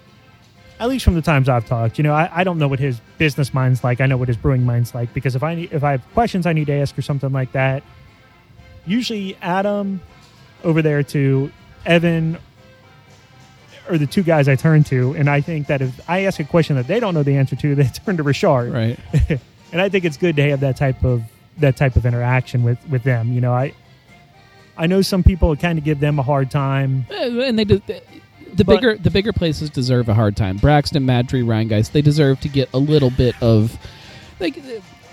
at 0.80 0.88
least 0.88 1.04
from 1.04 1.16
the 1.16 1.22
times 1.22 1.50
I've 1.50 1.66
talked, 1.66 1.98
you 1.98 2.04
know, 2.06 2.14
I, 2.14 2.30
I 2.34 2.44
don't 2.46 2.58
know 2.60 2.70
what 2.70 2.80
his 2.80 3.02
business 3.18 3.54
mind's 3.54 3.84
like. 3.84 4.00
I 4.00 4.06
know 4.06 4.16
what 4.16 4.30
his 4.30 4.38
brewing 4.38 4.64
mind's 4.66 4.96
like 4.96 5.14
because 5.14 5.36
if 5.36 5.44
I 5.44 5.56
need, 5.56 5.74
if 5.74 5.84
I 5.84 5.92
have 5.92 6.14
questions 6.14 6.46
I 6.46 6.54
need 6.54 6.68
to 6.68 6.74
ask 6.74 6.98
or 6.98 7.02
something 7.02 7.34
like 7.34 7.52
that, 7.52 7.84
usually 8.86 9.36
Adam 9.42 10.00
over 10.64 10.82
there 10.82 11.04
to 11.04 11.52
Evan 11.86 12.38
are 13.90 13.98
the 13.98 14.08
two 14.08 14.24
guys 14.24 14.48
I 14.48 14.56
turn 14.56 14.84
to, 14.86 15.14
and 15.16 15.30
I 15.30 15.42
think 15.42 15.68
that 15.68 15.82
if 15.82 16.10
I 16.10 16.22
ask 16.26 16.40
a 16.40 16.44
question 16.44 16.76
that 16.76 16.88
they 16.88 17.00
don't 17.00 17.14
know 17.14 17.24
the 17.24 17.36
answer 17.38 17.56
to, 17.56 17.76
they 17.76 17.86
turn 17.86 18.18
to 18.18 18.24
Richard 18.24 18.72
right. 18.72 19.00
and 19.72 19.82
I 19.82 19.90
think 19.90 20.06
it's 20.06 20.18
good 20.18 20.36
to 20.38 20.50
have 20.50 20.60
that 20.62 20.78
type 20.78 21.04
of 21.04 21.24
that 21.58 21.76
type 21.78 21.96
of 21.96 22.06
interaction 22.06 22.64
with 22.64 22.80
with 22.90 23.04
them. 23.04 23.34
You 23.34 23.42
know, 23.42 23.54
I 23.54 23.74
I 24.78 24.88
know 24.88 25.02
some 25.02 25.24
people 25.24 25.56
kind 25.56 25.78
of 25.78 25.84
give 25.84 26.00
them 26.00 26.18
a 26.20 26.24
hard 26.24 26.50
time. 26.50 27.06
Uh, 27.12 27.42
and 27.42 27.58
they 27.60 27.66
did. 27.66 27.84
The 28.54 28.66
But- 28.66 28.76
bigger 28.82 28.98
the 28.98 29.10
bigger 29.12 29.32
places 29.34 29.70
deserve 29.70 30.10
a 30.10 30.14
hard 30.14 30.36
time. 30.36 30.58
Braxton, 30.58 31.06
Madtree, 31.06 31.44
Rhinegeist, 31.44 31.92
they 31.92 32.02
deserve 32.02 32.40
to 32.42 32.50
get 32.50 32.70
a 32.74 32.78
little 32.78 33.10
bit 33.10 33.36
of 33.42 33.78
like 34.40 34.58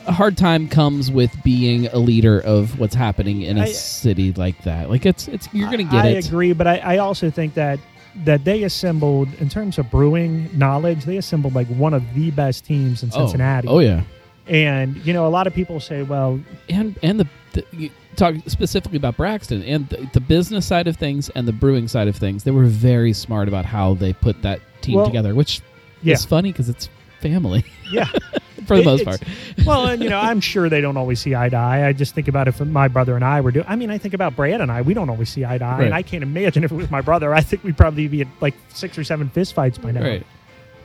a 0.06 0.12
hard 0.12 0.36
time 0.36 0.68
comes 0.68 1.10
with 1.12 1.30
being 1.44 1.86
a 1.88 1.98
leader 1.98 2.40
of 2.40 2.80
what's 2.80 2.94
happening 2.94 3.42
in 3.42 3.58
a 3.58 3.62
I- 3.62 3.66
city 3.72 4.32
like 4.32 4.62
that. 4.64 4.90
Like 4.90 5.06
it's 5.06 5.28
it's 5.28 5.48
you're 5.52 5.70
gonna 5.70 5.84
get 5.84 6.04
I 6.04 6.08
it. 6.08 6.24
I 6.24 6.28
agree, 6.28 6.52
but 6.52 6.66
I, 6.66 6.78
I 6.78 6.98
also 6.98 7.30
think 7.30 7.54
that 7.54 7.78
that 8.24 8.44
they 8.44 8.62
assembled 8.64 9.28
in 9.40 9.48
terms 9.48 9.78
of 9.78 9.90
brewing 9.90 10.48
knowledge, 10.56 11.04
they 11.04 11.16
assembled 11.16 11.54
like 11.54 11.66
one 11.68 11.94
of 11.94 12.02
the 12.14 12.30
best 12.30 12.64
teams 12.64 13.02
in 13.02 13.10
Oh. 13.12 13.18
Cincinnati. 13.26 13.68
Oh, 13.68 13.78
yeah, 13.78 14.02
And 14.46 14.96
you 15.06 15.12
know, 15.12 15.26
a 15.26 15.28
lot 15.28 15.46
of 15.46 15.54
people 15.54 15.78
say, 15.80 16.02
well, 16.02 16.40
and 16.68 16.98
and 17.02 17.20
the, 17.20 17.28
the 17.52 17.64
you 17.72 17.90
talk 18.16 18.34
specifically 18.46 18.96
about 18.96 19.16
Braxton 19.16 19.62
and 19.62 19.88
the, 19.88 20.08
the 20.14 20.20
business 20.20 20.66
side 20.66 20.88
of 20.88 20.96
things 20.96 21.28
and 21.30 21.46
the 21.46 21.52
brewing 21.52 21.86
side 21.88 22.08
of 22.08 22.16
things. 22.16 22.44
They 22.44 22.50
were 22.50 22.64
very 22.64 23.12
smart 23.12 23.46
about 23.48 23.64
how 23.64 23.94
they 23.94 24.12
put 24.12 24.42
that 24.42 24.60
team 24.80 24.96
Well, 24.96 25.06
together, 25.06 25.34
which 25.34 25.60
yeah, 26.02 26.14
is 26.14 26.24
funny 26.24 26.50
because 26.52 26.68
it's 26.68 26.88
family 27.20 27.64
yeah. 27.90 28.06
for 28.66 28.76
the 28.76 28.82
It- 28.82 28.84
most 28.84 29.04
part. 29.04 29.22
well, 29.66 29.86
and 29.86 30.02
you 30.02 30.08
know, 30.10 30.18
I'm 30.18 30.40
sure 30.40 30.68
they 30.68 30.80
don't 30.80 30.96
always 30.96 31.20
see 31.20 31.34
eye 31.34 31.48
to 31.48 31.56
eye. 31.56 31.86
I 31.86 31.92
just 31.92 32.14
think 32.14 32.28
about 32.28 32.48
if 32.48 32.60
my 32.60 32.88
brother 32.88 33.14
and 33.16 33.24
I 33.24 33.40
were 33.40 33.50
doing. 33.50 33.64
I 33.68 33.76
mean, 33.76 33.90
I 33.90 33.98
think 33.98 34.14
about 34.14 34.36
Brad 34.36 34.60
and 34.60 34.70
I. 34.70 34.82
We 34.82 34.94
don't 34.94 35.08
always 35.08 35.28
see 35.28 35.44
eye 35.44 35.58
to 35.58 35.64
eye, 35.64 35.82
and 35.84 35.94
I 35.94 36.02
can't 36.02 36.22
imagine 36.22 36.64
if 36.64 36.72
it 36.72 36.74
was 36.74 36.90
my 36.90 37.00
brother. 37.00 37.34
I 37.34 37.40
think 37.40 37.64
we'd 37.64 37.76
probably 37.76 38.08
be 38.08 38.20
at 38.22 38.28
like 38.40 38.54
six 38.68 38.98
or 38.98 39.04
seven 39.04 39.28
fist 39.30 39.54
fights 39.54 39.78
by 39.78 39.92
now. 39.92 40.02
Right. 40.02 40.26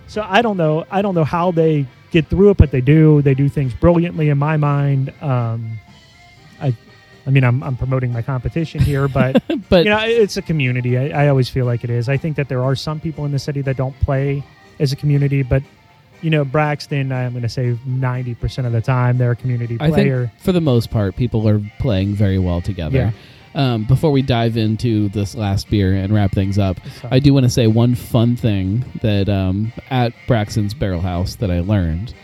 So 0.08 0.26
I 0.28 0.42
don't 0.42 0.58
know. 0.58 0.86
I 0.92 1.02
don't 1.02 1.16
know 1.16 1.24
how 1.24 1.52
they 1.52 1.86
get 2.12 2.28
through 2.28 2.52
it, 2.52 2.58
but 2.58 2.72
they 2.72 2.82
do. 2.82 3.22
They 3.22 3.34
do 3.34 3.50
things 3.50 3.74
brilliantly 3.74 4.30
in 4.30 4.38
my 4.38 4.58
mind. 4.58 5.12
Um, 5.22 5.80
I, 6.62 6.76
I 7.26 7.30
mean, 7.32 7.44
I'm, 7.44 7.64
I'm 7.64 7.76
promoting 7.76 8.12
my 8.14 8.22
competition 8.22 8.82
here, 8.82 9.08
but 9.08 9.42
But 9.70 9.86
you 9.86 9.90
know, 9.92 10.00
it's 10.00 10.38
a 10.38 10.42
community. 10.42 10.98
I, 10.98 11.26
I 11.26 11.28
always 11.30 11.50
feel 11.50 11.66
like 11.66 11.84
it 11.84 11.90
is. 11.90 12.08
I 12.10 12.18
think 12.18 12.36
that 12.36 12.50
there 12.50 12.64
are 12.64 12.76
some 12.76 13.00
people 13.00 13.26
in 13.26 13.32
the 13.32 13.40
city 13.40 13.62
that 13.62 13.78
don't 13.78 13.98
play 14.02 14.44
as 14.80 14.92
a 14.92 14.96
community, 14.96 15.42
but 15.42 15.64
you 16.24 16.30
know, 16.30 16.46
Braxton, 16.46 17.12
I'm 17.12 17.32
going 17.34 17.44
to 17.44 17.50
say 17.50 17.78
90% 17.88 18.66
of 18.66 18.72
the 18.72 18.82
time 18.82 19.18
they're 19.18 19.32
a 19.32 19.36
community 19.36 19.78
I 19.80 19.90
player. 19.90 20.28
think 20.28 20.42
for 20.42 20.52
the 20.54 20.62
most 20.62 20.90
part, 20.90 21.16
people 21.16 21.48
are 21.48 21.62
playing 21.80 22.16
very 22.16 22.40
well 22.40 22.62
together. 22.62 23.14
Um, 23.56 23.84
before 23.84 24.12
we 24.12 24.24
dive 24.24 24.58
into 24.58 25.10
this 25.10 25.36
last 25.36 25.70
beer 25.70 25.94
and 25.94 26.12
wrap 26.14 26.32
things 26.32 26.58
up, 26.58 26.78
I 27.12 27.20
do 27.20 27.34
want 27.34 27.44
to 27.44 27.50
say 27.52 27.68
one 27.68 27.94
fun 27.94 28.36
thing 28.36 28.84
that 29.02 29.30
um, 29.30 29.72
at 29.92 30.14
Braxton's 30.28 30.74
Barrel 30.74 31.02
House 31.02 31.36
that 31.36 31.52
I 31.52 31.60
learned. 31.60 32.16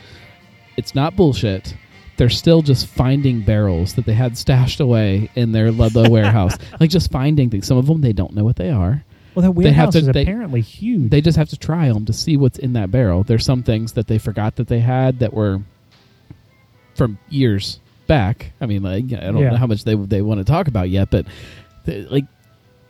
It's 0.76 0.94
not 0.94 1.14
bullshit. 1.14 1.76
They're 2.16 2.30
still 2.30 2.62
just 2.62 2.86
finding 2.86 3.42
barrels 3.42 3.94
that 3.94 4.06
they 4.06 4.14
had 4.14 4.36
stashed 4.36 4.80
away 4.80 5.30
in 5.36 5.52
their 5.52 5.70
Ludlow 5.70 6.08
warehouse. 6.08 6.56
Like 6.80 6.90
just 6.90 7.10
finding 7.12 7.50
things. 7.50 7.66
Some 7.66 7.76
of 7.76 7.86
them 7.86 8.00
they 8.00 8.12
don't 8.12 8.34
know 8.34 8.44
what 8.44 8.56
they 8.56 8.70
are. 8.70 9.04
Well, 9.48 9.62
that 9.64 9.70
they 9.70 9.72
have 9.72 9.90
to- 9.90 9.98
is 9.98 10.06
they- 10.08 10.22
apparently 10.22 10.60
huge. 10.60 11.10
They 11.10 11.20
just 11.20 11.36
have 11.38 11.48
to 11.50 11.56
try 11.58 11.88
them 11.92 12.04
to 12.06 12.12
see 12.12 12.36
what's 12.36 12.58
in 12.58 12.72
that 12.74 12.90
barrel. 12.90 13.22
There's 13.24 13.44
some 13.44 13.62
things 13.62 13.92
that 13.92 14.06
they 14.06 14.18
forgot 14.18 14.56
that 14.56 14.68
they 14.68 14.80
had 14.80 15.18
that 15.20 15.32
were 15.32 15.60
from 16.94 17.18
years 17.28 17.80
back. 18.06 18.52
I 18.60 18.66
mean, 18.66 18.82
like 18.82 19.04
I 19.12 19.26
don't 19.26 19.38
Yeah. 19.38 19.50
know 19.50 19.56
how 19.56 19.66
much 19.66 19.84
they 19.84 19.94
they 19.94 20.22
want 20.22 20.38
to 20.38 20.44
talk 20.44 20.68
about 20.68 20.90
yet, 20.90 21.10
but 21.10 21.26
they- 21.84 22.04
like 22.06 22.24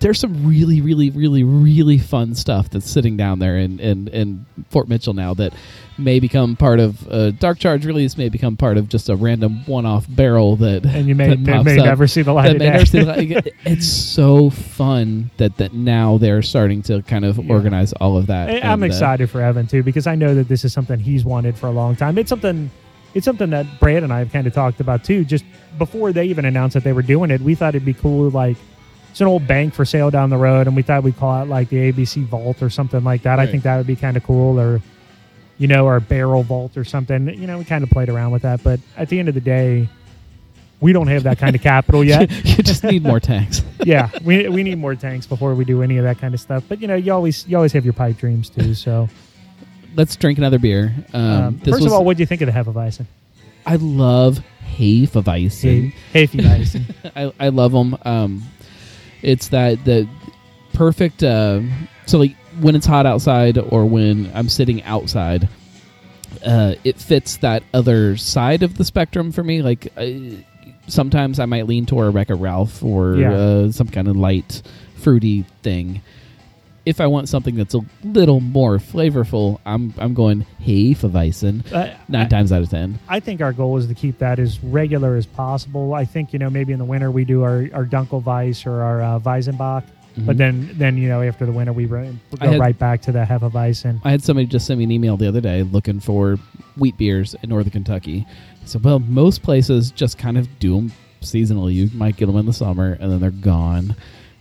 there's 0.00 0.18
some 0.18 0.46
really, 0.46 0.80
really, 0.80 1.10
really, 1.10 1.44
really 1.44 1.98
fun 1.98 2.34
stuff 2.34 2.70
that's 2.70 2.88
sitting 2.90 3.16
down 3.16 3.38
there 3.38 3.58
in 3.58 3.78
in, 3.80 4.08
in 4.08 4.46
Fort 4.70 4.88
Mitchell 4.88 5.14
now 5.14 5.34
that 5.34 5.52
may 5.98 6.18
become 6.18 6.56
part 6.56 6.80
of 6.80 7.06
a 7.08 7.30
Dark 7.32 7.58
Charge 7.58 7.84
release, 7.84 8.16
may 8.16 8.30
become 8.30 8.56
part 8.56 8.78
of 8.78 8.88
just 8.88 9.10
a 9.10 9.16
random 9.16 9.62
one-off 9.66 10.06
barrel 10.08 10.56
that 10.56 10.86
and 10.86 11.06
you 11.06 11.14
may, 11.14 11.36
may, 11.36 11.62
may 11.62 11.76
never 11.76 12.06
see 12.06 12.22
the 12.22 12.32
light 12.32 12.52
of 12.52 12.58
day. 12.58 12.82
the 12.84 13.04
light. 13.34 13.54
It's 13.66 13.86
so 13.86 14.48
fun 14.48 15.30
that 15.36 15.58
that 15.58 15.74
now 15.74 16.16
they're 16.18 16.42
starting 16.42 16.80
to 16.82 17.02
kind 17.02 17.24
of 17.26 17.36
Yeah. 17.38 17.52
organize 17.52 17.92
all 17.94 18.16
of 18.16 18.26
that. 18.28 18.48
I- 18.48 18.60
I'm 18.60 18.82
and, 18.82 18.84
uh, 18.84 18.86
excited 18.86 19.28
for 19.30 19.42
Evan 19.42 19.66
too 19.66 19.82
because 19.82 20.06
I 20.06 20.14
know 20.14 20.34
that 20.34 20.48
this 20.48 20.64
is 20.64 20.72
something 20.72 20.98
he's 20.98 21.24
wanted 21.24 21.56
for 21.58 21.66
a 21.66 21.72
long 21.72 21.94
time. 21.96 22.16
It's 22.18 22.30
something 22.30 22.70
it's 23.12 23.24
something 23.24 23.50
that 23.50 23.66
Brad 23.80 24.02
and 24.04 24.12
I 24.12 24.20
have 24.20 24.32
kind 24.32 24.46
of 24.46 24.54
talked 24.54 24.80
about 24.80 25.04
too. 25.04 25.24
Just 25.24 25.44
before 25.78 26.12
they 26.12 26.24
even 26.26 26.44
announced 26.46 26.74
that 26.74 26.84
they 26.84 26.92
were 26.92 27.02
doing 27.02 27.30
it, 27.30 27.40
we 27.42 27.54
thought 27.54 27.74
it'd 27.74 27.84
be 27.84 27.92
cool. 27.92 28.30
Like 28.30 28.56
it's 29.10 29.20
an 29.20 29.26
old 29.26 29.46
bank 29.46 29.74
for 29.74 29.84
sale 29.84 30.10
down 30.10 30.30
the 30.30 30.36
road, 30.36 30.66
and 30.66 30.76
we 30.76 30.82
thought 30.82 31.02
we'd 31.02 31.16
call 31.16 31.42
it 31.42 31.46
like 31.46 31.68
the 31.68 31.92
ABC 31.92 32.24
Vault 32.24 32.62
or 32.62 32.70
something 32.70 33.02
like 33.02 33.22
that. 33.22 33.38
I 33.38 33.46
think 33.46 33.64
that 33.64 33.76
would 33.76 33.86
be 33.86 33.96
kind 33.96 34.16
of 34.16 34.24
cool, 34.24 34.58
or 34.58 34.80
you 35.58 35.68
know, 35.68 35.86
our 35.86 36.00
Barrel 36.00 36.42
Vault 36.42 36.76
or 36.76 36.84
something. 36.84 37.28
You 37.28 37.46
know, 37.46 37.58
we 37.58 37.64
kind 37.64 37.84
of 37.84 37.90
played 37.90 38.08
around 38.08 38.30
with 38.30 38.42
that, 38.42 38.62
but 38.62 38.80
at 38.96 39.08
the 39.08 39.18
end 39.18 39.28
of 39.28 39.34
the 39.34 39.40
day. 39.40 39.88
We 40.82 40.94
don't 40.94 41.08
have 41.08 41.24
that 41.24 41.36
kind 41.36 41.54
of 41.54 41.60
capital 41.74 42.02
yet. 42.02 42.30
you 42.46 42.62
just 42.62 42.82
need 42.84 43.02
more 43.02 43.20
tanks. 43.20 43.62
yeah, 43.84 44.08
we, 44.24 44.48
we 44.48 44.62
need 44.62 44.78
more 44.78 44.94
tanks 44.94 45.26
before 45.26 45.54
we 45.54 45.66
do 45.66 45.82
any 45.82 45.98
of 45.98 46.04
that 46.04 46.18
kind 46.18 46.32
of 46.32 46.40
stuff. 46.40 46.64
But 46.70 46.80
you 46.80 46.88
know, 46.88 46.94
you 46.94 47.12
always 47.12 47.46
you 47.46 47.54
always 47.56 47.74
have 47.74 47.84
your 47.84 47.92
pipe 47.92 48.16
dreams 48.16 48.48
too. 48.48 48.72
So, 48.72 49.06
Let's 49.94 50.16
drink 50.16 50.38
another 50.38 50.58
beer. 50.58 50.94
Um, 51.12 51.22
um, 51.22 51.58
first 51.58 51.72
was, 51.72 51.86
of 51.86 51.92
all, 51.92 52.04
what 52.04 52.16
do 52.16 52.22
you 52.22 52.26
think 52.26 52.40
of 52.40 52.46
the 52.46 52.52
Hefeweizen? 52.52 53.06
I 53.66 53.76
love 53.76 54.40
Hefeweizen. 54.76 55.92
Hefeweizen. 56.14 57.12
I, 57.16 57.32
I 57.38 57.48
love 57.48 57.72
them. 57.72 57.98
Um, 58.02 58.42
it's 59.22 59.48
that 59.48 59.84
the 59.84 60.08
perfect. 60.72 61.22
Uh, 61.22 61.60
so 62.06 62.18
like 62.18 62.36
when 62.60 62.74
it's 62.74 62.86
hot 62.86 63.06
outside 63.06 63.58
or 63.58 63.84
when 63.86 64.30
I'm 64.34 64.48
sitting 64.48 64.82
outside, 64.82 65.48
uh, 66.44 66.74
it 66.84 66.98
fits 66.98 67.36
that 67.38 67.62
other 67.74 68.16
side 68.16 68.62
of 68.62 68.76
the 68.76 68.84
spectrum 68.84 69.32
for 69.32 69.42
me. 69.44 69.62
Like 69.62 69.92
uh, 69.96 70.06
sometimes 70.86 71.38
I 71.38 71.46
might 71.46 71.66
lean 71.66 71.86
toward 71.86 72.08
a 72.08 72.10
Wreck-It 72.10 72.34
Ralph 72.34 72.82
or 72.82 73.16
Yeah. 73.16 73.32
uh, 73.32 73.72
some 73.72 73.88
kind 73.88 74.08
of 74.08 74.16
light, 74.16 74.62
fruity 74.96 75.44
thing. 75.62 76.02
If 76.90 77.00
I 77.00 77.06
want 77.06 77.28
something 77.28 77.54
that's 77.54 77.74
a 77.74 77.80
little 78.02 78.40
more 78.40 78.78
flavorful, 78.78 79.60
I'm 79.64 79.94
I'm 79.96 80.12
going 80.12 80.44
Hefeweizen 80.60 81.72
Uh, 81.72 81.94
nine 82.08 82.26
I, 82.26 82.28
times 82.28 82.50
out 82.50 82.62
of 82.62 82.68
ten. 82.68 82.98
I 83.08 83.20
think 83.20 83.40
our 83.40 83.52
goal 83.52 83.76
is 83.76 83.86
to 83.86 83.94
keep 83.94 84.18
that 84.18 84.40
as 84.40 84.62
regular 84.64 85.14
as 85.14 85.24
possible. 85.24 85.94
I 85.94 86.04
think 86.04 86.32
you 86.32 86.40
know 86.40 86.50
maybe 86.50 86.72
in 86.72 86.80
the 86.80 86.84
winter 86.84 87.10
we 87.12 87.24
do 87.24 87.42
our 87.44 87.68
our 87.72 87.84
Dunkelweiss 87.86 88.66
or 88.66 88.82
our 88.82 89.00
uh, 89.02 89.18
Weizenbock, 89.20 89.84
but 90.18 90.34
Mhm. 90.34 90.38
then 90.38 90.70
then 90.74 90.96
you 90.98 91.08
know 91.08 91.22
after 91.22 91.46
the 91.46 91.52
winter 91.52 91.72
we 91.72 91.86
re- 91.86 92.10
go 92.40 92.50
had- 92.50 92.58
right 92.60 92.76
back 92.78 93.02
to 93.02 93.12
the 93.12 93.20
Hefeweizen. 93.24 94.00
I 94.04 94.10
had 94.10 94.22
somebody 94.24 94.46
just 94.46 94.66
send 94.66 94.78
me 94.78 94.84
an 94.84 94.90
email 94.90 95.16
the 95.16 95.28
other 95.28 95.40
day 95.40 95.62
looking 95.62 96.00
for 96.00 96.38
wheat 96.76 96.96
beers 96.98 97.36
in 97.42 97.50
Northern 97.50 97.70
Kentucky. 97.70 98.26
So, 98.64 98.80
well, 98.82 98.98
most 98.98 99.42
places 99.42 99.92
just 99.92 100.18
kind 100.18 100.36
of 100.36 100.58
do 100.58 100.74
them 100.74 100.92
seasonally. 101.22 101.74
You 101.74 101.88
might 101.94 102.16
get 102.16 102.26
them 102.26 102.36
in 102.36 102.46
the 102.46 102.52
summer 102.52 102.96
and 103.00 103.12
then 103.12 103.20
they're 103.20 103.30
gone. 103.30 103.94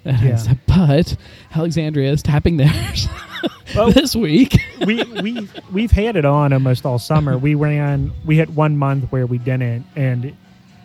Yeah. 0.06 0.36
said, 0.38 0.60
but 0.68 1.16
Alexandria 1.54 2.12
is 2.12 2.24
tapping 2.24 2.58
theirs 2.58 3.08
Well- 3.76 3.92
this 3.92 4.16
week. 4.16 4.58
we 4.86 5.04
we 5.22 5.48
we've 5.72 5.92
had 5.92 6.16
it 6.16 6.26
on 6.26 6.54
almost 6.54 6.86
all 6.86 6.98
summer. 7.00 7.38
We 7.38 7.56
ran 7.56 8.12
we 8.26 8.38
had 8.38 8.56
one 8.56 8.78
month 8.78 9.12
where 9.12 9.26
we 9.28 9.38
didn't, 9.38 9.86
and 9.96 10.36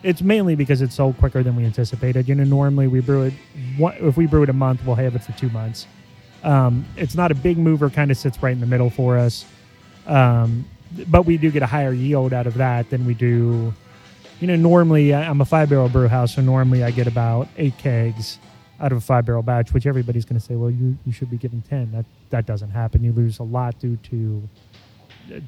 it's 0.02 0.20
mainly 0.20 0.54
because 0.54 0.82
it 0.82 0.92
sold 0.92 1.16
quicker 1.18 1.42
than 1.42 1.56
we 1.56 1.64
anticipated. 1.64 2.28
You 2.28 2.34
know, 2.34 2.44
normally 2.44 2.88
we 2.88 3.00
brew 3.00 3.22
it 3.22 3.34
one, 3.78 3.94
if 4.00 4.16
we 4.16 4.26
brew 4.26 4.42
it 4.42 4.50
a 4.50 4.52
month, 4.54 4.84
we'll 4.84 4.96
have 4.96 5.14
it 5.16 5.22
for 5.22 5.32
two 5.32 5.48
months. 5.50 5.86
Um, 6.42 6.84
it's 6.96 7.14
not 7.14 7.30
a 7.30 7.34
big 7.34 7.56
mover; 7.56 7.88
kind 7.88 8.10
of 8.10 8.16
sits 8.18 8.42
right 8.42 8.52
in 8.52 8.60
the 8.60 8.66
middle 8.66 8.90
for 8.90 9.16
us. 9.16 9.46
Um, 10.06 10.66
but 11.08 11.24
we 11.24 11.38
do 11.38 11.50
get 11.50 11.62
a 11.62 11.66
higher 11.66 11.92
yield 11.92 12.32
out 12.34 12.46
of 12.46 12.54
that 12.54 12.90
than 12.90 13.06
we 13.06 13.14
do. 13.14 13.72
You 14.40 14.46
know, 14.48 14.56
normally 14.56 15.14
I- 15.14 15.28
I'm 15.28 15.40
a 15.40 15.44
five 15.46 15.70
barrel 15.70 15.88
brew 15.88 16.08
house, 16.08 16.34
so 16.34 16.42
normally 16.42 16.84
I 16.84 16.90
get 16.90 17.06
about 17.06 17.48
eight 17.56 17.78
kegs 17.78 18.38
out 18.80 18.92
of 18.92 18.98
a 18.98 19.00
five 19.00 19.24
barrel 19.24 19.42
batch, 19.42 19.72
which 19.72 19.86
everybody's 19.86 20.24
going 20.24 20.38
to 20.38 20.44
say, 20.44 20.56
well, 20.56 20.70
you, 20.70 20.96
you 21.06 21.12
should 21.12 21.30
be 21.30 21.36
given 21.36 21.62
10. 21.62 21.92
That, 21.92 22.04
that 22.30 22.46
doesn't 22.46 22.70
happen. 22.70 23.02
You 23.04 23.12
lose 23.12 23.38
a 23.38 23.44
lot 23.44 23.78
due 23.78 23.96
to 23.96 24.48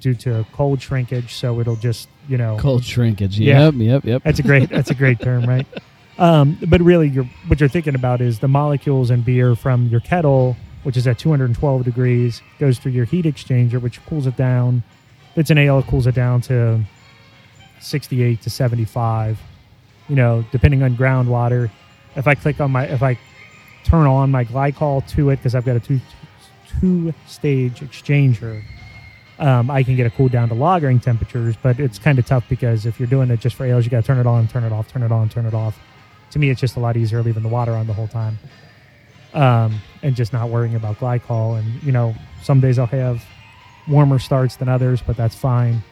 due 0.01 0.15
to 0.15 0.47
cold 0.53 0.81
shrinkage. 0.81 1.35
So 1.35 1.61
it'll 1.61 1.77
just, 1.77 2.09
you 2.29 2.39
know, 2.39 2.57
Cold 2.59 2.85
shrinkage. 2.85 3.39
Yeah. 3.39 3.67
Yep, 3.67 3.75
yep, 3.77 4.05
yep. 4.05 4.23
that's 4.23 4.39
a 4.39 4.43
great, 4.43 4.71
that's 4.71 4.91
a 4.91 4.95
great 4.95 5.21
term, 5.21 5.45
right? 5.45 5.67
Um, 6.19 6.57
but 6.69 6.81
really 6.81 7.09
you're, 7.09 7.29
what 7.47 7.61
you're 7.61 7.69
thinking 7.69 7.95
about 7.95 8.23
is 8.23 8.39
the 8.39 8.49
molecules 8.49 9.11
in 9.11 9.21
beer 9.21 9.55
from 9.55 9.89
your 9.89 10.01
kettle, 10.01 10.57
which 10.83 10.97
is 10.97 11.07
at 11.07 11.19
212 11.19 11.85
degrees 11.85 12.41
goes 12.59 12.79
through 12.79 12.93
your 12.93 13.05
heat 13.05 13.27
exchanger, 13.27 13.79
which 13.83 14.03
cools 14.07 14.27
it 14.27 14.35
down. 14.35 14.83
It's 15.35 15.51
an 15.51 15.59
ale, 15.59 15.81
it 15.81 15.87
cools 15.89 16.07
it 16.07 16.15
down 16.15 16.41
to 16.43 16.81
68 17.81 18.41
to 18.41 18.49
75, 18.49 19.39
you 20.09 20.17
know, 20.17 20.43
depending 20.53 20.83
on 20.83 20.97
groundwater. 20.97 21.71
If 22.17 22.27
I 22.27 22.35
click 22.35 22.61
on 22.61 22.71
my, 22.73 22.87
if 22.87 23.03
I 23.03 23.19
turn 23.85 24.07
on 24.07 24.31
my 24.31 24.45
glycol 24.45 25.07
to 25.11 25.31
it, 25.31 25.37
because 25.37 25.55
I've 25.55 25.65
got 25.65 25.77
a 25.77 25.81
two, 25.81 26.01
two 26.81 27.15
stage 27.27 27.81
exchanger, 27.81 28.63
um, 29.39 29.71
I 29.71 29.83
can 29.83 29.97
get 29.97 30.07
it 30.07 30.15
cooled 30.15 30.33
down 30.33 30.49
to 30.49 30.55
lagering 30.55 31.03
temperatures, 31.03 31.57
but 31.63 31.79
it's 31.79 31.99
kind 31.99 32.19
of 32.19 32.25
tough 32.25 32.49
because 32.49 32.87
if 32.87 32.99
you're 32.99 33.09
doing 33.09 33.31
it 33.31 33.41
just 33.41 33.55
for 33.55 33.67
ales, 33.67 33.85
you 33.85 33.91
got 33.91 34.01
to 34.01 34.07
turn 34.07 34.19
it 34.19 34.27
on, 34.27 34.49
turn 34.49 34.65
it 34.65 34.73
off, 34.73 34.89
turn 34.89 35.03
it 35.03 35.13
on, 35.13 35.29
turn 35.29 35.45
it 35.45 35.55
off. 35.55 35.79
To 36.31 36.39
me, 36.39 36.51
it's 36.51 36.61
just 36.61 36.77
a 36.77 36.81
lot 36.81 36.97
easier 36.97 37.23
leaving 37.23 37.43
the 37.43 37.49
water 37.49 37.73
on 37.73 37.87
the 37.87 37.93
whole 37.93 38.09
time, 38.09 38.39
um, 39.35 39.79
and 40.03 40.17
just 40.17 40.33
not 40.33 40.49
worrying 40.49 40.75
about 40.75 40.99
glycol. 40.99 41.59
And 41.59 41.83
you 41.83 41.93
know, 41.93 42.15
some 42.43 42.61
days 42.61 42.79
I'll 42.79 42.87
have 42.87 43.25
warmer 43.87 44.19
starts 44.19 44.57
than 44.57 44.69
others, 44.69 45.03
but 45.03 45.17
that's 45.17 45.35
fine. 45.35 45.83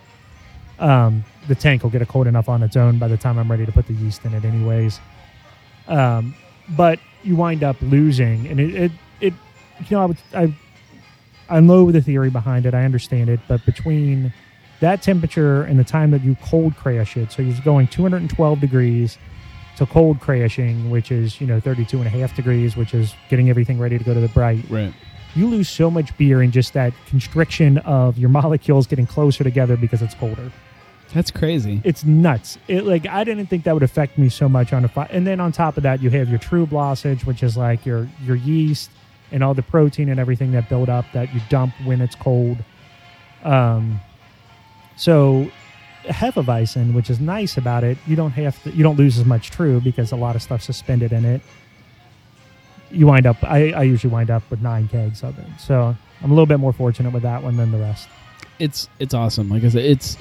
Um, 0.78 1.24
the 1.46 1.54
tank 1.54 1.82
will 1.82 1.90
get 1.90 2.02
it 2.02 2.08
cold 2.08 2.26
enough 2.26 2.48
on 2.48 2.62
its 2.62 2.76
own 2.76 2.98
by 2.98 3.08
the 3.08 3.16
time 3.16 3.38
I'm 3.38 3.50
ready 3.50 3.66
to 3.66 3.72
put 3.72 3.86
the 3.86 3.92
yeast 3.92 4.24
in 4.24 4.34
it, 4.34 4.44
anyways. 4.44 4.98
Um, 5.88 6.34
but 6.76 6.98
you 7.22 7.36
wind 7.36 7.62
up 7.62 7.76
losing, 7.80 8.46
and 8.46 8.60
it, 8.60 8.74
it, 8.74 8.92
it 9.20 9.34
you 9.80 9.96
know, 9.96 10.02
I 10.02 10.06
would, 10.06 10.18
I, 10.34 10.54
I 11.48 11.60
know 11.60 11.90
the 11.90 12.00
theory 12.00 12.30
behind 12.30 12.66
it. 12.66 12.74
I 12.74 12.84
understand 12.84 13.28
it, 13.28 13.40
but 13.48 13.64
between 13.66 14.32
that 14.80 15.02
temperature 15.02 15.62
and 15.62 15.78
the 15.78 15.84
time 15.84 16.10
that 16.10 16.22
you 16.22 16.36
cold 16.42 16.76
crash 16.76 17.16
it, 17.16 17.32
so 17.32 17.42
you're 17.42 17.58
going 17.64 17.86
212 17.88 18.60
degrees 18.60 19.18
to 19.76 19.86
cold 19.86 20.20
crashing, 20.20 20.90
which 20.90 21.10
is 21.10 21.40
you 21.40 21.46
know 21.46 21.60
32 21.60 21.98
and 21.98 22.06
a 22.06 22.10
half 22.10 22.34
degrees, 22.36 22.76
which 22.76 22.94
is 22.94 23.14
getting 23.28 23.50
everything 23.50 23.78
ready 23.78 23.98
to 23.98 24.04
go 24.04 24.14
to 24.14 24.20
the 24.20 24.28
bright 24.28 24.64
right. 24.70 24.94
you 25.34 25.48
lose 25.48 25.68
so 25.68 25.90
much 25.90 26.16
beer 26.16 26.42
in 26.42 26.50
just 26.50 26.72
that 26.74 26.92
constriction 27.06 27.78
of 27.78 28.18
your 28.18 28.28
molecules 28.40 28.86
getting 28.86 29.06
closer 29.06 29.44
together 29.44 29.76
because 29.76 30.02
it's 30.02 30.14
colder. 30.14 30.50
That's 31.12 31.30
crazy. 31.30 31.80
It's 31.84 32.04
nuts. 32.04 32.58
It 32.66 32.84
like 32.84 33.06
I 33.06 33.22
didn't 33.24 33.46
think 33.46 33.64
that 33.64 33.74
would 33.74 33.82
affect 33.82 34.18
me 34.18 34.28
so 34.28 34.48
much 34.48 34.72
on 34.72 34.84
a 34.84 34.88
fi- 34.88 35.08
and 35.10 35.26
then 35.26 35.38
on 35.40 35.52
top 35.52 35.76
of 35.76 35.82
that 35.84 36.02
you 36.02 36.10
have 36.10 36.28
your 36.28 36.38
trub 36.38 36.68
lossage, 36.68 37.24
which 37.24 37.42
is 37.42 37.56
like 37.56 37.84
your 37.86 38.08
your 38.24 38.36
yeast 38.36 38.90
and 39.30 39.42
all 39.44 39.54
the 39.54 39.62
protein 39.62 40.08
and 40.08 40.18
everything 40.18 40.52
that 40.52 40.68
build 40.68 40.88
up 40.88 41.04
that 41.12 41.32
you 41.34 41.40
dump 41.48 41.72
when 41.84 42.00
it's 42.00 42.14
cold. 42.14 42.58
Um, 43.44 44.00
so 44.96 45.50
Hefeweizen, 46.04 46.94
which 46.94 47.10
is 47.10 47.20
nice 47.20 47.56
about 47.56 47.84
it, 47.84 47.96
you 48.06 48.16
don't 48.16 48.32
have 48.32 48.60
to 48.64 48.70
you 48.70 48.82
don't 48.82 48.96
lose 48.96 49.18
as 49.18 49.24
much 49.24 49.50
trub 49.52 49.84
because 49.84 50.10
a 50.12 50.16
lot 50.16 50.34
of 50.36 50.42
stuff 50.42 50.62
suspended 50.62 51.12
in 51.12 51.24
it. 51.24 51.42
You 52.90 53.06
wind 53.06 53.26
up 53.26 53.36
I, 53.42 53.70
I 53.72 53.82
usually 53.84 54.12
wind 54.12 54.30
up 54.30 54.42
with 54.50 54.60
nine 54.62 54.88
kegs 54.88 55.22
of 55.22 55.38
it. 55.38 55.46
So 55.60 55.96
I'm 56.22 56.30
a 56.30 56.34
little 56.34 56.46
bit 56.46 56.58
more 56.58 56.72
fortunate 56.72 57.12
with 57.12 57.22
that 57.22 57.42
one 57.42 57.56
than 57.56 57.70
the 57.70 57.78
rest. 57.78 58.08
it's 58.58 58.88
it's 58.98 59.14
awesome. 59.14 59.48
Like 59.48 59.62
I 59.64 59.68
said, 59.68 59.84
it's 59.84 60.16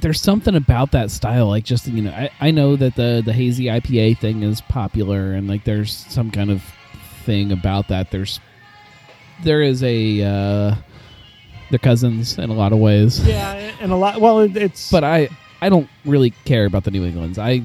there's 0.00 0.20
something 0.20 0.54
about 0.54 0.92
that 0.92 1.10
style. 1.10 1.48
Like 1.48 1.64
just 1.64 1.86
you 1.86 2.02
know, 2.02 2.10
I, 2.10 2.30
I 2.40 2.50
know 2.50 2.76
that 2.76 2.94
the 2.96 3.22
the 3.24 3.32
hazy 3.32 3.64
IPA 3.64 4.18
thing 4.18 4.42
is 4.42 4.60
popular, 4.60 5.32
and 5.32 5.48
like 5.48 5.64
there's 5.64 5.92
some 5.92 6.30
kind 6.30 6.50
of 6.50 6.62
thing 7.24 7.52
about 7.52 7.88
that. 7.88 8.10
There's 8.10 8.40
there 9.42 9.62
is 9.62 9.82
a 9.82 10.22
uh, 10.22 10.74
they're 11.70 11.78
cousins 11.78 12.38
in 12.38 12.50
a 12.50 12.54
lot 12.54 12.72
of 12.72 12.78
ways, 12.78 13.20
Yeah, 13.26 13.52
and 13.80 13.92
a 13.92 13.96
lot 13.96 14.20
well 14.20 14.40
it, 14.40 14.56
it's 14.56 14.90
but 14.90 15.04
I 15.04 15.28
I 15.60 15.68
don't 15.68 15.88
really 16.04 16.30
care 16.44 16.66
about 16.66 16.84
the 16.84 16.90
New 16.90 17.04
Englands. 17.04 17.38
I 17.38 17.62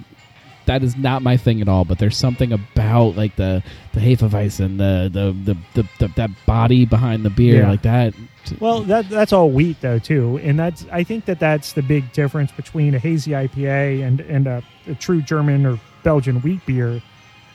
that 0.66 0.84
is 0.84 0.96
not 0.96 1.22
my 1.22 1.38
thing 1.38 1.62
at 1.62 1.68
all. 1.68 1.86
But 1.86 2.00
there's 2.00 2.18
something 2.18 2.52
about 2.54 3.16
like 3.18 3.36
the 3.36 3.64
the 3.94 4.00
Hefeweizen, 4.00 4.78
the 4.78 5.10
the 5.12 5.54
the, 5.54 5.58
the, 5.82 5.90
the 6.00 6.08
that 6.16 6.30
body 6.46 6.86
behind 6.86 7.24
the 7.26 7.30
beer, 7.30 7.62
Yeah. 7.62 7.70
like 7.70 7.82
that. 7.84 8.14
Well, 8.60 8.82
that 8.84 9.08
that's 9.10 9.34
all 9.34 9.50
wheat 9.52 9.78
though 9.82 10.00
too, 10.00 10.40
and 10.44 10.58
that's 10.58 10.86
I 10.92 11.04
think 11.04 11.26
that 11.26 11.40
that's 11.40 11.74
the 11.74 11.84
big 11.84 12.12
difference 12.12 12.52
between 12.52 12.96
a 12.96 13.00
hazy 13.00 13.32
IPA 13.32 14.04
and 14.06 14.20
and 14.22 14.48
a, 14.48 14.64
a 14.88 14.96
true 14.96 15.22
German 15.22 15.66
or 15.66 15.80
Belgian 16.04 16.42
wheat 16.42 16.66
beer, 16.66 17.02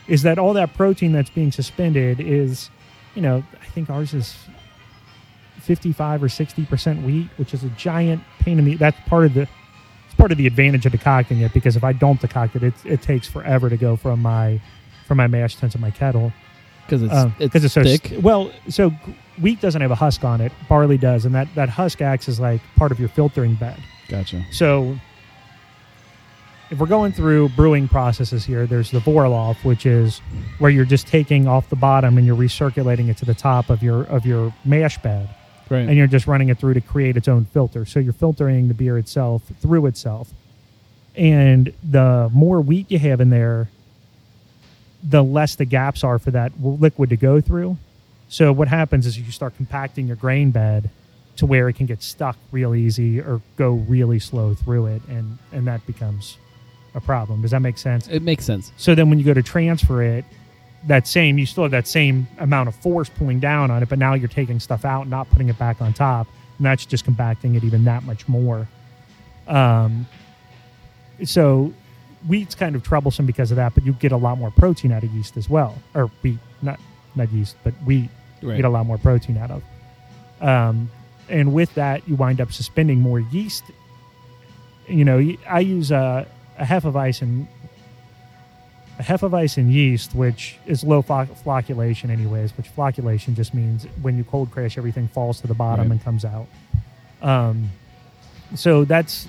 is 0.07 0.23
that 0.23 0.39
all 0.39 0.53
that 0.53 0.75
protein 0.75 1.11
that's 1.13 1.31
being 1.31 1.51
suspended 1.51 2.21
is, 2.21 2.71
you 3.17 3.23
know, 3.23 3.43
I 3.61 3.65
think 3.67 3.91
ours 3.91 4.15
is 4.15 4.37
fifty 5.59 5.93
five 5.93 6.23
or 6.23 6.29
sixty 6.29 6.65
percent 6.65 7.03
wheat, 7.05 7.29
which 7.37 7.53
is 7.55 7.65
a 7.65 7.69
giant 7.71 8.23
pain 8.41 8.59
in 8.59 8.65
the. 8.65 8.77
That's 8.77 8.99
part 9.09 9.25
of 9.27 9.35
the. 9.35 9.49
Part 10.17 10.33
of 10.33 10.39
the 10.39 10.47
advantage 10.47 10.87
of 10.87 10.93
decocting 10.93 11.41
it 11.41 11.53
because 11.53 11.77
if 11.77 11.85
I 11.85 11.93
don't 11.93 12.21
decoct 12.21 12.57
it, 12.57 12.63
it, 12.63 12.75
it 12.85 13.03
takes 13.03 13.29
forever 13.29 13.69
to 13.69 13.77
go 13.77 13.97
from 13.97 14.23
my 14.23 14.61
from 15.07 15.19
my 15.19 15.27
mash 15.27 15.57
tun 15.57 15.71
to 15.71 15.79
my 15.79 15.91
kettle 15.91 16.33
because 16.87 17.03
it's 17.03 17.13
because 17.39 17.65
it's, 17.65 17.65
it's, 17.65 17.75
so 17.75 17.83
thick. 17.83 18.07
st- 18.07 18.23
well. 18.23 18.51
So 18.69 18.91
wheat 19.41 19.61
doesn't 19.61 19.81
have 19.81 19.91
a 19.91 19.97
husk 19.97 20.25
on 20.25 20.41
it. 20.41 20.53
Barley 20.69 20.99
does, 20.99 21.25
and 21.25 21.35
that 21.35 21.49
that 21.55 21.69
husk 21.69 22.01
acts 22.01 22.29
as 22.29 22.41
like 22.41 22.61
part 22.77 22.93
of 22.93 23.01
your 23.01 23.09
filtering 23.09 23.55
bed. 23.55 23.79
Gotcha. 24.09 24.45
So 24.53 24.99
if 26.71 26.79
we're 26.79 26.87
going 26.87 27.13
through 27.13 27.51
brewing 27.51 27.89
processes 27.89 28.45
here, 28.45 28.67
there's 28.67 28.91
the 28.91 28.99
Vorlauf, 28.99 29.65
which 29.65 29.87
is 29.87 30.19
where 30.59 30.71
you're 30.71 30.85
just 30.85 31.07
taking 31.07 31.47
off 31.47 31.69
the 31.69 31.77
bottom 31.77 32.19
and 32.19 32.27
you're 32.27 32.37
recirculating 32.37 33.09
it 33.09 33.17
to 33.19 33.25
the 33.25 33.35
top 33.35 33.71
of 33.71 33.83
your 33.83 34.05
of 34.05 34.27
your 34.27 34.55
mash 34.65 34.99
bed. 34.99 35.29
Right. 35.69 35.81
and 35.89 35.97
you're 35.97 36.07
just 36.07 36.27
running 36.27 36.49
it 36.49 36.59
through 36.59 36.75
to 36.75 36.81
create 36.81 37.17
its 37.17 37.29
own 37.29 37.45
filter. 37.47 37.85
So 37.85 37.99
you're 37.99 38.13
filtering 38.13 38.69
the 38.69 38.75
beer 38.75 38.99
itself 38.99 39.43
through 39.61 39.87
itself. 39.87 40.31
And 41.17 41.73
the 41.83 42.31
more 42.33 42.61
wheat 42.61 42.91
you 42.91 42.99
have 42.99 43.21
in 43.21 43.31
there, 43.31 43.69
the 45.03 45.23
less 45.25 45.57
the 45.57 45.65
gaps 45.65 46.05
are 46.05 46.19
for 46.19 46.31
that 46.33 46.53
liquid 46.61 47.11
to 47.11 47.17
go 47.17 47.41
through. 47.41 47.79
So 48.29 48.53
what 48.53 48.69
happens 48.69 49.07
is 49.07 49.19
you 49.19 49.31
start 49.31 49.57
compacting 49.57 50.07
your 50.07 50.17
grain 50.17 50.51
bed 50.51 50.91
to 51.37 51.47
where 51.47 51.69
it 51.69 51.75
can 51.75 51.87
get 51.87 52.03
stuck 52.03 52.37
real 52.51 52.75
easy 52.75 53.21
or 53.21 53.41
go 53.57 53.73
really 53.73 54.19
slow 54.19 54.55
through 54.55 54.87
it, 54.87 55.03
and 55.09 55.39
and 55.53 55.67
that 55.67 55.87
becomes 55.87 56.39
a 56.95 57.01
problem. 57.01 57.43
Does 57.43 57.51
that 57.51 57.61
make 57.61 57.77
sense? 57.79 58.09
it 58.09 58.23
makes 58.23 58.45
sense. 58.45 58.73
So 58.79 58.95
then 58.95 59.11
when 59.11 59.19
you 59.19 59.25
go 59.25 59.35
to 59.35 59.43
transfer 59.43 60.03
it, 60.03 60.25
that 60.87 61.07
same 61.07 61.39
you 61.39 61.47
still 61.47 61.65
have 61.65 61.73
that 61.73 61.87
same 61.87 62.27
amount 62.39 62.69
of 62.69 62.75
force 62.77 63.09
pulling 63.09 63.41
down 63.41 63.71
on 63.71 63.83
it, 63.83 63.89
but 63.89 63.99
now 63.99 64.15
you're 64.15 64.29
taking 64.29 64.61
stuff 64.61 64.85
out, 64.85 65.09
not 65.09 65.29
putting 65.31 65.49
it 65.49 65.59
back 65.59 65.81
on 65.83 65.93
top, 65.93 66.27
and 66.59 66.67
that's 66.67 66.87
just 66.87 67.05
compacting 67.05 67.55
it 67.55 67.65
even 67.65 67.85
that 67.85 68.05
much 68.05 68.29
more. 68.29 68.69
Um, 69.49 70.07
so 71.25 71.73
wheat's 72.27 72.55
kind 72.55 72.75
of 72.77 72.83
troublesome 72.83 73.27
because 73.27 73.51
of 73.51 73.57
that, 73.57 73.75
but 73.75 73.85
you 73.85 73.93
get 73.95 74.13
a 74.13 74.17
lot 74.17 74.39
more 74.39 74.51
protein 74.51 74.93
out 74.93 75.03
of 75.03 75.11
yeast 75.13 75.37
as 75.37 75.49
well, 75.49 75.77
or 75.95 76.07
wheat, 76.23 76.39
not 76.63 76.79
not 77.15 77.31
yeast, 77.33 77.57
but 77.65 77.73
wheat 77.85 78.11
you 78.43 78.51
Right. 78.51 78.57
get 78.57 78.65
a 78.67 78.69
lot 78.69 78.85
more 78.87 78.99
protein 78.99 79.39
out 79.39 79.51
of. 79.51 79.63
Um, 80.41 80.91
and 81.29 81.55
with 81.55 81.75
that, 81.75 82.07
you 82.07 82.15
wind 82.15 82.41
up 82.41 82.53
suspending 82.53 83.01
more 83.01 83.21
yeast. 83.21 83.65
You 84.89 85.05
know, 85.05 85.35
i 85.49 85.61
use 85.61 85.91
a, 85.91 86.27
a 86.59 86.65
Hefeweizen, 86.65 87.47
a 88.99 89.03
Hefeweizen 89.03 89.71
yeast, 89.71 90.15
which 90.15 90.57
is 90.67 90.83
low 90.83 91.03
flo- 91.03 91.27
flocculation, 91.45 92.09
anyways. 92.11 92.57
Which 92.57 92.75
flocculation 92.75 93.35
just 93.35 93.53
means 93.55 93.85
when 94.03 94.17
you 94.17 94.25
cold 94.25 94.51
crash, 94.51 94.79
everything 94.79 95.09
falls 95.09 95.41
to 95.43 95.47
the 95.47 95.55
bottom 95.55 95.87
Right. 95.87 95.93
and 95.93 96.03
comes 96.05 96.25
out. 96.25 96.47
Um, 97.23 97.71
so 98.55 98.85
that's 98.85 99.27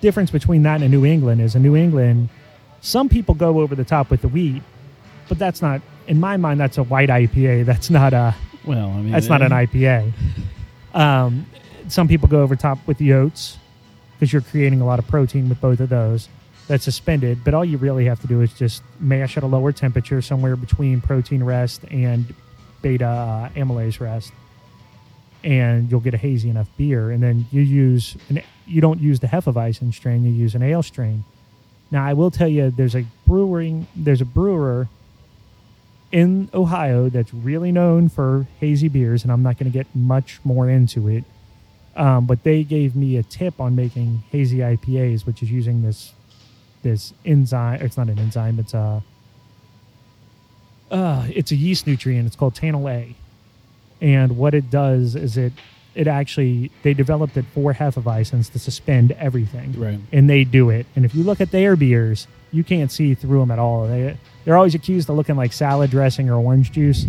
difference 0.00 0.30
between 0.30 0.62
that 0.64 0.76
and 0.76 0.84
a 0.84 0.88
New 0.88 1.04
England 1.06 1.40
is 1.40 1.54
a 1.54 1.58
New 1.58 1.74
England. 1.76 2.28
Some 2.80 3.08
people 3.08 3.34
go 3.34 3.60
over 3.60 3.74
the 3.74 3.84
top 3.84 4.10
with 4.10 4.20
the 4.22 4.28
wheat, 4.28 4.62
but 5.28 5.38
that's 5.38 5.62
not 5.62 5.80
in 6.06 6.20
my 6.20 6.36
mind. 6.36 6.60
That's 6.60 6.78
a 6.78 6.82
white 6.82 7.08
IPA. 7.08 7.64
That's 7.66 7.90
not 7.90 8.12
a 8.12 8.34
Well, 8.66 8.90
I 8.90 8.96
mean, 9.00 9.12
that's 9.12 9.28
not 9.28 9.40
an 9.42 9.50
IPA. 9.52 10.12
Um, 10.94 11.46
some 11.88 12.06
people 12.08 12.28
go 12.28 12.42
over 12.42 12.54
top 12.56 12.78
with 12.86 12.98
the 12.98 13.12
oats 13.14 13.56
because 14.14 14.32
you're 14.32 14.42
creating 14.42 14.80
a 14.80 14.86
lot 14.86 14.98
of 14.98 15.06
protein 15.06 15.48
with 15.48 15.60
both 15.60 15.80
of 15.80 15.88
those. 15.88 16.28
That's 16.68 16.84
suspended, 16.84 17.42
but 17.44 17.54
all 17.54 17.64
you 17.64 17.78
really 17.78 18.04
have 18.04 18.20
to 18.20 18.26
do 18.26 18.42
is 18.42 18.52
just 18.52 18.82
mash 19.00 19.38
at 19.38 19.42
a 19.42 19.46
lower 19.46 19.72
temperature, 19.72 20.20
somewhere 20.20 20.54
between 20.54 21.00
protein 21.00 21.42
rest 21.42 21.82
and 21.90 22.34
beta 22.82 23.06
uh, 23.06 23.48
amylase 23.50 24.00
rest, 24.00 24.32
and 25.42 25.90
you'll 25.90 26.00
get 26.00 26.12
a 26.12 26.18
hazy 26.18 26.50
enough 26.50 26.68
beer. 26.76 27.10
And 27.10 27.22
then 27.22 27.46
you 27.50 27.62
use 27.62 28.18
an, 28.28 28.42
you 28.66 28.82
don't 28.82 29.00
use 29.00 29.18
the 29.20 29.28
Hefeweizen 29.28 29.94
strain, 29.94 30.24
you 30.24 30.30
use 30.30 30.54
an 30.54 30.62
ale 30.62 30.82
strain. 30.82 31.24
Now 31.90 32.04
I 32.04 32.12
will 32.12 32.30
tell 32.30 32.48
you, 32.48 32.70
there's 32.70 32.94
a 32.94 33.06
brewing, 33.26 33.86
there's 33.96 34.20
a 34.20 34.26
brewer 34.26 34.88
in 36.12 36.50
Ohio 36.52 37.08
that's 37.08 37.32
really 37.32 37.72
known 37.72 38.10
for 38.10 38.46
hazy 38.60 38.88
beers, 38.88 39.22
and 39.22 39.32
I'm 39.32 39.42
not 39.42 39.58
going 39.58 39.72
to 39.72 39.76
get 39.76 39.86
much 39.94 40.40
more 40.44 40.68
into 40.68 41.08
it. 41.08 41.24
Um, 41.96 42.26
but 42.26 42.44
they 42.44 42.62
gave 42.62 42.94
me 42.94 43.16
a 43.16 43.22
tip 43.22 43.58
on 43.58 43.74
making 43.74 44.22
hazy 44.30 44.58
IPAs, 44.58 45.26
which 45.26 45.42
is 45.42 45.50
using 45.50 45.82
this 45.82 46.12
this 46.82 47.12
enzyme. 47.24 47.80
It's 47.82 47.96
not 47.96 48.08
an 48.08 48.18
enzyme. 48.18 48.58
It's 48.58 48.74
a 48.74 49.02
uh, 50.90 51.26
it's 51.34 51.50
a 51.52 51.56
yeast 51.56 51.86
nutrient. 51.86 52.26
It's 52.26 52.36
called 52.36 52.54
Tannyl 52.54 52.90
A, 52.90 53.14
and 54.00 54.36
what 54.38 54.54
it 54.54 54.70
does 54.70 55.14
is 55.16 55.36
it 55.36 55.52
it 55.94 56.06
actually 56.06 56.70
they 56.82 56.94
developed 56.94 57.36
it 57.36 57.44
for 57.54 57.74
Hefeweizens 57.74 58.52
to 58.52 58.58
suspend 58.58 59.12
everything 59.12 59.72
Right. 59.78 59.98
and 60.12 60.30
they 60.30 60.44
do 60.44 60.70
it. 60.70 60.86
And 60.96 61.04
if 61.04 61.14
you 61.14 61.24
look 61.24 61.40
at 61.40 61.50
their 61.50 61.74
beers, 61.76 62.26
you 62.52 62.62
can't 62.64 62.90
see 62.92 63.14
through 63.14 63.40
them 63.40 63.50
at 63.50 63.58
all. 63.58 63.86
They 63.86 64.16
they're 64.44 64.56
always 64.56 64.74
accused 64.74 65.10
of 65.10 65.16
looking 65.16 65.36
like 65.36 65.52
salad 65.52 65.90
dressing 65.90 66.30
or 66.30 66.36
orange 66.36 66.72
juice, 66.72 67.04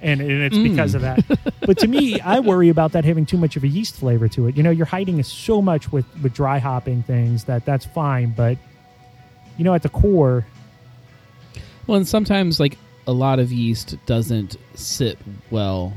and, 0.00 0.20
and 0.20 0.30
it's 0.30 0.56
because 0.58 0.94
of 0.94 1.02
that. 1.02 1.24
But 1.62 1.78
to 1.78 1.88
me, 1.88 2.20
I 2.20 2.38
worry 2.38 2.68
about 2.68 2.92
that 2.92 3.04
having 3.04 3.26
too 3.26 3.38
much 3.38 3.56
of 3.56 3.64
a 3.64 3.68
yeast 3.68 3.96
flavor 3.96 4.28
to 4.28 4.46
it. 4.46 4.56
You 4.56 4.62
know, 4.62 4.70
you're 4.70 4.86
hiding 4.86 5.20
so 5.24 5.60
much 5.60 5.90
with 5.90 6.04
with 6.22 6.34
dry 6.34 6.58
hopping 6.58 7.02
things 7.02 7.44
that 7.44 7.64
that's 7.64 7.84
fine, 7.84 8.32
but 8.36 8.58
you 9.56 9.64
know, 9.64 9.74
at 9.74 9.82
the 9.82 9.88
core, 9.88 10.46
Well, 11.86 11.96
and 11.98 12.08
sometimes 12.08 12.58
like 12.60 12.78
a 13.06 13.12
lot 13.12 13.38
of 13.38 13.52
yeast 13.52 13.96
doesn't 14.06 14.56
sit 14.74 15.18
well 15.50 15.92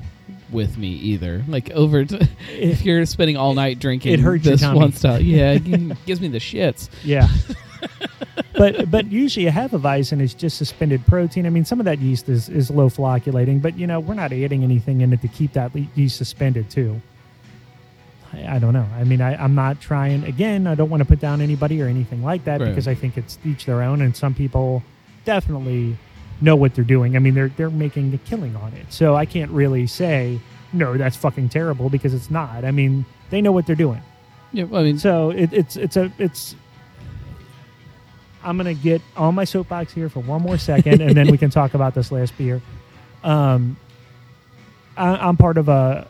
with 0.51 0.77
me 0.77 0.89
either. 0.89 1.43
Like 1.47 1.71
over, 1.71 2.05
t- 2.05 2.19
if 2.51 2.83
you're 2.83 3.05
spending 3.05 3.37
all 3.37 3.53
night 3.53 3.79
drinking 3.79 4.13
It 4.13 4.19
hurts 4.19 4.43
this 4.45 4.61
one 4.63 4.91
style, 4.93 5.19
yeah, 5.21 5.51
it 5.61 6.05
gives 6.05 6.21
me 6.21 6.27
the 6.27 6.39
shits. 6.39 6.89
yeah. 7.03 7.27
but 8.57 8.89
but 8.89 9.05
usually 9.11 9.45
a 9.45 9.51
Hefeweizen 9.51 10.19
is 10.19 10.33
just 10.33 10.57
suspended 10.57 11.05
protein. 11.05 11.45
I 11.45 11.49
mean, 11.49 11.63
some 11.63 11.79
of 11.79 11.85
that 11.85 11.99
yeast 11.99 12.27
is, 12.27 12.49
is 12.49 12.71
low 12.71 12.89
flocculating, 12.89 13.59
but 13.59 13.77
you 13.77 13.85
know 13.87 13.99
we're 13.99 14.15
not 14.15 14.33
adding 14.33 14.63
anything 14.63 15.01
in 15.01 15.13
it 15.13 15.21
to 15.21 15.27
keep 15.27 15.53
that 15.53 15.71
yeast 15.95 16.17
suspended 16.17 16.69
too. 16.69 16.99
I, 18.33 18.55
I 18.55 18.59
don't 18.59 18.73
know. 18.73 18.85
I 18.95 19.03
mean, 19.03 19.21
I, 19.21 19.35
I'm 19.41 19.55
not 19.55 19.79
trying. 19.81 20.23
Again, 20.25 20.67
I 20.67 20.75
don't 20.75 20.89
want 20.89 21.01
to 21.01 21.05
put 21.05 21.19
down 21.19 21.41
anybody 21.41 21.81
or 21.81 21.87
anything 21.87 22.23
like 22.23 22.43
that 22.45 22.59
Right. 22.61 22.69
because 22.69 22.87
I 22.87 22.95
think 22.95 23.17
it's 23.17 23.37
each 23.45 23.65
their 23.65 23.81
own, 23.81 24.01
and 24.01 24.15
some 24.15 24.33
people 24.33 24.83
definitely 25.25 25.97
know 26.41 26.55
what 26.55 26.75
they're 26.75 26.83
doing. 26.83 27.15
I 27.15 27.19
mean, 27.19 27.33
they're 27.33 27.49
they're 27.49 27.69
making 27.69 28.13
a 28.13 28.17
killing 28.19 28.55
on 28.55 28.73
it, 28.73 28.91
so 28.91 29.15
I 29.15 29.25
can't 29.25 29.51
really 29.51 29.87
say 29.87 30.39
no, 30.73 30.97
that's 30.97 31.15
fucking 31.15 31.49
terrible 31.49 31.89
because 31.89 32.13
it's 32.13 32.29
not. 32.29 32.65
I 32.65 32.71
mean, 32.71 33.05
they 33.29 33.41
know 33.41 33.51
what 33.53 33.65
they're 33.65 33.75
doing. 33.75 34.01
Yeah, 34.51 34.65
well, 34.65 34.81
I 34.81 34.83
mean, 34.85 34.97
So 34.99 35.29
it, 35.31 35.51
it's 35.53 35.75
it's 35.77 35.95
a 35.97 36.11
it's. 36.17 36.55
I'm 38.43 38.55
gonna 38.57 38.73
get 38.73 39.01
on 39.15 39.35
my 39.35 39.43
soapbox 39.43 39.91
here 39.93 40.09
for 40.09 40.19
one 40.21 40.41
more 40.41 40.57
second, 40.57 41.01
and 41.01 41.15
then 41.15 41.29
we 41.31 41.37
can 41.37 41.49
talk 41.49 41.73
about 41.73 41.93
this 41.95 42.11
last 42.11 42.37
beer. 42.37 42.61
Um, 43.23 43.77
I, 44.95 45.15
I'm 45.15 45.37
part 45.37 45.57
of 45.57 45.67
a 45.69 46.07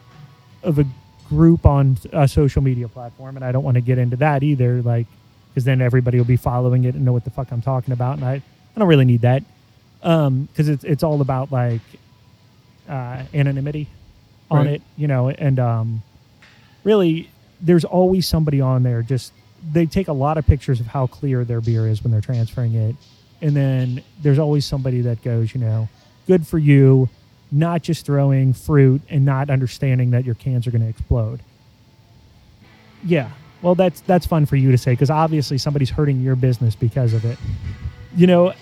of 0.64 0.78
a 0.80 0.86
group 1.30 1.66
on 1.66 1.98
a 2.14 2.28
social 2.28 2.62
media 2.62 2.88
platform, 2.88 3.36
and 3.36 3.46
I 3.46 3.52
don't 3.52 3.64
want 3.64 3.76
to 3.76 3.82
get 3.82 3.98
into 3.98 4.16
that 4.18 4.44
either, 4.44 4.82
like 4.82 5.08
because 5.50 5.64
then 5.66 5.82
everybody 5.82 6.18
will 6.18 6.26
be 6.26 6.38
following 6.38 6.84
it 6.86 6.96
and 6.96 7.04
know 7.06 7.14
what 7.14 7.24
the 7.24 7.32
fuck 7.32 7.52
I'm 7.52 7.62
talking 7.62 7.94
about, 7.94 8.18
and 8.18 8.26
I 8.26 8.36
I 8.36 8.80
don't 8.80 8.88
really 8.88 9.06
need 9.06 9.22
that 9.22 9.44
Um 10.04 10.46
because 10.52 10.70
it's 10.70 10.84
it's 10.84 11.04
all 11.04 11.22
about 11.22 11.52
like 11.52 11.82
uh, 12.90 13.24
anonymity 13.34 13.88
on 14.50 14.66
Right. 14.66 14.76
it, 14.76 14.82
you 14.96 15.08
know, 15.08 15.30
and 15.30 15.60
um, 15.60 16.02
really 16.84 17.30
there's 17.62 17.84
always 17.84 18.28
somebody 18.28 18.62
on 18.62 18.84
there 18.84 19.02
just 19.02 19.34
they 19.72 19.86
take 19.86 20.08
a 20.08 20.14
lot 20.14 20.38
of 20.38 20.46
pictures 20.46 20.80
of 20.80 20.86
how 20.88 21.08
clear 21.08 21.44
their 21.44 21.60
beer 21.60 21.88
is 21.88 22.04
when 22.04 22.12
they're 22.12 22.22
transferring 22.22 22.76
it 22.76 22.96
and 23.42 23.56
then 23.56 24.04
there's 24.22 24.38
always 24.38 24.64
somebody 24.64 25.02
that 25.02 25.22
goes 25.24 25.54
you 25.56 25.60
know 25.60 25.90
good 26.28 26.46
for 26.46 26.60
you 26.60 27.10
not 27.52 27.82
just 27.82 28.06
throwing 28.06 28.54
fruit 28.54 29.02
and 29.10 29.26
not 29.26 29.50
understanding 29.50 30.12
that 30.12 30.26
your 30.26 30.36
cans 30.36 30.68
are 30.68 30.72
going 30.72 30.82
to 30.82 30.90
explode 30.90 31.40
yeah 33.04 33.30
well 33.62 33.76
that's 33.76 34.02
that's 34.02 34.26
fun 34.26 34.46
for 34.46 34.56
you 34.56 34.72
to 34.72 34.78
say 34.78 34.92
because 34.92 35.10
obviously 35.10 35.58
somebody's 35.58 35.90
hurting 35.90 36.22
your 36.22 36.36
business 36.36 36.76
because 36.76 37.14
of 37.14 37.24
it 37.26 37.38
you 38.16 38.28
know 38.28 38.54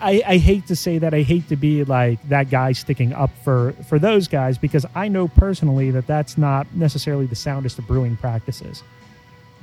I, 0.00 0.22
I 0.26 0.36
hate 0.38 0.66
to 0.68 0.76
say 0.76 0.98
that. 0.98 1.14
I 1.14 1.22
hate 1.22 1.48
to 1.48 1.56
be 1.56 1.84
like 1.84 2.26
that 2.28 2.50
guy 2.50 2.72
sticking 2.72 3.12
up 3.12 3.30
for 3.42 3.72
for 3.88 3.98
those 3.98 4.28
guys 4.28 4.58
because 4.58 4.86
I 4.94 5.08
know 5.08 5.28
personally 5.28 5.90
that 5.90 6.06
that's 6.06 6.38
not 6.38 6.66
necessarily 6.74 7.26
the 7.26 7.34
soundest 7.34 7.78
of 7.78 7.86
brewing 7.86 8.16
practices. 8.16 8.82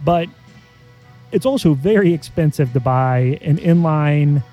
But 0.03 0.27
it's 1.31 1.45
also 1.45 1.73
very 1.73 2.13
expensive 2.13 2.73
to 2.73 2.79
buy 2.79 3.39
an 3.41 3.57
inline 3.57 4.43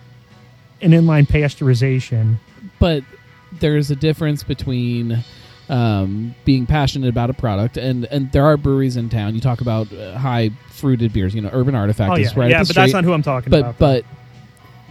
an 0.82 0.92
inline 0.92 1.26
pasteurization. 1.26 2.36
but 2.78 3.04
there's 3.52 3.90
a 3.90 3.96
difference 3.96 4.42
between 4.42 5.24
um, 5.68 6.34
being 6.44 6.66
passionate 6.66 7.08
about 7.08 7.30
a 7.30 7.32
product 7.34 7.76
and 7.76 8.04
and 8.06 8.30
there 8.32 8.44
are 8.44 8.56
breweries 8.56 8.96
in 8.96 9.08
town. 9.08 9.34
You 9.34 9.40
talk 9.40 9.60
about 9.60 9.92
uh, 9.92 10.16
high 10.18 10.50
fruited 10.70 11.12
beers. 11.12 11.34
You 11.34 11.42
know, 11.42 11.50
Urban 11.52 11.74
Artifact 11.74 12.12
Oh 12.12 12.16
yeah, 12.16 12.26
is 12.26 12.36
right. 12.36 12.50
yeah, 12.50 12.60
up 12.60 12.66
the 12.66 12.74
but 12.74 12.80
that's 12.80 12.92
not 12.92 13.04
who 13.04 13.12
I'm 13.12 13.22
talking 13.22 13.50
but 13.50 13.60
about. 13.60 13.78
though. 13.78 14.02
but 14.02 14.04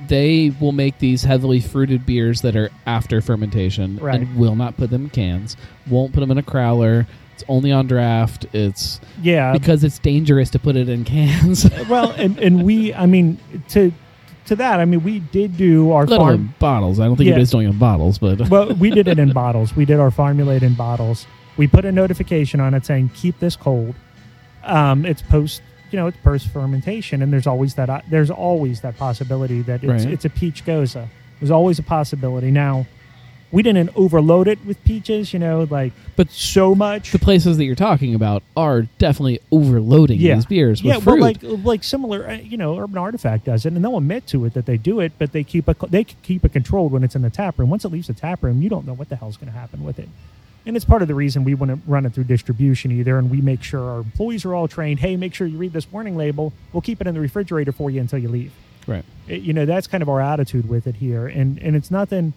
they 0.07 0.51
will 0.61 0.71
make 0.71 0.97
these 0.99 1.23
heavily 1.23 1.59
fruited 1.59 2.05
beers 2.05 2.41
that 2.41 2.55
are 2.55 2.69
after 2.85 3.21
fermentation 3.21 3.97
Right. 3.97 4.21
and 4.21 4.37
will 4.37 4.55
not 4.55 4.77
put 4.77 4.89
them 4.89 5.03
in 5.05 5.09
cans. 5.09 5.57
Won't 5.89 6.13
put 6.13 6.21
them 6.21 6.31
in 6.31 6.37
a 6.37 6.43
crowler. 6.43 7.05
It's 7.33 7.43
only 7.49 7.71
on 7.71 7.87
draft. 7.87 8.45
It's 8.53 8.99
yeah, 9.21 9.51
because 9.53 9.83
it's 9.83 9.99
dangerous 9.99 10.49
to 10.51 10.59
put 10.59 10.75
it 10.77 10.87
in 10.89 11.03
cans. 11.05 11.69
well, 11.89 12.11
and, 12.11 12.37
and 12.39 12.63
we, 12.63 12.93
I 12.93 13.05
mean, 13.05 13.37
to 13.69 13.91
to 14.49 14.55
that, 14.57 14.79
I 14.79 14.85
mean, 14.85 15.03
we 15.03 15.19
did 15.19 15.57
do 15.57 15.91
our 15.91 16.05
Let 16.05 16.17
farm. 16.19 16.53
bottles. 16.59 16.99
I 16.99 17.05
don't 17.05 17.15
think 17.15 17.27
Yeah. 17.27 17.33
anybody's 17.33 17.51
doing 17.51 17.67
it 17.67 17.71
in 17.71 17.77
bottles, 17.79 18.17
but 18.19 18.49
well, 18.49 18.73
we 18.75 18.89
did 18.91 19.07
it 19.07 19.17
in 19.17 19.31
bottles. 19.31 19.75
We 19.75 19.85
did 19.85 19.99
our 19.99 20.11
Formulade 20.11 20.61
in 20.61 20.73
bottles. 20.75 21.25
We 21.57 21.67
put 21.67 21.85
a 21.85 21.91
notification 21.91 22.59
on 22.59 22.73
it 22.73 22.85
saying 22.85 23.11
keep 23.15 23.39
this 23.39 23.55
cold. 23.55 23.95
Um, 24.63 25.05
it's 25.05 25.21
post, 25.21 25.61
you 25.91 25.97
know, 25.97 26.07
it's 26.07 26.17
post 26.23 26.47
fermentation, 26.49 27.21
and 27.21 27.31
there's 27.33 27.47
always 27.47 27.75
that 27.75 27.89
uh, 27.89 28.01
there's 28.09 28.29
always 28.29 28.81
that 28.81 28.97
possibility 28.97 29.61
that 29.63 29.83
it's 29.83 30.05
Right. 30.05 30.13
it's 30.13 30.25
a 30.25 30.29
peach 30.29 30.65
gose. 30.65 30.95
There's 31.39 31.51
always 31.51 31.79
a 31.79 31.83
possibility. 31.83 32.51
Now, 32.51 32.85
we 33.51 33.63
didn't 33.63 33.89
overload 33.95 34.47
it 34.47 34.59
with 34.65 34.83
peaches, 34.83 35.33
you 35.33 35.39
know, 35.39 35.67
like 35.69 35.91
But 36.15 36.29
so 36.31 36.75
much. 36.75 37.11
the 37.11 37.19
places 37.19 37.57
that 37.57 37.65
you're 37.65 37.75
talking 37.75 38.13
about 38.13 38.43
are 38.55 38.83
definitely 38.99 39.39
overloading 39.51 40.19
yeah. 40.19 40.35
these 40.35 40.45
beers 40.45 40.83
with 40.83 40.93
yeah, 40.93 40.99
fruit. 40.99 41.19
well, 41.19 41.21
like 41.21 41.65
like 41.65 41.83
similar, 41.83 42.27
uh, 42.29 42.33
you 42.35 42.57
know, 42.57 42.77
Urban 42.77 42.97
Artifact 42.97 43.45
does 43.45 43.65
it, 43.65 43.73
and 43.73 43.83
they'll 43.83 43.97
admit 43.97 44.27
to 44.27 44.45
it 44.45 44.53
that 44.53 44.65
they 44.65 44.77
do 44.77 44.99
it, 44.99 45.13
but 45.17 45.31
they 45.31 45.43
keep 45.43 45.67
it 45.67 45.77
they 45.89 46.03
keep 46.03 46.45
it 46.45 46.53
controlled 46.53 46.91
when 46.91 47.03
it's 47.03 47.15
in 47.15 47.21
the 47.23 47.29
tap 47.29 47.57
room. 47.57 47.69
Once 47.69 47.85
it 47.85 47.89
leaves 47.89 48.07
the 48.07 48.13
tap 48.13 48.43
room, 48.43 48.61
you 48.61 48.69
don't 48.69 48.85
know 48.85 48.93
what 48.93 49.09
the 49.09 49.15
hell's 49.15 49.37
going 49.37 49.51
to 49.51 49.57
happen 49.57 49.83
with 49.83 49.97
it, 49.97 50.09
and 50.67 50.75
it's 50.75 50.85
part 50.85 51.01
of 51.01 51.07
the 51.07 51.15
reason 51.15 51.43
we 51.43 51.55
want 51.55 51.71
to 51.71 51.79
run 51.89 52.05
it 52.05 52.13
through 52.13 52.25
distribution 52.25 52.91
either, 52.91 53.17
and 53.17 53.31
we 53.31 53.41
make 53.41 53.63
sure 53.63 53.81
our 53.89 53.99
employees 53.99 54.45
are 54.45 54.53
all 54.53 54.67
trained. 54.67 54.99
Hey, 54.99 55.15
make 55.17 55.33
sure 55.33 55.47
you 55.47 55.57
read 55.57 55.73
this 55.73 55.91
warning 55.91 56.15
label. 56.15 56.53
We'll 56.71 56.81
keep 56.81 57.01
it 57.01 57.07
in 57.07 57.15
the 57.15 57.19
refrigerator 57.21 57.71
for 57.71 57.89
you 57.89 57.99
until 57.99 58.19
you 58.19 58.29
leave. 58.29 58.51
right. 58.85 59.03
It- 59.27 59.41
you 59.41 59.53
know, 59.53 59.65
that's 59.65 59.87
kind 59.87 60.03
of 60.03 60.09
our 60.09 60.21
attitude 60.21 60.69
with 60.69 60.85
it 60.85 60.95
here, 60.97 61.25
and 61.27 61.57
and 61.59 61.75
it's 61.75 61.89
nothing. 61.89 62.33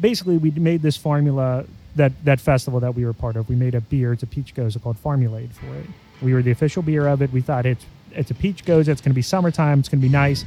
Basically, 0.00 0.36
we 0.38 0.50
made 0.50 0.82
this 0.82 0.96
formula 0.96 1.64
that 1.96 2.12
that 2.24 2.40
festival 2.40 2.80
that 2.80 2.94
we 2.94 3.04
were 3.04 3.12
part 3.12 3.36
of. 3.36 3.48
We 3.48 3.54
made 3.56 3.74
a 3.74 3.80
beer. 3.80 4.12
It's 4.12 4.22
a 4.22 4.26
peach 4.26 4.54
gose 4.54 4.80
called 4.82 4.96
Formulade 5.02 5.52
for 5.52 5.74
it. 5.76 5.86
We 6.22 6.34
were 6.34 6.42
the 6.42 6.50
official 6.50 6.82
beer 6.82 7.06
of 7.06 7.22
it. 7.22 7.30
We 7.32 7.40
thought 7.40 7.66
it's 7.66 7.84
it's 8.12 8.30
a 8.30 8.34
peach 8.34 8.64
gose. 8.64 8.88
It's 8.88 9.00
going 9.00 9.10
to 9.10 9.14
be 9.14 9.22
summertime. 9.22 9.80
It's 9.80 9.88
going 9.88 10.00
to 10.00 10.06
be 10.06 10.12
nice. 10.12 10.44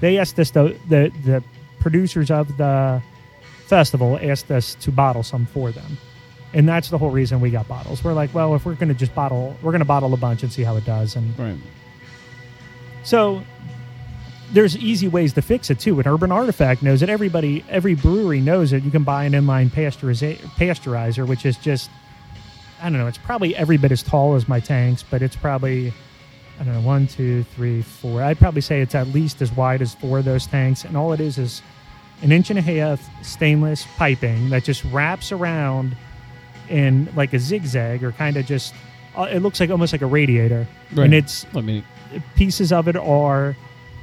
They 0.00 0.18
asked 0.18 0.38
us 0.38 0.50
the 0.50 0.76
the 0.88 1.10
the 1.24 1.42
producers 1.80 2.30
of 2.30 2.54
the 2.58 3.02
festival 3.66 4.18
asked 4.20 4.50
us 4.50 4.74
to 4.76 4.90
bottle 4.90 5.22
some 5.22 5.46
for 5.46 5.70
them. 5.70 5.96
And 6.52 6.68
that's 6.68 6.90
the 6.90 6.98
whole 6.98 7.10
reason 7.10 7.40
we 7.40 7.50
got 7.50 7.68
bottles. 7.68 8.02
We're 8.02 8.12
like, 8.12 8.34
well, 8.34 8.56
if 8.56 8.66
we're 8.66 8.74
going 8.74 8.88
to 8.88 8.94
just 8.94 9.14
bottle, 9.14 9.56
we're 9.62 9.70
going 9.70 9.78
to 9.80 9.84
bottle 9.84 10.12
a 10.12 10.16
bunch 10.16 10.42
and 10.42 10.52
see 10.52 10.64
how 10.64 10.76
it 10.76 10.84
does. 10.84 11.14
And 11.14 11.38
Right. 11.38 11.56
so 13.04 13.42
there's 14.52 14.76
easy 14.76 15.08
ways 15.08 15.32
to 15.34 15.42
fix 15.42 15.70
it 15.70 15.78
too. 15.78 15.98
And 15.98 16.06
Urban 16.06 16.32
Artifact 16.32 16.82
knows 16.82 17.02
it. 17.02 17.08
Everybody, 17.08 17.64
every 17.68 17.94
brewery 17.94 18.40
knows 18.40 18.72
it. 18.72 18.82
You 18.82 18.90
can 18.90 19.04
buy 19.04 19.24
an 19.24 19.32
inline 19.32 19.70
pasteuriza- 19.70 20.38
pasteurizer, 20.56 21.26
which 21.26 21.46
is 21.46 21.56
just, 21.56 21.90
I 22.80 22.84
don't 22.84 22.98
know, 22.98 23.06
it's 23.06 23.18
probably 23.18 23.54
every 23.56 23.76
bit 23.76 23.92
as 23.92 24.02
tall 24.02 24.34
as 24.34 24.48
my 24.48 24.60
tanks, 24.60 25.04
but 25.08 25.22
it's 25.22 25.36
probably, 25.36 25.92
I 26.58 26.64
don't 26.64 26.74
know, 26.74 26.80
one, 26.80 27.06
two, 27.06 27.44
three, 27.54 27.82
four. 27.82 28.22
I'd 28.22 28.38
probably 28.38 28.60
say 28.60 28.80
it's 28.80 28.94
at 28.94 29.08
least 29.08 29.40
as 29.42 29.52
wide 29.52 29.82
as 29.82 29.94
four 29.94 30.18
of 30.18 30.24
those 30.24 30.46
tanks. 30.46 30.84
And 30.84 30.96
all 30.96 31.12
it 31.12 31.20
is 31.20 31.38
is 31.38 31.62
an 32.22 32.32
inch 32.32 32.50
and 32.50 32.58
a 32.58 32.62
half 32.62 33.00
stainless 33.24 33.86
piping 33.96 34.50
that 34.50 34.64
just 34.64 34.84
wraps 34.84 35.32
around 35.32 35.96
in 36.68 37.08
like 37.16 37.32
a 37.32 37.38
zigzag 37.38 38.02
or 38.04 38.12
kind 38.12 38.36
of 38.36 38.46
just, 38.46 38.74
uh, 39.16 39.28
it 39.30 39.40
looks 39.40 39.60
like 39.60 39.70
almost 39.70 39.92
like 39.92 40.02
a 40.02 40.06
radiator. 40.06 40.66
Right. 40.92 41.04
And 41.04 41.14
it's 41.14 41.46
I 41.54 41.60
mean, 41.60 41.84
pieces 42.36 42.72
of 42.72 42.88
it 42.88 42.96
are 42.96 43.56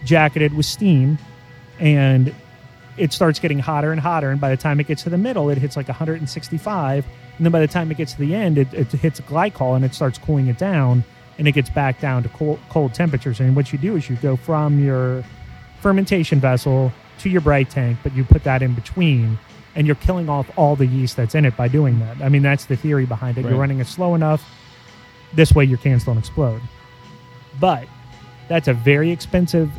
jacketed 0.08 0.54
with 0.54 0.66
steam 0.66 1.18
and 1.80 2.34
it 2.98 3.14
starts 3.14 3.38
getting 3.38 3.60
hotter 3.60 3.92
and 3.92 4.02
hotter 4.02 4.32
and 4.32 4.42
by 4.42 4.50
the 4.50 4.58
time 4.58 4.80
it 4.80 4.88
gets 4.88 5.04
to 5.04 5.10
the 5.10 5.18
middle 5.18 5.50
it 5.50 5.58
hits 5.58 5.76
like 5.76 5.88
165 5.88 7.06
and 7.38 7.46
then 7.46 7.52
by 7.52 7.60
the 7.60 7.68
time 7.68 7.92
it 7.92 7.98
gets 7.98 8.14
to 8.14 8.20
the 8.20 8.34
end 8.34 8.58
it, 8.58 8.74
it 8.74 8.92
hits 8.92 9.20
glycol 9.22 9.76
and 9.76 9.86
it 9.86 9.94
starts 9.94 10.18
cooling 10.18 10.48
it 10.48 10.58
down 10.58 11.04
and 11.38 11.48
it 11.48 11.52
gets 11.52 11.70
back 11.70 12.00
down 12.02 12.24
to 12.24 12.30
cold, 12.30 12.60
cold 12.70 12.94
temperatures. 12.94 13.40
And 13.40 13.56
what 13.56 13.72
you 13.72 13.78
do 13.78 13.96
is 13.96 14.10
you 14.10 14.16
go 14.18 14.36
from 14.36 14.84
your 14.84 15.24
fermentation 15.82 16.40
vessel 16.40 16.92
to 17.20 17.30
your 17.30 17.42
bright 17.42 17.70
tank 17.70 18.00
but 18.04 18.14
you 18.14 18.24
put 18.24 18.44
that 18.44 18.62
in 18.62 18.74
between 18.74 19.38
and 19.76 19.86
you're 19.86 19.96
killing 19.98 20.28
off 20.28 20.50
all 20.58 20.76
the 20.76 20.88
yeast 20.88 21.16
that's 21.16 21.36
in 21.36 21.46
it 21.46 21.56
by 21.56 21.68
doing 21.68 22.00
that. 22.00 22.22
I 22.22 22.30
mean 22.30 22.42
that's 22.42 22.66
the 22.66 22.76
theory 22.76 23.06
behind 23.06 23.38
it. 23.38 23.44
Right. 23.44 23.52
you're 23.52 23.60
running 23.60 23.80
it 23.80 23.88
slow 23.88 24.16
enough 24.16 24.44
this 25.34 25.54
way 25.54 25.66
your 25.66 25.78
cans 25.78 26.06
don't 26.06 26.18
explode. 26.18 26.62
But 27.60 27.88
that's 28.48 28.68
a 28.68 28.74
very 28.74 29.12
expensive 29.12 29.70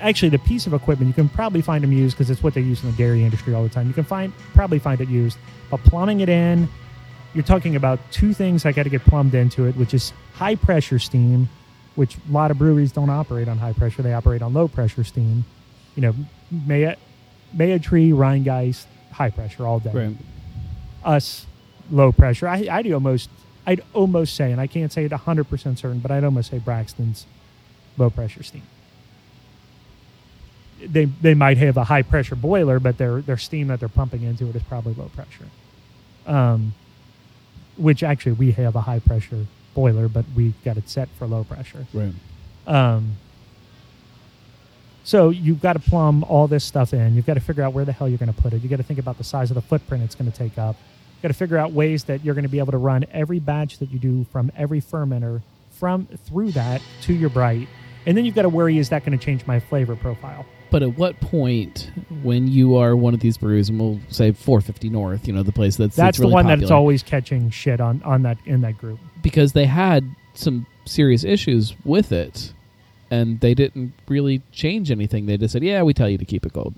actually 0.00 0.28
the 0.28 0.38
piece 0.38 0.66
of 0.66 0.72
equipment 0.72 1.08
you 1.08 1.14
can 1.14 1.28
probably 1.28 1.62
find 1.62 1.82
them 1.82 1.92
used 1.92 2.16
because 2.16 2.30
it's 2.30 2.42
what 2.42 2.54
they 2.54 2.60
use 2.60 2.82
in 2.82 2.90
the 2.90 2.96
dairy 2.96 3.24
industry 3.24 3.54
all 3.54 3.62
the 3.62 3.68
time 3.68 3.86
you 3.86 3.94
can 3.94 4.04
find 4.04 4.32
probably 4.54 4.78
find 4.78 5.00
it 5.00 5.08
used 5.08 5.38
but 5.70 5.82
plumbing 5.84 6.20
it 6.20 6.28
in 6.28 6.68
you're 7.34 7.44
talking 7.44 7.76
about 7.76 7.98
two 8.10 8.32
things 8.32 8.64
I 8.64 8.72
got 8.72 8.84
to 8.84 8.90
get 8.90 9.02
plumbed 9.04 9.34
into 9.34 9.66
it 9.66 9.76
which 9.76 9.94
is 9.94 10.12
high 10.34 10.54
pressure 10.54 10.98
steam 10.98 11.48
which 11.94 12.16
a 12.16 12.32
lot 12.32 12.50
of 12.50 12.58
breweries 12.58 12.92
don't 12.92 13.10
operate 13.10 13.48
on 13.48 13.58
high 13.58 13.72
pressure 13.72 14.02
they 14.02 14.14
operate 14.14 14.42
on 14.42 14.52
low 14.54 14.68
pressure 14.68 15.04
steam 15.04 15.44
you 15.94 16.02
know 16.02 16.14
Maya, 16.50 16.96
Maya 17.52 17.78
Tree, 17.78 18.10
Rhinegeist, 18.10 18.86
high 19.12 19.30
pressure 19.30 19.66
all 19.66 19.80
day 19.80 19.92
right. 19.92 20.16
us 21.04 21.46
low 21.90 22.12
pressure. 22.12 22.48
I, 22.48 22.66
I'd 22.70 22.90
almost, 22.92 23.30
I'd 23.66 23.82
almost 23.92 24.34
say, 24.34 24.52
and 24.52 24.60
I 24.60 24.66
can't 24.66 24.92
say 24.92 25.04
it 25.04 25.12
100% 25.12 25.78
certain, 25.78 25.98
but 25.98 26.10
I'd 26.10 26.24
almost 26.24 26.50
say 26.50 26.58
Braxton's 26.58 27.26
low 27.96 28.10
pressure 28.10 28.42
steam. 28.42 28.62
They, 30.84 31.06
they 31.06 31.34
might 31.34 31.58
have 31.58 31.76
a 31.76 31.84
high 31.84 32.02
pressure 32.02 32.36
boiler, 32.36 32.78
but 32.78 32.98
their, 32.98 33.20
their 33.20 33.36
steam 33.36 33.68
that 33.68 33.80
they're 33.80 33.88
pumping 33.88 34.22
into 34.22 34.48
it 34.48 34.56
is 34.56 34.62
probably 34.62 34.94
low 34.94 35.08
pressure. 35.08 35.46
Um, 36.26 36.74
which 37.76 38.02
actually 38.02 38.32
we 38.32 38.52
have 38.52 38.76
a 38.76 38.80
high 38.80 38.98
pressure 38.98 39.46
boiler, 39.74 40.08
but 40.08 40.24
we 40.36 40.54
got 40.64 40.76
it 40.76 40.88
set 40.88 41.08
for 41.18 41.26
low 41.26 41.44
pressure. 41.44 41.86
Right. 41.92 42.12
Um, 42.66 43.16
so 45.04 45.30
you've 45.30 45.62
got 45.62 45.72
to 45.72 45.78
plumb 45.78 46.22
all 46.24 46.48
this 46.48 46.64
stuff 46.64 46.92
in. 46.92 47.14
You've 47.14 47.24
got 47.24 47.34
to 47.34 47.40
figure 47.40 47.62
out 47.62 47.72
where 47.72 47.84
the 47.84 47.92
hell 47.92 48.08
you're 48.08 48.18
going 48.18 48.32
to 48.32 48.40
put 48.40 48.52
it. 48.52 48.62
You 48.62 48.68
got 48.68 48.76
to 48.76 48.82
think 48.82 48.98
about 48.98 49.16
the 49.16 49.24
size 49.24 49.50
of 49.50 49.54
the 49.54 49.62
footprint 49.62 50.04
it's 50.04 50.14
going 50.14 50.30
to 50.30 50.36
take 50.36 50.58
up. 50.58 50.76
You've 51.14 51.22
got 51.22 51.28
to 51.28 51.34
figure 51.34 51.56
out 51.56 51.72
ways 51.72 52.04
that 52.04 52.24
you're 52.24 52.34
going 52.34 52.44
to 52.44 52.50
be 52.50 52.58
able 52.58 52.72
to 52.72 52.78
run 52.78 53.06
every 53.10 53.38
batch 53.38 53.78
that 53.78 53.90
you 53.90 53.98
do 53.98 54.24
from 54.24 54.52
every 54.54 54.82
fermenter 54.82 55.42
from 55.70 56.06
through 56.26 56.52
that 56.52 56.82
to 57.02 57.14
your 57.14 57.30
bright. 57.30 57.68
And 58.04 58.16
then 58.16 58.24
you've 58.24 58.34
got 58.34 58.42
to 58.42 58.48
worry: 58.48 58.78
is 58.78 58.90
that 58.90 59.04
going 59.04 59.18
to 59.18 59.24
change 59.24 59.46
my 59.46 59.60
flavor 59.60 59.96
profile? 59.96 60.44
But 60.70 60.82
at 60.82 60.98
what 60.98 61.18
point, 61.20 61.90
when 62.22 62.46
you 62.48 62.76
are 62.76 62.94
one 62.94 63.14
of 63.14 63.20
these 63.20 63.38
brews, 63.38 63.68
and 63.70 63.80
we'll 63.80 64.00
say 64.10 64.32
450 64.32 64.90
North, 64.90 65.26
you 65.26 65.32
know, 65.32 65.42
the 65.42 65.52
place 65.52 65.76
that's 65.76 65.96
That's 65.96 66.18
really 66.18 66.30
the 66.30 66.34
one 66.34 66.44
popular, 66.44 66.60
that's 66.60 66.70
always 66.70 67.02
catching 67.02 67.50
shit 67.50 67.80
on 67.80 68.02
on 68.04 68.22
that 68.22 68.38
in 68.44 68.60
that 68.62 68.76
group. 68.78 68.98
because 69.22 69.52
they 69.52 69.64
had 69.66 70.04
some 70.34 70.66
serious 70.84 71.24
issues 71.24 71.74
with 71.84 72.12
it, 72.12 72.52
and 73.10 73.40
they 73.40 73.54
didn't 73.54 73.92
really 74.08 74.42
change 74.52 74.90
anything. 74.90 75.26
They 75.26 75.36
just 75.38 75.52
said, 75.52 75.62
"Yeah, 75.62 75.82
we 75.82 75.94
tell 75.94 76.08
you 76.08 76.18
to 76.18 76.24
keep 76.26 76.44
it 76.44 76.52
cold," 76.52 76.74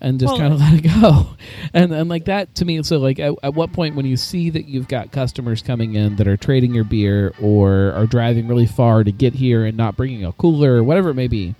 and 0.00 0.18
just 0.18 0.32
Well, 0.32 0.40
kind 0.40 0.52
of 0.52 0.60
let 0.64 0.74
it 0.74 0.82
go. 1.00 1.28
And 1.72 1.92
and 1.92 2.08
like 2.10 2.24
that 2.24 2.54
to 2.56 2.64
me, 2.64 2.82
so 2.82 2.98
like 2.98 3.18
at, 3.20 3.34
at 3.44 3.54
what 3.54 3.72
point 3.72 3.94
when 3.94 4.06
you 4.06 4.16
see 4.16 4.50
that 4.50 4.66
you've 4.66 4.88
got 4.88 5.12
customers 5.12 5.62
coming 5.62 5.94
in 5.94 6.16
that 6.16 6.26
are 6.26 6.36
trading 6.36 6.74
your 6.74 6.84
beer 6.84 7.32
or 7.40 7.92
are 7.92 8.06
driving 8.06 8.48
really 8.48 8.66
far 8.66 9.04
to 9.04 9.12
get 9.12 9.34
here 9.34 9.64
and 9.64 9.76
not 9.76 9.96
bringing 9.96 10.24
a 10.24 10.32
cooler 10.32 10.74
or 10.76 10.82
whatever 10.84 11.10
it 11.10 11.14
may 11.14 11.28
be, 11.28 11.54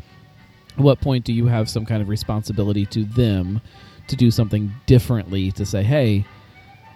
what 0.76 1.00
point 1.00 1.24
do 1.24 1.32
you 1.32 1.46
have 1.46 1.68
some 1.68 1.84
kind 1.86 2.02
of 2.02 2.08
responsibility 2.08 2.86
to 2.86 3.04
them 3.04 3.60
to 4.08 4.16
do 4.16 4.30
something 4.30 4.72
differently 4.86 5.50
to 5.52 5.64
say, 5.64 5.82
"Hey, 5.82 6.24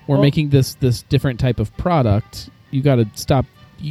we're 0.07 0.17
Well- 0.17 0.23
making 0.23 0.51
this 0.51 0.75
this 0.75 1.03
different 1.03 1.39
type 1.41 1.61
of 1.61 1.75
product. 1.77 2.51
You 2.71 2.83
got 2.83 2.97
to 2.97 3.07
stop. 3.15 3.47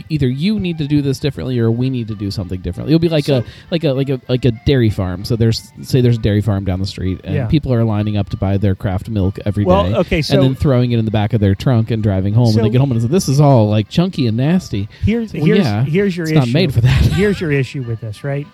Either 0.09 0.27
you 0.27 0.59
need 0.59 0.77
to 0.79 0.85
do 0.85 1.01
this 1.01 1.17
differently, 1.17 1.57
or 1.59 1.71
we 1.71 1.89
need 1.89 2.09
to 2.09 2.15
do 2.15 2.29
something 2.29 2.59
differently. 2.59 2.93
It'll 2.93 2.99
be 3.01 3.07
like 3.07 3.23
So- 3.23 3.37
a 3.37 3.43
like 3.71 3.85
a 3.85 3.93
like 3.93 4.09
a 4.09 4.19
like 4.27 4.43
a 4.43 4.51
dairy 4.65 4.89
farm. 4.89 5.23
So 5.23 5.37
there's 5.37 5.71
say 5.81 6.01
there's 6.01 6.17
a 6.17 6.21
dairy 6.21 6.41
farm 6.41 6.65
down 6.65 6.79
the 6.81 6.85
street, 6.85 7.21
and 7.23 7.33
Yeah. 7.33 7.47
people 7.47 7.73
are 7.73 7.85
lining 7.85 8.17
up 8.17 8.29
to 8.31 8.37
buy 8.37 8.57
their 8.57 8.75
craft 8.75 9.09
milk 9.09 9.39
every 9.45 9.63
day, 9.63 9.69
Well, 9.69 9.95
okay, 10.01 10.21
so 10.21 10.33
and 10.35 10.43
then 10.43 10.55
throwing 10.55 10.91
it 10.91 10.99
in 10.99 11.05
the 11.05 11.11
back 11.11 11.31
of 11.31 11.39
their 11.39 11.55
trunk 11.55 11.89
and 11.89 12.03
driving 12.03 12.33
home. 12.33 12.47
So- 12.51 12.59
and 12.59 12.65
they 12.67 12.69
get 12.71 12.81
home 12.81 12.91
and 12.91 13.01
say, 13.01 13.07
"This 13.07 13.29
is 13.29 13.39
all 13.39 13.69
like 13.69 13.87
chunky 13.87 14.27
and 14.27 14.35
nasty." 14.35 14.89
Here's 15.05 15.33
Well, 15.33 15.45
here's 15.45 15.59
yeah, 15.59 15.85
here's 15.85 16.17
your 16.17 16.25
it's 16.25 16.31
issue. 16.31 16.39
not 16.39 16.49
made 16.49 16.73
for 16.73 16.81
that. 16.81 17.01
here's 17.13 17.39
your 17.39 17.53
issue 17.53 17.83
with 17.83 18.01
this, 18.01 18.25
right? 18.25 18.45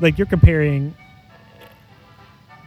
Like 0.00 0.18
you're 0.18 0.26
comparing. 0.26 0.94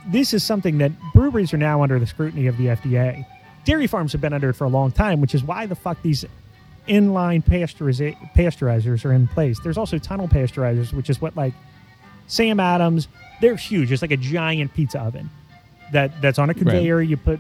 This 0.08 0.34
is 0.34 0.44
something 0.44 0.78
that 0.80 0.92
breweries 1.14 1.54
are 1.54 1.58
now 1.58 1.84
under 1.84 2.00
the 2.00 2.08
scrutiny 2.08 2.48
of 2.48 2.58
the 2.58 2.68
FDA. 2.68 3.26
Dairy 3.66 3.86
farms 3.86 4.12
have 4.14 4.22
been 4.22 4.34
under 4.34 4.50
it 4.50 4.54
for 4.54 4.64
a 4.64 4.70
long 4.70 4.92
time, 4.92 5.22
which 5.22 5.36
is 5.36 5.44
why 5.44 5.66
the 5.66 5.76
fuck 5.76 6.02
these 6.02 6.26
inline 6.88 7.44
pasteuriza- 7.46 8.16
pasteurizers 8.34 9.06
are 9.06 9.14
in 9.14 9.28
place. 9.28 9.60
There's 9.60 9.78
also 9.78 9.98
tunnel 10.00 10.28
pasteurizers, 10.28 10.94
which 10.94 11.10
is 11.10 11.22
what 11.22 11.36
like 11.36 11.54
Sam 12.28 12.60
Adams. 12.60 13.08
They're 13.42 13.56
huge. 13.56 13.92
It's 13.92 14.02
like 14.02 14.12
a 14.12 14.18
giant 14.18 14.74
pizza 14.74 15.00
oven 15.00 15.30
that 15.92 16.20
that's 16.22 16.40
on 16.40 16.50
a 16.50 16.54
conveyor. 16.54 17.02
You 17.02 17.18
put 17.18 17.40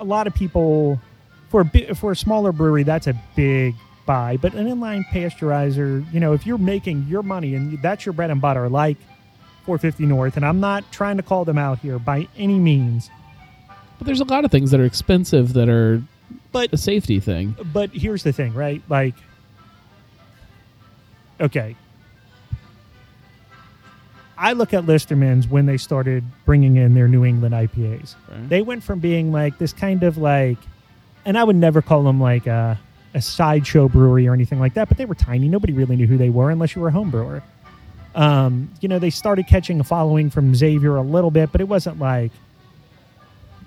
a 0.00 0.04
lot 0.04 0.26
of 0.26 0.34
people 0.34 1.00
for 1.50 1.60
a 1.60 1.64
bi- 1.64 1.92
for 1.94 2.10
a 2.12 2.16
smaller 2.16 2.50
brewery. 2.50 2.82
That's 2.82 3.06
a 3.06 3.14
big 3.36 3.74
buy, 4.06 4.36
but 4.36 4.54
an 4.54 4.66
inline 4.66 5.04
pasteurizer. 5.06 6.04
You 6.12 6.20
know, 6.20 6.32
if 6.32 6.46
you're 6.46 6.58
making 6.58 7.06
your 7.08 7.22
money 7.22 7.54
and 7.54 7.80
that's 7.82 8.04
your 8.06 8.12
bread 8.12 8.30
and 8.30 8.40
butter, 8.40 8.68
like 8.68 8.96
450 9.64 10.06
North, 10.06 10.36
and 10.36 10.44
I'm 10.44 10.60
not 10.60 10.90
trying 10.92 11.16
to 11.16 11.22
call 11.22 11.44
them 11.44 11.58
out 11.58 11.78
here 11.78 11.98
by 11.98 12.28
any 12.36 12.58
means, 12.58 13.10
But 13.98 14.06
there's 14.06 14.20
a 14.20 14.24
lot 14.24 14.44
of 14.44 14.50
things 14.50 14.70
that 14.70 14.80
are 14.80 14.84
expensive 14.84 15.52
that 15.54 15.68
are 15.68 16.02
but 16.52 16.72
a 16.72 16.76
safety 16.76 17.20
thing. 17.20 17.56
but 17.72 17.90
here's 17.90 18.22
the 18.22 18.32
thing, 18.32 18.54
right? 18.54 18.82
Like, 18.88 19.14
okay, 21.40 21.76
I 24.36 24.52
look 24.52 24.74
at 24.74 24.84
Listermann's 24.84 25.48
when 25.48 25.66
they 25.66 25.76
started 25.76 26.24
bringing 26.44 26.76
in 26.76 26.94
their 26.94 27.08
New 27.08 27.24
England 27.24 27.54
IPAs. 27.54 28.14
Right? 28.28 28.48
They 28.48 28.62
went 28.62 28.82
from 28.82 28.98
being 28.98 29.32
like 29.32 29.58
this 29.58 29.72
kind 29.72 30.02
of 30.02 30.18
like, 30.18 30.58
and 31.24 31.38
I 31.38 31.44
would 31.44 31.56
never 31.56 31.80
call 31.80 32.02
them 32.02 32.20
like 32.20 32.46
a, 32.46 32.78
a 33.14 33.20
sideshow 33.20 33.88
brewery 33.88 34.26
or 34.26 34.34
anything 34.34 34.58
like 34.60 34.74
that, 34.74 34.88
but 34.88 34.98
they 34.98 35.04
were 35.04 35.14
tiny. 35.14 35.48
Nobody 35.48 35.72
really 35.72 35.96
knew 35.96 36.06
who 36.06 36.16
they 36.18 36.30
were 36.30 36.50
unless 36.50 36.74
you 36.74 36.82
were 36.82 36.88
a 36.88 36.92
home 36.92 37.10
brewer. 37.10 37.42
Um, 38.14 38.70
you 38.80 38.88
know, 38.88 38.98
they 38.98 39.10
started 39.10 39.46
catching 39.46 39.80
a 39.80 39.84
following 39.84 40.30
from 40.30 40.54
Xavier 40.54 40.96
a 40.96 41.02
little 41.02 41.30
bit, 41.30 41.50
but 41.52 41.60
it 41.60 41.68
wasn't 41.68 41.98
like 41.98 42.32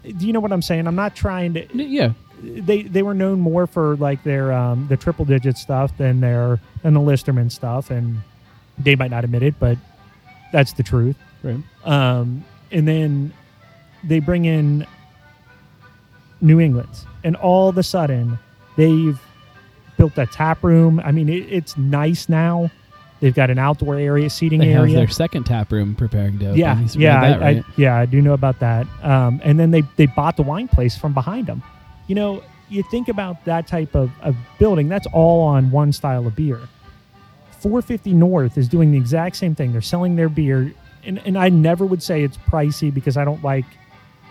do 0.03 0.25
you 0.27 0.33
know 0.33 0.39
what 0.39 0.51
I'm 0.51 0.61
saying? 0.61 0.87
I'm 0.87 0.95
not 0.95 1.15
trying 1.15 1.53
to. 1.55 1.67
Yeah, 1.75 2.13
They 2.41 2.83
they 2.83 3.03
were 3.03 3.13
known 3.13 3.39
more 3.39 3.67
for 3.67 3.95
like 3.97 4.23
their 4.23 4.53
um, 4.53 4.87
the 4.87 4.97
triple 4.97 5.25
digit 5.25 5.57
stuff 5.57 5.97
than 5.97 6.21
their 6.21 6.59
than 6.83 6.93
the 6.93 6.99
Listermann 6.99 7.51
stuff, 7.51 7.91
and 7.91 8.19
they 8.77 8.95
might 8.95 9.11
not 9.11 9.23
admit 9.23 9.43
it, 9.43 9.55
but 9.59 9.77
that's 10.51 10.73
the 10.73 10.83
truth. 10.83 11.17
right. 11.43 11.59
Um, 11.83 12.45
and 12.71 12.87
then 12.87 13.33
they 14.03 14.19
bring 14.19 14.45
in 14.45 14.85
New 16.41 16.59
England, 16.59 16.89
and 17.23 17.35
all 17.35 17.69
of 17.69 17.77
a 17.77 17.83
sudden 17.83 18.39
they've 18.75 19.19
built 19.97 20.15
that 20.15 20.31
tap 20.31 20.63
room. 20.63 20.99
I 21.03 21.11
mean, 21.11 21.27
it, 21.29 21.51
it's 21.51 21.75
nice 21.77 22.29
now. 22.29 22.69
They've 23.19 23.33
got 23.33 23.49
an 23.49 23.57
outdoor 23.57 23.95
area, 23.95 24.29
seating 24.29 24.59
They 24.59 24.67
have 24.69 24.81
area. 24.83 24.95
their 24.95 25.07
second 25.07 25.45
tap 25.45 25.71
room 25.71 25.95
preparing 25.95 26.37
to 26.39 26.49
open. 26.49 26.59
yeah, 26.59 26.79
yeah, 26.93 27.19
that, 27.21 27.41
I, 27.41 27.45
right? 27.45 27.63
I, 27.65 27.73
yeah, 27.75 27.95
I 27.95 28.05
do 28.05 28.21
know 28.21 28.33
about 28.33 28.59
that. 28.59 28.85
Um, 29.01 29.41
and 29.43 29.59
then 29.59 29.71
they 29.71 29.81
they 29.95 30.05
bought 30.05 30.37
the 30.37 30.43
wine 30.43 30.67
place 30.67 30.95
from 30.95 31.13
behind 31.13 31.47
them. 31.47 31.63
You 32.05 32.13
know, 32.15 32.43
you 32.69 32.83
think 32.91 33.07
about 33.09 33.43
that 33.45 33.65
type 33.65 33.95
of, 33.95 34.11
of 34.21 34.35
building. 34.59 34.87
That's 34.87 35.07
all 35.13 35.41
on 35.41 35.71
one 35.71 35.91
style 35.91 36.27
of 36.27 36.35
beer. 36.35 36.59
450 37.59 38.13
North 38.13 38.57
is 38.57 38.67
doing 38.67 38.91
the 38.91 38.97
exact 38.97 39.35
same 39.35 39.55
thing. 39.55 39.71
They're 39.71 39.81
selling 39.81 40.15
their 40.15 40.29
beer, 40.29 40.71
and, 41.03 41.17
and 41.25 41.37
I 41.37 41.49
never 41.49 41.85
would 41.87 42.03
say 42.03 42.23
it's 42.23 42.37
pricey 42.37 42.93
because 42.93 43.17
I 43.17 43.25
don't 43.25 43.43
like. 43.43 43.65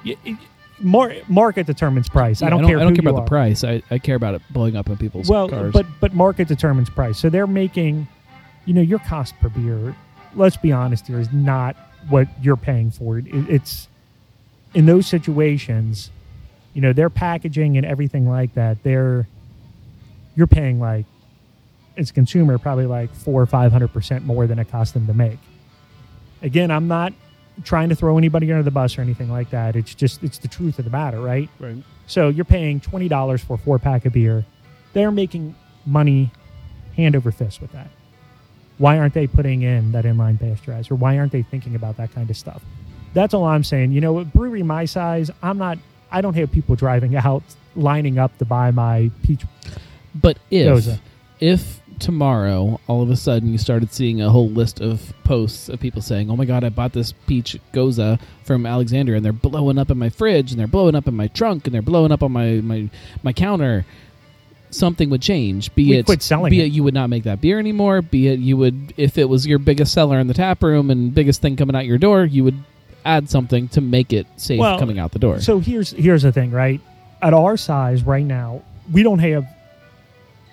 y- 0.05 0.16
y- 0.24 0.38
Mar- 0.78 1.14
market 1.28 1.66
determines 1.66 2.08
price. 2.08 2.40
Yeah, 2.40 2.48
I 2.48 2.50
don't 2.50 2.66
care. 2.66 2.78
I 2.78 2.82
don't 2.82 2.94
care 2.94 3.08
about 3.08 3.20
are. 3.20 3.24
the 3.24 3.28
price. 3.28 3.64
I, 3.64 3.82
I 3.90 3.98
care 3.98 4.16
about 4.16 4.34
it 4.34 4.42
blowing 4.50 4.76
up 4.76 4.88
in 4.88 4.96
people's 4.96 5.28
well 5.28 5.48
cars. 5.48 5.72
but 5.72 5.86
but 6.00 6.12
market 6.12 6.48
determines 6.48 6.90
price 6.90 7.18
so 7.18 7.30
they're 7.30 7.46
making 7.46 8.06
you 8.66 8.74
know 8.74 8.82
your 8.82 8.98
cost 8.98 9.34
per 9.40 9.48
beer 9.48 9.94
let's 10.34 10.56
be 10.56 10.72
honest 10.72 11.06
here 11.06 11.18
is 11.18 11.32
not 11.32 11.76
what 12.08 12.28
you're 12.42 12.56
paying 12.56 12.90
for 12.90 13.18
it, 13.18 13.24
it's 13.28 13.88
in 14.74 14.84
those 14.86 15.06
situations 15.06 16.10
you 16.74 16.82
know 16.82 16.92
their 16.92 17.08
packaging 17.08 17.76
and 17.78 17.86
everything 17.86 18.28
like 18.28 18.52
that 18.54 18.82
they're 18.82 19.26
you're 20.36 20.46
paying 20.46 20.78
like 20.78 21.06
as 21.96 22.10
a 22.10 22.12
consumer 22.12 22.58
probably 22.58 22.84
like 22.86 23.14
four 23.14 23.40
or 23.40 23.46
five 23.46 23.72
hundred 23.72 23.88
percent 23.88 24.26
more 24.26 24.46
than 24.46 24.58
it 24.58 24.70
cost 24.70 24.92
them 24.92 25.06
to 25.06 25.14
make 25.14 25.38
again 26.42 26.70
i'm 26.70 26.86
not 26.86 27.14
trying 27.64 27.88
to 27.88 27.94
throw 27.94 28.18
anybody 28.18 28.50
under 28.52 28.62
the 28.62 28.70
bus 28.70 28.98
or 28.98 29.00
anything 29.00 29.30
like 29.30 29.50
that 29.50 29.76
it's 29.76 29.94
just 29.94 30.22
it's 30.22 30.38
the 30.38 30.48
truth 30.48 30.78
of 30.78 30.84
the 30.84 30.90
matter 30.90 31.20
right 31.20 31.48
right. 31.58 31.76
so 32.06 32.28
you're 32.28 32.44
paying 32.44 32.80
twenty 32.80 33.08
dollars 33.08 33.42
for 33.42 33.54
a 33.54 33.58
four 33.58 33.78
pack 33.78 34.04
of 34.04 34.12
beer. 34.12 34.44
They're 34.92 35.10
making 35.10 35.54
money 35.84 36.30
hand 36.96 37.14
over 37.14 37.30
fist 37.30 37.60
with 37.60 37.72
that. 37.72 37.90
Why 38.78 38.98
aren't 38.98 39.14
they 39.14 39.26
putting 39.26 39.62
in 39.62 39.92
that 39.92 40.04
inline 40.04 40.38
pasteurizer? 40.38 40.98
Why 40.98 41.18
aren't 41.18 41.32
they 41.32 41.42
thinking 41.42 41.74
about 41.74 41.96
that 41.96 42.12
kind 42.12 42.28
of 42.28 42.36
stuff? 42.36 42.62
That's 43.14 43.32
all 43.32 43.44
I'm 43.44 43.64
saying. 43.64 43.92
You 43.92 44.00
know, 44.00 44.18
a 44.18 44.24
brewery 44.24 44.62
my 44.62 44.84
size, 44.84 45.30
I'm 45.42 45.58
not. 45.58 45.78
I 46.10 46.20
don't 46.20 46.34
have 46.34 46.52
people 46.52 46.76
driving 46.76 47.16
out 47.16 47.42
lining 47.74 48.18
up 48.18 48.36
to 48.38 48.44
buy 48.44 48.70
my 48.70 49.10
peach. 49.22 49.42
But 50.14 50.38
if 50.50 50.66
Gose. 50.66 50.98
if 51.40 51.80
tomorrow 51.98 52.81
all 52.86 53.02
of 53.02 53.10
a 53.10 53.16
sudden 53.16 53.51
you 53.52 53.59
started 53.59 53.93
seeing 53.93 54.20
a 54.20 54.31
whole 54.31 54.48
list 54.48 54.81
of 54.81 55.12
posts 55.24 55.68
of 55.68 55.81
people 55.81 56.02
saying, 56.02 56.31
"Oh 56.31 56.36
my 56.36 56.44
god, 56.44 56.64
I 56.64 56.68
bought 56.68 56.93
this 56.93 57.12
peach 57.27 57.59
gose 57.73 58.18
from 58.44 58.66
Alexander 58.66 59.14
and 59.14 59.24
they're 59.24 59.32
blowing 59.32 59.78
up 59.78 59.90
in 59.90 59.98
my 59.98 60.09
fridge 60.09 60.51
and 60.51 60.60
they're 60.60 60.66
blowing 60.66 60.94
up 60.94 61.09
in 61.09 61.14
my 61.14 61.27
trunk 61.28 61.66
and 61.66 61.74
they're 61.74 61.82
blowing 61.82 62.12
up 62.12 62.23
on 62.23 62.32
my 62.32 62.60
my 62.62 62.89
my 63.23 63.32
counter." 63.32 63.85
Something 64.70 65.10
would 65.10 65.23
change. 65.23 65.73
Be 65.77 65.90
We 65.90 65.97
it 65.98 66.06
quit 66.06 66.23
selling 66.23 66.51
be 66.51 66.60
it. 66.60 66.66
it 66.66 66.73
you 66.73 66.82
would 66.82 66.93
not 66.93 67.09
make 67.09 67.23
that 67.23 67.40
beer 67.40 67.59
anymore. 67.59 68.02
Be 68.02 68.27
it 68.28 68.40
you 68.40 68.56
would 68.56 68.93
if 68.97 69.16
it 69.16 69.28
was 69.28 69.47
your 69.47 69.59
biggest 69.60 69.93
seller 69.93 70.18
in 70.18 70.27
the 70.27 70.35
tap 70.35 70.62
room 70.62 70.90
and 70.90 71.14
biggest 71.14 71.40
thing 71.40 71.56
coming 71.56 71.77
out 71.77 71.86
your 71.86 71.98
door, 71.98 72.24
you 72.24 72.43
would 72.44 72.59
add 73.05 73.31
something 73.31 73.68
to 73.68 73.81
make 73.81 74.12
it 74.12 74.27
safe 74.36 74.59
Well, 74.59 74.78
coming 74.78 74.98
out 74.98 75.12
the 75.12 75.20
door. 75.20 75.40
So 75.40 75.60
here's 75.60 75.93
here's 75.93 76.23
the 76.23 76.32
thing, 76.32 76.51
right? 76.51 76.81
At 77.23 77.32
our 77.32 77.56
size 77.56 78.02
right 78.02 78.24
now, 78.27 78.62
we 78.93 79.05
don't 79.05 79.20
have, 79.20 79.47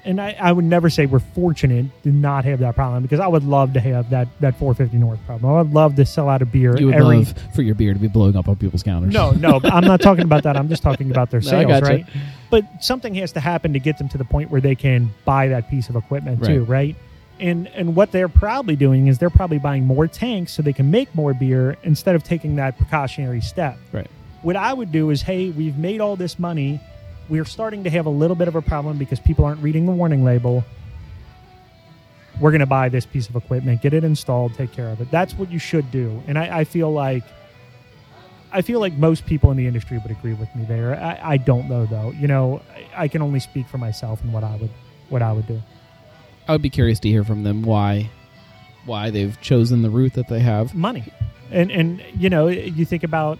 and 0.05 0.19
I, 0.19 0.35
I 0.39 0.51
would 0.51 0.65
never 0.65 0.89
say 0.89 1.05
we're 1.05 1.19
fortunate 1.19 1.85
to 2.03 2.09
not 2.09 2.45
have 2.45 2.59
that 2.59 2.75
problem 2.75 3.03
because 3.03 3.19
I 3.19 3.27
would 3.27 3.43
love 3.43 3.73
to 3.73 3.80
have 3.80 4.09
that 4.09 4.27
that 4.41 4.57
450 4.57 4.97
North 4.97 5.19
problem. 5.25 5.51
I 5.53 5.61
would 5.61 5.73
love 5.73 5.95
to 5.95 6.05
sell 6.05 6.30
out 6.30 6.41
a 6.41 6.45
beer 6.45 6.77
you 6.77 6.88
would 6.88 6.95
every. 6.95 7.17
love 7.17 7.34
for 7.55 7.61
your 7.61 7.75
beer 7.75 7.93
to 7.93 7.99
be 7.99 8.07
blowing 8.07 8.35
up 8.35 8.47
on 8.47 8.55
people's 8.55 8.84
counters. 8.84 9.13
No, 9.13 9.31
no, 9.31 9.59
I'm 9.63 9.85
not 9.85 10.01
talking 10.01 10.23
about 10.25 10.43
that. 10.43 10.57
I'm 10.57 10.69
just 10.69 10.84
talking 10.84 11.09
about 11.11 11.31
their 11.31 11.39
No, 11.43 11.49
sales, 11.49 11.67
gotcha. 11.67 11.85
right? 11.85 12.05
But 12.49 12.65
something 12.81 13.15
has 13.15 13.31
to 13.34 13.39
happen 13.39 13.73
to 13.73 13.80
get 13.80 13.97
them 13.97 14.09
to 14.09 14.17
the 14.17 14.25
point 14.25 14.51
where 14.51 14.61
they 14.61 14.75
can 14.75 15.09
buy 15.25 15.47
that 15.47 15.69
piece 15.69 15.89
of 15.89 15.95
equipment 15.95 16.43
too, 16.43 16.63
right? 16.65 16.95
And 17.39 17.67
and 17.69 17.95
what 17.95 18.11
they're 18.11 18.30
probably 18.30 18.75
doing 18.75 19.07
is 19.07 19.17
they're 19.17 19.30
probably 19.30 19.57
buying 19.59 19.85
more 19.85 20.07
tanks 20.07 20.53
so 20.53 20.61
they 20.61 20.73
can 20.73 20.91
make 20.91 21.13
more 21.15 21.34
beer 21.34 21.77
instead 21.84 22.15
of 22.15 22.23
taking 22.23 22.55
that 22.57 22.77
precautionary 22.77 23.41
step. 23.41 23.77
Right. 23.91 24.07
What 24.43 24.55
I 24.55 24.73
would 24.73 24.91
do 24.91 25.09
is, 25.09 25.21
hey, 25.21 25.49
we've 25.49 25.77
made 25.77 25.99
all 26.01 26.15
this 26.15 26.38
money. 26.38 26.80
We're 27.29 27.45
starting 27.45 27.83
to 27.85 27.89
have 27.89 28.05
a 28.05 28.09
little 28.09 28.35
bit 28.35 28.47
of 28.47 28.55
a 28.55 28.61
problem 28.61 28.97
because 28.97 29.19
people 29.19 29.45
aren't 29.45 29.61
reading 29.61 29.85
the 29.85 29.91
warning 29.91 30.23
label. 30.23 30.63
We're 32.39 32.51
going 32.51 32.61
to 32.61 32.65
buy 32.65 32.89
this 32.89 33.05
piece 33.05 33.29
of 33.29 33.35
equipment, 33.35 33.81
get 33.81 33.93
it 33.93 34.03
installed, 34.03 34.55
take 34.55 34.71
care 34.71 34.89
of 34.89 34.99
it. 34.99 35.09
That's 35.11 35.33
what 35.33 35.51
you 35.51 35.59
should 35.59 35.91
do. 35.91 36.21
And 36.27 36.37
I, 36.37 36.59
I 36.59 36.63
feel 36.63 36.91
like 36.91 37.23
I 38.51 38.61
feel 38.61 38.79
like 38.79 38.93
most 38.93 39.25
people 39.25 39.49
in 39.49 39.57
the 39.57 39.65
industry 39.65 39.97
would 39.97 40.11
agree 40.11 40.33
with 40.33 40.53
me 40.55 40.63
there. 40.65 40.95
I, 40.95 41.33
I 41.33 41.37
don't 41.37 41.67
know 41.67 41.85
though. 41.85 42.11
You 42.11 42.27
know, 42.27 42.61
I, 42.71 43.03
I 43.03 43.07
can 43.07 43.21
only 43.21 43.39
speak 43.39 43.67
for 43.67 43.77
myself 43.79 44.21
and 44.21 44.31
what 44.31 44.43
I 44.43 44.55
would 44.57 44.69
what 45.09 45.21
I 45.21 45.31
would 45.33 45.47
do. 45.47 45.61
I 46.47 46.51
would 46.51 46.61
be 46.61 46.69
curious 46.69 46.99
to 47.01 47.07
hear 47.09 47.23
from 47.23 47.43
them 47.43 47.63
why 47.63 48.09
why 48.85 49.09
they've 49.09 49.39
chosen 49.41 49.81
the 49.81 49.89
route 49.89 50.13
that 50.13 50.27
they 50.27 50.39
have. 50.39 50.75
Money, 50.75 51.05
and 51.51 51.71
and 51.71 52.03
you 52.17 52.29
know, 52.29 52.47
you 52.47 52.85
think 52.85 53.03
about 53.03 53.39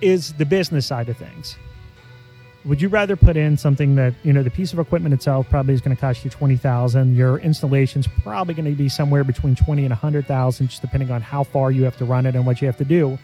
is 0.00 0.32
the 0.34 0.46
business 0.46 0.86
side 0.86 1.08
of 1.08 1.16
things. 1.16 1.56
Would 2.64 2.82
you 2.82 2.88
rather 2.88 3.16
put 3.16 3.36
in 3.36 3.56
something 3.56 3.94
that 3.94 4.14
you 4.24 4.32
know 4.32 4.42
the 4.42 4.50
piece 4.50 4.72
of 4.72 4.78
equipment 4.78 5.14
itself 5.14 5.48
probably 5.48 5.74
is 5.74 5.80
going 5.80 5.96
to 5.96 6.00
cost 6.00 6.24
you 6.24 6.30
twenty 6.30 6.56
thousand? 6.56 7.16
Your 7.16 7.38
installation's 7.38 8.06
probably 8.22 8.52
going 8.54 8.70
to 8.70 8.76
be 8.76 8.88
somewhere 8.88 9.24
between 9.24 9.54
twenty 9.54 9.84
and 9.84 9.92
a 9.92 9.96
hundred 9.96 10.26
thousand, 10.26 10.68
just 10.68 10.82
depending 10.82 11.10
on 11.10 11.22
how 11.22 11.44
far 11.44 11.70
you 11.70 11.84
have 11.84 11.96
to 11.98 12.04
run 12.04 12.26
it 12.26 12.34
and 12.34 12.44
what 12.44 12.60
you 12.60 12.66
have 12.66 12.76
to 12.78 12.84
do. 12.84 13.18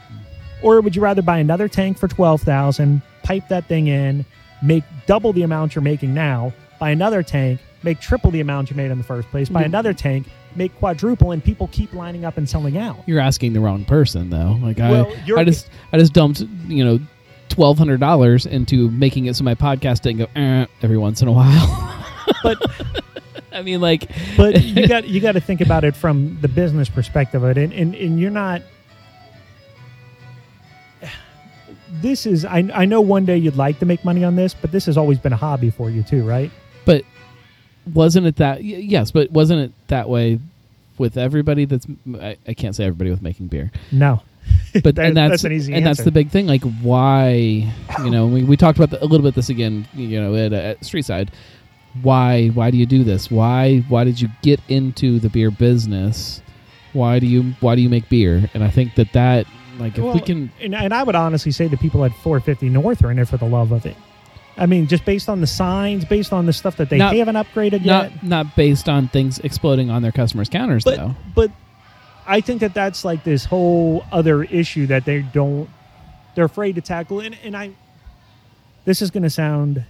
Or 0.63 0.81
would 0.81 0.97
you 0.97 1.03
rather 1.03 1.21
buy 1.21 1.39
another 1.39 1.69
tank 1.69 1.99
for 1.99 2.09
twelve 2.09 2.43
thousand, 2.43 3.03
pipe 3.23 3.49
that 3.49 3.67
thing 3.67 3.89
in, 3.89 4.25
make 4.63 4.85
double 5.07 5.33
the 5.33 5.43
amount 5.43 5.75
you're 5.75 5.83
making 5.83 6.15
now, 6.15 6.55
buy 6.79 6.91
another 6.91 7.23
tank, 7.23 7.61
make 7.83 8.01
triple 8.01 8.31
the 8.31 8.41
amount 8.41 8.71
you 8.71 8.77
made 8.77 8.91
in 8.91 8.99
the 8.99 9.05
first 9.05 9.29
place, 9.29 9.49
buy 9.49 9.63
another 9.65 9.93
tank, 9.93 10.27
make 10.57 10.75
quadruple, 10.79 11.33
and 11.33 11.43
people 11.43 11.69
keep 11.73 11.93
lining 11.93 12.25
up 12.25 12.37
and 12.37 12.49
selling 12.49 12.79
out. 12.79 12.97
You're 13.07 13.21
asking 13.21 13.53
the 13.53 13.61
wrong 13.61 13.85
person 13.85 14.31
though. 14.31 14.59
Like 14.61 14.79
Well, 14.79 15.13
I 15.37 15.41
I 15.41 15.45
just 15.45 15.69
I 15.93 15.99
just 15.99 16.13
dumped, 16.13 16.41
you 16.69 16.85
know, 16.85 17.01
twelve 17.49 17.79
hundred 17.79 18.01
dollars 18.01 18.47
into 18.47 18.91
making 18.91 19.27
it 19.27 19.37
so 19.37 19.45
my 19.45 19.55
podcast 19.55 20.03
didn't 20.03 20.19
go 20.19 20.27
eh, 20.41 20.67
every 20.83 20.99
once 20.99 21.23
in 21.23 21.29
a 21.29 21.33
while. 21.33 22.05
But 22.43 22.59
I 23.53 23.63
mean 23.63 23.81
like 23.81 24.11
but 24.37 24.63
you 24.63 24.89
got 24.89 25.07
you 25.07 25.21
got 25.21 25.33
to 25.33 25.41
think 25.41 25.61
about 25.61 25.85
it 25.85 25.95
from 25.95 26.39
the 26.41 26.49
business 26.49 26.89
perspective 26.89 27.43
of 27.43 27.57
it, 27.57 27.59
and 27.59 27.73
and, 27.73 27.95
and 27.95 28.21
you're 28.21 28.31
not. 28.31 28.63
This 32.01 32.27
is 32.27 32.45
I, 32.45 32.69
I 32.75 32.85
know 32.87 33.01
one 33.01 33.25
day 33.25 33.37
you'd 33.37 33.57
like 33.57 33.79
to 33.79 33.87
make 33.87 34.05
money 34.05 34.25
on 34.25 34.35
this, 34.35 34.53
but 34.53 34.73
this 34.73 34.87
has 34.87 34.97
always 34.97 35.19
been 35.19 35.33
a 35.33 35.37
hobby 35.37 35.71
for 35.71 35.91
you 35.91 36.03
too, 36.03 36.25
right? 36.25 36.51
but 36.85 37.05
wasn't 37.93 38.27
it 38.27 38.37
that 38.37 38.59
y- 38.59 38.63
yes, 38.65 39.11
but 39.11 39.31
wasn't 39.31 39.61
it 39.61 39.73
that 39.89 40.09
way 40.09 40.39
with 40.99 41.17
everybody 41.17 41.65
that's 41.65 41.87
I, 42.21 42.37
I 42.47 42.55
can't 42.55 42.75
say 42.75 42.85
everybody 42.85 43.11
with 43.11 43.23
making 43.23 43.49
beer. 43.49 43.71
No, 43.93 44.23
but 44.83 44.95
That- 44.97 45.07
and 45.07 45.17
that's, 45.17 45.31
that's 45.31 45.45
an 45.45 45.53
easy 45.53 45.75
and 45.75 45.85
that's 45.85 46.03
the 46.03 46.11
big 46.11 46.31
thing 46.31 46.47
like 46.47 46.63
why 46.83 47.73
you 48.05 48.11
know 48.11 48.27
we, 48.27 48.45
we 48.45 48.57
talked 48.57 48.79
about 48.79 48.91
the, 48.91 49.03
a 49.03 49.07
little 49.07 49.25
bit 49.25 49.35
this 49.35 49.49
again 49.49 49.87
you 49.95 50.21
know 50.21 50.35
at, 50.35 50.53
at 50.53 50.85
street 50.85 51.05
side 51.05 51.31
why 52.03 52.49
why 52.49 52.71
do 52.73 52.77
you 52.77 52.87
do 52.87 53.05
this? 53.05 53.31
Why 53.31 53.79
why 53.89 54.03
did 54.05 54.21
you 54.21 54.29
get 54.43 54.61
into 54.69 55.21
the 55.21 55.29
beer 55.29 55.51
business? 55.53 56.43
Why 56.93 57.19
do 57.19 57.27
you 57.27 57.55
why 57.61 57.77
do 57.77 57.83
you 57.83 57.89
make 57.89 58.09
beer? 58.09 58.49
And 58.55 58.65
i 58.65 58.71
think 58.71 58.95
that 58.97 59.13
that 59.13 59.47
like 59.79 59.97
if 59.99 60.05
we 60.05 60.21
can 60.21 60.51
and, 60.61 60.75
and 60.75 60.93
I 60.95 61.03
would 61.03 61.15
honestly 61.15 61.51
say 61.53 61.67
the 61.69 61.77
people 61.77 62.05
at 62.05 62.13
450 62.17 62.69
North 62.69 63.03
are 63.05 63.11
in 63.11 63.19
it 63.19 63.29
for 63.29 63.37
the 63.37 63.47
love 63.47 63.73
of 63.73 63.87
it. 63.87 63.97
I 64.57 64.67
mean, 64.67 64.87
just 64.87 65.05
based 65.05 65.29
on 65.29 65.41
the 65.41 65.47
signs, 65.47 66.05
based 66.05 66.33
on 66.33 66.47
the 66.47 66.53
stuff 66.53 66.77
that 66.77 66.89
they 66.89 66.99
Not- 66.99 67.17
haven't 67.17 67.35
upgraded 67.35 67.85
not 67.85 68.13
yet. 68.13 68.23
not 68.23 68.57
based 68.57 68.89
on 68.89 69.09
things 69.09 69.39
exploding 69.41 69.91
on 69.91 70.03
their 70.03 70.13
customers 70.13 70.49
counters 70.49 70.85
But 70.85 70.97
though 70.97 71.15
but 71.35 71.51
I 72.27 72.41
think 72.41 72.61
that 72.61 72.73
that's 72.73 73.05
like 73.05 73.25
this 73.25 73.45
whole 73.45 74.05
other 74.13 74.45
issue 74.45 74.87
that 74.87 75.05
they 75.05 75.23
don't 75.23 75.69
they're 76.35 76.45
afraid 76.47 76.75
to 76.77 76.81
tackle. 76.81 77.21
And, 77.21 77.37
and 77.45 77.57
I 77.57 77.71
this 78.85 79.03
is 79.03 79.11
going 79.11 79.23
to 79.25 79.31
sound 79.31 79.85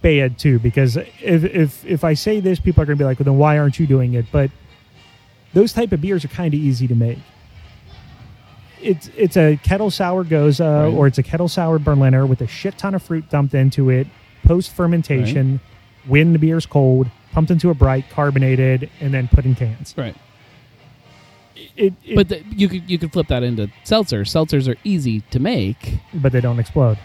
bad 0.00 0.38
too 0.38 0.58
because 0.58 0.96
if 0.96 1.44
if 1.44 1.84
if 1.84 2.04
I 2.04 2.14
say 2.14 2.40
this, 2.40 2.60
people 2.60 2.82
are 2.82 2.86
going 2.86 2.98
to 2.98 3.02
be 3.02 3.06
like, 3.06 3.18
well, 3.18 3.24
then 3.24 3.38
why 3.38 3.58
aren't 3.58 3.78
you 3.78 3.86
doing 3.86 4.14
it? 4.14 4.26
But 4.30 4.50
those 5.54 5.72
type 5.72 5.92
of 5.92 6.00
beers 6.00 6.24
are 6.24 6.28
kind 6.28 6.52
of 6.54 6.60
easy 6.60 6.86
to 6.88 6.94
make. 6.94 7.18
It's 8.82 9.10
it's 9.16 9.36
a 9.36 9.56
kettle 9.62 9.90
sour 9.90 10.24
gose 10.24 10.60
Right. 10.60 10.92
or 10.94 11.06
it's 11.06 11.18
a 11.18 11.22
kettle 11.22 11.48
sour 11.48 11.78
Berliner 11.78 12.26
with 12.26 12.40
a 12.40 12.46
shit 12.46 12.78
ton 12.78 12.94
of 12.94 13.02
fruit 13.02 13.28
dumped 13.30 13.54
into 13.54 13.90
it 13.90 14.06
post 14.44 14.70
fermentation 14.70 15.60
when 16.06 16.32
the 16.32 16.38
beer's 16.38 16.64
cold, 16.64 17.06
pumped 17.32 17.50
into 17.50 17.68
a 17.70 17.74
bright, 17.74 18.08
carbonated, 18.08 18.88
and 19.00 19.12
then 19.12 19.28
put 19.28 19.44
in 19.44 19.54
cans. 19.54 19.94
right 19.96 20.16
it, 21.76 21.92
it 22.04 22.14
But 22.14 22.28
the, 22.28 22.42
you 22.50 22.68
could 22.68 22.88
you 22.90 22.98
could 22.98 23.12
flip 23.12 23.26
that 23.28 23.42
into 23.42 23.68
seltzers. 23.84 24.28
Seltzers 24.28 24.72
are 24.72 24.76
easy 24.84 25.20
to 25.32 25.40
make, 25.40 25.98
but 26.14 26.32
they 26.32 26.40
don't 26.40 26.58
explode. 26.58 26.98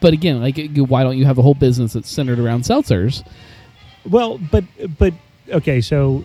but 0.00 0.12
again, 0.12 0.40
like 0.40 0.58
why 0.76 1.02
don't 1.02 1.16
you 1.16 1.24
have 1.24 1.38
a 1.38 1.42
whole 1.42 1.54
business 1.54 1.94
that's 1.94 2.10
centered 2.10 2.38
around 2.38 2.62
seltzers? 2.62 3.26
Well, 4.08 4.38
but 4.38 4.64
but 4.98 5.14
okay, 5.50 5.80
so 5.80 6.24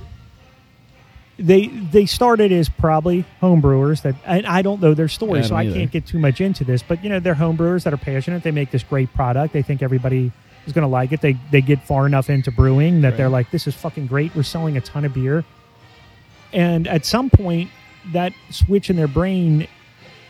they 1.42 1.68
they 1.68 2.06
started 2.06 2.52
as 2.52 2.70
probably 2.70 3.26
homebrewers 3.42 4.02
that 4.04 4.16
and 4.26 4.46
I 4.46 4.62
don't 4.62 4.82
know 4.82 4.94
their 4.94 5.08
story, 5.08 5.40
I 5.40 5.44
so 5.44 5.56
I 5.56 5.64
either. 5.64 5.76
can't 5.76 5.92
get 5.92 6.06
too 6.06 6.20
much 6.20 6.40
into 6.42 6.64
this. 6.64 6.84
But 6.84 7.04
you 7.04 7.10
know, 7.10 7.20
they're 7.20 7.36
homebrewers 7.36 7.84
that 7.84 7.94
are 7.94 7.98
passionate. 7.98 8.44
They 8.44 8.52
make 8.52 8.72
this 8.72 8.84
great 8.84 9.14
product. 9.14 9.54
They 9.54 9.62
think 9.62 9.82
everybody 9.82 10.32
is 10.66 10.74
going 10.74 10.84
to 10.84 10.88
like 10.88 11.12
it. 11.12 11.22
They 11.22 11.38
they 11.52 11.62
get 11.62 11.82
far 11.84 12.06
enough 12.06 12.30
into 12.30 12.52
brewing 12.52 13.02
that 13.02 13.18
they're 13.18 13.30
like, 13.30 13.52
this 13.52 13.68
is 13.68 13.76
fucking 13.76 14.08
great. 14.08 14.36
We're 14.36 14.44
selling 14.44 14.78
a 14.78 14.82
ton 14.82 15.06
of 15.06 15.14
beer, 15.14 15.44
and 16.54 16.88
at 16.88 17.06
some 17.06 17.30
point, 17.30 17.70
that 18.14 18.34
switch 18.50 18.90
in 18.90 18.96
their 18.96 19.08
brain. 19.08 19.68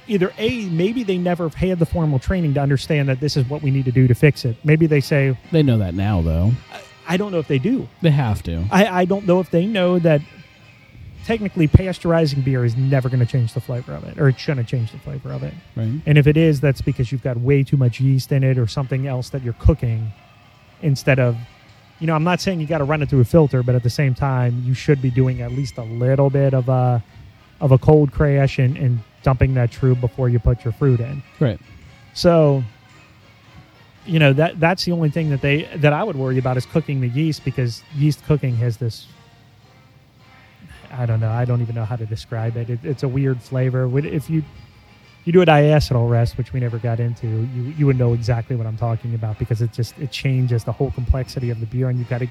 Either 0.07 0.33
a 0.39 0.65
maybe 0.65 1.03
they 1.03 1.17
never 1.17 1.47
had 1.49 1.79
the 1.79 1.85
formal 1.85 2.19
training 2.19 2.55
to 2.55 2.59
understand 2.59 3.07
that 3.07 3.19
this 3.19 3.37
is 3.37 3.47
what 3.47 3.61
we 3.61 3.71
need 3.71 3.85
to 3.85 3.91
do 3.91 4.07
to 4.07 4.15
fix 4.15 4.43
it. 4.43 4.57
Maybe 4.63 4.85
they 4.87 4.99
say, 4.99 5.37
They 5.51 5.63
know 5.63 5.77
that 5.77 5.93
now, 5.93 6.21
though. 6.21 6.51
I 7.07 7.17
don't 7.17 7.31
know 7.31 7.39
if 7.39 7.47
they 7.47 7.59
do. 7.59 7.87
They 8.01 8.09
have 8.09 8.41
to. 8.43 8.65
I, 8.71 8.87
I 9.01 9.05
don't 9.05 9.25
know 9.25 9.39
if 9.39 9.51
they 9.51 9.65
know 9.65 9.99
that 9.99 10.21
technically 11.25 11.67
pasteurizing 11.67 12.43
beer 12.43 12.65
is 12.65 12.75
never 12.75 13.09
going 13.09 13.19
to 13.19 13.25
change 13.25 13.53
the 13.53 13.61
flavor 13.61 13.93
of 13.93 14.03
it, 14.03 14.19
or 14.19 14.29
it 14.29 14.39
shouldn't 14.39 14.67
change 14.67 14.91
the 14.91 14.99
flavor 14.99 15.31
of 15.31 15.43
it. 15.43 15.53
Right. 15.75 16.01
And 16.05 16.17
if 16.17 16.27
it 16.27 16.37
is, 16.37 16.61
that's 16.61 16.81
because 16.81 17.11
you've 17.11 17.23
got 17.23 17.37
way 17.37 17.63
too 17.63 17.77
much 17.77 17.99
yeast 17.99 18.31
in 18.31 18.43
it 18.43 18.57
or 18.57 18.67
something 18.67 19.07
else 19.07 19.29
that 19.29 19.43
you're 19.43 19.53
cooking 19.53 20.11
instead 20.81 21.19
of, 21.19 21.37
you 21.99 22.07
know, 22.07 22.15
I'm 22.15 22.23
not 22.23 22.41
saying 22.41 22.59
you 22.59 22.67
got 22.67 22.79
to 22.79 22.83
run 22.83 23.01
it 23.01 23.09
through 23.09 23.21
a 23.21 23.25
filter, 23.25 23.61
but 23.63 23.75
at 23.75 23.83
the 23.83 23.89
same 23.89 24.15
time, 24.15 24.63
you 24.65 24.73
should 24.73 25.01
be 25.01 25.11
doing 25.11 25.41
at 25.41 25.51
least 25.51 25.77
a 25.77 25.83
little 25.83 26.29
bit 26.29 26.53
of 26.53 26.69
a 26.69 27.03
of 27.59 27.71
a 27.71 27.77
cold 27.77 28.11
crash 28.11 28.57
and, 28.57 28.75
and 28.75 28.99
dumping 29.21 29.53
that 29.53 29.69
trub 29.71 30.01
before 30.01 30.27
you 30.29 30.39
put 30.39 30.63
your 30.63 30.73
fruit 30.73 30.99
in. 30.99 31.21
Right. 31.39 31.59
So, 32.15 32.63
you 34.05 34.17
know 34.17 34.33
that 34.33 34.59
that's 34.59 34.83
the 34.85 34.91
only 34.91 35.09
thing 35.09 35.29
that 35.29 35.41
they 35.41 35.63
that 35.75 35.93
I 35.93 36.03
would 36.03 36.15
worry 36.15 36.39
about 36.39 36.57
is 36.57 36.65
cooking 36.65 37.01
the 37.01 37.07
yeast 37.07 37.45
because 37.45 37.83
yeast 37.95 38.23
cooking 38.25 38.55
has 38.57 38.77
this. 38.77 39.07
I 40.91 41.05
don't 41.05 41.19
know. 41.19 41.29
I 41.29 41.45
don't 41.45 41.61
even 41.61 41.75
know 41.75 41.85
how 41.85 41.95
to 41.95 42.05
describe 42.05 42.57
it. 42.57 42.69
it 42.69 42.79
it's 42.83 43.03
a 43.03 43.07
weird 43.07 43.41
flavor. 43.41 43.89
If 43.99 44.29
you 44.29 44.43
you 45.23 45.31
do 45.31 45.41
a 45.41 45.45
diacetyl 45.45 46.09
rest, 46.09 46.37
which 46.37 46.51
we 46.53 46.59
never 46.59 46.77
got 46.79 46.99
into, 46.99 47.27
you 47.27 47.73
you 47.77 47.85
would 47.85 47.97
know 47.97 48.13
exactly 48.13 48.55
what 48.55 48.65
I'm 48.67 48.77
talking 48.77 49.13
about 49.15 49.39
because 49.39 49.61
it 49.61 49.71
just 49.71 49.97
it 49.99 50.11
changes 50.11 50.63
the 50.63 50.71
whole 50.71 50.91
complexity 50.91 51.49
of 51.49 51.59
the 51.59 51.65
beer, 51.65 51.89
and 51.89 51.99
you've 51.99 52.09
got 52.09 52.19
to 52.19 52.27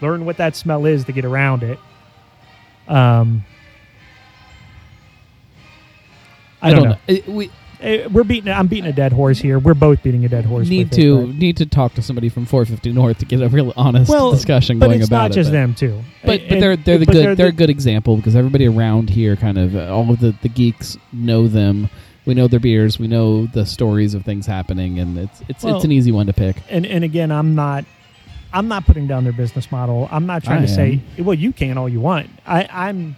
learn 0.00 0.24
what 0.24 0.36
that 0.36 0.56
smell 0.56 0.86
is 0.86 1.04
to 1.04 1.12
get 1.12 1.24
around 1.24 1.62
it. 1.62 1.78
Um, 2.88 3.44
I, 6.60 6.70
don't, 6.72 6.88
know. 6.88 6.96
It- 7.06 7.26
we 7.28 7.46
Eh, 7.46 7.50
We're 7.82 8.24
beating. 8.24 8.52
I'm 8.52 8.66
beating 8.68 8.88
a 8.88 8.92
dead 8.92 9.12
horse 9.12 9.38
here. 9.38 9.58
We're 9.58 9.74
both 9.74 10.02
beating 10.02 10.24
a 10.24 10.28
dead 10.28 10.44
horse. 10.44 10.68
need 10.68 10.90
with 10.90 10.98
it, 10.98 11.02
to 11.02 11.26
need 11.26 11.56
to 11.58 11.66
talk 11.66 11.94
to 11.94 12.02
somebody 12.02 12.28
from 12.28 12.46
450 12.46 12.92
North 12.92 13.18
to 13.18 13.24
get 13.24 13.42
a 13.42 13.48
real 13.48 13.72
honest 13.76 14.10
well, 14.10 14.30
discussion 14.32 14.78
going 14.78 15.00
it's 15.00 15.08
about 15.08 15.22
not 15.22 15.30
it. 15.32 15.34
just 15.34 15.48
but- 15.48 15.52
them 15.52 15.74
too. 15.74 16.02
But, 16.24 16.40
And- 16.40 16.48
but 16.48 16.60
they're 16.60 16.76
they're 16.76 16.98
the 16.98 17.06
good 17.06 17.36
they're, 17.36 17.48
a 17.48 17.52
good 17.52 17.70
example 17.70 18.16
because 18.16 18.36
everybody 18.36 18.66
around 18.68 19.10
here 19.10 19.34
kind 19.36 19.58
of 19.58 19.74
uh, 19.74 19.94
all 19.94 20.10
of 20.10 20.20
the, 20.20 20.34
the 20.42 20.48
geeks 20.48 20.96
know 21.12 21.48
them. 21.48 21.88
We 22.24 22.34
know 22.34 22.46
their 22.46 22.60
beers. 22.60 23.00
We 23.00 23.08
know 23.08 23.46
the 23.46 23.66
stories 23.66 24.14
of 24.14 24.24
things 24.24 24.46
happening, 24.46 25.00
and 25.00 25.18
it's 25.18 25.42
it's 25.48 25.64
Well- 25.64 25.76
it's 25.76 25.84
an 25.84 25.90
easy 25.92 26.12
one 26.12 26.26
to 26.26 26.32
pick. 26.32 26.56
and 26.70 26.86
and 26.86 27.02
again, 27.04 27.30
I'm 27.32 27.54
not. 27.54 27.84
I'm 28.54 28.68
not 28.68 28.84
putting 28.84 29.06
down 29.06 29.24
their 29.24 29.32
business 29.32 29.72
model. 29.72 30.08
I'm 30.12 30.26
not 30.26 30.44
trying 30.44 30.58
I 30.62 30.66
to 30.66 30.68
say, 30.68 31.00
well, 31.18 31.32
you 31.32 31.52
can 31.54 31.78
all 31.78 31.88
you 31.88 32.00
want. 32.00 32.28
I, 32.46 32.68
I'm. 32.70 33.16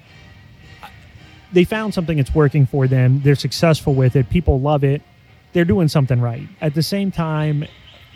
They 1.55 1.65
found 1.65 1.95
something 1.95 2.19
that's 2.19 2.35
working 2.35 2.67
for 2.67 2.87
them. 2.87 3.23
They're 3.23 3.35
successful 3.35 3.95
with 3.95 4.17
it. 4.17 4.29
People 4.29 4.61
love 4.61 4.85
it. 4.85 5.01
They're 5.53 5.65
doing 5.65 5.89
something 5.89 6.21
right. 6.21 6.47
At 6.61 6.75
the 6.75 6.83
same 6.83 7.11
time, 7.11 7.65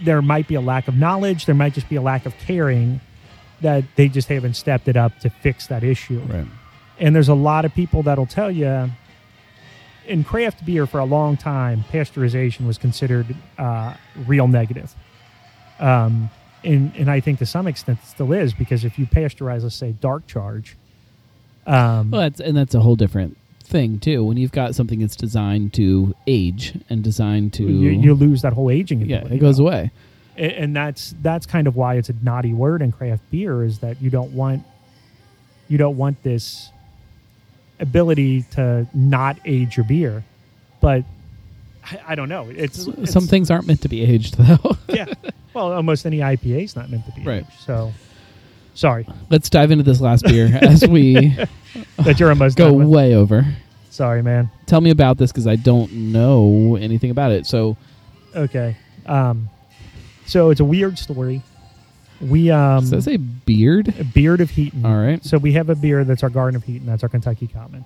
there 0.03 0.21
might 0.21 0.49
be 0.49 0.57
a 0.57 0.61
lack 0.61 0.89
of 0.89 0.97
knowledge. 0.97 1.47
There 1.47 1.55
might 1.55 1.73
just 1.73 1.89
be 1.89 1.97
a 1.97 2.03
lack 2.03 2.27
of 2.27 2.37
caring 2.39 3.01
that 3.61 3.85
they 3.97 4.09
just 4.09 4.29
haven't 4.29 4.55
stepped 4.55 4.89
it 4.89 4.97
up 4.97 5.19
to 5.21 5.31
fix 5.31 5.69
that 5.69 5.83
issue. 5.83 6.21
Right. 6.29 6.47
And 6.99 7.15
there's 7.15 7.29
a 7.29 7.35
lot 7.35 7.65
of 7.65 7.73
people 7.75 8.03
that'll 8.03 8.27
tell 8.27 8.51
you 8.51 8.91
in 10.09 10.25
craft 10.25 10.65
beer 10.65 10.87
for 10.87 10.99
a 10.99 11.05
long 11.05 11.37
time, 11.37 11.85
pasteurization 11.93 12.67
was 12.67 12.79
considered 12.79 13.37
uh, 13.59 13.95
real 14.27 14.49
negative. 14.49 14.95
Um, 15.79 16.31
and, 16.65 16.93
and 16.97 17.11
I 17.11 17.21
think 17.21 17.39
to 17.39 17.47
some 17.47 17.67
extent 17.67 18.01
it 18.03 18.07
still 18.07 18.33
is 18.33 18.53
because 18.53 18.85
if 18.85 18.99
you 18.99 19.07
pasteurize, 19.07 19.63
let's 19.63 19.77
say, 19.77 19.93
dark 19.93 20.27
charge, 20.27 20.77
um, 21.69 22.11
Well, 22.11 22.23
that's 22.23 22.41
and 22.41 22.57
that's 22.57 22.75
a 22.75 22.81
whole 22.81 22.97
different 22.97 23.37
thing 23.63 23.99
too. 24.01 24.25
When 24.25 24.37
you've 24.37 24.53
got 24.53 24.75
something 24.75 24.99
that's 25.01 25.15
designed 25.17 25.75
to 25.75 26.15
age 26.27 26.75
and 26.89 27.03
designed 27.05 27.53
to 27.55 27.63
you, 27.65 27.91
you 27.91 28.15
lose 28.15 28.43
that 28.43 28.53
whole 28.55 28.71
aging. 28.71 29.01
yeah, 29.03 29.19
ability, 29.19 29.37
it 29.37 29.39
goes 29.41 29.59
away. 29.59 29.91
A- 30.37 30.59
and 30.61 30.75
that's 30.75 31.15
that's 31.23 31.47
kind 31.47 31.67
of 31.67 31.77
why 31.77 31.95
it's 31.97 32.09
a 32.09 32.15
naughty 32.23 32.53
word 32.53 32.81
in 32.83 32.93
craft 32.93 33.23
beer 33.31 33.63
is 33.65 33.81
that 33.81 34.01
you 34.01 34.09
don't 34.11 34.33
want 34.33 34.65
you 35.69 35.77
don't 35.79 35.97
want 35.97 36.23
this 36.23 36.71
ability 37.81 38.43
to 38.53 38.87
not 38.95 39.39
age 39.45 39.77
your 39.77 39.85
beer 39.85 40.25
but 40.81 41.05
i, 41.85 42.01
I 42.09 42.15
don't 42.17 42.29
know 42.29 42.49
it's, 42.51 42.87
it's 42.89 43.13
Some 43.13 43.27
things 43.27 43.51
aren't 43.51 43.67
meant 43.69 43.83
to 43.83 43.89
be 43.89 44.03
aged 44.03 44.35
though. 44.39 44.77
yeah 44.89 45.07
well 45.55 45.73
almost 45.73 46.05
any 46.07 46.19
ipa 46.19 46.65
is 46.65 46.75
not 46.75 46.91
meant 46.91 47.05
to 47.07 47.13
be 47.13 47.23
Right. 47.23 47.45
aged, 47.47 47.61
so 47.61 47.93
sorry 48.79 49.07
Let's 49.29 49.51
dive 49.51 49.71
into 49.73 49.83
this 49.85 50.01
last 50.01 50.25
beer 50.25 50.47
as 50.63 50.87
we 50.87 51.37
that 51.99 52.21
you're 52.21 52.29
almost 52.31 52.57
go 52.57 52.73
way 52.73 53.15
over. 53.15 53.45
sorry 53.91 54.23
man 54.23 54.51
Tell 54.67 54.81
me 54.81 54.91
about 54.91 55.19
this 55.19 55.33
because 55.33 55.47
I 55.47 55.57
don't 55.57 55.91
know 55.93 56.77
anything 56.77 57.11
about 57.11 57.33
it. 57.33 57.45
So 57.47 57.77
okay 58.37 58.77
um 59.07 59.49
so 60.27 60.51
it's 60.51 60.61
a 60.61 60.65
weird 60.65 60.99
story 60.99 61.43
we 62.21 62.51
um 62.51 62.81
does 62.81 62.91
that 62.91 63.03
say 63.03 63.17
beard? 63.17 63.95
a 63.99 64.05
beard 64.05 64.41
of 64.41 64.51
heaton 64.51 64.85
All 64.87 64.97
right. 64.97 65.25
So 65.25 65.39
we 65.39 65.53
have 65.55 65.71
a 65.71 65.75
beer 65.75 66.05
that's 66.05 66.23
our 66.23 66.31
Garden 66.31 66.57
of 66.57 66.65
Heat, 66.65 66.81
and 66.81 66.89
that's 66.89 67.03
our 67.05 67.09
Kentucky 67.09 67.47
Common. 67.47 67.85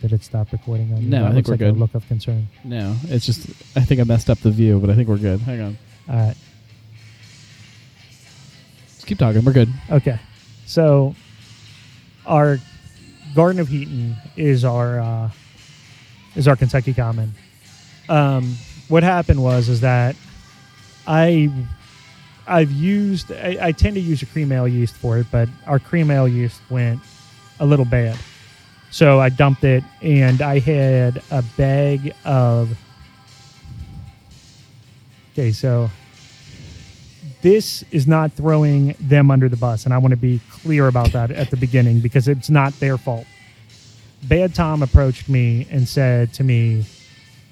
Did 0.00 0.12
it 0.12 0.22
stop 0.22 0.52
recording 0.52 0.92
on? 0.94 1.10
No, 1.10 1.22
That 1.22 1.24
I 1.24 1.26
think 1.34 1.36
looks 1.36 1.48
we're 1.48 1.52
like 1.54 1.58
good. 1.58 1.76
A 1.76 1.78
look 1.78 1.94
of 1.96 2.06
concern. 2.06 2.46
No, 2.62 2.94
it's 3.08 3.26
just 3.26 3.48
I 3.76 3.80
think 3.80 4.00
I 4.00 4.04
messed 4.04 4.30
up 4.30 4.38
the 4.38 4.52
view, 4.52 4.78
but 4.78 4.90
I 4.90 4.94
think 4.94 5.08
we're 5.08 5.16
good. 5.18 5.40
Hang 5.40 5.60
on. 5.60 5.78
All 6.08 6.16
right. 6.16 6.36
Keep 9.08 9.18
talking. 9.18 9.42
We're 9.42 9.54
good. 9.54 9.72
Okay. 9.90 10.18
So 10.66 11.14
our 12.26 12.58
Garden 13.34 13.58
of 13.58 13.66
Heaton 13.66 14.14
is 14.36 14.66
our 14.66 15.00
uh, 15.00 15.30
is 16.36 16.46
our 16.46 16.56
Kentucky 16.56 16.92
Common. 16.92 17.32
Um, 18.10 18.54
what 18.88 19.02
happened 19.02 19.42
was 19.42 19.70
is 19.70 19.80
that 19.80 20.14
I 21.06 21.50
I've 22.46 22.70
used 22.70 23.32
I, 23.32 23.56
I 23.62 23.72
tend 23.72 23.94
to 23.94 24.00
use 24.02 24.20
a 24.20 24.26
cream 24.26 24.52
ale 24.52 24.68
yeast 24.68 24.94
for 24.94 25.16
it, 25.16 25.26
but 25.32 25.48
our 25.66 25.78
cream 25.78 26.10
ale 26.10 26.28
yeast 26.28 26.60
went 26.68 27.00
a 27.60 27.64
little 27.64 27.86
bad. 27.86 28.18
So 28.90 29.20
I 29.20 29.30
dumped 29.30 29.64
it 29.64 29.84
and 30.02 30.42
I 30.42 30.58
had 30.58 31.22
a 31.30 31.40
bag 31.56 32.14
of 32.26 32.76
Okay, 35.32 35.52
so 35.52 35.88
this 37.42 37.84
is 37.90 38.06
not 38.06 38.32
throwing 38.32 38.94
them 39.00 39.30
under 39.30 39.48
the 39.48 39.56
bus, 39.56 39.84
and 39.84 39.94
I 39.94 39.98
want 39.98 40.12
to 40.12 40.16
be 40.16 40.40
clear 40.50 40.88
about 40.88 41.12
that 41.12 41.30
at 41.30 41.50
the 41.50 41.56
beginning 41.56 42.00
because 42.00 42.28
it's 42.28 42.50
not 42.50 42.78
their 42.80 42.98
fault. 42.98 43.26
Bad 44.24 44.54
Tom 44.54 44.82
approached 44.82 45.28
me 45.28 45.66
and 45.70 45.88
said 45.88 46.32
to 46.34 46.44
me, 46.44 46.84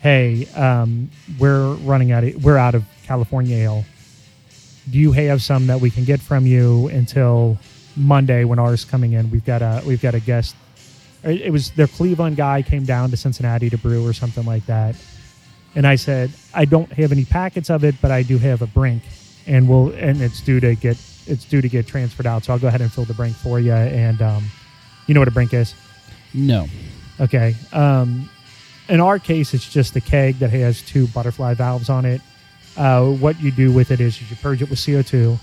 "Hey, 0.00 0.46
um, 0.56 1.10
we're 1.38 1.74
running 1.74 2.12
out. 2.12 2.24
Of, 2.24 2.44
we're 2.44 2.56
out 2.56 2.74
of 2.74 2.84
California 3.04 3.56
ale. 3.56 3.84
Do 4.90 4.98
you 4.98 5.12
have 5.12 5.42
some 5.42 5.66
that 5.68 5.80
we 5.80 5.90
can 5.90 6.04
get 6.04 6.20
from 6.20 6.46
you 6.46 6.88
until 6.88 7.58
Monday 7.96 8.44
when 8.44 8.58
ours 8.58 8.84
coming 8.84 9.12
in? 9.12 9.30
We've 9.30 9.44
got 9.44 9.62
a 9.62 9.82
we've 9.86 10.02
got 10.02 10.14
a 10.14 10.20
guest. 10.20 10.56
It 11.22 11.42
it 11.42 11.50
was 11.50 11.70
their 11.72 11.86
Cleveland 11.86 12.36
guy 12.36 12.62
came 12.62 12.84
down 12.84 13.10
to 13.10 13.16
Cincinnati 13.16 13.70
to 13.70 13.78
brew 13.78 14.06
or 14.06 14.12
something 14.12 14.44
like 14.44 14.66
that." 14.66 14.96
And 15.76 15.86
I 15.86 15.96
said, 15.96 16.32
I 16.54 16.64
don't 16.64 16.90
have 16.94 17.12
any 17.12 17.26
packets 17.26 17.68
of 17.68 17.84
it, 17.84 17.96
but 18.00 18.10
I 18.10 18.22
do 18.22 18.38
have 18.38 18.62
a 18.62 18.66
brink, 18.66 19.02
and 19.47 19.68
we'll 19.68 19.93
and 19.94 20.20
it's 20.20 20.40
due 20.40 20.60
to 20.60 20.74
get 20.74 20.97
it's 21.27 21.44
due 21.44 21.60
to 21.60 21.68
get 21.68 21.86
transferred 21.86 22.27
out. 22.27 22.44
So 22.44 22.52
I'll 22.52 22.59
go 22.59 22.68
ahead 22.68 22.81
and 22.81 22.93
fill 22.93 23.05
the 23.05 23.14
brink 23.14 23.35
for 23.36 23.59
you. 23.60 23.73
And 23.73 24.20
um, 24.23 24.44
you 25.06 25.14
know 25.14 25.20
what 25.20 25.28
a 25.28 25.32
brink 25.32 25.52
is? 25.55 25.74
No. 26.35 26.66
Okay. 27.20 27.55
Um, 27.73 28.28
in 28.89 29.01
our 29.01 29.18
case, 29.18 29.52
it's 29.55 29.68
just 29.68 29.97
a 29.97 30.01
keg 30.01 30.39
that 30.39 30.51
has 30.51 30.82
two 30.82 31.06
butterfly 31.09 31.55
valves 31.55 31.89
on 31.89 32.05
it. 32.05 32.20
Uh, 32.77 33.06
what 33.10 33.40
you 33.40 33.51
do 33.51 33.73
with 33.73 33.90
it 33.90 34.01
is 34.01 34.20
you 34.20 34.36
purge 34.36 34.62
it 34.62 34.70
with 34.70 34.85
CO 34.85 35.02
two. 35.02 35.39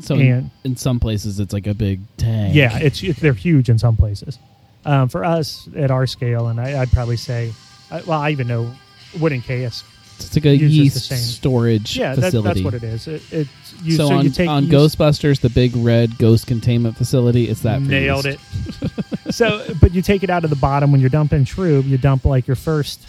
So 0.00 0.14
in, 0.14 0.32
And- 0.32 0.50
in 0.64 0.76
some 0.76 0.98
places 1.00 1.38
it's 1.40 1.52
like 1.52 1.66
a 1.66 1.74
big 1.74 2.00
tank. 2.16 2.54
Yeah, 2.54 2.78
it's, 2.78 3.02
it's 3.02 3.18
they're 3.20 3.34
huge 3.34 3.68
in 3.68 3.78
some 3.78 3.96
places. 3.96 4.38
Um, 4.84 5.08
for 5.08 5.24
us 5.24 5.68
at 5.76 5.90
our 5.92 6.06
scale, 6.08 6.48
and 6.48 6.60
I, 6.60 6.80
I'd 6.80 6.90
probably 6.90 7.16
say, 7.16 7.52
I, 7.90 8.00
well, 8.02 8.20
I 8.20 8.30
even 8.30 8.48
know 8.48 8.72
wooden 9.20 9.40
cask. 9.40 9.84
It's 10.18 10.34
like 10.36 10.46
a 10.46 10.56
the 10.56 10.66
yeast 10.66 11.06
same- 11.06 11.18
storage 11.18 11.96
Yeah, 11.96 12.14
that, 12.14 12.32
that's 12.32 12.62
what 12.62 12.74
it 12.74 12.82
is. 12.84 13.06
It, 13.08 13.22
it's 13.32 13.50
you, 13.82 13.92
so, 13.96 14.08
so, 14.08 14.14
on, 14.14 14.24
you 14.24 14.30
take 14.30 14.48
on 14.48 14.66
Ghostbusters, 14.66 15.40
the 15.40 15.50
big 15.50 15.74
red 15.76 16.16
ghost 16.18 16.46
containment 16.46 16.96
facility, 16.96 17.48
it's 17.48 17.60
that 17.62 17.80
for 17.82 17.88
nailed 17.88 18.24
yeast. 18.26 18.38
it. 18.80 18.90
so, 19.34 19.64
but 19.80 19.92
you 19.92 20.00
take 20.02 20.22
it 20.22 20.30
out 20.30 20.44
of 20.44 20.50
the 20.50 20.56
bottom 20.56 20.92
when 20.92 21.00
you're 21.00 21.10
dumping 21.10 21.44
trub. 21.44 21.84
You 21.86 21.98
dump 21.98 22.24
like 22.24 22.46
your 22.46 22.56
first, 22.56 23.00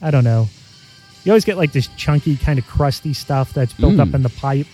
I 0.00 0.10
don't 0.10 0.24
know. 0.24 0.48
You 1.24 1.32
always 1.32 1.44
get 1.44 1.56
like 1.58 1.72
this 1.72 1.88
chunky, 1.96 2.36
kind 2.36 2.58
of 2.58 2.66
crusty 2.66 3.12
stuff 3.12 3.52
that's 3.52 3.72
built 3.74 3.94
Mm. 3.94 4.08
up 4.08 4.14
in 4.14 4.22
the 4.22 4.30
pipe, 4.30 4.66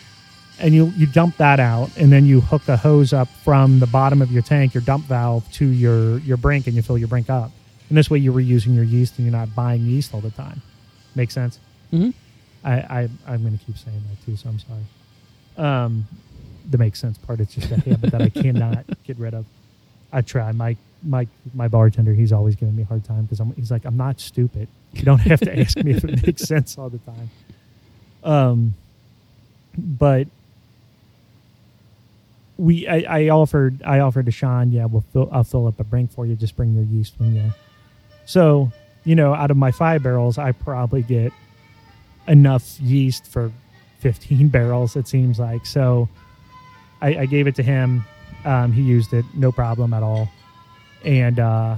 and 0.61 0.73
you 0.75 0.93
you 0.97 1.07
dump 1.07 1.37
that 1.39 1.59
out, 1.59 1.91
and 1.97 2.13
then 2.13 2.25
you 2.27 2.41
hook 2.41 2.63
the 2.67 2.77
hose 2.77 3.13
up 3.13 3.29
from 3.43 3.81
the 3.81 3.87
bottom 3.87 4.23
of 4.23 4.31
your 4.31 4.43
tank, 4.43 4.73
your 4.75 4.83
dump 4.83 5.07
valve, 5.07 5.51
to 5.55 5.67
your 5.67 6.19
your 6.19 6.37
brink, 6.37 6.67
and 6.69 6.77
you 6.77 6.83
fill 6.83 6.99
your 6.99 7.09
brink 7.09 7.29
up. 7.31 7.51
And 7.89 7.97
this 7.99 8.09
way, 8.11 8.19
you're 8.19 8.33
reusing 8.35 8.75
your 8.75 8.85
yeast, 8.85 9.15
and 9.19 9.27
you're 9.27 9.37
not 9.37 9.55
buying 9.57 9.85
yeast 9.87 10.13
all 10.15 10.21
the 10.21 10.31
time. 10.31 10.61
Make 11.17 11.31
sense? 11.31 11.59
Mhm. 11.93 12.15
I, 12.65 12.73
I 12.73 13.09
I'm 13.29 13.43
going 13.43 13.57
to 13.59 13.65
keep 13.65 13.79
saying 13.79 14.03
that 14.11 14.25
too, 14.27 14.37
so 14.37 14.49
I'm 14.49 14.59
sorry. 14.59 14.83
Um, 15.57 16.07
the 16.69 16.79
make 16.79 16.97
sense 16.97 17.17
part 17.19 17.39
it's 17.41 17.55
just 17.55 17.71
a 17.71 17.77
habit 17.77 18.11
that 18.11 18.21
I 18.23 18.29
cannot 18.29 18.85
get 19.05 19.19
rid 19.19 19.35
of. 19.35 19.47
I 20.13 20.21
try. 20.23 20.51
My 20.53 20.77
my 21.03 21.27
my 21.55 21.69
bartender, 21.69 22.13
he's 22.15 22.33
always 22.33 22.57
giving 22.57 22.75
me 22.77 22.83
a 22.83 22.87
hard 22.87 23.05
time 23.05 23.23
because 23.23 23.41
I'm. 23.41 23.53
He's 23.55 23.71
like, 23.71 23.85
I'm 23.85 23.97
not 23.97 24.19
stupid. 24.21 24.69
You 24.93 25.03
don't 25.03 25.21
have 25.21 25.41
to 25.41 25.59
ask 25.59 25.77
me 25.79 25.93
if 25.93 26.05
it 26.05 26.27
makes 26.27 26.43
sense 26.49 26.77
all 26.79 26.89
the 26.91 26.99
time. 26.99 27.31
Um, 28.25 28.75
but 29.79 30.27
we 32.59 32.89
I, 32.89 33.25
I 33.25 33.29
offered 33.29 33.83
I 33.85 34.01
offered 34.01 34.27
to 34.27 34.33
Sean, 34.33 34.73
yeah, 34.73 34.87
we'll 34.87 35.05
fill 35.13 35.29
I'll 35.31 35.45
fill 35.45 35.67
up 35.67 35.79
a 35.81 35.85
brink 35.85 36.11
for 36.13 36.27
you. 36.27 36.35
Just 36.35 36.57
bring 36.57 36.75
your 36.75 36.85
yeast 36.85 37.15
when 37.19 37.35
you. 37.35 37.53
So 38.25 38.73
you 39.05 39.15
know, 39.15 39.35
out 39.35 39.51
of 39.51 39.57
my 39.57 39.71
five 39.71 40.03
barrels, 40.03 40.39
I 40.39 40.53
probably 40.53 41.03
get 41.03 41.33
enough 42.29 42.79
yeast 42.81 43.27
for 43.27 43.53
15 44.01 44.49
barrels. 44.51 44.97
It 44.97 45.09
seems 45.09 45.39
like 45.39 45.67
so. 45.67 46.09
I, 47.01 47.21
I 47.21 47.27
gave 47.27 47.47
it 47.47 47.55
to 47.57 47.63
him. 47.63 48.05
Um, 48.45 48.73
he 48.73 48.83
used 48.83 49.13
it, 49.13 49.25
no 49.35 49.51
problem 49.51 49.93
at 49.93 50.03
all, 50.05 50.29
and 51.05 51.41
uh, 51.41 51.77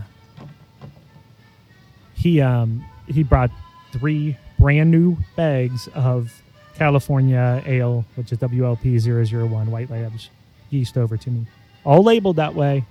he 2.15 2.43
um, 2.43 2.85
he 3.07 3.23
brought 3.23 3.51
three 3.93 4.37
brand 4.59 4.91
new 4.91 5.16
bags 5.35 5.89
of 5.95 6.43
California 6.75 7.62
Ale, 7.66 8.05
which 8.16 8.33
is 8.33 8.39
WLP 8.39 9.31
001 9.51 9.70
White 9.70 9.91
Labs 9.91 10.31
yeast 10.70 10.99
over 10.99 11.16
to 11.16 11.31
me, 11.31 11.47
all 11.85 12.03
labeled 12.03 12.37
that 12.37 12.55
way, 12.55 12.85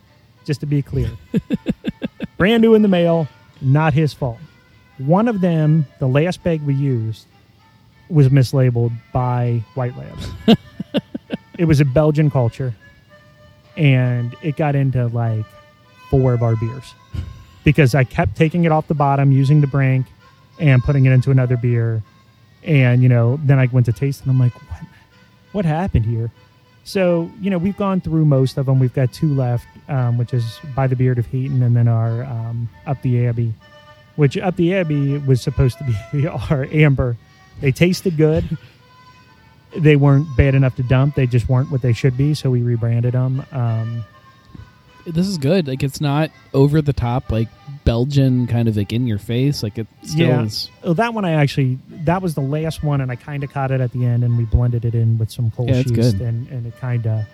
just 0.44 0.60
to 0.62 0.66
be 0.66 0.82
clear. 0.82 1.12
brand 2.38 2.62
new 2.62 2.74
in 2.74 2.82
the 2.82 2.88
mail, 2.88 3.28
not 3.62 3.94
his 3.94 4.14
fault. 4.14 4.40
One 4.98 5.28
of 5.28 5.42
them, 5.42 5.86
the 6.00 6.08
last 6.08 6.44
bag 6.44 6.62
we 6.64 6.74
used, 6.74 7.28
was 8.10 8.30
mislabeled 8.30 8.92
by 9.14 9.64
White 9.76 9.96
Labs. 9.98 10.30
it 11.58 11.66
was 11.66 11.80
a 11.80 11.86
Belgian 11.86 12.30
culture, 12.30 12.74
and 13.76 14.36
it 14.42 14.56
got 14.56 14.76
into 14.76 15.08
like 15.08 15.46
four 16.10 16.34
of 16.34 16.44
our 16.44 16.56
beers 16.56 16.94
because 17.64 17.94
I 17.94 18.06
kept 18.06 18.36
taking 18.36 18.64
it 18.64 18.72
off 18.72 18.88
the 18.88 18.94
bottom, 18.94 19.32
using 19.32 19.60
the 19.60 19.68
brink, 19.68 20.08
and 20.60 20.82
putting 20.84 21.06
it 21.06 21.12
into 21.12 21.32
another 21.32 21.58
beer. 21.58 22.02
And 22.64 23.04
you 23.04 23.10
know, 23.10 23.40
then 23.44 23.60
I 23.60 23.66
went 23.66 23.86
to 23.88 23.94
taste, 23.94 24.22
and 24.22 24.32
I'm 24.32 24.40
like, 24.40 24.54
what? 24.54 24.82
What 25.52 25.66
happened 25.66 26.06
here? 26.06 26.32
So 26.84 27.30
you 27.42 27.50
know, 27.50 27.58
we've 27.58 27.76
gone 27.76 28.00
through 28.00 28.24
most 28.24 28.58
of 28.58 28.66
them. 28.66 28.80
We've 28.80 28.94
got 28.94 29.12
two 29.12 29.34
left, 29.34 29.68
um, 29.90 30.18
which 30.18 30.34
is 30.34 30.60
by 30.76 30.88
the 30.88 30.96
beard 30.96 31.20
of 31.20 31.26
Heaton, 31.26 31.62
and 31.62 31.76
then 31.76 31.90
our 31.90 32.24
um, 32.24 32.70
up 32.86 33.02
the 33.02 33.28
Abbey, 33.28 33.54
which 34.16 34.38
up 34.38 34.56
the 34.56 34.74
Abbey 34.74 35.18
was 35.18 35.42
supposed 35.42 35.78
to 35.80 35.96
be 36.14 36.28
our 36.50 36.68
amber. 36.72 37.18
They 37.62 37.72
tasted 37.72 38.18
good. 38.18 38.58
They 39.76 39.96
weren't 39.96 40.28
bad 40.38 40.56
enough 40.56 40.76
to 40.78 40.84
dump. 40.84 41.16
They 41.16 41.28
just 41.28 41.50
weren't 41.50 41.70
what 41.72 41.82
they 41.82 41.94
should 41.94 42.16
be. 42.18 42.34
So 42.34 42.50
we 42.50 42.62
rebranded 42.62 43.14
them. 43.14 43.44
Um, 43.52 44.04
This 45.06 45.28
is 45.28 45.38
good. 45.38 45.68
Like 45.68 45.84
it's 45.84 46.02
not 46.02 46.32
over 46.54 46.82
the 46.82 46.94
top, 46.94 47.32
like 47.32 47.48
Belgian 47.86 48.46
kind 48.48 48.68
of 48.68 48.76
like 48.76 48.92
in 48.92 49.08
your 49.08 49.18
face. 49.18 49.64
Like 49.64 49.78
it 49.78 49.88
still 50.04 50.28
Yeah. 50.28 50.44
is. 50.44 50.70
oh, 50.84 50.94
that 50.94 51.14
one 51.14 51.24
I 51.26 51.32
actually 51.32 51.80
that 52.06 52.22
was 52.22 52.34
the 52.36 52.42
last 52.42 52.84
one, 52.84 53.00
and 53.02 53.10
I 53.12 53.16
kind 53.16 53.44
of 53.44 53.52
caught 53.52 53.72
it 53.72 53.80
at 53.82 53.92
the 53.94 54.06
end, 54.06 54.24
and 54.24 54.38
we 54.38 54.44
blended 54.46 54.84
it 54.86 54.94
in 54.96 55.18
with 55.18 55.32
some 55.32 55.52
cold 55.52 55.70
Yeah, 55.70 55.78
yeast, 55.86 56.16
and 56.20 56.48
and 56.50 56.66
it 56.66 56.78
kind 56.80 57.06
of 57.08 57.26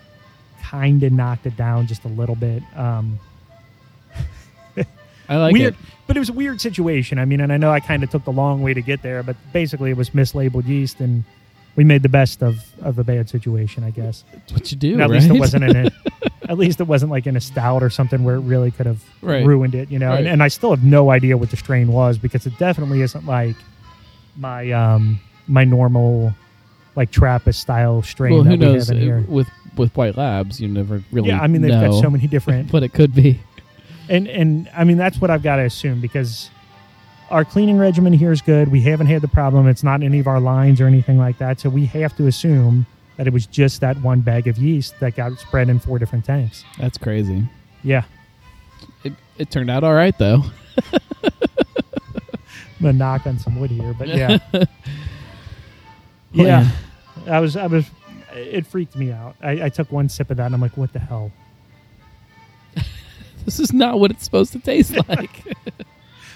kind 0.61 1.01
of 1.03 1.11
knocked 1.11 1.45
it 1.45 1.55
down 1.57 1.87
just 1.87 2.03
a 2.05 2.09
little 2.09 2.35
bit. 2.35 2.61
Um, 2.75 3.19
I 5.29 5.37
like 5.37 5.53
weird, 5.53 5.73
it. 5.73 5.79
but 6.07 6.15
it 6.17 6.19
was 6.19 6.29
a 6.29 6.33
weird 6.33 6.59
situation. 6.61 7.17
I 7.19 7.25
mean, 7.25 7.39
and 7.41 7.51
I 7.53 7.57
know 7.57 7.71
I 7.71 7.79
kind 7.79 8.03
of 8.03 8.09
took 8.09 8.23
the 8.25 8.31
long 8.31 8.61
way 8.61 8.73
to 8.73 8.81
get 8.81 9.01
there, 9.01 9.23
but 9.23 9.35
basically 9.53 9.89
it 9.91 9.97
was 9.97 10.09
mislabeled 10.11 10.67
yeast, 10.67 10.99
and 10.99 11.23
we 11.75 11.83
made 11.83 12.03
the 12.03 12.09
best 12.09 12.43
of 12.43 12.63
of 12.81 12.99
a 12.99 13.03
bad 13.03 13.29
situation, 13.29 13.83
I 13.83 13.91
guess. 13.91 14.23
It's 14.33 14.53
what 14.53 14.71
you 14.71 14.77
do, 14.77 14.93
And 14.93 15.01
at 15.03 15.09
right? 15.09 15.21
least 15.21 15.33
it 15.33 15.39
wasn't 15.39 15.63
in 15.63 15.75
it. 15.75 15.93
at 16.49 16.57
least 16.57 16.81
it 16.81 16.83
wasn't 16.87 17.09
like 17.11 17.25
in 17.25 17.35
a 17.37 17.41
stout 17.41 17.81
or 17.81 17.89
something 17.89 18.23
where 18.25 18.35
it 18.35 18.41
really 18.41 18.69
could 18.71 18.85
have 18.85 19.01
Right. 19.21 19.45
ruined 19.45 19.75
it, 19.75 19.89
you 19.89 19.97
know. 19.97 20.11
And, 20.11 20.25
Right. 20.25 20.31
and 20.31 20.43
I 20.43 20.49
still 20.49 20.71
have 20.71 20.83
no 20.83 21.09
idea 21.09 21.37
what 21.37 21.49
the 21.51 21.57
strain 21.57 21.87
was 21.91 22.17
because 22.17 22.45
it 22.45 22.57
definitely 22.59 23.01
isn't 23.01 23.25
like 23.25 23.55
my 24.35 24.71
um 24.71 25.19
my 25.47 25.63
normal 25.63 26.33
like 26.95 27.11
Trappist 27.11 27.59
style 27.59 28.01
strain 28.03 28.33
well, 28.33 28.43
that 28.43 28.49
who 28.51 28.57
we 28.57 28.65
knows? 28.73 28.87
have 28.89 28.97
in 28.97 29.01
here. 29.03 29.23
With 29.27 29.47
with 29.77 29.95
White 29.95 30.15
Labs, 30.17 30.59
you 30.61 30.67
never 30.67 31.01
really. 31.11 31.29
Yeah, 31.29 31.41
I 31.41 31.47
mean 31.47 31.61
they've 31.61 31.71
know 31.71 31.89
got 31.91 32.01
so 32.01 32.09
many 32.09 32.27
different 32.27 32.71
but 32.71 32.83
it 32.83 32.93
could 32.93 33.15
be. 33.15 33.39
And 34.09 34.27
and 34.27 34.69
I 34.75 34.83
mean 34.83 34.97
that's 34.97 35.19
what 35.19 35.29
I've 35.29 35.43
got 35.43 35.57
to 35.57 35.63
assume 35.63 36.01
because 36.01 36.49
our 37.29 37.43
cleaning 37.45 37.77
regimen 37.77 38.13
here 38.13 38.31
is 38.31 38.41
good. 38.41 38.67
We 38.69 38.81
haven't 38.81 39.07
had 39.07 39.21
the 39.21 39.27
problem. 39.27 39.67
It's 39.67 39.83
not 39.83 40.03
any 40.03 40.19
of 40.19 40.27
our 40.27 40.39
lines 40.39 40.79
or 40.79 40.87
anything 40.87 41.17
like 41.17 41.37
that. 41.39 41.59
So 41.59 41.69
we 41.69 41.85
have 41.87 42.15
to 42.17 42.27
assume 42.27 42.85
that 43.17 43.27
it 43.27 43.33
was 43.33 43.45
just 43.45 43.81
that 43.81 43.99
one 44.01 44.21
bag 44.21 44.47
of 44.47 44.57
yeast 44.57 44.99
that 44.99 45.15
got 45.15 45.37
spread 45.39 45.69
in 45.69 45.79
four 45.79 45.99
different 45.99 46.25
tanks. 46.25 46.63
That's 46.79 46.97
crazy. 46.97 47.47
Yeah. 47.83 48.03
It 49.03 49.13
it 49.37 49.51
turned 49.51 49.71
out 49.71 49.83
all 49.83 49.93
right 49.93 50.17
though. 50.17 50.43
I'm 50.93 51.31
gonna 52.81 52.93
knock 52.93 53.25
on 53.25 53.39
some 53.39 53.59
wood 53.59 53.71
here, 53.71 53.95
but 53.97 54.07
yeah, 54.09 54.37
yeah. 56.31 56.69
I 57.27 57.39
was, 57.39 57.55
I 57.55 57.67
was, 57.67 57.85
it 58.33 58.65
freaked 58.67 58.95
me 58.95 59.11
out. 59.11 59.35
I, 59.41 59.65
I 59.65 59.69
took 59.69 59.91
one 59.91 60.09
sip 60.09 60.29
of 60.31 60.37
that, 60.37 60.47
and 60.47 60.55
I'm 60.55 60.61
like, 60.61 60.77
what 60.77 60.91
the 60.93 60.99
hell? 60.99 61.31
This 63.45 63.59
is 63.59 63.73
not 63.73 63.99
what 63.99 64.11
it's 64.11 64.23
supposed 64.23 64.53
to 64.53 64.59
taste 64.59 64.95
like. 65.09 65.43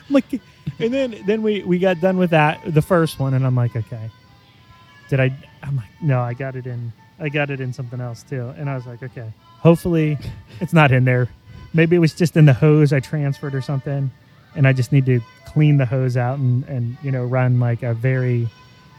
Like, 0.09 0.41
and 0.79 0.93
then 0.93 1.23
then 1.25 1.41
we 1.41 1.63
we 1.63 1.79
got 1.79 1.99
done 1.99 2.17
with 2.17 2.29
that, 2.31 2.61
the 2.73 2.81
first 2.81 3.19
one, 3.19 3.34
and 3.34 3.45
I'm 3.45 3.55
like, 3.55 3.75
okay, 3.75 4.09
did 5.09 5.19
I? 5.19 5.35
I'm 5.63 5.75
like, 5.75 5.89
no, 6.01 6.21
I 6.21 6.34
got 6.34 6.55
it 6.55 6.65
in, 6.67 6.93
I 7.19 7.29
got 7.29 7.49
it 7.49 7.59
in 7.59 7.73
something 7.73 7.99
else 7.99 8.23
too, 8.23 8.53
and 8.57 8.69
I 8.69 8.75
was 8.75 8.85
like, 8.85 9.03
okay, 9.03 9.34
hopefully 9.59 10.17
it's 10.61 10.73
not 10.73 10.91
in 10.91 11.03
there. 11.05 11.27
Maybe 11.73 11.95
it 11.95 11.99
was 11.99 12.13
just 12.13 12.38
in 12.38 12.45
the 12.45 12.53
hose 12.53 12.93
I 12.93 12.99
transferred 12.99 13.53
or 13.53 13.61
something, 13.61 14.11
and 14.55 14.67
I 14.67 14.73
just 14.73 14.91
need 14.91 15.05
to 15.07 15.19
clean 15.45 15.77
the 15.77 15.85
hose 15.85 16.15
out 16.15 16.39
and 16.39 16.63
and 16.65 16.97
you 17.03 17.11
know 17.11 17.25
run 17.25 17.59
like 17.59 17.84
a 17.84 17.93
very 17.93 18.47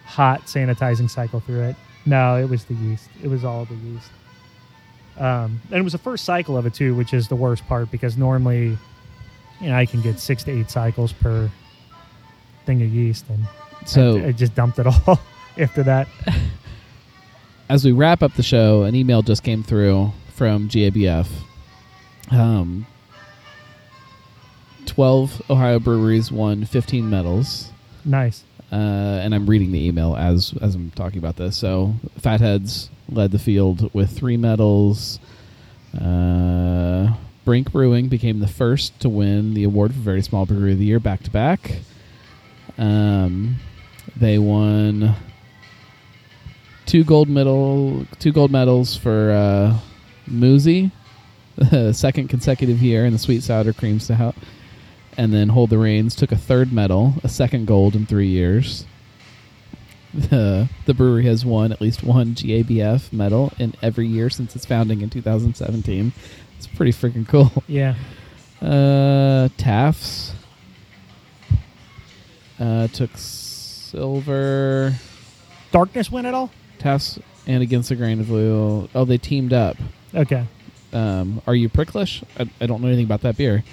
hot 0.04 0.42
sanitizing 0.42 1.08
cycle 1.08 1.40
through 1.40 1.62
it. 1.62 1.76
No, 2.06 2.36
it 2.36 2.48
was 2.48 2.64
the 2.64 2.74
yeast. 2.74 3.08
It 3.22 3.28
was 3.28 3.44
all 3.44 3.64
the 3.64 3.74
yeast. 3.76 4.10
Um, 5.18 5.60
and 5.70 5.80
it 5.80 5.82
was 5.82 5.92
the 5.92 5.98
first 5.98 6.24
cycle 6.24 6.56
of 6.56 6.66
it 6.66 6.74
too, 6.74 6.94
which 6.94 7.12
is 7.12 7.28
the 7.28 7.36
worst 7.36 7.66
part 7.66 7.90
because 7.90 8.16
normally, 8.16 8.78
you 9.60 9.68
know, 9.68 9.74
I 9.74 9.84
can 9.86 10.00
get 10.00 10.20
six 10.20 10.44
to 10.44 10.52
eight 10.52 10.70
cycles 10.70 11.12
per 11.12 11.50
thing 12.64 12.82
of 12.82 12.88
yeast, 12.88 13.24
and 13.28 13.44
so 13.84 14.18
I, 14.18 14.28
I 14.28 14.32
just 14.32 14.54
dumped 14.54 14.78
it 14.78 14.86
all 14.86 15.20
after 15.58 15.82
that. 15.82 16.06
as 17.68 17.84
we 17.84 17.92
wrap 17.92 18.22
up 18.22 18.34
the 18.34 18.42
show, 18.42 18.84
an 18.84 18.94
email 18.94 19.22
just 19.22 19.42
came 19.42 19.62
through 19.62 20.12
from 20.34 20.68
GABF. 20.68 21.26
Um, 22.30 22.86
12 24.86 25.42
Ohio 25.50 25.78
breweries 25.78 26.30
won 26.30 26.64
15 26.64 27.08
medals. 27.08 27.70
Nice. 28.04 28.44
Uh, 28.70 28.74
and 29.22 29.34
I'm 29.34 29.48
reading 29.48 29.72
the 29.72 29.86
email 29.86 30.14
as 30.14 30.54
as 30.60 30.74
I'm 30.74 30.90
talking 30.90 31.18
about 31.18 31.36
this. 31.36 31.56
So, 31.56 31.94
Fatheads 32.18 32.90
led 33.08 33.30
the 33.30 33.38
field 33.38 33.92
with 33.94 34.16
three 34.16 34.36
medals. 34.36 35.20
Uh, 35.98 37.14
Brink 37.44 37.72
Brewing 37.72 38.08
became 38.08 38.40
the 38.40 38.48
first 38.48 38.98
to 39.00 39.08
win 39.08 39.54
the 39.54 39.64
award 39.64 39.92
for 39.94 40.00
Very 40.00 40.22
Small 40.22 40.46
Brewery 40.46 40.72
of 40.72 40.78
the 40.78 40.84
Year 40.84 41.00
back 41.00 41.22
to 41.24 41.30
back. 41.30 41.78
They 44.16 44.38
won 44.38 45.14
two 46.86 47.04
gold 47.04 47.28
medal, 47.28 48.06
two 48.18 48.32
gold 48.32 48.50
medals 48.50 48.96
for 48.96 49.30
uh, 49.30 49.78
the 51.56 51.92
second 51.92 52.28
consecutive 52.28 52.82
year 52.82 53.04
in 53.06 53.12
the 53.12 53.18
sweet 53.18 53.42
sour 53.42 53.72
cream 53.72 54.00
stout, 54.00 54.34
and 55.16 55.32
then 55.32 55.50
Hold 55.50 55.70
the 55.70 55.78
Reins 55.78 56.16
took 56.16 56.32
a 56.32 56.36
third 56.36 56.72
medal, 56.72 57.14
a 57.22 57.28
second 57.28 57.66
gold 57.66 57.94
in 57.94 58.06
three 58.06 58.28
years. 58.28 58.86
The 60.14 60.68
the 60.86 60.94
brewery 60.94 61.24
has 61.24 61.44
won 61.44 61.70
at 61.70 61.80
least 61.80 62.02
one 62.02 62.34
GABF 62.34 63.12
medal 63.12 63.52
in 63.58 63.74
every 63.82 64.06
year 64.06 64.30
since 64.30 64.56
its 64.56 64.64
founding 64.64 65.02
in 65.02 65.10
2017. 65.10 66.12
It's 66.56 66.66
pretty 66.66 66.92
freaking 66.92 67.28
cool. 67.28 67.52
Yeah. 67.66 67.94
Uh, 68.60 69.48
Taft's 69.56 70.32
uh, 72.58 72.88
took 72.88 73.10
silver. 73.14 74.94
Darkness 75.70 76.10
win 76.10 76.26
it 76.26 76.34
all? 76.34 76.50
Taft's 76.78 77.18
and 77.46 77.62
Against 77.62 77.88
the 77.88 77.96
Grain 77.96 78.20
of 78.20 78.26
Blue. 78.28 78.88
Oh, 78.94 79.04
they 79.04 79.18
teamed 79.18 79.52
up. 79.52 79.76
Okay. 80.14 80.46
Um, 80.92 81.42
are 81.46 81.54
you 81.54 81.68
pricklish? 81.68 82.22
I, 82.38 82.48
I 82.60 82.66
don't 82.66 82.80
know 82.80 82.88
anything 82.88 83.04
about 83.04 83.22
that 83.22 83.36
beer. 83.36 83.64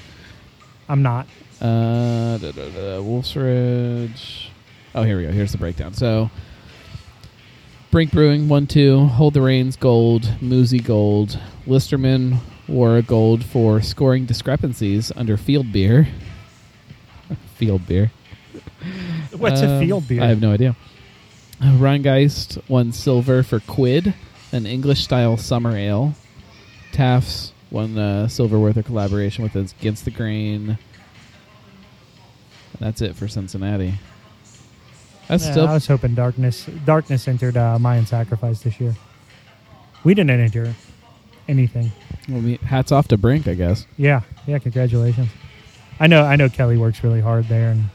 I'm 0.88 1.02
not. 1.02 1.28
Uh, 1.62 2.38
da, 2.38 2.52
da, 2.52 2.70
da, 2.70 3.02
Wolf's 3.02 3.36
Ridge. 3.36 4.52
Oh, 4.96 5.04
here 5.04 5.18
we 5.18 5.24
go. 5.24 5.32
Here's 5.32 5.52
the 5.52 5.58
breakdown. 5.58 5.94
So, 5.94 6.30
Brink 7.92 8.12
Brewing 8.12 8.48
one 8.48 8.66
two, 8.66 9.06
Hold 9.06 9.34
the 9.34 9.42
Reins 9.42 9.76
gold, 9.76 10.24
Moozy 10.42 10.84
gold, 10.84 11.38
Listermann 11.68 12.40
wore 12.68 12.98
a 12.98 13.02
gold 13.02 13.44
for 13.44 13.82
scoring 13.82 14.26
discrepancies 14.26 15.12
under 15.16 15.38
field 15.38 15.72
beer. 15.72 16.08
field 17.56 17.86
beer. 17.88 18.12
What's 19.38 19.62
a 19.62 19.70
Um, 19.70 19.80
field 19.86 20.08
beer? 20.08 20.24
I 20.24 20.28
have 20.28 20.42
no 20.42 20.52
idea. 20.54 20.76
Rhinegeist 21.62 22.68
won 22.70 22.92
silver 22.92 23.44
for 23.44 23.60
Quid, 23.60 24.14
an 24.52 24.66
English 24.66 25.04
style 25.04 25.38
summer 25.38 25.76
ale. 25.76 26.14
Taft's 26.92 27.52
won 27.72 27.98
uh, 27.98 28.28
silver 28.30 28.60
with 28.60 28.78
a 28.78 28.84
collaboration 28.84 29.44
with 29.44 29.56
us 29.56 29.74
Against 29.80 30.06
the 30.06 30.12
Grain. 30.12 30.78
That's 32.80 33.02
it 33.02 33.16
for 33.16 33.28
Cincinnati. 33.28 33.96
That's 35.28 35.46
Yeah, 35.46 35.52
still 35.52 35.68
I 35.68 35.74
was 35.74 35.88
hoping 35.88 36.14
darkness 36.16 36.68
darkness 36.86 37.28
entered 37.28 37.58
uh, 37.58 37.80
Mayan 37.80 38.06
Sacrifice 38.06 38.62
this 38.62 38.80
year. 38.80 38.96
We 40.04 40.14
didn't 40.14 40.40
enter 40.40 40.74
anything. 41.48 41.92
well, 42.30 42.42
we- 42.42 42.58
hats 42.58 42.92
off 42.92 43.08
to 43.10 43.18
Brink, 43.18 43.48
I 43.48 43.54
guess. 43.56 43.88
Yeah, 43.98 44.22
yeah. 44.46 44.60
Congratulations. 44.60 45.30
I 46.00 46.08
know. 46.08 46.24
I 46.24 46.36
know 46.36 46.50
Kelly 46.50 46.78
works 46.78 47.04
really 47.04 47.22
hard 47.22 47.46
there, 47.46 47.72
and 47.72 47.86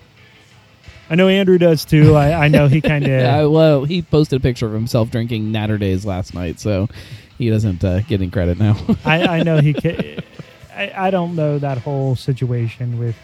I 1.08 1.14
know 1.14 1.28
Andrew 1.28 1.58
does 1.58 1.84
too. 1.84 2.14
I, 2.16 2.44
I 2.44 2.48
know 2.48 2.66
he 2.66 2.80
kind 2.92 3.04
of. 3.04 3.10
Yeah, 3.10 3.44
well, 3.44 3.84
he 3.84 4.02
posted 4.02 4.38
a 4.38 4.42
picture 4.42 4.66
of 4.66 4.72
himself 4.72 5.10
drinking 5.10 5.52
Natter 5.52 5.78
Days 5.78 6.04
last 6.06 6.34
night, 6.34 6.58
so 6.58 6.88
he 7.38 7.48
doesn't 7.50 7.84
uh, 7.84 8.00
get 8.00 8.20
any 8.20 8.30
credit 8.30 8.58
now. 8.58 8.76
I, 9.04 9.38
I 9.38 9.42
know 9.42 9.60
he. 9.60 9.72
Ca- 9.80 10.18
I, 10.74 10.92
I 11.08 11.10
don't 11.10 11.36
know 11.36 11.58
that 11.58 11.78
whole 11.78 12.16
situation 12.16 12.98
with. 12.98 13.16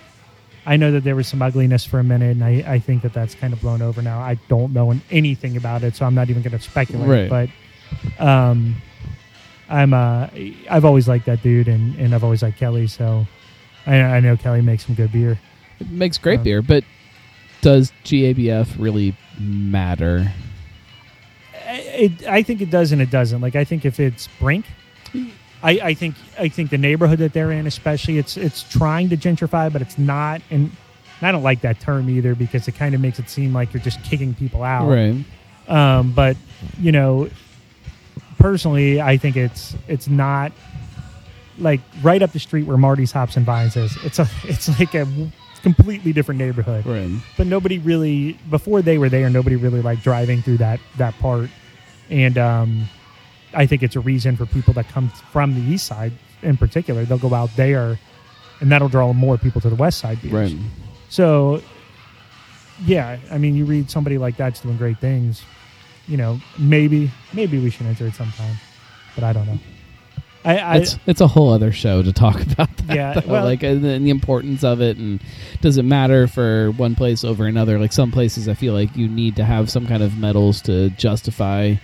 I 0.66 0.76
know 0.76 0.90
that 0.90 1.05
there 1.05 1.14
was 1.14 1.28
some 1.28 1.40
ugliness 1.43 1.84
for 1.84 2.01
a 2.01 2.05
minute, 2.05 2.32
and 2.32 2.44
I, 2.44 2.64
I 2.66 2.78
think 2.80 3.02
that 3.02 3.12
that's 3.12 3.34
kind 3.36 3.52
of 3.52 3.60
blown 3.60 3.80
over 3.82 4.02
now. 4.02 4.18
I 4.18 4.34
don't 4.48 4.72
know 4.72 4.93
anything 5.10 5.56
about 5.56 5.84
it, 5.84 5.94
so 5.94 6.05
I'm 6.05 6.14
not 6.14 6.28
even 6.28 6.43
going 6.43 6.59
to 6.59 6.60
speculate. 6.60 7.30
Right. 7.30 7.51
But 8.18 8.24
um, 8.24 8.74
I'm 9.68 9.94
uh, 9.94 10.28
I've 10.68 10.84
always 10.84 11.06
liked 11.06 11.26
that 11.26 11.43
dude, 11.43 11.68
and, 11.68 11.94
and 12.01 12.14
I've 12.14 12.24
always 12.24 12.43
liked 12.43 12.59
Kelly, 12.59 12.88
so 12.88 13.26
I, 13.86 13.97
I 14.01 14.20
know 14.20 14.36
Kelly 14.36 14.60
makes 14.60 14.84
some 14.84 14.97
good 14.97 15.12
beer. 15.12 15.38
it 15.78 15.88
makes 15.90 16.18
great 16.18 16.38
Um, 16.38 16.44
beer, 16.44 16.62
but 16.62 16.82
does 17.62 17.93
GABF 18.05 18.74
really 18.78 19.16
matter? 19.38 20.32
It, 21.68 22.26
I 22.26 22.43
think 22.43 22.60
it 22.60 22.70
does 22.70 22.93
and 22.93 23.01
it 23.02 23.10
doesn't. 23.10 23.40
Like 23.40 23.56
I 23.56 23.64
think 23.64 23.84
if 23.84 23.98
it's 24.01 24.28
Brink, 24.40 24.66
I, 25.62 25.70
I 25.83 25.95
think 25.95 26.15
I 26.39 26.49
think 26.49 26.70
the 26.70 26.78
neighborhood 26.78 27.19
that 27.20 27.33
they're 27.33 27.51
in, 27.53 27.66
especially, 27.66 28.19
it's 28.19 28.37
it's 28.37 28.62
trying 28.62 29.09
to 29.11 29.16
gentrify, 29.16 29.73
but 29.73 29.83
it's 29.83 29.99
not. 29.99 30.43
And 30.51 30.70
I 31.23 31.33
don't 31.33 31.43
like 31.43 31.62
that 31.62 31.81
term 31.81 32.09
either 32.11 32.35
because 32.35 32.69
it 32.69 32.73
kind 32.73 32.95
of 32.95 33.01
makes 33.01 33.19
it 33.19 33.28
seem 33.31 33.53
like 33.55 33.73
you're 33.73 33.83
just 33.83 34.03
kicking 34.05 34.35
people 34.35 34.62
out. 34.62 34.89
Right. 34.89 35.24
Um, 35.69 36.12
but 36.12 36.37
you 36.78 36.93
know, 36.93 37.28
personally, 38.39 39.01
I 39.01 39.16
think 39.16 39.37
it's 39.37 39.74
it's 39.89 40.09
not 40.09 40.53
like 41.59 41.81
right 42.03 42.20
up 42.23 42.33
the 42.33 42.39
street 42.39 42.66
where 42.66 42.77
Marty's 42.77 43.12
Hops 43.12 43.37
and 43.37 43.47
Vines 43.47 43.77
is. 43.77 43.97
It's 44.05 44.19
a 44.19 44.28
it's 44.45 44.69
like 44.78 44.95
a 44.95 45.07
completely 45.62 46.12
different 46.12 46.39
neighborhood 46.39 46.87
Right. 46.87 47.11
but 47.37 47.49
nobody 47.49 47.81
really 47.81 48.35
before 48.51 48.83
they 48.83 48.99
were 48.99 49.09
there 49.09 49.28
nobody 49.28 49.57
really 49.57 49.83
liked 49.83 50.01
driving 50.05 50.41
through 50.41 50.59
that 50.59 50.78
that 50.97 51.19
part 51.19 51.51
and 52.09 52.39
um 52.39 52.85
i 53.57 53.66
think 53.66 53.83
it's 53.83 53.97
a 53.97 54.01
reason 54.01 54.37
for 54.37 54.47
people 54.47 54.73
that 54.73 54.87
come 54.89 55.09
from 55.33 55.55
the 55.55 55.73
east 55.73 55.87
side 55.87 56.12
in 56.43 56.57
particular 56.57 57.05
they'll 57.05 57.19
go 57.19 57.35
out 57.35 57.51
there 57.57 57.99
and 58.61 58.70
that'll 58.70 58.89
draw 58.89 59.12
more 59.12 59.37
people 59.37 59.61
to 59.61 59.69
the 59.69 59.74
west 59.77 59.99
side 59.99 60.20
beers. 60.23 60.55
Right. 60.55 60.62
so 61.09 61.61
yeah 62.85 63.19
i 63.31 63.39
mean 63.39 63.57
you 63.57 63.65
read 63.65 63.91
somebody 63.91 64.19
like 64.19 64.37
that's 64.37 64.61
doing 64.61 64.77
great 64.77 64.99
things 64.99 65.43
you 66.07 66.16
know 66.16 66.39
maybe 66.59 67.11
maybe 67.33 67.59
we 67.59 67.70
should 67.70 67.87
enter 67.87 68.07
it 68.07 68.15
sometime 68.15 68.57
but 69.15 69.24
i 69.24 69.33
don't 69.33 69.47
know 69.47 69.59
i, 70.45 70.59
I 70.59 70.77
It's 70.77 70.99
it's 71.07 71.20
a 71.20 71.27
whole 71.27 71.53
other 71.53 71.73
show 71.73 72.03
to 72.03 72.12
talk 72.12 72.41
about 72.53 72.77
that. 72.77 72.95
Yeah, 72.95 73.20
well- 73.27 73.45
like 73.45 73.62
and 73.65 73.83
the, 73.83 73.89
and 73.89 74.07
the 74.07 74.11
importance 74.11 74.62
of 74.62 74.81
it, 74.81 74.97
and 74.97 75.20
does 75.61 75.77
it 75.77 75.83
matter 75.83 76.28
for 76.28 76.70
one 76.73 76.95
place 76.95 77.24
over 77.24 77.47
another? 77.47 77.81
Like 77.81 77.93
some 77.93 78.12
places, 78.12 78.49
I 78.49 78.55
feel 78.55 78.73
like 78.73 78.95
you 78.95 79.09
need 79.09 79.35
to 79.37 79.45
have 79.45 79.69
some 79.73 79.89
kind 79.89 80.05
of 80.05 80.16
medals 80.19 80.62
to 80.62 80.91
justify 80.91 81.74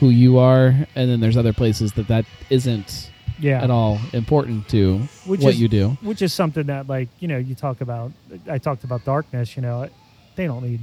who 0.00 0.10
you 0.10 0.38
are, 0.38 0.66
and 0.94 1.10
then 1.10 1.20
there's 1.20 1.36
other 1.36 1.52
places 1.52 1.92
that 1.94 2.08
that 2.08 2.24
isn't 2.50 3.10
yeah 3.38 3.62
at 3.62 3.70
all 3.70 3.98
important 4.14 4.66
to 4.70 4.98
Which 5.26 5.42
what 5.42 5.54
is- 5.54 5.60
you 5.60 5.68
do. 5.68 5.90
which 6.00 6.22
is 6.22 6.32
something 6.32 6.66
that 6.68 6.86
like 6.88 7.08
you 7.20 7.28
know 7.28 7.36
you 7.36 7.54
talk 7.54 7.82
about 7.82 8.10
i 8.50 8.56
talked 8.56 8.82
about 8.82 9.04
darkness 9.04 9.56
you 9.56 9.60
know 9.62 9.90
they 10.36 10.46
don't 10.46 10.62
need 10.64 10.80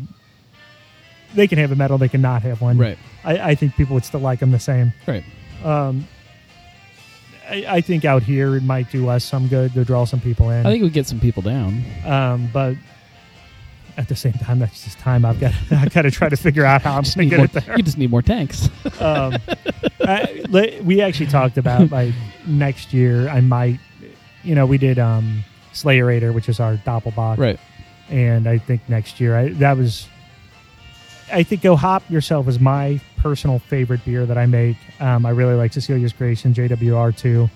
they 1.34 1.48
can 1.48 1.58
have 1.58 1.72
a 1.72 1.76
medal 1.76 1.98
they 1.98 2.10
can 2.10 2.22
not 2.22 2.44
have 2.44 2.62
one 2.62 2.78
Right. 2.78 3.00
i, 3.24 3.40
I 3.52 3.56
think 3.56 3.76
people 3.76 3.96
would 3.96 4.06
still 4.06 4.20
like 4.20 4.40
them 4.40 4.52
the 4.52 4.60
same 4.60 4.94
Right. 5.08 5.24
um 5.64 6.08
I, 7.50 7.66
I 7.68 7.82
think 7.82 8.06
out 8.06 8.22
here 8.22 8.56
it 8.56 8.62
might 8.64 8.92
do 8.92 9.10
us 9.10 9.24
some 9.26 9.48
good 9.48 9.74
to 9.74 9.84
draw 9.84 10.06
some 10.06 10.20
people 10.22 10.52
in 10.52 10.64
I 10.66 10.70
think 10.72 10.84
we 10.84 10.92
get 10.92 11.08
some 11.08 11.20
people 11.20 11.42
down. 11.42 11.84
um 12.06 12.50
but 12.54 12.76
at 13.98 14.08
the 14.08 14.16
same 14.16 14.34
time 14.34 14.60
that's 14.60 14.84
just 14.84 14.98
time 15.00 15.24
i've 15.26 15.40
got 15.40 15.54
i 15.72 15.86
gotta 15.88 16.10
try 16.12 16.28
to 16.30 16.36
figure 16.38 16.66
out 16.66 16.82
how 16.82 16.98
i'm 16.98 17.04
Just 17.04 17.16
gonna 17.16 17.30
get 17.30 17.38
more- 17.38 17.46
it 17.46 17.52
there 17.54 17.78
You 17.78 17.84
just 17.84 17.98
need 17.98 18.10
more 18.10 18.22
tanks. 18.22 18.70
um, 19.00 19.38
I, 20.02 20.44
we 20.84 21.02
actually 21.02 21.28
talked 21.28 21.58
about 21.58 21.92
like 21.92 22.14
next 22.46 22.94
year. 22.94 23.30
I 23.30 23.40
might, 23.42 23.80
you 24.44 24.54
know, 24.56 24.66
we 24.66 24.78
did 24.78 25.00
um, 25.00 25.44
Slayerator, 25.74 26.34
which 26.34 26.50
is 26.50 26.60
our 26.60 26.76
Doppelbock, 26.78 27.38
right. 27.38 27.60
and 28.10 28.48
I 28.48 28.58
think 28.58 28.82
next 28.90 29.20
year 29.20 29.38
I, 29.38 29.50
that 29.54 29.78
was. 29.78 30.08
I 31.32 31.42
think 31.44 31.62
Go 31.62 31.76
Hop 31.76 32.08
Yourself 32.10 32.48
is 32.48 32.60
my 32.60 33.00
personal 33.18 33.58
favorite 33.60 34.04
beer 34.06 34.26
that 34.26 34.38
I 34.38 34.46
make. 34.46 34.78
Um, 35.00 35.26
I 35.26 35.30
really 35.32 35.56
like 35.56 35.72
Cecilia's 35.74 36.14
Grace 36.14 36.46
and 36.46 36.54
JWR 36.54 37.16
too. 37.18 37.50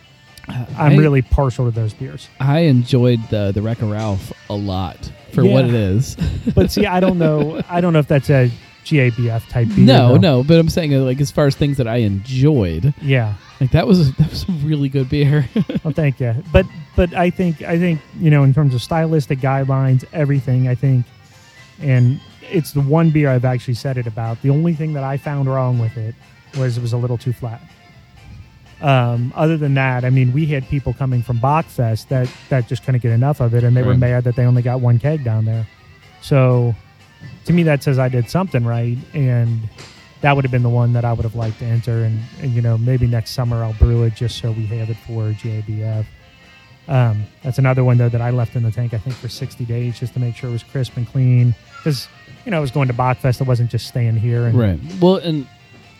I'm 0.47 0.93
I- 0.93 0.95
really 0.95 1.21
partial 1.21 1.65
to 1.65 1.71
those 1.71 1.93
beers. 1.93 2.29
I 2.39 2.59
enjoyed 2.61 3.19
the 3.29 3.51
the 3.53 3.61
Wreck-A 3.61 3.85
Ralph 3.85 4.31
a 4.49 4.55
lot 4.55 5.11
for 5.33 5.43
what 5.45 5.65
it 5.65 5.73
is. 5.73 6.15
But 6.55 6.71
see, 6.71 6.85
I 6.85 6.99
don't 6.99 7.17
know. 7.19 7.61
I 7.69 7.81
don't 7.81 7.91
know 7.93 7.99
if 7.99 8.07
that's 8.07 8.29
a 8.29 8.49
GABF 8.85 9.49
type 9.49 9.67
beer. 9.67 9.85
no, 9.85 10.13
though. 10.13 10.17
no, 10.17 10.43
but 10.43 10.57
I'm 10.59 10.69
saying 10.69 10.95
uh, 10.95 10.99
like 10.99 11.19
as 11.19 11.29
far 11.29 11.45
as 11.47 11.55
things 11.55 11.75
that 11.77 11.87
I 11.89 11.97
enjoyed, 11.97 12.93
Yeah. 13.01 13.33
like 13.59 13.71
that 13.71 13.85
was 13.85 14.13
that 14.15 14.29
was 14.29 14.47
a 14.47 14.51
really 14.63 14.87
good 14.89 15.09
beer. 15.09 15.49
Well, 15.83 15.93
thank 15.93 16.19
you. 16.21 16.33
But 16.53 16.65
but 16.95 17.13
I 17.13 17.29
think 17.29 17.61
I 17.63 17.77
think 17.77 17.99
you 18.19 18.29
know 18.31 18.43
in 18.43 18.53
terms 18.53 18.73
of 18.73 18.81
stylistic 18.81 19.39
guidelines, 19.39 20.05
everything 20.13 20.69
I 20.69 20.75
think, 20.75 21.05
and 21.81 22.19
it's 22.41 22.71
the 22.71 22.79
one 22.81 23.09
beer 23.11 23.29
I've 23.29 23.43
actually 23.45 23.73
said 23.73 23.97
it 23.97 24.07
about. 24.07 24.41
The 24.41 24.49
only 24.51 24.73
thing 24.73 24.93
that 24.93 25.03
I 25.03 25.17
found 25.17 25.49
wrong 25.49 25.79
with 25.79 25.97
it 25.97 26.15
was 26.57 26.77
it 26.77 26.81
was 26.81 26.93
a 26.93 26.97
little 26.97 27.17
too 27.17 27.33
flat. 27.33 27.61
Um, 28.81 29.33
other 29.35 29.57
than 29.57 29.73
that, 29.73 30.05
I 30.05 30.09
mean, 30.11 30.33
we 30.33 30.45
had 30.45 30.67
people 30.67 30.93
coming 30.93 31.23
from 31.23 31.39
Bockfest 31.39 32.09
that 32.09 32.29
that 32.49 32.67
just 32.67 32.83
couldn't 32.83 33.01
get 33.01 33.11
enough 33.11 33.39
of 33.39 33.55
it, 33.55 33.63
and 33.63 33.75
they 33.75 33.81
were 33.81 33.95
mad 33.95 34.23
that 34.25 34.35
they 34.35 34.45
only 34.45 34.61
got 34.61 34.81
one 34.81 34.99
keg 34.99 35.23
down 35.23 35.45
there. 35.45 35.67
So, 36.21 36.75
to 37.45 37.53
me, 37.53 37.63
that 37.63 37.81
says 37.81 37.97
I 37.97 38.09
did 38.09 38.29
something 38.29 38.63
right, 38.63 38.97
and 39.13 39.67
that 40.21 40.35
would 40.35 40.45
have 40.45 40.51
been 40.51 40.63
the 40.63 40.69
one 40.69 40.93
that 40.93 41.05
I 41.05 41.13
would 41.13 41.23
have 41.23 41.35
liked 41.35 41.59
to 41.59 41.65
enter. 41.65 42.03
And, 42.03 42.19
and 42.41 42.51
you 42.51 42.61
know, 42.61 42.77
maybe 42.77 43.07
next 43.07 43.31
summer 43.31 43.63
I'll 43.63 43.73
brew 43.73 44.03
it 44.03 44.15
just 44.15 44.39
so 44.39 44.51
we 44.51 44.65
have 44.67 44.89
it 44.89 44.97
for 45.05 45.31
JBF. 45.31 46.05
Um, 46.87 47.25
that's 47.43 47.57
another 47.57 47.83
one 47.83 47.97
though 47.97 48.09
that 48.09 48.21
I 48.21 48.29
left 48.29 48.55
in 48.55 48.63
the 48.63 48.71
tank. 48.71 48.93
I 48.93 48.97
think 48.97 49.15
for 49.15 49.27
60 49.27 49.65
days 49.65 49.99
just 49.99 50.13
to 50.13 50.19
make 50.19 50.35
sure 50.35 50.49
it 50.49 50.53
was 50.53 50.63
crisp 50.63 50.95
and 50.95 51.05
clean 51.05 51.53
because 51.77 52.07
you 52.45 52.51
know 52.51 52.57
I 52.57 52.61
was 52.61 52.71
going 52.71 52.87
to 52.87 52.93
Bockfest. 52.93 53.41
It 53.41 53.47
wasn't 53.47 53.69
just 53.69 53.87
staying 53.87 54.15
here. 54.15 54.45
And, 54.45 54.57
right. 54.57 54.79
Well, 55.01 55.17
and 55.17 55.47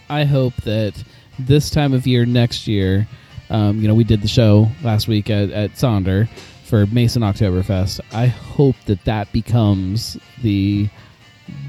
I 0.09 0.23
hope 0.23 0.55
that 0.63 1.03
this 1.39 1.69
time 1.69 1.93
of 1.93 2.05
year 2.07 2.25
next 2.25 2.67
year, 2.67 3.07
um, 3.49 3.79
you 3.81 3.87
know, 3.87 3.93
we 3.95 4.03
did 4.03 4.21
the 4.21 4.27
show 4.27 4.69
last 4.83 5.07
week 5.07 5.29
at, 5.29 5.49
at 5.51 5.71
Sonder 5.73 6.27
for 6.65 6.85
Mason 6.87 7.21
Oktoberfest. 7.21 7.99
I 8.11 8.27
hope 8.27 8.75
that 8.87 9.03
that 9.05 9.31
becomes 9.31 10.17
the 10.41 10.89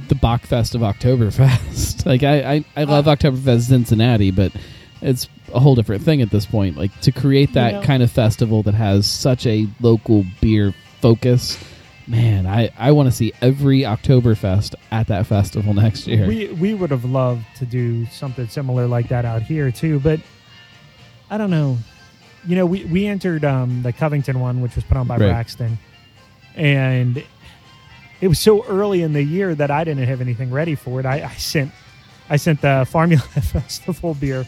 the 0.08 0.14
Bockfest 0.16 0.74
of 0.74 0.80
Oktoberfest. 0.80 2.04
like 2.06 2.22
I, 2.24 2.54
I, 2.54 2.64
I 2.76 2.84
love 2.84 3.06
Uh, 3.06 3.14
Oktoberfest 3.14 3.68
Cincinnati, 3.68 4.30
but 4.32 4.52
it's 5.00 5.28
a 5.54 5.60
whole 5.60 5.74
different 5.76 6.02
thing 6.02 6.20
at 6.20 6.30
this 6.30 6.46
point. 6.46 6.76
Like 6.76 6.98
to 7.02 7.12
create 7.12 7.52
that 7.52 7.74
know- 7.74 7.82
kind 7.82 8.02
of 8.02 8.10
festival 8.10 8.62
that 8.64 8.74
has 8.74 9.06
such 9.06 9.46
a 9.46 9.66
local 9.80 10.24
beer 10.40 10.74
focus. 11.00 11.56
Man, 12.08 12.46
I, 12.46 12.70
I 12.78 12.92
want 12.92 13.06
to 13.08 13.12
see 13.14 13.32
every 13.42 13.80
Oktoberfest 13.80 14.74
at 14.90 15.08
that 15.08 15.26
festival 15.26 15.74
next 15.84 16.06
year. 16.06 16.26
We 16.26 16.48
we 16.48 16.74
would 16.74 16.90
have 16.90 17.04
loved 17.04 17.44
to 17.56 17.66
do 17.66 18.06
something 18.06 18.48
similar 18.48 18.86
like 18.86 19.08
that 19.08 19.24
out 19.24 19.42
here 19.42 19.70
too, 19.70 20.00
but 20.00 20.18
I 21.30 21.36
don't 21.38 21.50
know. 21.50 21.76
You 22.46 22.56
know, 22.56 22.64
we 22.66 22.84
we 22.86 23.06
entered 23.06 23.44
um, 23.44 23.82
the 23.82 23.92
Covington 23.92 24.40
one, 24.40 24.60
which 24.62 24.74
was 24.74 24.84
put 24.84 24.96
on 24.96 25.06
by 25.06 25.16
Right. 25.18 25.26
Braxton, 25.28 25.78
and 26.54 27.22
it 28.22 28.28
was 28.28 28.38
so 28.38 28.64
early 28.64 29.02
in 29.02 29.12
the 29.12 29.22
year 29.22 29.54
that 29.54 29.70
I 29.70 29.84
didn't 29.84 30.06
have 30.06 30.20
anything 30.22 30.50
ready 30.50 30.74
for 30.76 31.00
it. 31.00 31.04
I, 31.06 31.24
I 31.24 31.34
sent 31.34 31.72
I 32.30 32.36
sent 32.36 32.62
the 32.62 32.86
Formula 32.90 33.20
Festival 33.22 34.14
beer 34.14 34.46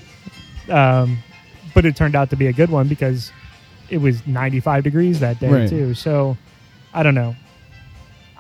um, 0.71 1.19
but 1.75 1.85
it 1.85 1.95
turned 1.95 2.15
out 2.17 2.31
to 2.31 2.37
be 2.37 2.47
a 2.47 2.53
good 2.53 2.71
one 2.71 2.89
because 2.89 3.33
it 3.91 3.99
was 3.99 4.27
95 4.27 4.85
degrees 4.85 5.21
that 5.21 5.39
day 5.41 5.49
Right. 5.51 5.69
too. 5.69 5.95
So 5.95 6.37
I 6.95 7.03
don't 7.03 7.15
know. 7.15 7.35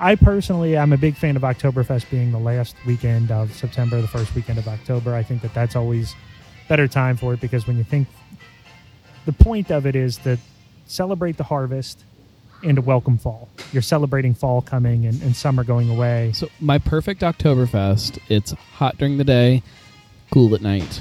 I 0.02 0.14
personally, 0.14 0.78
I'm 0.78 0.94
a 0.94 0.96
big 0.96 1.14
fan 1.14 1.36
of 1.36 1.42
Oktoberfest 1.42 2.08
being 2.10 2.32
the 2.32 2.38
last 2.38 2.74
weekend 2.86 3.30
of 3.30 3.52
September, 3.52 4.00
the 4.00 4.08
first 4.08 4.34
weekend 4.34 4.58
of 4.58 4.66
October. 4.66 5.14
I 5.14 5.22
think 5.22 5.42
that 5.42 5.52
that's 5.52 5.76
always 5.76 6.14
better 6.70 6.88
time 6.88 7.18
for 7.18 7.34
it 7.34 7.40
because 7.40 7.66
when 7.66 7.76
you 7.76 7.84
think 7.84 8.08
the 9.26 9.32
point 9.32 9.70
of 9.70 9.84
it 9.84 9.94
is 9.94 10.16
to 10.18 10.38
celebrate 10.86 11.36
the 11.36 11.44
harvest 11.44 12.02
and 12.64 12.76
to 12.76 12.82
welcome 12.82 13.18
fall. 13.18 13.50
You're 13.72 13.82
celebrating 13.82 14.32
fall 14.32 14.62
coming 14.62 15.04
and, 15.04 15.20
and 15.20 15.36
summer 15.36 15.64
going 15.64 15.90
away. 15.90 16.32
So 16.32 16.48
my 16.60 16.78
perfect 16.78 17.20
Oktoberfest, 17.20 18.18
it's 18.30 18.52
hot 18.52 18.96
during 18.96 19.18
the 19.18 19.24
day, 19.24 19.62
cool 20.30 20.54
at 20.54 20.62
night. 20.62 21.00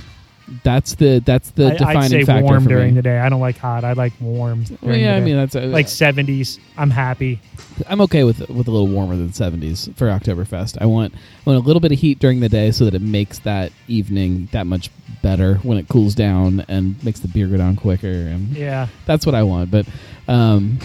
That's 0.63 0.95
the 0.95 1.19
that's 1.25 1.51
the 1.51 1.67
I, 1.67 1.71
defining 1.77 1.97
I'd 2.03 2.09
say 2.09 2.23
factor 2.25 2.43
warm 2.43 2.63
for 2.63 2.69
during 2.69 2.89
me. 2.89 2.95
the 2.95 3.01
day. 3.03 3.19
I 3.19 3.29
don't 3.29 3.39
like 3.41 3.57
hot. 3.57 3.83
I 3.83 3.93
like 3.93 4.13
warm. 4.19 4.63
Well, 4.69 4.77
during 4.81 5.01
yeah, 5.01 5.11
the 5.11 5.17
I 5.17 5.19
day. 5.19 5.25
mean 5.25 5.35
that's 5.37 5.55
a, 5.55 5.61
like 5.67 5.85
70s. 5.85 6.59
I'm 6.77 6.89
happy. 6.89 7.39
I'm 7.87 8.01
okay 8.01 8.23
with 8.23 8.39
with 8.49 8.67
a 8.67 8.71
little 8.71 8.87
warmer 8.87 9.15
than 9.15 9.29
70s 9.29 9.95
for 9.95 10.07
Oktoberfest. 10.07 10.77
I 10.81 10.85
want 10.85 11.13
I 11.13 11.49
want 11.49 11.63
a 11.63 11.65
little 11.65 11.79
bit 11.79 11.91
of 11.91 11.99
heat 11.99 12.19
during 12.19 12.39
the 12.39 12.49
day 12.49 12.71
so 12.71 12.85
that 12.85 12.93
it 12.93 13.01
makes 13.01 13.39
that 13.39 13.71
evening 13.87 14.49
that 14.51 14.65
much 14.67 14.89
better 15.21 15.55
when 15.57 15.77
it 15.77 15.87
cools 15.87 16.15
down 16.15 16.65
and 16.67 17.01
makes 17.03 17.19
the 17.19 17.27
beer 17.27 17.47
go 17.47 17.57
down 17.57 17.75
quicker. 17.75 18.07
And 18.07 18.49
Yeah. 18.49 18.87
that's 19.05 19.25
what 19.25 19.35
I 19.35 19.43
want. 19.43 19.69
But 19.71 19.85
um, 20.27 20.79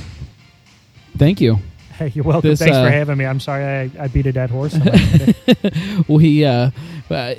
thank 1.17 1.41
you. 1.41 1.59
Hey, 1.99 2.09
you're 2.13 2.25
welcome. 2.25 2.51
This, 2.51 2.59
Thanks 2.59 2.75
uh, 2.77 2.85
for 2.85 2.91
having 2.91 3.17
me. 3.17 3.25
I'm 3.25 3.39
sorry 3.39 3.65
I, 3.65 3.91
I 4.05 4.09
beat 4.09 4.27
a 4.27 4.33
dead 4.33 4.51
horse. 4.51 4.77
we 6.09 6.45
uh, 6.45 6.71
uh, 7.09 7.35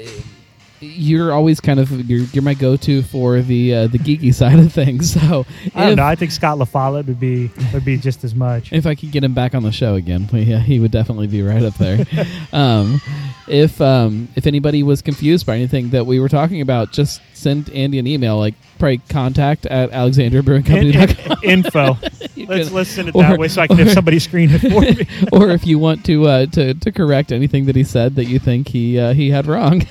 you're 0.85 1.31
always 1.33 1.59
kind 1.59 1.79
of 1.79 1.89
you're, 2.09 2.25
you're 2.31 2.43
my 2.43 2.53
go-to 2.53 3.01
for 3.03 3.41
the 3.41 3.73
uh, 3.73 3.87
the 3.87 3.97
geeky 3.99 4.33
side 4.41 4.59
of 4.59 4.71
things. 4.71 5.11
So 5.13 5.45
I 5.73 5.87
don't 5.87 5.95
know. 5.97 6.03
I 6.05 6.15
think 6.15 6.31
Scott 6.31 6.57
LaFollette 6.57 7.07
would 7.07 7.19
be 7.19 7.49
would 7.73 7.85
be 7.85 7.97
just 7.97 8.23
as 8.23 8.35
much. 8.35 8.71
if 8.73 8.85
I 8.85 8.95
could 8.95 9.11
get 9.11 9.23
him 9.23 9.33
back 9.33 9.55
on 9.55 9.63
the 9.63 9.71
show 9.71 9.95
again, 9.95 10.29
yeah, 10.31 10.59
he 10.59 10.79
would 10.79 10.91
definitely 10.91 11.27
be 11.27 11.41
right 11.41 11.63
up 11.63 11.75
there. 11.75 12.05
um, 12.53 13.01
if 13.47 13.79
um, 13.81 14.27
if 14.35 14.47
anybody 14.47 14.83
was 14.83 15.01
confused 15.01 15.45
by 15.45 15.55
anything 15.55 15.89
that 15.91 16.05
we 16.05 16.19
were 16.19 16.29
talking 16.29 16.61
about, 16.61 16.91
just 16.91 17.21
send 17.33 17.69
Andy 17.71 17.99
an 17.99 18.07
email, 18.07 18.37
like 18.37 18.55
probably 18.79 18.97
contact 19.09 19.65
at 19.67 19.89
In, 19.89 19.95
alexandriabrewingcompany.com. 19.95 21.37
in- 21.43 21.49
info. 21.65 21.97
Let's 22.47 22.71
let's 22.71 22.89
send 22.91 23.07
it 23.09 23.15
or- 23.15 23.23
that 23.23 23.39
way 23.39 23.47
so 23.47 23.61
I 23.61 23.67
can 23.67 23.77
have 23.77 23.91
somebody 23.91 24.19
screen 24.19 24.49
it 24.51 24.59
for 24.61 24.81
me. 24.81 25.07
or 25.31 25.49
if 25.49 25.65
you 25.65 25.79
want 25.79 26.05
to 26.05 26.27
uh, 26.27 26.45
to 26.47 26.73
to 26.75 26.91
correct 26.91 27.31
anything 27.31 27.65
that 27.65 27.75
he 27.75 27.83
said 27.83 28.15
that 28.15 28.25
you 28.25 28.37
think 28.37 28.67
he 28.67 28.99
uh, 28.99 29.13
he 29.13 29.31
had 29.31 29.47
wrong. 29.47 29.83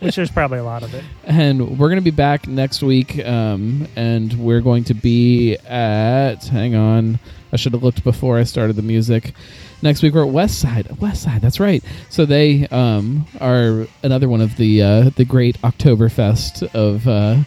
Which 0.00 0.16
there's 0.16 0.30
probably 0.30 0.58
a 0.58 0.64
lot 0.64 0.82
of 0.82 0.94
it. 0.94 1.04
and 1.24 1.78
we're 1.78 1.88
going 1.88 1.98
to 2.00 2.04
be 2.04 2.10
back 2.10 2.46
next 2.46 2.82
week 2.82 3.18
um, 3.24 3.86
and 3.96 4.32
we're 4.34 4.60
going 4.60 4.84
to 4.84 4.94
be 4.94 5.56
at 5.56 6.44
hang 6.44 6.74
on 6.74 7.18
i 7.52 7.56
should 7.56 7.72
have 7.72 7.82
looked 7.82 8.02
before 8.04 8.38
i 8.38 8.44
started 8.44 8.76
the 8.76 8.82
music. 8.82 9.32
Next 9.82 10.02
week 10.02 10.14
we're 10.14 10.24
at 10.24 10.30
west 10.32 10.60
side 10.60 10.88
west 11.00 11.22
side 11.22 11.42
that's 11.42 11.60
right. 11.60 11.84
So 12.08 12.24
they 12.24 12.66
um, 12.68 13.26
are 13.40 13.86
another 14.02 14.28
one 14.28 14.40
of 14.40 14.56
the 14.56 14.82
uh, 14.82 15.10
the 15.16 15.24
great 15.26 15.60
oktoberfest 15.60 16.74
of 16.74 17.06
uh, 17.06 17.44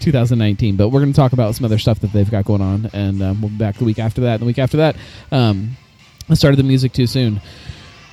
2019 0.00 0.76
but 0.76 0.88
we're 0.88 1.00
going 1.00 1.12
to 1.12 1.16
talk 1.16 1.32
about 1.32 1.54
some 1.54 1.64
other 1.64 1.78
stuff 1.78 2.00
that 2.00 2.12
they've 2.12 2.30
got 2.30 2.44
going 2.44 2.60
on 2.60 2.90
and 2.92 3.22
um, 3.22 3.40
we'll 3.40 3.50
be 3.50 3.56
back 3.56 3.76
the 3.76 3.84
week 3.84 3.98
after 4.00 4.22
that 4.22 4.34
and 4.34 4.42
the 4.42 4.46
week 4.46 4.58
after 4.58 4.78
that. 4.78 4.96
Um, 5.30 5.76
i 6.28 6.34
started 6.34 6.56
the 6.56 6.64
music 6.64 6.92
too 6.92 7.06
soon. 7.06 7.40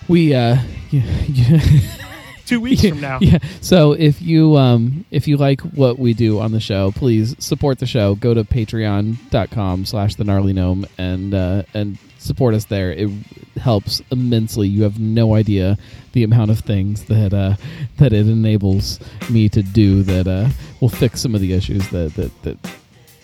We 0.08 0.36
uh, 0.36 0.58
Two 2.46 2.60
weeks 2.60 2.84
yeah, 2.84 2.90
from 2.92 3.02
now. 3.02 3.20
Yeah. 3.22 3.40
So 3.62 3.94
if 3.94 4.22
you 4.22 4.58
um 4.58 5.06
if 5.12 5.28
you 5.28 5.38
like 5.38 5.62
what 5.62 5.98
we 5.98 6.14
do 6.14 6.40
on 6.40 6.52
the 6.52 6.60
show, 6.60 6.92
please 6.92 7.36
support 7.40 7.80
the 7.80 7.86
show. 7.86 8.16
Go 8.16 8.34
to 8.34 8.44
patreon.com 8.44 9.86
slash 9.86 10.16
the 10.16 10.24
gnarly 10.24 10.54
gnome 10.54 10.86
and 10.98 11.34
uh 11.34 11.64
and 11.74 11.98
support 12.18 12.54
us 12.54 12.66
there. 12.66 12.92
It 12.92 13.10
helps 13.56 14.02
immensely. 14.12 14.68
You 14.68 14.84
have 14.84 15.00
no 15.00 15.36
idea 15.36 15.78
the 16.12 16.24
amount 16.24 16.52
of 16.52 16.60
things 16.60 17.06
that 17.06 17.34
uh 17.34 17.56
that 17.98 18.14
it 18.14 18.28
enables 18.28 19.00
me 19.30 19.48
to 19.50 19.64
do 19.64 20.04
that 20.04 20.28
uh 20.28 20.50
will 20.82 20.90
fix 20.90 21.22
some 21.22 21.36
of 21.36 21.42
the 21.42 21.54
issues 21.54 21.88
that 21.90 22.14
that, 22.16 22.44
that 22.44 22.58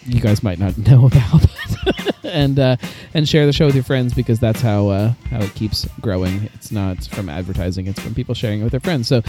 you 0.10 0.20
guys 0.22 0.44
might 0.44 0.60
not 0.60 0.78
know 0.90 1.06
about. 1.08 1.46
and 2.24 2.60
uh, 2.60 2.76
and 3.14 3.28
share 3.28 3.46
the 3.46 3.54
show 3.54 3.66
with 3.66 3.76
your 3.76 3.84
friends 3.84 4.14
because 4.14 4.40
that's 4.40 4.62
how 4.62 4.90
uh, 4.90 5.14
how 5.30 5.40
it 5.42 5.54
keeps 5.56 5.88
growing. 6.02 6.50
It's 6.54 6.72
not 6.72 7.04
from 7.06 7.30
advertising; 7.30 7.88
it's 7.88 8.00
from 8.00 8.14
people 8.14 8.36
sharing 8.36 8.60
it 8.62 8.64
with 8.64 8.72
their 8.72 8.80
friends. 8.80 9.08
So 9.08 9.22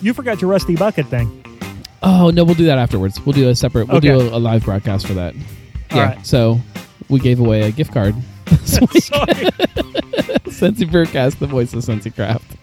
You 0.00 0.14
forgot 0.14 0.40
your 0.40 0.50
rusty 0.50 0.74
bucket 0.76 1.06
thing. 1.06 1.44
Oh 2.02 2.30
no, 2.30 2.44
we'll 2.44 2.54
do 2.54 2.64
that 2.66 2.78
afterwards. 2.78 3.20
We'll 3.24 3.34
do 3.34 3.48
a 3.50 3.54
separate. 3.54 3.88
We'll 3.88 4.00
do 4.00 4.14
Okay. 4.14 4.28
a, 4.28 4.36
a 4.36 4.38
live 4.38 4.64
broadcast 4.64 5.06
for 5.06 5.14
that. 5.14 5.34
All 5.90 5.98
yeah. 5.98 6.14
right. 6.14 6.26
So 6.26 6.58
we 7.08 7.20
gave 7.20 7.40
away 7.40 7.62
a 7.62 7.70
gift 7.72 7.92
card. 7.92 8.14
Sorry. 8.64 8.86
Cincy 10.48 10.88
Brewcast, 10.90 11.38
the 11.38 11.46
voice 11.46 11.72
of 11.74 11.80
Cincy 11.84 12.14
Craft. 12.14 12.56